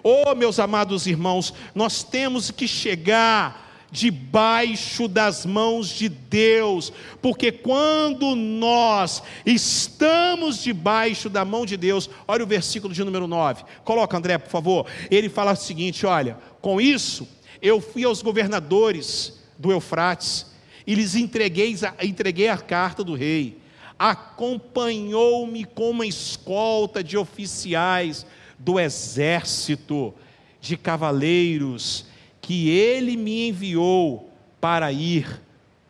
Oh, 0.02 0.34
meus 0.34 0.58
amados 0.58 1.06
irmãos, 1.06 1.54
nós 1.74 2.02
temos 2.02 2.50
que 2.50 2.66
chegar 2.66 3.62
debaixo 3.92 5.06
das 5.06 5.44
mãos 5.44 5.90
de 5.90 6.08
Deus, 6.08 6.90
porque 7.20 7.52
quando 7.52 8.34
nós 8.34 9.22
estamos 9.44 10.62
debaixo 10.62 11.28
da 11.28 11.44
mão 11.44 11.66
de 11.66 11.76
Deus, 11.76 12.08
olha 12.26 12.42
o 12.42 12.46
versículo 12.46 12.94
de 12.94 13.04
número 13.04 13.26
9, 13.26 13.64
coloca 13.84 14.16
André, 14.16 14.38
por 14.38 14.48
favor. 14.48 14.86
Ele 15.10 15.28
fala 15.28 15.52
o 15.52 15.56
seguinte: 15.56 16.06
olha, 16.06 16.38
com 16.60 16.80
isso 16.80 17.28
eu 17.60 17.80
fui 17.80 18.02
aos 18.02 18.22
governadores 18.22 19.38
do 19.58 19.70
Eufrates 19.70 20.46
e 20.86 20.94
lhes 20.94 21.14
entreguei, 21.14 21.76
entreguei 22.02 22.48
a 22.48 22.56
carta 22.56 23.04
do 23.04 23.14
rei. 23.14 23.60
Acompanhou-me 23.98 25.64
com 25.64 25.90
uma 25.90 26.06
escolta 26.06 27.04
de 27.04 27.16
oficiais 27.16 28.26
do 28.64 28.78
exército, 28.78 30.14
de 30.60 30.76
cavaleiros, 30.76 32.06
que 32.40 32.70
ele 32.70 33.16
me 33.16 33.48
enviou 33.48 34.30
para 34.60 34.92
ir 34.92 35.42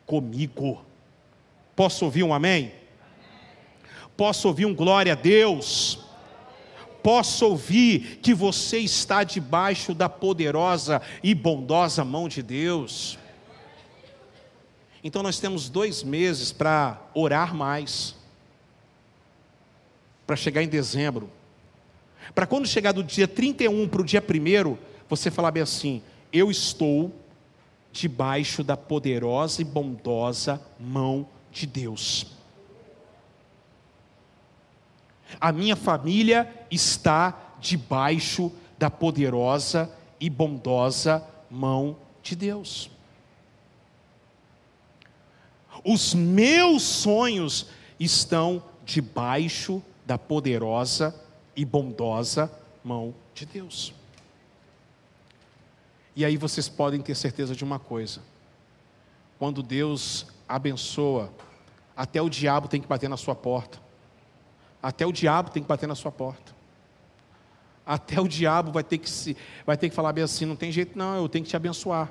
comigo. 0.06 0.82
Posso 1.76 2.06
ouvir 2.06 2.22
um 2.22 2.32
amém? 2.32 2.72
Posso 4.16 4.48
ouvir 4.48 4.64
um 4.64 4.74
glória 4.74 5.12
a 5.12 5.16
Deus? 5.16 5.98
Posso 7.02 7.46
ouvir 7.46 8.20
que 8.22 8.32
você 8.32 8.78
está 8.78 9.24
debaixo 9.24 9.92
da 9.92 10.08
poderosa 10.08 11.02
e 11.22 11.34
bondosa 11.34 12.04
mão 12.04 12.28
de 12.28 12.42
Deus? 12.42 13.18
Então 15.04 15.22
nós 15.22 15.38
temos 15.38 15.68
dois 15.68 16.02
meses 16.02 16.52
para 16.52 17.02
orar 17.12 17.54
mais, 17.54 18.14
para 20.26 20.36
chegar 20.36 20.62
em 20.62 20.68
dezembro, 20.68 21.28
para 22.34 22.46
quando 22.46 22.66
chegar 22.66 22.92
do 22.92 23.02
dia 23.02 23.28
31 23.28 23.88
para 23.88 24.00
o 24.00 24.04
dia 24.04 24.22
1, 24.22 24.76
você 25.08 25.30
falar 25.30 25.50
bem 25.50 25.62
assim: 25.62 26.02
eu 26.32 26.50
estou 26.50 27.12
debaixo 27.92 28.64
da 28.64 28.76
poderosa 28.76 29.60
e 29.60 29.64
bondosa 29.64 30.60
mão 30.80 31.26
de 31.50 31.66
Deus. 31.66 32.26
A 35.40 35.52
minha 35.52 35.76
família 35.76 36.50
está 36.70 37.54
debaixo 37.60 38.50
da 38.78 38.90
poderosa 38.90 39.90
e 40.18 40.28
bondosa 40.30 41.24
mão 41.50 41.96
de 42.22 42.34
Deus. 42.34 42.90
Os 45.84 46.14
meus 46.14 46.82
sonhos 46.82 47.66
estão 47.98 48.62
debaixo 48.84 49.82
da 50.06 50.16
poderosa 50.18 51.14
e 51.54 51.64
bondosa 51.64 52.50
mão 52.84 53.14
de 53.34 53.46
Deus. 53.46 53.94
E 56.14 56.24
aí 56.24 56.36
vocês 56.36 56.68
podem 56.68 57.00
ter 57.00 57.14
certeza 57.14 57.54
de 57.54 57.64
uma 57.64 57.78
coisa: 57.78 58.20
quando 59.38 59.62
Deus 59.62 60.26
abençoa, 60.48 61.32
até 61.96 62.20
o 62.20 62.28
diabo 62.28 62.68
tem 62.68 62.80
que 62.80 62.86
bater 62.86 63.08
na 63.08 63.16
sua 63.16 63.34
porta. 63.34 63.80
Até 64.82 65.06
o 65.06 65.12
diabo 65.12 65.50
tem 65.50 65.62
que 65.62 65.68
bater 65.68 65.86
na 65.86 65.94
sua 65.94 66.10
porta. 66.10 66.52
Até 67.86 68.20
o 68.20 68.28
diabo 68.28 68.72
vai 68.72 68.84
ter 68.84 68.98
que 68.98 69.08
se, 69.08 69.36
vai 69.66 69.76
ter 69.76 69.88
que 69.88 69.94
falar 69.94 70.12
bem 70.12 70.24
assim, 70.24 70.44
não 70.44 70.56
tem 70.56 70.70
jeito 70.70 70.96
não, 70.96 71.16
eu 71.16 71.28
tenho 71.28 71.44
que 71.44 71.50
te 71.50 71.56
abençoar. 71.56 72.10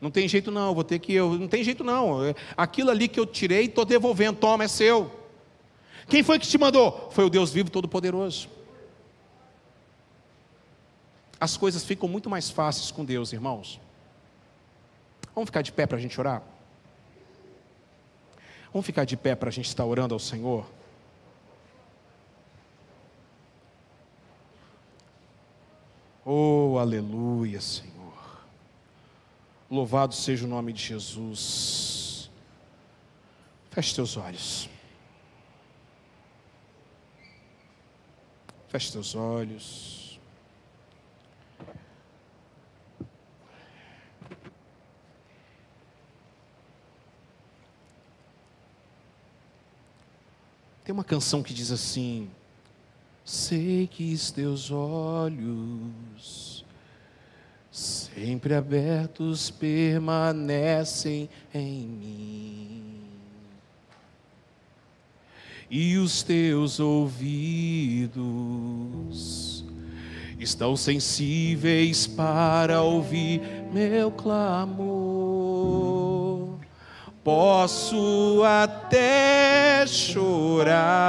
Não 0.00 0.10
tem 0.10 0.28
jeito 0.28 0.50
não, 0.50 0.74
vou 0.74 0.84
ter 0.84 0.98
que 0.98 1.12
eu, 1.12 1.34
não 1.34 1.48
tem 1.48 1.64
jeito 1.64 1.82
não. 1.82 2.18
Aquilo 2.56 2.90
ali 2.90 3.08
que 3.08 3.18
eu 3.18 3.26
tirei, 3.26 3.64
estou 3.64 3.84
devolvendo, 3.84 4.38
toma, 4.38 4.64
é 4.64 4.68
seu. 4.68 5.17
Quem 6.08 6.22
foi 6.22 6.38
que 6.38 6.46
te 6.46 6.56
mandou? 6.56 7.10
Foi 7.10 7.24
o 7.24 7.30
Deus 7.30 7.52
vivo 7.52 7.70
todo-poderoso. 7.70 8.48
As 11.40 11.56
coisas 11.56 11.84
ficam 11.84 12.08
muito 12.08 12.28
mais 12.30 12.50
fáceis 12.50 12.90
com 12.90 13.04
Deus, 13.04 13.32
irmãos. 13.32 13.78
Vamos 15.34 15.48
ficar 15.48 15.62
de 15.62 15.70
pé 15.70 15.86
para 15.86 15.98
a 15.98 16.00
gente 16.00 16.18
orar? 16.18 16.42
Vamos 18.72 18.86
ficar 18.86 19.04
de 19.04 19.16
pé 19.16 19.34
para 19.34 19.50
a 19.50 19.52
gente 19.52 19.66
estar 19.66 19.84
orando 19.84 20.14
ao 20.14 20.18
Senhor? 20.18 20.66
Oh, 26.24 26.76
aleluia, 26.78 27.60
Senhor. 27.60 28.42
Louvado 29.70 30.14
seja 30.14 30.44
o 30.44 30.48
nome 30.48 30.72
de 30.72 30.82
Jesus. 30.82 32.30
Feche 33.70 33.94
teus 33.94 34.16
olhos. 34.16 34.68
Feche 38.68 38.92
teus 38.92 39.14
olhos. 39.14 40.20
Tem 50.84 50.92
uma 50.94 51.04
canção 51.04 51.42
que 51.42 51.52
diz 51.52 51.70
assim: 51.70 52.30
Sei 53.22 53.86
que 53.86 54.14
os 54.14 54.30
teus 54.30 54.70
olhos, 54.70 56.64
sempre 57.70 58.54
abertos, 58.54 59.50
permanecem 59.50 61.28
em 61.52 61.86
mim, 61.86 63.07
e 65.70 65.96
os 65.98 66.22
teus 66.22 66.80
ouvidos 66.80 68.14
estão 70.38 70.76
sensíveis 70.76 72.06
para 72.06 72.82
ouvir 72.82 73.40
meu 73.72 74.10
clamor. 74.10 75.38
Posso 77.22 78.42
até 78.44 79.86
chorar 79.86 81.08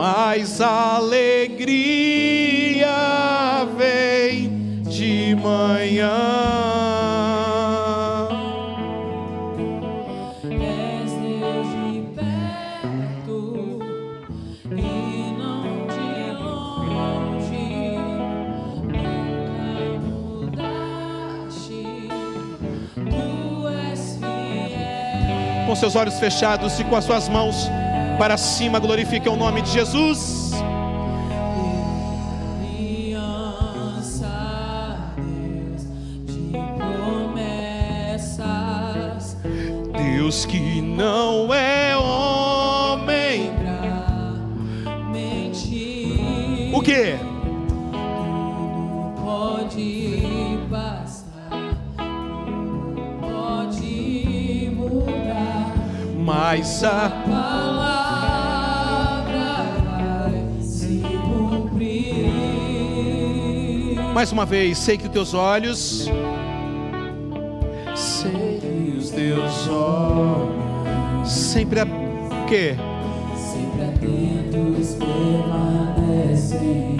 mas 0.00 0.62
a 0.62 0.96
alegria 0.96 2.88
vem 3.76 4.82
de 4.84 5.34
manhã. 5.34 6.89
Com 25.70 25.76
seus 25.76 25.94
olhos 25.94 26.18
fechados 26.18 26.80
e 26.80 26.84
com 26.84 26.96
as 26.96 27.04
suas 27.04 27.28
mãos 27.28 27.70
para 28.18 28.36
cima, 28.36 28.80
glorifique 28.80 29.28
o 29.28 29.36
nome 29.36 29.62
de 29.62 29.70
Jesus. 29.70 30.50
Deus 39.92 40.44
que 40.44 40.82
não 40.82 41.54
é 41.54 41.96
homem. 41.96 43.52
O 46.74 46.82
que? 46.82 47.29
Mas 56.50 56.82
a 56.82 57.08
Palavra 57.28 59.30
vai 59.86 60.34
se 60.60 61.00
cumprir. 61.22 62.26
Mais 64.12 64.32
uma 64.32 64.44
vez, 64.44 64.76
sei 64.78 64.98
que 64.98 65.06
os 65.06 65.12
teus 65.12 65.32
olhos, 65.32 66.10
sei 67.94 68.58
que 68.60 68.96
os 68.98 69.10
teus 69.10 69.68
olhos, 69.68 71.30
sempre 71.30 71.78
a 71.78 71.86
quê? 72.48 72.74
Sempre 73.36 73.84
atentos 73.84 74.96
permanecem. 74.96 76.96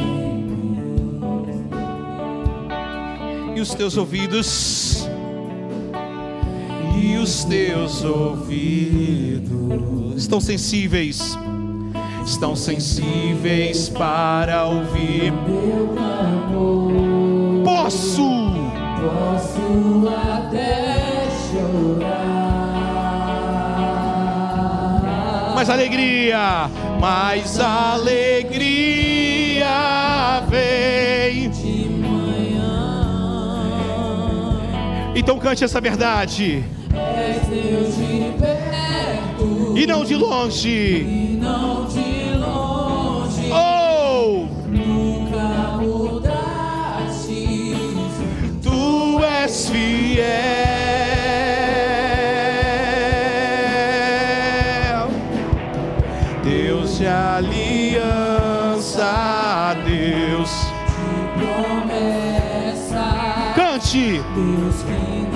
E 3.57 3.61
os 3.61 3.75
teus 3.75 3.97
ouvidos, 3.97 4.90
e 7.01 7.17
os 7.17 7.45
teus 7.45 8.05
ouvidos 8.05 9.51
estão 10.17 10.39
sensíveis, 10.41 11.39
estão 12.27 12.55
sensíveis 12.55 13.89
para 13.89 14.67
ouvir. 14.67 15.33
Meu 15.33 15.95
amor, 15.99 16.93
Posso, 17.65 18.29
posso 19.01 20.09
até 20.09 21.29
chorar. 21.51 22.31
mais 25.55 25.71
alegria, 25.71 26.71
mais 27.01 27.59
alegria 27.59 28.91
vem. 30.49 31.51
de 31.51 31.89
manhã. 31.89 33.01
Então 35.15 35.39
cante 35.39 35.65
essa 35.65 35.81
verdade. 35.81 36.63
És 37.29 37.43
Deus 37.49 37.97
de 37.97 38.33
perto 38.39 39.75
e 39.77 39.87
não 39.87 40.05
de 40.05 40.15
longe. 40.17 40.69
e 40.69 41.39
não 41.41 41.87
de 41.87 42.35
longe. 42.39 43.51
Oh, 43.53 44.47
Nunca 44.69 45.49
mudaste. 45.81 47.43
tu 48.63 49.21
és 49.25 49.71
fiel, 53.81 55.09
Deus 56.45 56.99
de 56.99 57.07
aliança, 57.07 59.05
Deus. 59.85 60.51
Promessa. 61.37 63.05
Cante, 63.55 64.21
Deus 64.35 64.83
que 64.83 65.30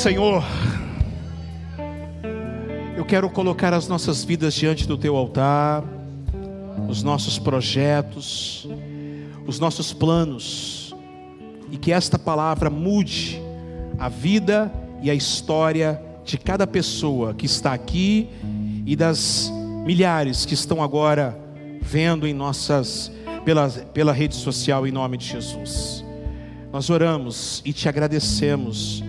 Senhor, 0.00 0.42
eu 2.96 3.04
quero 3.04 3.28
colocar 3.28 3.74
as 3.74 3.86
nossas 3.86 4.24
vidas 4.24 4.54
diante 4.54 4.88
do 4.88 4.96
teu 4.96 5.14
altar, 5.14 5.84
os 6.88 7.02
nossos 7.02 7.38
projetos, 7.38 8.66
os 9.46 9.60
nossos 9.60 9.92
planos, 9.92 10.96
e 11.70 11.76
que 11.76 11.92
esta 11.92 12.18
palavra 12.18 12.70
mude 12.70 13.42
a 13.98 14.08
vida 14.08 14.72
e 15.02 15.10
a 15.10 15.14
história 15.14 16.00
de 16.24 16.38
cada 16.38 16.66
pessoa 16.66 17.34
que 17.34 17.44
está 17.44 17.74
aqui 17.74 18.30
e 18.86 18.96
das 18.96 19.52
milhares 19.84 20.46
que 20.46 20.54
estão 20.54 20.82
agora 20.82 21.38
vendo 21.82 22.26
em 22.26 22.32
nossas 22.32 23.12
pela, 23.44 23.68
pela 23.68 24.14
rede 24.14 24.34
social 24.34 24.86
em 24.86 24.92
nome 24.92 25.18
de 25.18 25.26
Jesus. 25.26 26.02
Nós 26.72 26.88
oramos 26.88 27.60
e 27.66 27.72
te 27.74 27.86
agradecemos 27.86 29.04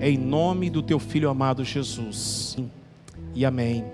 em 0.00 0.16
nome 0.18 0.70
do 0.70 0.82
teu 0.82 0.98
filho 0.98 1.28
amado 1.28 1.64
Jesus. 1.64 2.56
E 3.34 3.44
amém. 3.44 3.84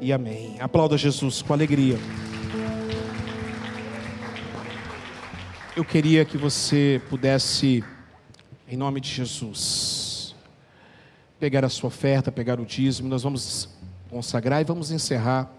E 0.00 0.12
amém. 0.12 0.60
Aplauda 0.60 0.96
Jesus 0.96 1.42
com 1.42 1.52
alegria. 1.52 1.98
Eu 5.74 5.84
queria 5.84 6.24
que 6.24 6.36
você 6.36 7.00
pudesse, 7.08 7.82
em 8.68 8.76
nome 8.76 9.00
de 9.00 9.08
Jesus, 9.08 10.34
pegar 11.40 11.64
a 11.64 11.68
sua 11.68 11.88
oferta, 11.88 12.30
pegar 12.30 12.60
o 12.60 12.66
dízimo. 12.66 13.08
Nós 13.08 13.22
vamos 13.22 13.68
consagrar 14.10 14.60
e 14.60 14.64
vamos 14.64 14.90
encerrar 14.90 15.50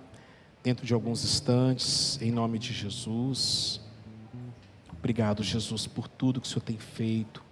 dentro 0.64 0.86
de 0.86 0.94
alguns 0.94 1.24
instantes, 1.24 2.22
em 2.22 2.32
nome 2.32 2.60
de 2.60 2.74
Jesus. 2.74 3.82
Obrigado, 4.91 5.44
Jesus, 5.44 5.88
por 5.88 6.07
tudo 6.07 6.40
que 6.40 6.48
o 6.48 6.49
Senhor 6.49 6.61
tem 6.61 6.78
feito. 6.78 7.44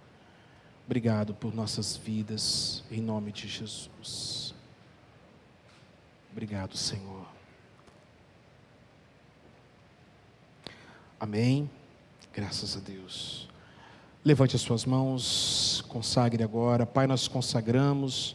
Obrigado 0.86 1.32
por 1.34 1.54
nossas 1.54 1.96
vidas, 1.96 2.82
em 2.90 3.00
nome 3.00 3.32
de 3.32 3.48
Jesus. 3.48 4.54
Obrigado, 6.30 6.76
Senhor. 6.76 7.26
Amém. 11.20 11.70
Graças 12.34 12.76
a 12.76 12.80
Deus. 12.80 13.48
Levante 14.24 14.56
as 14.56 14.62
suas 14.62 14.84
mãos, 14.84 15.84
consagre 15.88 16.42
agora. 16.42 16.86
Pai, 16.86 17.06
nós 17.06 17.28
consagramos, 17.28 18.34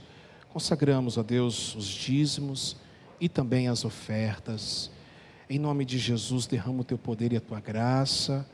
consagramos 0.53 1.18
a 1.18 1.22
Deus 1.22 1.76
os 1.76 1.86
dízimos 1.86 2.76
e 3.19 3.28
também 3.28 3.68
as 3.68 3.84
ofertas. 3.84 4.91
Em 5.49 5.57
nome 5.57 5.86
de 5.86 5.98
Jesus, 5.98 6.45
derrama 6.45 6.82
o 6.82 6.84
teu 6.84 6.98
poder 6.98 7.34
e 7.34 7.38
a 7.38 7.41
tua 7.41 7.60
graça 7.60 8.45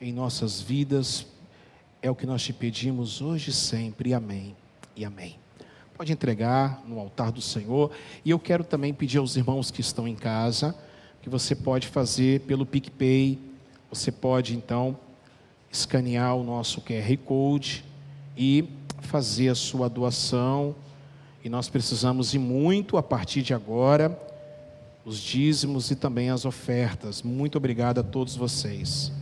em 0.00 0.12
nossas 0.12 0.60
vidas. 0.60 1.26
É 2.02 2.10
o 2.10 2.14
que 2.14 2.26
nós 2.26 2.42
te 2.42 2.52
pedimos 2.52 3.20
hoje 3.20 3.50
e 3.50 3.52
sempre. 3.52 4.14
Amém 4.14 4.56
e 4.96 5.04
amém. 5.04 5.36
Pode 5.96 6.12
entregar 6.12 6.82
no 6.86 6.98
altar 6.98 7.30
do 7.30 7.42
Senhor. 7.42 7.90
E 8.24 8.30
eu 8.30 8.38
quero 8.38 8.64
também 8.64 8.94
pedir 8.94 9.18
aos 9.18 9.36
irmãos 9.36 9.70
que 9.70 9.80
estão 9.80 10.08
em 10.08 10.14
casa 10.14 10.74
que 11.22 11.28
você 11.28 11.54
pode 11.54 11.86
fazer 11.86 12.40
pelo 12.40 12.64
PicPay. 12.64 13.38
Você 13.90 14.10
pode 14.10 14.56
então 14.56 14.96
escanear 15.70 16.34
o 16.36 16.42
nosso 16.42 16.80
QR 16.80 17.16
Code 17.24 17.84
e 18.36 18.68
fazer 19.02 19.48
a 19.48 19.54
sua 19.54 19.88
doação. 19.88 20.74
E 21.44 21.48
nós 21.48 21.68
precisamos 21.68 22.34
ir 22.34 22.38
muito 22.38 22.96
a 22.96 23.02
partir 23.02 23.42
de 23.42 23.52
agora 23.52 24.18
os 25.04 25.18
dízimos 25.18 25.90
e 25.90 25.96
também 25.96 26.30
as 26.30 26.44
ofertas. 26.44 27.22
Muito 27.22 27.56
obrigado 27.56 27.98
a 27.98 28.02
todos 28.02 28.36
vocês. 28.36 29.12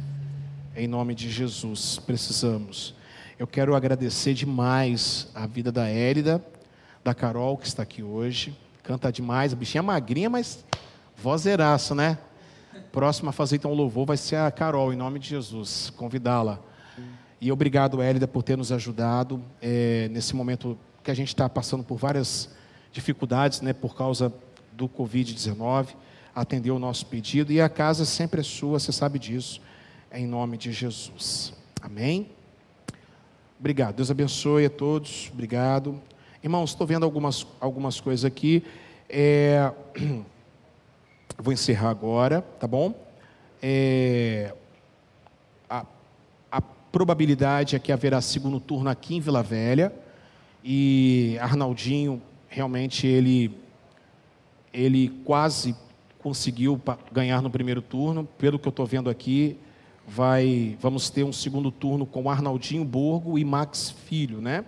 Em 0.79 0.87
nome 0.87 1.13
de 1.13 1.29
Jesus, 1.29 1.99
precisamos. 1.99 2.95
Eu 3.37 3.49
quero 3.49 3.75
agradecer 3.75 4.33
demais 4.33 5.27
a 5.35 5.45
vida 5.45 5.73
da 5.73 5.91
Élida, 5.91 6.41
da 7.03 7.13
Carol, 7.13 7.59
que 7.59 7.67
está 7.67 7.83
aqui 7.83 8.01
hoje. 8.01 8.57
Canta 8.85 9.11
demais, 9.11 9.53
a 9.53 9.57
bichinha 9.57 9.81
é 9.81 9.83
magrinha, 9.83 10.31
mas 10.31 10.65
vozeraça, 11.17 11.97
né? 11.97 12.17
Próxima 12.93 13.31
a 13.31 13.33
fazer 13.33 13.57
então 13.57 13.73
o 13.73 13.75
louvor 13.75 14.07
vai 14.07 14.17
ser 14.17 14.37
a 14.37 14.49
Carol, 14.53 14.93
em 14.93 14.97
nome 14.97 15.19
de 15.19 15.31
Jesus. 15.31 15.91
Convidá-la. 15.97 16.61
E 17.41 17.51
obrigado, 17.51 18.01
Élida, 18.01 18.29
por 18.29 18.45
ter 18.45 18.57
nos 18.57 18.71
ajudado 18.71 19.43
é, 19.61 20.09
nesse 20.13 20.37
momento 20.37 20.79
que 21.03 21.11
a 21.11 21.15
gente 21.15 21.27
está 21.27 21.49
passando 21.49 21.83
por 21.83 21.99
várias 21.99 22.51
dificuldades, 22.93 23.63
né? 23.63 23.73
Por 23.73 23.97
causa 23.97 24.33
do 24.71 24.89
Covid-19. 24.89 25.89
Atendeu 26.33 26.77
o 26.77 26.79
nosso 26.79 27.05
pedido 27.07 27.51
e 27.51 27.61
a 27.61 27.69
casa 27.69 28.05
sempre 28.05 28.43
é 28.43 28.45
sua, 28.45 28.79
você 28.79 28.93
sabe 28.93 29.19
disso 29.19 29.61
em 30.13 30.27
nome 30.27 30.57
de 30.57 30.73
Jesus. 30.73 31.53
Amém? 31.83 32.31
Obrigado. 33.59 33.97
Deus 33.97 34.11
abençoe 34.11 34.67
a 34.67 34.71
todos. 34.71 35.31
Obrigado. 35.33 36.01
Irmãos, 36.43 36.71
estou 36.71 36.87
vendo 36.87 37.05
algumas, 37.05 37.47
algumas 37.61 38.01
coisas 38.01 38.25
aqui. 38.25 38.65
É... 39.09 39.73
Vou 41.39 41.53
encerrar 41.53 41.91
agora, 41.91 42.43
tá 42.59 42.67
bom? 42.67 42.95
É... 43.63 44.55
A, 45.69 45.85
a 46.51 46.61
probabilidade 46.61 47.77
é 47.77 47.79
que 47.79 47.93
haverá 47.93 48.21
segundo 48.21 48.59
turno 48.59 48.89
aqui 48.89 49.17
em 49.17 49.21
Vila 49.21 49.43
Velha. 49.43 49.93
E 50.65 51.37
Arnaldinho, 51.41 52.23
realmente, 52.49 53.07
ele, 53.07 53.57
ele 54.73 55.09
quase 55.25 55.77
conseguiu 56.19 56.81
ganhar 57.13 57.43
no 57.43 57.51
primeiro 57.51 57.83
turno. 57.83 58.25
Pelo 58.39 58.59
que 58.59 58.67
eu 58.67 58.71
estou 58.71 58.87
vendo 58.87 59.11
aqui, 59.11 59.59
vai, 60.09 60.77
vamos 60.81 61.11
ter 61.11 61.23
um 61.23 61.33
segundo 61.33 61.71
turno 61.71 62.07
com 62.07 62.31
Arnaldinho 62.31 62.85
Borgo 62.85 63.39
e 63.39 63.45
Max 63.45 63.91
Filho, 64.07 64.41
né? 64.41 64.65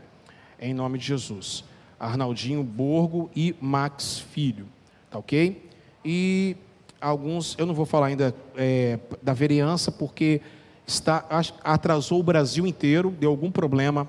Em 0.60 0.74
nome 0.74 0.98
de 0.98 1.06
Jesus. 1.06 1.64
Arnaldinho 1.98 2.62
Borgo 2.62 3.30
e 3.34 3.56
Max 3.60 4.18
Filho, 4.18 4.66
tá 5.10 5.18
ok? 5.18 5.68
E 6.04 6.56
alguns, 7.00 7.56
eu 7.58 7.64
não 7.64 7.74
vou 7.74 7.86
falar 7.86 8.08
ainda 8.08 8.34
é, 8.54 8.98
da 9.22 9.32
vereança, 9.32 9.90
porque 9.90 10.42
está, 10.86 11.26
atrasou 11.64 12.20
o 12.20 12.22
Brasil 12.22 12.66
inteiro, 12.66 13.10
deu 13.10 13.30
algum 13.30 13.50
problema 13.50 14.06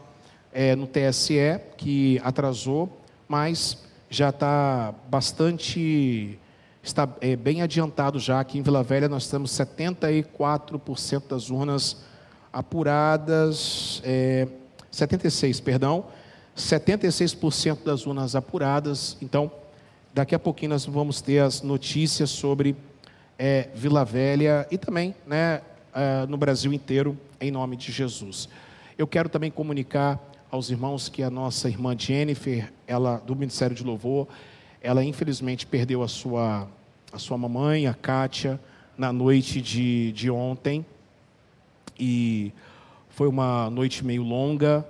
é, 0.52 0.76
no 0.76 0.86
TSE 0.86 1.62
que 1.78 2.20
atrasou, 2.24 2.90
mas 3.28 3.86
já 4.10 4.30
está 4.30 4.94
bastante 5.10 6.38
está 6.84 7.08
é, 7.22 7.36
bem 7.36 7.62
adiantado 7.62 8.20
já 8.20 8.40
aqui 8.40 8.58
em 8.58 8.62
Vila 8.62 8.82
Velha 8.82 9.08
nós 9.08 9.28
temos 9.28 9.52
74% 9.52 11.28
das 11.28 11.50
urnas 11.50 11.98
apuradas, 12.52 14.02
é, 14.04 14.48
76, 14.90 15.60
perdão, 15.60 16.06
76% 16.58 17.84
das 17.86 18.06
urnas 18.06 18.36
apuradas. 18.36 19.18
Então, 19.22 19.52
daqui 20.14 20.36
a 20.36 20.40
pouquinho 20.40 20.72
nós 20.72 20.86
vamos 20.86 21.22
ter 21.22 21.40
as 21.40 21.62
notícias 21.62 22.30
sobre 22.30 22.76
é, 23.40 23.70
Vila 23.74 24.04
Velha 24.04 24.68
e 24.70 24.78
também, 24.78 25.16
né, 25.26 25.62
é, 25.94 26.26
no 26.28 26.36
Brasil 26.36 26.74
inteiro, 26.74 27.18
em 27.40 27.52
nome 27.52 27.78
de 27.78 27.92
Jesus. 27.92 28.50
Eu 28.98 29.08
quero 29.08 29.30
também 29.30 29.50
comunicar 29.50 30.20
aos 30.50 30.70
irmãos 30.70 31.08
que 31.08 31.24
a 31.24 31.30
nossa 31.30 31.70
irmã 31.70 31.96
Jennifer, 31.98 32.72
ela 32.86 33.18
do 33.18 33.36
Ministério 33.36 33.76
de 33.76 33.84
Louvor, 33.84 34.28
ela 34.82 35.04
infelizmente 35.04 35.66
perdeu 35.68 36.02
a 36.02 36.08
sua, 36.08 36.68
a 37.14 37.20
sua 37.20 37.38
mamãe, 37.38 37.86
a 37.86 37.94
Kátia, 37.94 38.60
na 38.98 39.14
noite 39.14 39.62
de, 39.62 40.12
de 40.14 40.32
ontem. 40.32 40.84
E 42.00 42.52
foi 43.10 43.28
uma 43.28 43.70
noite 43.70 44.04
meio 44.04 44.24
longa. 44.24 44.84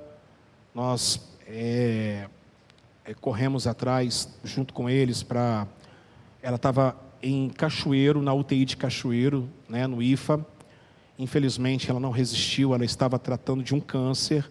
Nós 0.74 1.30
é, 1.46 2.28
é, 3.04 3.14
corremos 3.16 3.68
atrás, 3.68 4.30
junto 4.44 4.74
com 4.74 4.90
eles, 4.90 5.24
para. 5.24 5.68
Ela 6.42 6.56
estava 6.56 6.96
em 7.22 7.50
Cachoeiro, 7.50 8.22
na 8.22 8.34
UTI 8.34 8.64
de 8.64 8.78
Cachoeiro, 8.78 9.50
né, 9.68 9.86
no 9.88 10.02
IFA. 10.02 10.44
Infelizmente, 11.20 11.90
ela 11.90 12.00
não 12.00 12.10
resistiu, 12.10 12.74
ela 12.74 12.86
estava 12.86 13.20
tratando 13.20 13.62
de 13.62 13.76
um 13.76 13.80
câncer. 13.80 14.50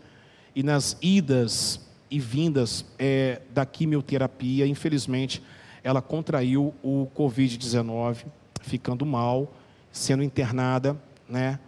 E 0.54 0.62
nas 0.62 0.96
idas 1.00 1.80
e 2.10 2.18
vindas 2.18 2.84
é, 2.98 3.40
da 3.50 3.64
quimioterapia, 3.64 4.66
infelizmente, 4.66 5.42
ela 5.82 6.02
contraiu 6.02 6.74
o 6.82 7.08
Covid-19, 7.16 8.24
ficando 8.60 9.06
mal, 9.06 9.54
sendo 9.92 10.22
internada, 10.22 10.96
né? 11.28 11.58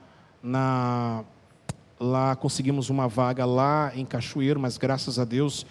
Na, 0.42 1.24
lá 1.98 2.34
conseguimos 2.34 2.90
uma 2.90 3.06
vaga 3.06 3.44
lá 3.44 3.92
em 3.94 4.04
Cachoeiro, 4.04 4.58
mas 4.58 4.76
graças 4.76 5.18
a 5.18 5.24
Deus 5.24 5.64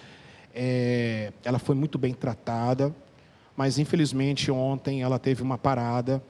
é, 0.54 1.34
ela 1.44 1.60
foi 1.60 1.76
muito 1.76 1.98
bem 1.98 2.14
tratada. 2.14 2.96
Mas 3.56 3.78
infelizmente 3.78 4.50
ontem 4.50 5.02
ela 5.02 5.20
teve 5.20 5.44
uma 5.44 5.58
parada 5.58 6.24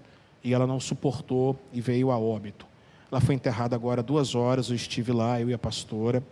e 0.44 0.54
ela 0.54 0.66
não 0.66 0.80
suportou 0.80 1.58
e 1.72 1.80
veio 1.80 2.12
a 2.12 2.18
óbito. 2.18 2.66
Ela 3.12 3.22
foi 3.22 3.36
enterrada 3.36 3.76
agora 3.76 4.02
duas 4.02 4.34
horas, 4.34 4.70
eu 4.70 4.76
estive 4.76 5.12
lá, 5.12 5.40
eu 5.40 5.50
e 5.50 5.54
a 5.54 5.58
pastora. 5.58 6.24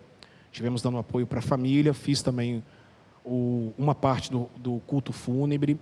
Tivemos 0.51 0.81
dando 0.81 0.97
apoio 0.97 1.27
para 1.27 1.39
a 1.39 1.41
família, 1.41 1.93
fiz 1.93 2.21
também 2.21 2.63
o, 3.23 3.73
uma 3.77 3.93
parte 3.93 4.31
do, 4.31 4.49
do 4.57 4.81
culto 4.87 5.13
fúnebre. 5.13 5.79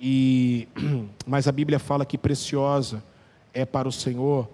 E, 0.00 0.68
mas 1.26 1.48
a 1.48 1.52
Bíblia 1.52 1.78
fala 1.78 2.04
que 2.04 2.18
preciosa 2.18 3.02
é 3.54 3.64
para 3.64 3.88
o 3.88 3.92
Senhor 3.92 4.48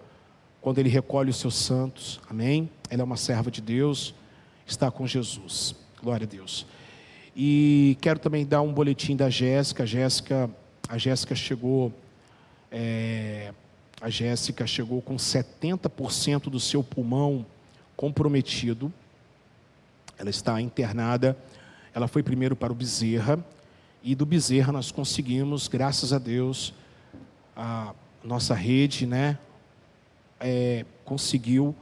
quando 0.60 0.78
Ele 0.78 0.88
recolhe 0.88 1.30
os 1.30 1.36
seus 1.36 1.56
santos. 1.56 2.20
Amém? 2.30 2.70
Ela 2.88 3.02
é 3.02 3.04
uma 3.04 3.16
serva 3.16 3.50
de 3.50 3.60
Deus, 3.60 4.14
está 4.66 4.90
com 4.90 5.06
Jesus. 5.06 5.74
Glória 6.00 6.24
a 6.24 6.28
Deus. 6.28 6.66
E 7.34 7.96
quero 8.00 8.18
também 8.18 8.46
dar 8.46 8.62
um 8.62 8.72
boletim 8.72 9.16
da 9.16 9.28
Jéssica. 9.28 9.86
Jéssica, 9.86 10.48
a 10.88 10.98
Jéssica 10.98 11.34
chegou, 11.34 11.92
é, 12.70 13.52
a 14.00 14.08
Jéssica 14.08 14.66
chegou 14.66 15.00
com 15.02 15.16
70% 15.16 16.50
do 16.50 16.60
seu 16.60 16.84
pulmão 16.84 17.44
comprometido. 17.96 18.92
Ela 20.22 20.30
está 20.30 20.60
internada. 20.60 21.36
Ela 21.92 22.06
foi 22.06 22.22
primeiro 22.22 22.54
para 22.54 22.72
o 22.72 22.76
Bezerra. 22.76 23.44
E 24.04 24.14
do 24.14 24.24
Bezerra 24.24 24.72
nós 24.72 24.92
conseguimos, 24.92 25.66
graças 25.66 26.12
a 26.12 26.18
Deus, 26.18 26.72
a 27.56 27.92
nossa 28.22 28.54
rede, 28.54 29.04
né, 29.04 29.36
é, 30.38 30.86
conseguiu 31.04 31.74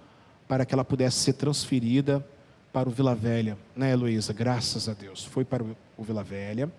para 0.48 0.64
que 0.64 0.72
ela 0.72 0.86
pudesse 0.86 1.18
ser 1.18 1.34
transferida 1.34 2.26
para 2.72 2.88
o 2.88 2.92
Vila 2.92 3.14
Velha, 3.14 3.58
né, 3.76 3.92
Heloísa? 3.92 4.32
Graças 4.32 4.88
a 4.88 4.94
Deus. 4.94 5.22
Foi 5.22 5.44
para 5.44 5.62
o 5.62 6.02
Vila 6.02 6.24
Velha. 6.24 6.72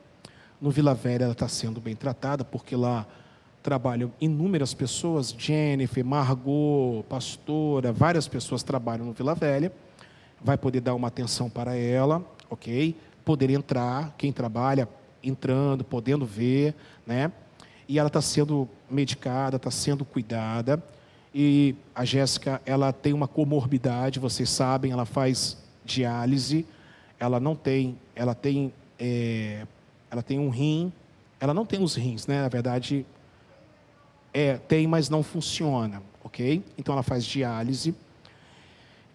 No 0.60 0.72
Vila 0.72 0.96
Velha 0.96 1.26
ela 1.26 1.34
está 1.34 1.48
sendo 1.48 1.80
bem 1.80 1.96
tratada, 1.96 2.44
porque 2.44 2.76
lá 2.76 3.06
trabalham 3.62 4.12
inúmeras 4.20 4.74
pessoas, 4.74 5.36
Jennifer, 5.38 6.04
Margot, 6.04 7.06
pastora, 7.08 7.94
várias 7.94 8.28
pessoas 8.28 8.64
trabalham 8.64 9.06
no 9.06 9.14
Vila 9.14 9.36
Velha 9.36 9.72
vai 10.44 10.58
poder 10.58 10.82
dar 10.82 10.96
uma 10.96 11.08
atenção 11.08 11.50
para 11.50 11.76
ela, 11.76 12.24
ok? 12.50 12.96
Poder 13.24 13.50
entrar, 13.50 14.14
quem 14.18 14.32
trabalha 14.32 14.88
entrando, 15.24 15.84
podendo 15.84 16.26
ver, 16.26 16.74
né? 17.06 17.32
E 17.88 18.00
ela 18.00 18.08
está 18.08 18.22
sendo 18.22 18.68
medicada, 18.90 19.58
está 19.58 19.70
sendo 19.70 20.04
cuidada. 20.04 20.84
E 21.34 21.76
a 21.94 22.04
Jéssica, 22.04 22.62
ela 22.66 22.92
tem 22.92 23.14
uma 23.14 23.28
comorbidade, 23.28 24.20
vocês 24.20 24.50
sabem, 24.50 24.92
ela 24.92 25.06
faz 25.06 25.58
diálise, 25.86 26.66
ela 27.20 27.40
não 27.40 27.56
tem, 27.56 27.98
ela 28.16 28.34
tem, 28.34 28.74
é, 29.00 29.66
ela 30.10 30.24
tem 30.24 30.40
um 30.40 30.50
rim, 30.50 30.92
ela 31.40 31.54
não 31.54 31.66
tem 31.66 31.82
os 31.82 31.96
rins, 31.96 32.28
né? 32.28 32.42
Na 32.42 32.50
verdade, 32.50 33.06
é, 34.34 34.58
tem, 34.58 34.88
mas 34.88 35.10
não 35.10 35.22
funciona, 35.22 36.02
ok? 36.24 36.64
Então 36.78 36.94
ela 36.94 37.04
faz 37.04 37.24
diálise 37.24 37.96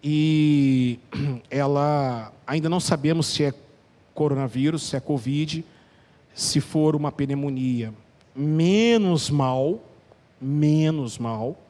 e 0.09 0.99
ela 1.51 2.31
ainda 2.47 2.69
não 2.69 2.79
sabemos 2.79 3.27
se 3.27 3.43
é 3.43 3.53
coronavírus, 4.13 4.83
se 4.83 4.95
é 4.95 5.01
Covid, 5.01 5.65
se 6.33 6.61
for 6.61 6.95
uma 6.95 7.11
pneumonia, 7.11 7.93
menos 8.33 9.29
mal, 9.29 9.83
menos 10.39 11.17
mal, 11.17 11.61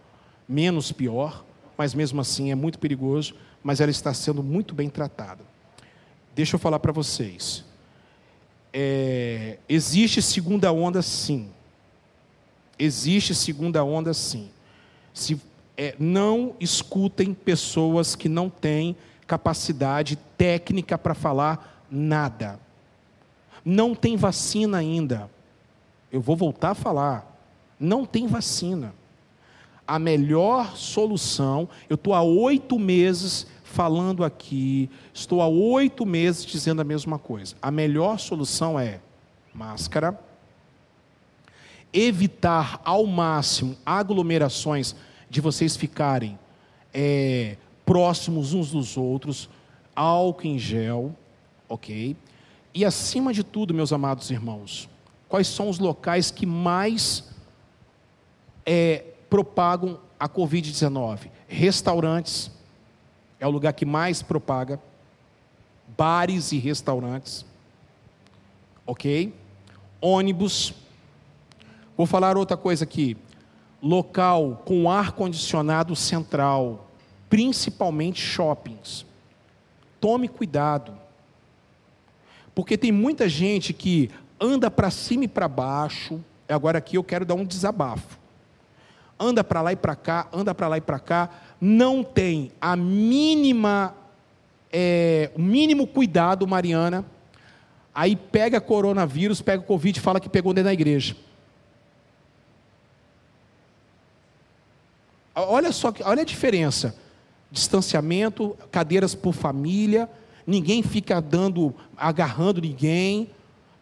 menos 0.47 0.91
pior, 0.91 1.43
mas 1.76 1.95
mesmo 1.95 2.22
assim 2.22 2.51
é 2.51 2.55
muito 2.55 2.77
perigoso, 2.77 3.34
mas 3.64 3.81
ela 3.81 3.89
está 3.89 4.14
sendo 4.14 4.43
muito 4.43 4.76
bem 4.76 4.88
tratada. 4.88 5.43
Deixa 6.35 6.57
eu 6.57 6.59
falar 6.59 6.77
para 6.77 6.91
vocês. 6.91 7.65
É, 8.72 9.57
existe 9.68 10.22
segunda 10.22 10.72
onda, 10.72 11.01
sim. 11.01 11.49
Existe 12.77 13.34
segunda 13.34 13.84
onda, 13.84 14.14
sim. 14.14 14.51
Se 15.11 15.41
é, 15.77 15.95
não 15.99 16.55
escutem 16.59 17.33
pessoas 17.33 18.15
que 18.15 18.27
não 18.27 18.49
têm 18.49 18.95
capacidade 19.27 20.15
técnica 20.37 20.97
para 20.97 21.13
falar 21.13 21.85
nada. 21.91 22.59
Não 23.63 23.93
tem 23.93 24.17
vacina 24.17 24.77
ainda. 24.77 25.29
Eu 26.11 26.19
vou 26.19 26.35
voltar 26.35 26.71
a 26.71 26.75
falar. 26.75 27.39
Não 27.79 28.05
tem 28.05 28.25
vacina. 28.25 28.93
A 29.85 29.99
melhor 29.99 30.75
solução, 30.75 31.69
eu 31.87 31.95
estou 31.95 32.13
há 32.13 32.21
oito 32.21 32.79
meses 32.79 33.45
falando 33.63 34.23
aqui, 34.23 34.89
estou 35.13 35.41
há 35.41 35.47
oito 35.47 36.05
meses 36.05 36.45
dizendo 36.45 36.81
a 36.81 36.85
mesma 36.85 37.19
coisa. 37.19 37.55
A 37.61 37.69
melhor 37.69 38.19
solução 38.19 38.79
é 38.79 38.99
máscara, 39.53 40.19
evitar 41.93 42.81
ao 42.83 43.05
máximo 43.05 43.77
aglomerações 43.85 44.95
de 45.29 45.41
vocês 45.41 45.75
ficarem 45.75 46.37
é, 46.93 47.57
próximos 47.85 48.53
uns 48.53 48.71
dos 48.71 48.97
outros, 48.97 49.49
álcool 49.95 50.47
em 50.47 50.59
gel, 50.59 51.15
ok? 51.67 52.15
E 52.73 52.85
acima 52.85 53.33
de 53.33 53.43
tudo, 53.43 53.73
meus 53.73 53.91
amados 53.91 54.29
irmãos, 54.29 54.89
quais 55.27 55.47
são 55.47 55.69
os 55.69 55.79
locais 55.79 56.31
que 56.31 56.45
mais 56.45 57.23
é, 58.65 59.03
propagam 59.29 59.99
a 60.19 60.29
Covid-19? 60.29 61.29
Restaurantes, 61.47 62.51
é 63.39 63.47
o 63.47 63.51
lugar 63.51 63.73
que 63.73 63.85
mais 63.85 64.21
propaga, 64.21 64.79
bares 65.97 66.51
e 66.51 66.57
restaurantes, 66.57 67.45
ok? 68.85 69.33
Ônibus. 70.01 70.73
Vou 71.95 72.05
falar 72.05 72.37
outra 72.37 72.55
coisa 72.55 72.83
aqui 72.83 73.17
local 73.81 74.61
com 74.65 74.89
ar 74.89 75.11
condicionado 75.11 75.95
central, 75.95 76.89
principalmente 77.29 78.21
shoppings. 78.21 79.05
Tome 79.99 80.27
cuidado. 80.27 80.93
Porque 82.53 82.77
tem 82.77 82.91
muita 82.91 83.29
gente 83.29 83.73
que 83.73 84.09
anda 84.39 84.69
para 84.71 84.89
cima 84.89 85.25
e 85.25 85.27
para 85.27 85.47
baixo. 85.47 86.19
Agora 86.49 86.77
aqui 86.77 86.97
eu 86.97 87.03
quero 87.03 87.25
dar 87.25 87.35
um 87.35 87.45
desabafo. 87.45 88.17
Anda 89.19 89.43
para 89.43 89.61
lá 89.61 89.73
e 89.73 89.75
para 89.75 89.95
cá, 89.95 90.27
anda 90.31 90.53
para 90.53 90.67
lá 90.67 90.77
e 90.77 90.81
para 90.81 90.99
cá, 90.99 91.29
não 91.59 92.03
tem 92.03 92.51
a 92.61 92.75
mínima 92.75 93.95
é, 94.71 95.31
o 95.35 95.41
mínimo 95.41 95.87
cuidado, 95.87 96.47
Mariana. 96.47 97.05
Aí 97.93 98.15
pega 98.15 98.61
coronavírus, 98.61 99.41
pega 99.41 99.63
Covid 99.63 99.97
e 99.97 100.01
fala 100.01 100.19
que 100.19 100.29
pegou 100.29 100.53
dentro 100.53 100.65
da 100.65 100.73
igreja. 100.73 101.15
Olha 105.38 105.72
só, 105.72 105.93
olha 106.03 106.23
a 106.23 106.26
diferença. 106.26 106.95
Distanciamento, 107.51 108.57
cadeiras 108.72 109.14
por 109.14 109.34
família, 109.34 110.09
ninguém 110.45 110.81
fica 110.81 111.22
dando, 111.22 111.76
agarrando 111.95 112.59
ninguém, 112.59 113.30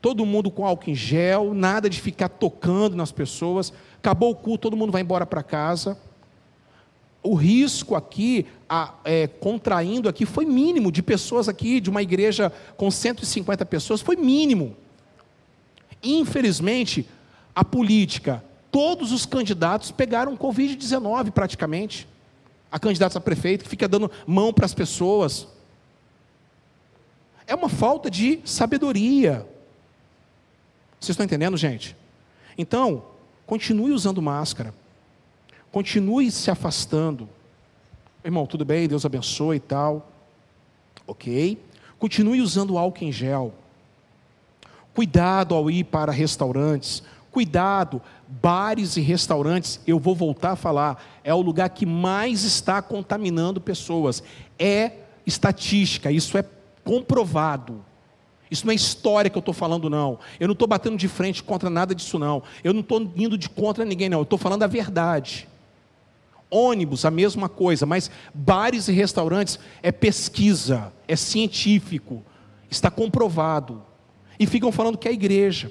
todo 0.01 0.25
mundo 0.25 0.51
com 0.51 0.65
álcool 0.65 0.89
em 0.89 0.95
gel, 0.95 1.53
nada 1.53 1.89
de 1.89 2.01
ficar 2.01 2.27
tocando 2.27 2.95
nas 2.95 3.11
pessoas. 3.11 3.71
Acabou 3.97 4.31
o 4.31 4.35
culto, 4.35 4.63
todo 4.63 4.77
mundo 4.77 4.91
vai 4.91 5.01
embora 5.01 5.25
para 5.25 5.41
casa. 5.41 5.97
O 7.23 7.33
risco 7.35 7.95
aqui, 7.95 8.45
a, 8.69 8.93
é, 9.05 9.25
contraindo 9.25 10.09
aqui, 10.09 10.25
foi 10.25 10.45
mínimo 10.45 10.91
de 10.91 11.01
pessoas 11.01 11.47
aqui, 11.47 11.79
de 11.79 11.89
uma 11.89 12.03
igreja 12.03 12.51
com 12.75 12.91
150 12.91 13.65
pessoas, 13.65 14.01
foi 14.01 14.17
mínimo. 14.17 14.75
Infelizmente, 16.03 17.07
a 17.55 17.63
política 17.63 18.43
todos 18.75 19.13
os 19.13 19.25
candidatos 19.25 19.89
pegaram 19.89 20.35
Covid-19 20.35 21.31
praticamente. 21.31 22.05
A 22.69 22.77
candidata 22.77 23.17
a 23.17 23.21
prefeito 23.21 23.63
que 23.63 23.69
fica 23.69 23.87
dando 23.87 24.11
mão 24.27 24.51
para 24.51 24.65
as 24.65 24.73
pessoas. 24.73 25.47
É 27.47 27.55
uma 27.55 27.69
falta 27.69 28.11
de 28.11 28.41
sabedoria. 28.43 29.47
Vocês 30.99 31.11
estão 31.11 31.25
entendendo, 31.25 31.55
gente? 31.55 31.95
Então, 32.57 33.05
continue 33.47 33.93
usando 33.93 34.21
máscara. 34.21 34.73
Continue 35.71 36.29
se 36.29 36.51
afastando. 36.51 37.29
Irmão, 38.25 38.45
tudo 38.45 38.65
bem? 38.65 38.89
Deus 38.89 39.05
abençoe 39.05 39.55
e 39.55 39.61
tal. 39.61 40.11
Ok? 41.07 41.57
Continue 41.97 42.41
usando 42.41 42.77
álcool 42.77 43.05
em 43.05 43.11
gel. 43.13 43.53
Cuidado 44.93 45.55
ao 45.55 45.71
ir 45.71 45.85
para 45.85 46.11
restaurantes. 46.11 47.03
Cuidado, 47.35 48.01
bares 48.29 48.95
e 48.95 49.01
restaurantes, 49.01 49.81
eu 49.85 49.99
vou 49.99 50.15
voltar 50.15 50.51
a 50.51 50.55
falar, 50.55 51.03
é 51.21 51.33
o 51.33 51.41
lugar 51.41 51.67
que 51.67 51.85
mais 51.85 52.45
está 52.45 52.81
contaminando 52.81 53.59
pessoas. 53.59 54.23
É 54.57 54.93
estatística, 55.27 56.09
isso 56.09 56.37
é 56.37 56.45
comprovado. 56.85 57.83
Isso 58.49 58.65
não 58.65 58.71
é 58.71 58.75
história 58.75 59.29
que 59.29 59.37
eu 59.37 59.41
estou 59.41 59.53
falando, 59.53 59.89
não. 59.89 60.17
Eu 60.39 60.47
não 60.47 60.53
estou 60.53 60.65
batendo 60.65 60.95
de 60.95 61.09
frente 61.09 61.43
contra 61.43 61.69
nada 61.69 61.93
disso, 61.93 62.17
não. 62.17 62.41
Eu 62.63 62.71
não 62.71 62.79
estou 62.79 63.01
indo 63.17 63.37
de 63.37 63.49
contra 63.49 63.83
ninguém, 63.83 64.07
não. 64.07 64.19
Eu 64.19 64.23
estou 64.23 64.39
falando 64.39 64.63
a 64.63 64.67
verdade. 64.67 65.45
Ônibus, 66.49 67.03
a 67.03 67.11
mesma 67.11 67.49
coisa, 67.49 67.85
mas 67.85 68.09
bares 68.33 68.87
e 68.87 68.93
restaurantes 68.93 69.59
é 69.83 69.91
pesquisa, 69.91 70.93
é 71.05 71.17
científico, 71.17 72.23
está 72.71 72.89
comprovado. 72.89 73.83
E 74.39 74.47
ficam 74.47 74.71
falando 74.71 74.97
que 74.97 75.09
é 75.09 75.11
igreja. 75.11 75.69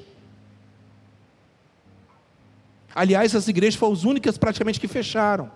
Aliás, 2.95 3.35
as 3.35 3.49
igrejas 3.49 3.75
foram 3.75 3.93
as 3.93 4.05
únicas 4.05 4.39
praticamente 4.39 4.79
que 4.79 4.87
fecharam. 4.87 5.51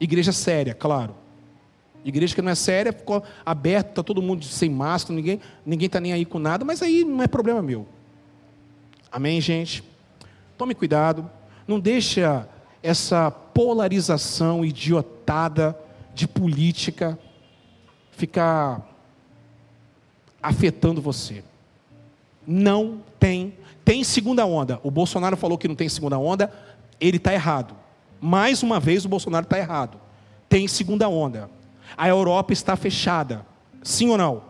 Igreja 0.00 0.32
séria, 0.32 0.74
claro. 0.74 1.14
Igreja 2.04 2.34
que 2.34 2.42
não 2.42 2.50
é 2.50 2.54
séria, 2.54 2.92
ficou 2.92 3.22
aberta, 3.46 3.90
está 3.90 4.02
todo 4.02 4.20
mundo 4.20 4.44
sem 4.44 4.68
máscara, 4.68 5.14
ninguém 5.14 5.40
ninguém 5.64 5.86
está 5.86 6.00
nem 6.00 6.12
aí 6.12 6.24
com 6.24 6.38
nada, 6.38 6.64
mas 6.64 6.82
aí 6.82 7.04
não 7.04 7.22
é 7.22 7.26
problema 7.26 7.62
meu. 7.62 7.86
Amém, 9.10 9.40
gente? 9.40 9.82
Tome 10.58 10.74
cuidado, 10.74 11.30
não 11.66 11.80
deixa 11.80 12.48
essa 12.82 13.30
polarização 13.30 14.64
idiotada 14.64 15.78
de 16.14 16.28
política 16.28 17.18
ficar 18.12 18.86
afetando 20.42 21.00
você. 21.00 21.42
Não 22.46 23.02
tem 23.18 23.54
tem 23.84 24.02
segunda 24.02 24.46
onda. 24.46 24.80
O 24.82 24.90
Bolsonaro 24.90 25.36
falou 25.36 25.58
que 25.58 25.68
não 25.68 25.74
tem 25.74 25.88
segunda 25.88 26.18
onda, 26.18 26.50
ele 27.00 27.18
está 27.18 27.34
errado. 27.34 27.76
Mais 28.20 28.62
uma 28.62 28.80
vez 28.80 29.04
o 29.04 29.08
Bolsonaro 29.08 29.44
está 29.44 29.58
errado. 29.58 30.00
Tem 30.48 30.66
segunda 30.66 31.08
onda. 31.08 31.50
A 31.96 32.08
Europa 32.08 32.52
está 32.52 32.76
fechada. 32.76 33.44
Sim 33.82 34.08
ou 34.08 34.16
não? 34.16 34.42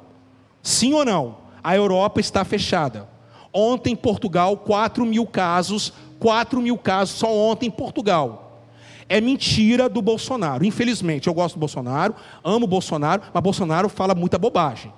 Sim 0.62 0.92
ou 0.94 1.04
não? 1.04 1.38
A 1.62 1.74
Europa 1.74 2.20
está 2.20 2.44
fechada. 2.44 3.08
Ontem, 3.52 3.96
Portugal, 3.96 4.56
4 4.56 5.04
mil 5.04 5.26
casos. 5.26 5.92
4 6.20 6.60
mil 6.62 6.78
casos 6.78 7.18
só 7.18 7.34
ontem 7.34 7.66
em 7.66 7.70
Portugal. 7.70 8.62
É 9.08 9.20
mentira 9.20 9.88
do 9.88 10.00
Bolsonaro. 10.00 10.64
Infelizmente, 10.64 11.26
eu 11.26 11.34
gosto 11.34 11.56
do 11.56 11.60
Bolsonaro, 11.60 12.14
amo 12.42 12.64
o 12.64 12.68
Bolsonaro, 12.68 13.22
mas 13.32 13.42
Bolsonaro 13.42 13.88
fala 13.88 14.14
muita 14.14 14.38
bobagem. 14.38 14.92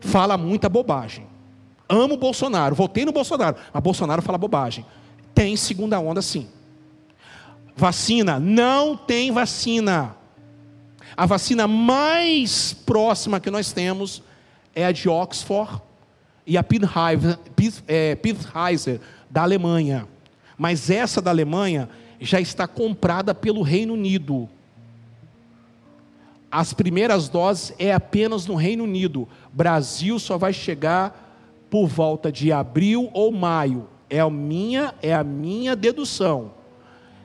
Fala 0.00 0.36
muita 0.36 0.68
bobagem 0.68 1.31
amo 1.92 2.14
o 2.14 2.16
Bolsonaro, 2.16 2.74
votei 2.74 3.04
no 3.04 3.12
Bolsonaro, 3.12 3.56
mas 3.72 3.82
Bolsonaro 3.82 4.22
fala 4.22 4.38
bobagem. 4.38 4.84
Tem 5.34 5.56
segunda 5.56 5.98
onda 6.00 6.22
sim. 6.22 6.48
Vacina, 7.76 8.38
não 8.38 8.96
tem 8.96 9.30
vacina. 9.30 10.16
A 11.16 11.26
vacina 11.26 11.66
mais 11.66 12.72
próxima 12.72 13.40
que 13.40 13.50
nós 13.50 13.72
temos 13.72 14.22
é 14.74 14.86
a 14.86 14.92
de 14.92 15.08
Oxford 15.08 15.80
e 16.46 16.56
a 16.56 16.64
é, 17.86 18.16
Pfizer, 18.16 19.00
da 19.30 19.42
Alemanha. 19.42 20.08
Mas 20.56 20.90
essa 20.90 21.20
da 21.20 21.30
Alemanha 21.30 21.88
já 22.20 22.40
está 22.40 22.66
comprada 22.66 23.34
pelo 23.34 23.62
Reino 23.62 23.94
Unido. 23.94 24.48
As 26.50 26.72
primeiras 26.72 27.28
doses 27.28 27.74
é 27.78 27.92
apenas 27.92 28.46
no 28.46 28.54
Reino 28.54 28.84
Unido. 28.84 29.26
Brasil 29.52 30.18
só 30.18 30.36
vai 30.36 30.52
chegar 30.52 31.21
por 31.72 31.86
volta 31.86 32.30
de 32.30 32.52
abril 32.52 33.08
ou 33.14 33.32
maio. 33.32 33.88
É 34.10 34.20
a 34.20 34.28
minha, 34.28 34.94
é 35.00 35.14
a 35.14 35.24
minha 35.24 35.74
dedução. 35.74 36.52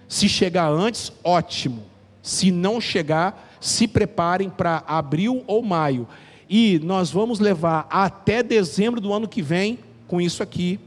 Se 0.07 0.30
chegar 0.30 0.69
antes, 0.69 1.11
ótimo. 1.22 1.84
Se 2.22 2.49
não 2.49 2.80
chegar, 2.80 3.57
se 3.60 3.90
preparem 3.90 4.49
para 4.49 4.86
abril 4.88 5.44
ou 5.48 5.61
maio. 5.61 6.07
E 6.49 6.80
nós 6.80 7.11
vamos 7.11 7.41
levar 7.41 7.88
até 7.90 8.41
dezembro 8.41 9.02
do 9.02 9.11
ano 9.11 9.28
que 9.28 9.41
vem 9.41 9.80
com 10.07 10.22
isso 10.22 10.41
aqui, 10.41 10.80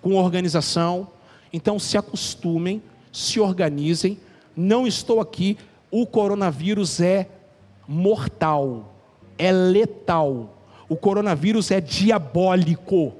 com 0.00 0.14
organização. 0.14 1.08
Então 1.52 1.80
se 1.80 1.98
acostumem, 1.98 2.80
se 3.12 3.40
organizem. 3.40 4.20
Não 4.54 4.86
estou 4.86 5.20
aqui, 5.20 5.58
o 5.90 6.06
coronavírus 6.06 7.00
é 7.00 7.28
mortal, 7.88 8.94
é 9.36 9.50
letal. 9.50 10.57
O 10.88 10.96
coronavírus 10.96 11.70
é 11.70 11.80
diabólico. 11.80 13.14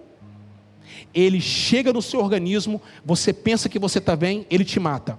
Ele 1.12 1.40
chega 1.40 1.92
no 1.92 2.00
seu 2.00 2.20
organismo, 2.20 2.80
você 3.04 3.32
pensa 3.32 3.68
que 3.68 3.78
você 3.78 3.98
está 3.98 4.16
bem, 4.16 4.46
ele 4.50 4.64
te 4.64 4.80
mata. 4.80 5.18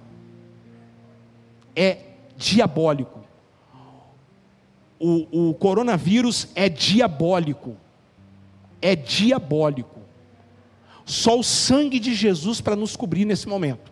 É 1.74 1.98
diabólico. 2.36 3.20
O, 4.98 5.50
o 5.50 5.54
coronavírus 5.54 6.48
é 6.54 6.68
diabólico. 6.68 7.76
É 8.82 8.96
diabólico. 8.96 10.00
Só 11.04 11.38
o 11.38 11.42
sangue 11.42 11.98
de 11.98 12.14
Jesus 12.14 12.60
para 12.60 12.76
nos 12.76 12.96
cobrir 12.96 13.24
nesse 13.24 13.48
momento. 13.48 13.90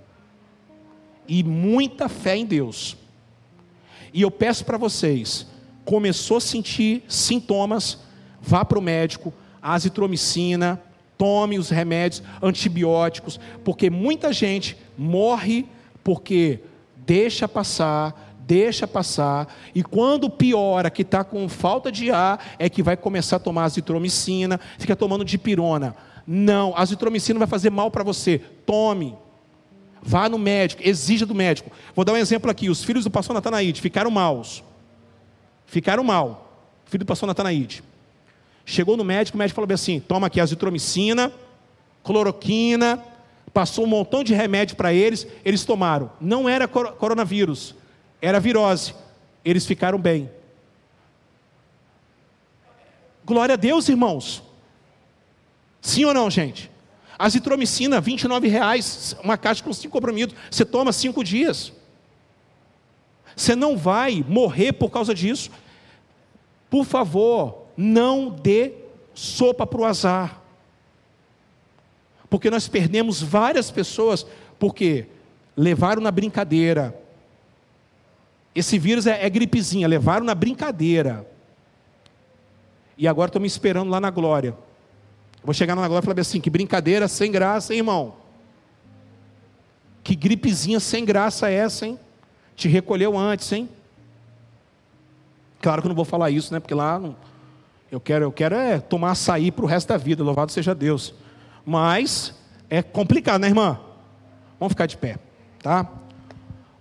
E 1.26 1.42
muita 1.42 2.08
fé 2.08 2.36
em 2.36 2.46
Deus. 2.46 2.96
E 4.12 4.22
eu 4.22 4.30
peço 4.30 4.64
para 4.64 4.78
vocês, 4.78 5.46
começou 5.84 6.38
a 6.38 6.40
sentir 6.40 7.02
sintomas, 7.08 7.98
vá 8.40 8.64
para 8.64 8.78
o 8.78 8.82
médico, 8.82 9.32
azitromicina, 9.60 10.80
tome 11.16 11.58
os 11.58 11.68
remédios 11.68 12.22
antibióticos, 12.42 13.40
porque 13.64 13.90
muita 13.90 14.32
gente 14.32 14.76
morre 14.96 15.66
porque 16.04 16.60
deixa 17.04 17.48
passar, 17.48 18.36
deixa 18.40 18.86
passar, 18.86 19.54
e 19.74 19.82
quando 19.82 20.30
piora, 20.30 20.88
que 20.88 21.02
está 21.02 21.22
com 21.22 21.48
falta 21.48 21.92
de 21.92 22.10
ar, 22.10 22.54
é 22.58 22.68
que 22.68 22.82
vai 22.82 22.96
começar 22.96 23.36
a 23.36 23.40
tomar 23.40 23.64
azitromicina, 23.64 24.58
fica 24.78 24.96
tomando 24.96 25.24
dipirona. 25.24 25.94
Não, 26.26 26.74
azitromicina 26.76 27.38
vai 27.38 27.48
fazer 27.48 27.70
mal 27.70 27.90
para 27.90 28.04
você. 28.04 28.38
Tome. 28.66 29.16
Vá 30.02 30.28
no 30.28 30.38
médico, 30.38 30.82
exija 30.84 31.26
do 31.26 31.34
médico. 31.34 31.70
Vou 31.94 32.04
dar 32.04 32.12
um 32.12 32.16
exemplo 32.16 32.50
aqui: 32.50 32.68
os 32.68 32.84
filhos 32.84 33.04
do 33.04 33.10
pastor 33.10 33.34
Natanaide 33.34 33.80
ficaram 33.80 34.10
maus. 34.10 34.62
Ficaram 35.66 36.04
mal. 36.04 36.52
Filho 36.84 37.04
do 37.04 37.08
pastor 37.08 37.26
Natanaide. 37.26 37.82
Chegou 38.70 38.98
no 38.98 39.02
médico, 39.02 39.34
o 39.34 39.38
médico 39.38 39.54
falou 39.54 39.72
assim: 39.72 39.98
toma 39.98 40.26
aqui 40.26 40.38
azitromicina, 40.38 41.32
cloroquina, 42.04 43.02
passou 43.50 43.84
um 43.84 43.88
montão 43.88 44.22
de 44.22 44.34
remédio 44.34 44.76
para 44.76 44.92
eles, 44.92 45.26
eles 45.42 45.64
tomaram. 45.64 46.12
Não 46.20 46.46
era 46.46 46.68
coronavírus, 46.68 47.74
era 48.20 48.38
virose. 48.38 48.94
Eles 49.42 49.64
ficaram 49.64 49.98
bem. 49.98 50.30
Glória 53.24 53.54
a 53.54 53.56
Deus, 53.56 53.88
irmãos. 53.88 54.42
Sim 55.80 56.04
ou 56.04 56.12
não, 56.12 56.28
gente? 56.28 56.70
Azitromicina, 57.18 58.02
29 58.02 58.48
reais, 58.48 59.16
uma 59.24 59.38
caixa 59.38 59.64
com 59.64 59.72
cinco 59.72 59.92
comprimidos. 59.92 60.36
Você 60.50 60.66
toma 60.66 60.92
cinco 60.92 61.24
dias. 61.24 61.72
Você 63.34 63.56
não 63.56 63.78
vai 63.78 64.22
morrer 64.28 64.74
por 64.74 64.90
causa 64.90 65.14
disso. 65.14 65.50
Por 66.68 66.84
favor, 66.84 67.57
não 67.80 68.28
dê 68.28 68.72
sopa 69.14 69.64
para 69.64 69.80
o 69.80 69.84
azar. 69.84 70.42
Porque 72.28 72.50
nós 72.50 72.66
perdemos 72.66 73.22
várias 73.22 73.70
pessoas 73.70 74.26
porque 74.58 75.06
levaram 75.56 76.02
na 76.02 76.10
brincadeira. 76.10 77.00
Esse 78.52 78.80
vírus 78.80 79.06
é, 79.06 79.24
é 79.24 79.30
gripezinha, 79.30 79.86
levaram 79.86 80.26
na 80.26 80.34
brincadeira. 80.34 81.24
E 82.96 83.06
agora 83.06 83.28
estão 83.28 83.40
me 83.40 83.46
esperando 83.46 83.90
lá 83.90 84.00
na 84.00 84.10
glória. 84.10 84.56
Vou 85.44 85.54
chegar 85.54 85.76
na 85.76 85.86
glória 85.86 86.04
e 86.04 86.06
falar 86.06 86.20
assim: 86.20 86.40
que 86.40 86.50
brincadeira 86.50 87.06
sem 87.06 87.30
graça, 87.30 87.72
hein, 87.72 87.78
irmão? 87.78 88.16
Que 90.02 90.16
gripezinha 90.16 90.80
sem 90.80 91.04
graça 91.04 91.48
é 91.48 91.54
essa, 91.54 91.86
hein? 91.86 91.96
Te 92.56 92.66
recolheu 92.66 93.16
antes, 93.16 93.52
hein? 93.52 93.68
Claro 95.60 95.80
que 95.80 95.86
eu 95.86 95.90
não 95.90 95.96
vou 95.96 96.04
falar 96.04 96.30
isso, 96.30 96.52
né? 96.52 96.58
Porque 96.58 96.74
lá 96.74 96.98
não, 96.98 97.14
eu 97.90 98.00
quero, 98.00 98.24
eu 98.24 98.32
quero 98.32 98.54
é 98.54 98.78
tomar 98.78 99.12
açaí 99.12 99.50
para 99.50 99.64
o 99.64 99.68
resto 99.68 99.88
da 99.88 99.96
vida, 99.96 100.22
louvado 100.22 100.52
seja 100.52 100.74
Deus. 100.74 101.14
Mas 101.64 102.34
é 102.68 102.82
complicado, 102.82 103.40
né, 103.40 103.48
irmã? 103.48 103.78
Vamos 104.58 104.72
ficar 104.72 104.86
de 104.86 104.96
pé, 104.96 105.18
tá? 105.62 105.88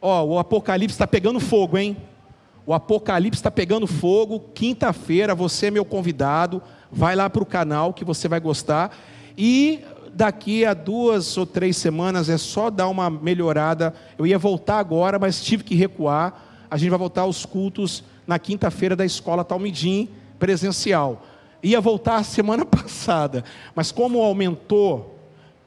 Ó, 0.02 0.24
o 0.24 0.40
Apocalipse 0.40 0.96
está 0.96 1.08
pegando 1.08 1.40
fogo, 1.40 1.78
hein? 1.78 1.98
O 2.66 2.74
Apocalipse 2.74 3.40
está 3.40 3.50
pegando 3.50 3.88
fogo. 3.88 4.40
Quinta-feira, 4.54 5.34
você 5.34 5.68
é 5.68 5.72
meu 5.72 5.86
convidado. 5.86 6.62
Vai 6.92 7.16
lá 7.16 7.30
para 7.30 7.42
o 7.42 7.46
canal 7.46 7.94
que 7.94 8.04
você 8.04 8.28
vai 8.28 8.40
gostar. 8.42 8.96
E 9.38 9.80
daqui 10.14 10.66
a 10.66 10.74
duas 10.74 11.38
ou 11.38 11.46
três 11.46 11.78
semanas 11.78 12.28
é 12.28 12.38
só 12.38 12.70
dar 12.70 12.90
uma 12.90 13.10
melhorada. 13.10 13.94
Eu 14.18 14.28
ia 14.28 14.38
voltar 14.38 14.80
agora, 14.80 15.18
mas 15.18 15.42
tive 15.42 15.64
que 15.64 15.76
recuar. 15.76 16.66
A 16.70 16.76
gente 16.76 16.90
vai 16.90 17.00
voltar 17.00 17.22
aos 17.22 17.46
cultos 17.46 18.04
na 18.26 18.38
quinta-feira 18.38 18.96
da 18.96 19.06
escola 19.06 19.46
Talmidim, 19.46 20.10
presencial. 20.40 21.26
Ia 21.62 21.82
voltar 21.82 22.24
semana 22.24 22.64
passada, 22.66 23.44
mas 23.76 23.92
como 23.92 24.22
aumentou, 24.22 25.18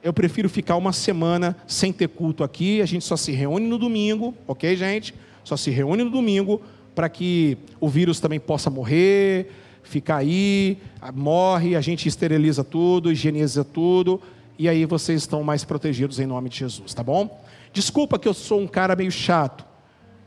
eu 0.03 0.11
prefiro 0.11 0.49
ficar 0.49 0.75
uma 0.75 0.93
semana 0.93 1.55
sem 1.67 1.93
ter 1.93 2.09
culto 2.09 2.43
aqui. 2.43 2.81
A 2.81 2.85
gente 2.85 3.05
só 3.05 3.15
se 3.15 3.31
reúne 3.31 3.67
no 3.67 3.77
domingo, 3.77 4.33
ok, 4.47 4.75
gente? 4.75 5.13
Só 5.43 5.55
se 5.55 5.69
reúne 5.69 6.03
no 6.03 6.09
domingo 6.09 6.61
para 6.95 7.07
que 7.07 7.57
o 7.79 7.87
vírus 7.87 8.19
também 8.19 8.39
possa 8.39 8.69
morrer, 8.69 9.51
ficar 9.83 10.17
aí, 10.17 10.77
morre, 11.13 11.75
a 11.75 11.81
gente 11.81 12.07
esteriliza 12.07 12.63
tudo, 12.63 13.11
higieniza 13.11 13.63
tudo, 13.63 14.21
e 14.57 14.67
aí 14.67 14.85
vocês 14.85 15.21
estão 15.21 15.43
mais 15.43 15.63
protegidos 15.63 16.19
em 16.19 16.25
nome 16.25 16.49
de 16.49 16.59
Jesus, 16.59 16.93
tá 16.93 17.03
bom? 17.03 17.43
Desculpa 17.73 18.19
que 18.19 18.27
eu 18.27 18.33
sou 18.33 18.59
um 18.59 18.67
cara 18.67 18.95
meio 18.95 19.11
chato, 19.11 19.65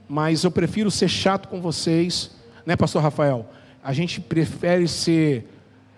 mas 0.09 0.45
eu 0.45 0.51
prefiro 0.51 0.91
ser 0.91 1.09
chato 1.09 1.49
com 1.49 1.61
vocês, 1.61 2.31
né, 2.65 2.77
Pastor 2.77 3.03
Rafael? 3.03 3.47
A 3.85 3.93
gente 3.93 4.19
prefere 4.19 4.89
ser 4.89 5.47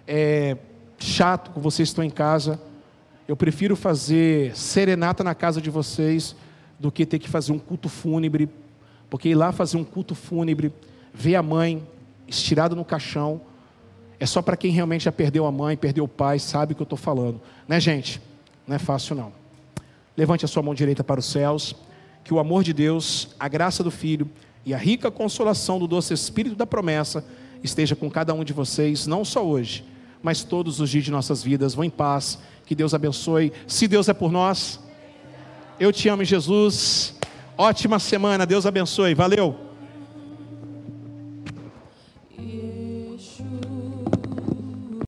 é, 0.08 0.56
chato 0.98 1.52
com 1.52 1.60
vocês 1.60 1.88
que 1.88 1.92
estão 1.92 2.02
em 2.02 2.10
casa. 2.10 2.60
Eu 3.28 3.36
prefiro 3.36 3.76
fazer 3.76 4.56
serenata 4.56 5.22
na 5.22 5.36
casa 5.36 5.60
de 5.60 5.70
vocês 5.70 6.34
do 6.80 6.90
que 6.90 7.06
ter 7.06 7.20
que 7.20 7.28
fazer 7.28 7.52
um 7.52 7.60
culto 7.60 7.88
fúnebre, 7.88 8.50
porque 9.08 9.28
ir 9.28 9.36
lá 9.36 9.52
fazer 9.52 9.76
um 9.76 9.84
culto 9.84 10.16
fúnebre, 10.16 10.72
ver 11.14 11.36
a 11.36 11.42
mãe 11.44 11.80
estirada 12.26 12.74
no 12.74 12.84
caixão, 12.84 13.40
é 14.18 14.26
só 14.26 14.42
para 14.42 14.56
quem 14.56 14.72
realmente 14.72 15.04
já 15.04 15.12
perdeu 15.12 15.46
a 15.46 15.52
mãe, 15.52 15.76
perdeu 15.76 16.02
o 16.02 16.08
pai, 16.08 16.40
sabe 16.40 16.72
o 16.72 16.76
que 16.76 16.82
eu 16.82 16.86
estou 16.86 16.98
falando, 16.98 17.40
né, 17.68 17.78
gente? 17.78 18.20
Não 18.66 18.74
é 18.74 18.80
fácil 18.80 19.14
não. 19.14 19.32
Levante 20.16 20.44
a 20.44 20.48
sua 20.48 20.60
mão 20.60 20.74
direita 20.74 21.04
para 21.04 21.20
os 21.20 21.26
céus, 21.26 21.72
que 22.24 22.34
o 22.34 22.40
amor 22.40 22.64
de 22.64 22.72
Deus, 22.72 23.28
a 23.38 23.46
graça 23.46 23.84
do 23.84 23.92
Filho 23.92 24.28
e 24.64 24.74
a 24.74 24.76
rica 24.76 25.08
consolação 25.08 25.78
do 25.78 25.86
doce 25.86 26.12
Espírito 26.12 26.56
da 26.56 26.66
promessa 26.66 27.24
esteja 27.66 27.94
com 27.94 28.10
cada 28.10 28.32
um 28.32 28.42
de 28.42 28.52
vocês, 28.52 29.06
não 29.06 29.24
só 29.24 29.44
hoje, 29.44 29.84
mas 30.22 30.42
todos 30.42 30.80
os 30.80 30.88
dias 30.88 31.04
de 31.04 31.10
nossas 31.10 31.42
vidas. 31.42 31.74
Vão 31.74 31.84
em 31.84 31.90
paz, 31.90 32.38
que 32.64 32.74
Deus 32.74 32.94
abençoe. 32.94 33.52
Se 33.66 33.86
Deus 33.86 34.08
é 34.08 34.14
por 34.14 34.32
nós, 34.32 34.80
eu 35.78 35.92
te 35.92 36.08
amo, 36.08 36.24
Jesus. 36.24 37.14
Ótima 37.58 37.98
semana, 37.98 38.46
Deus 38.46 38.64
abençoe. 38.66 39.14
Valeu. 39.14 39.65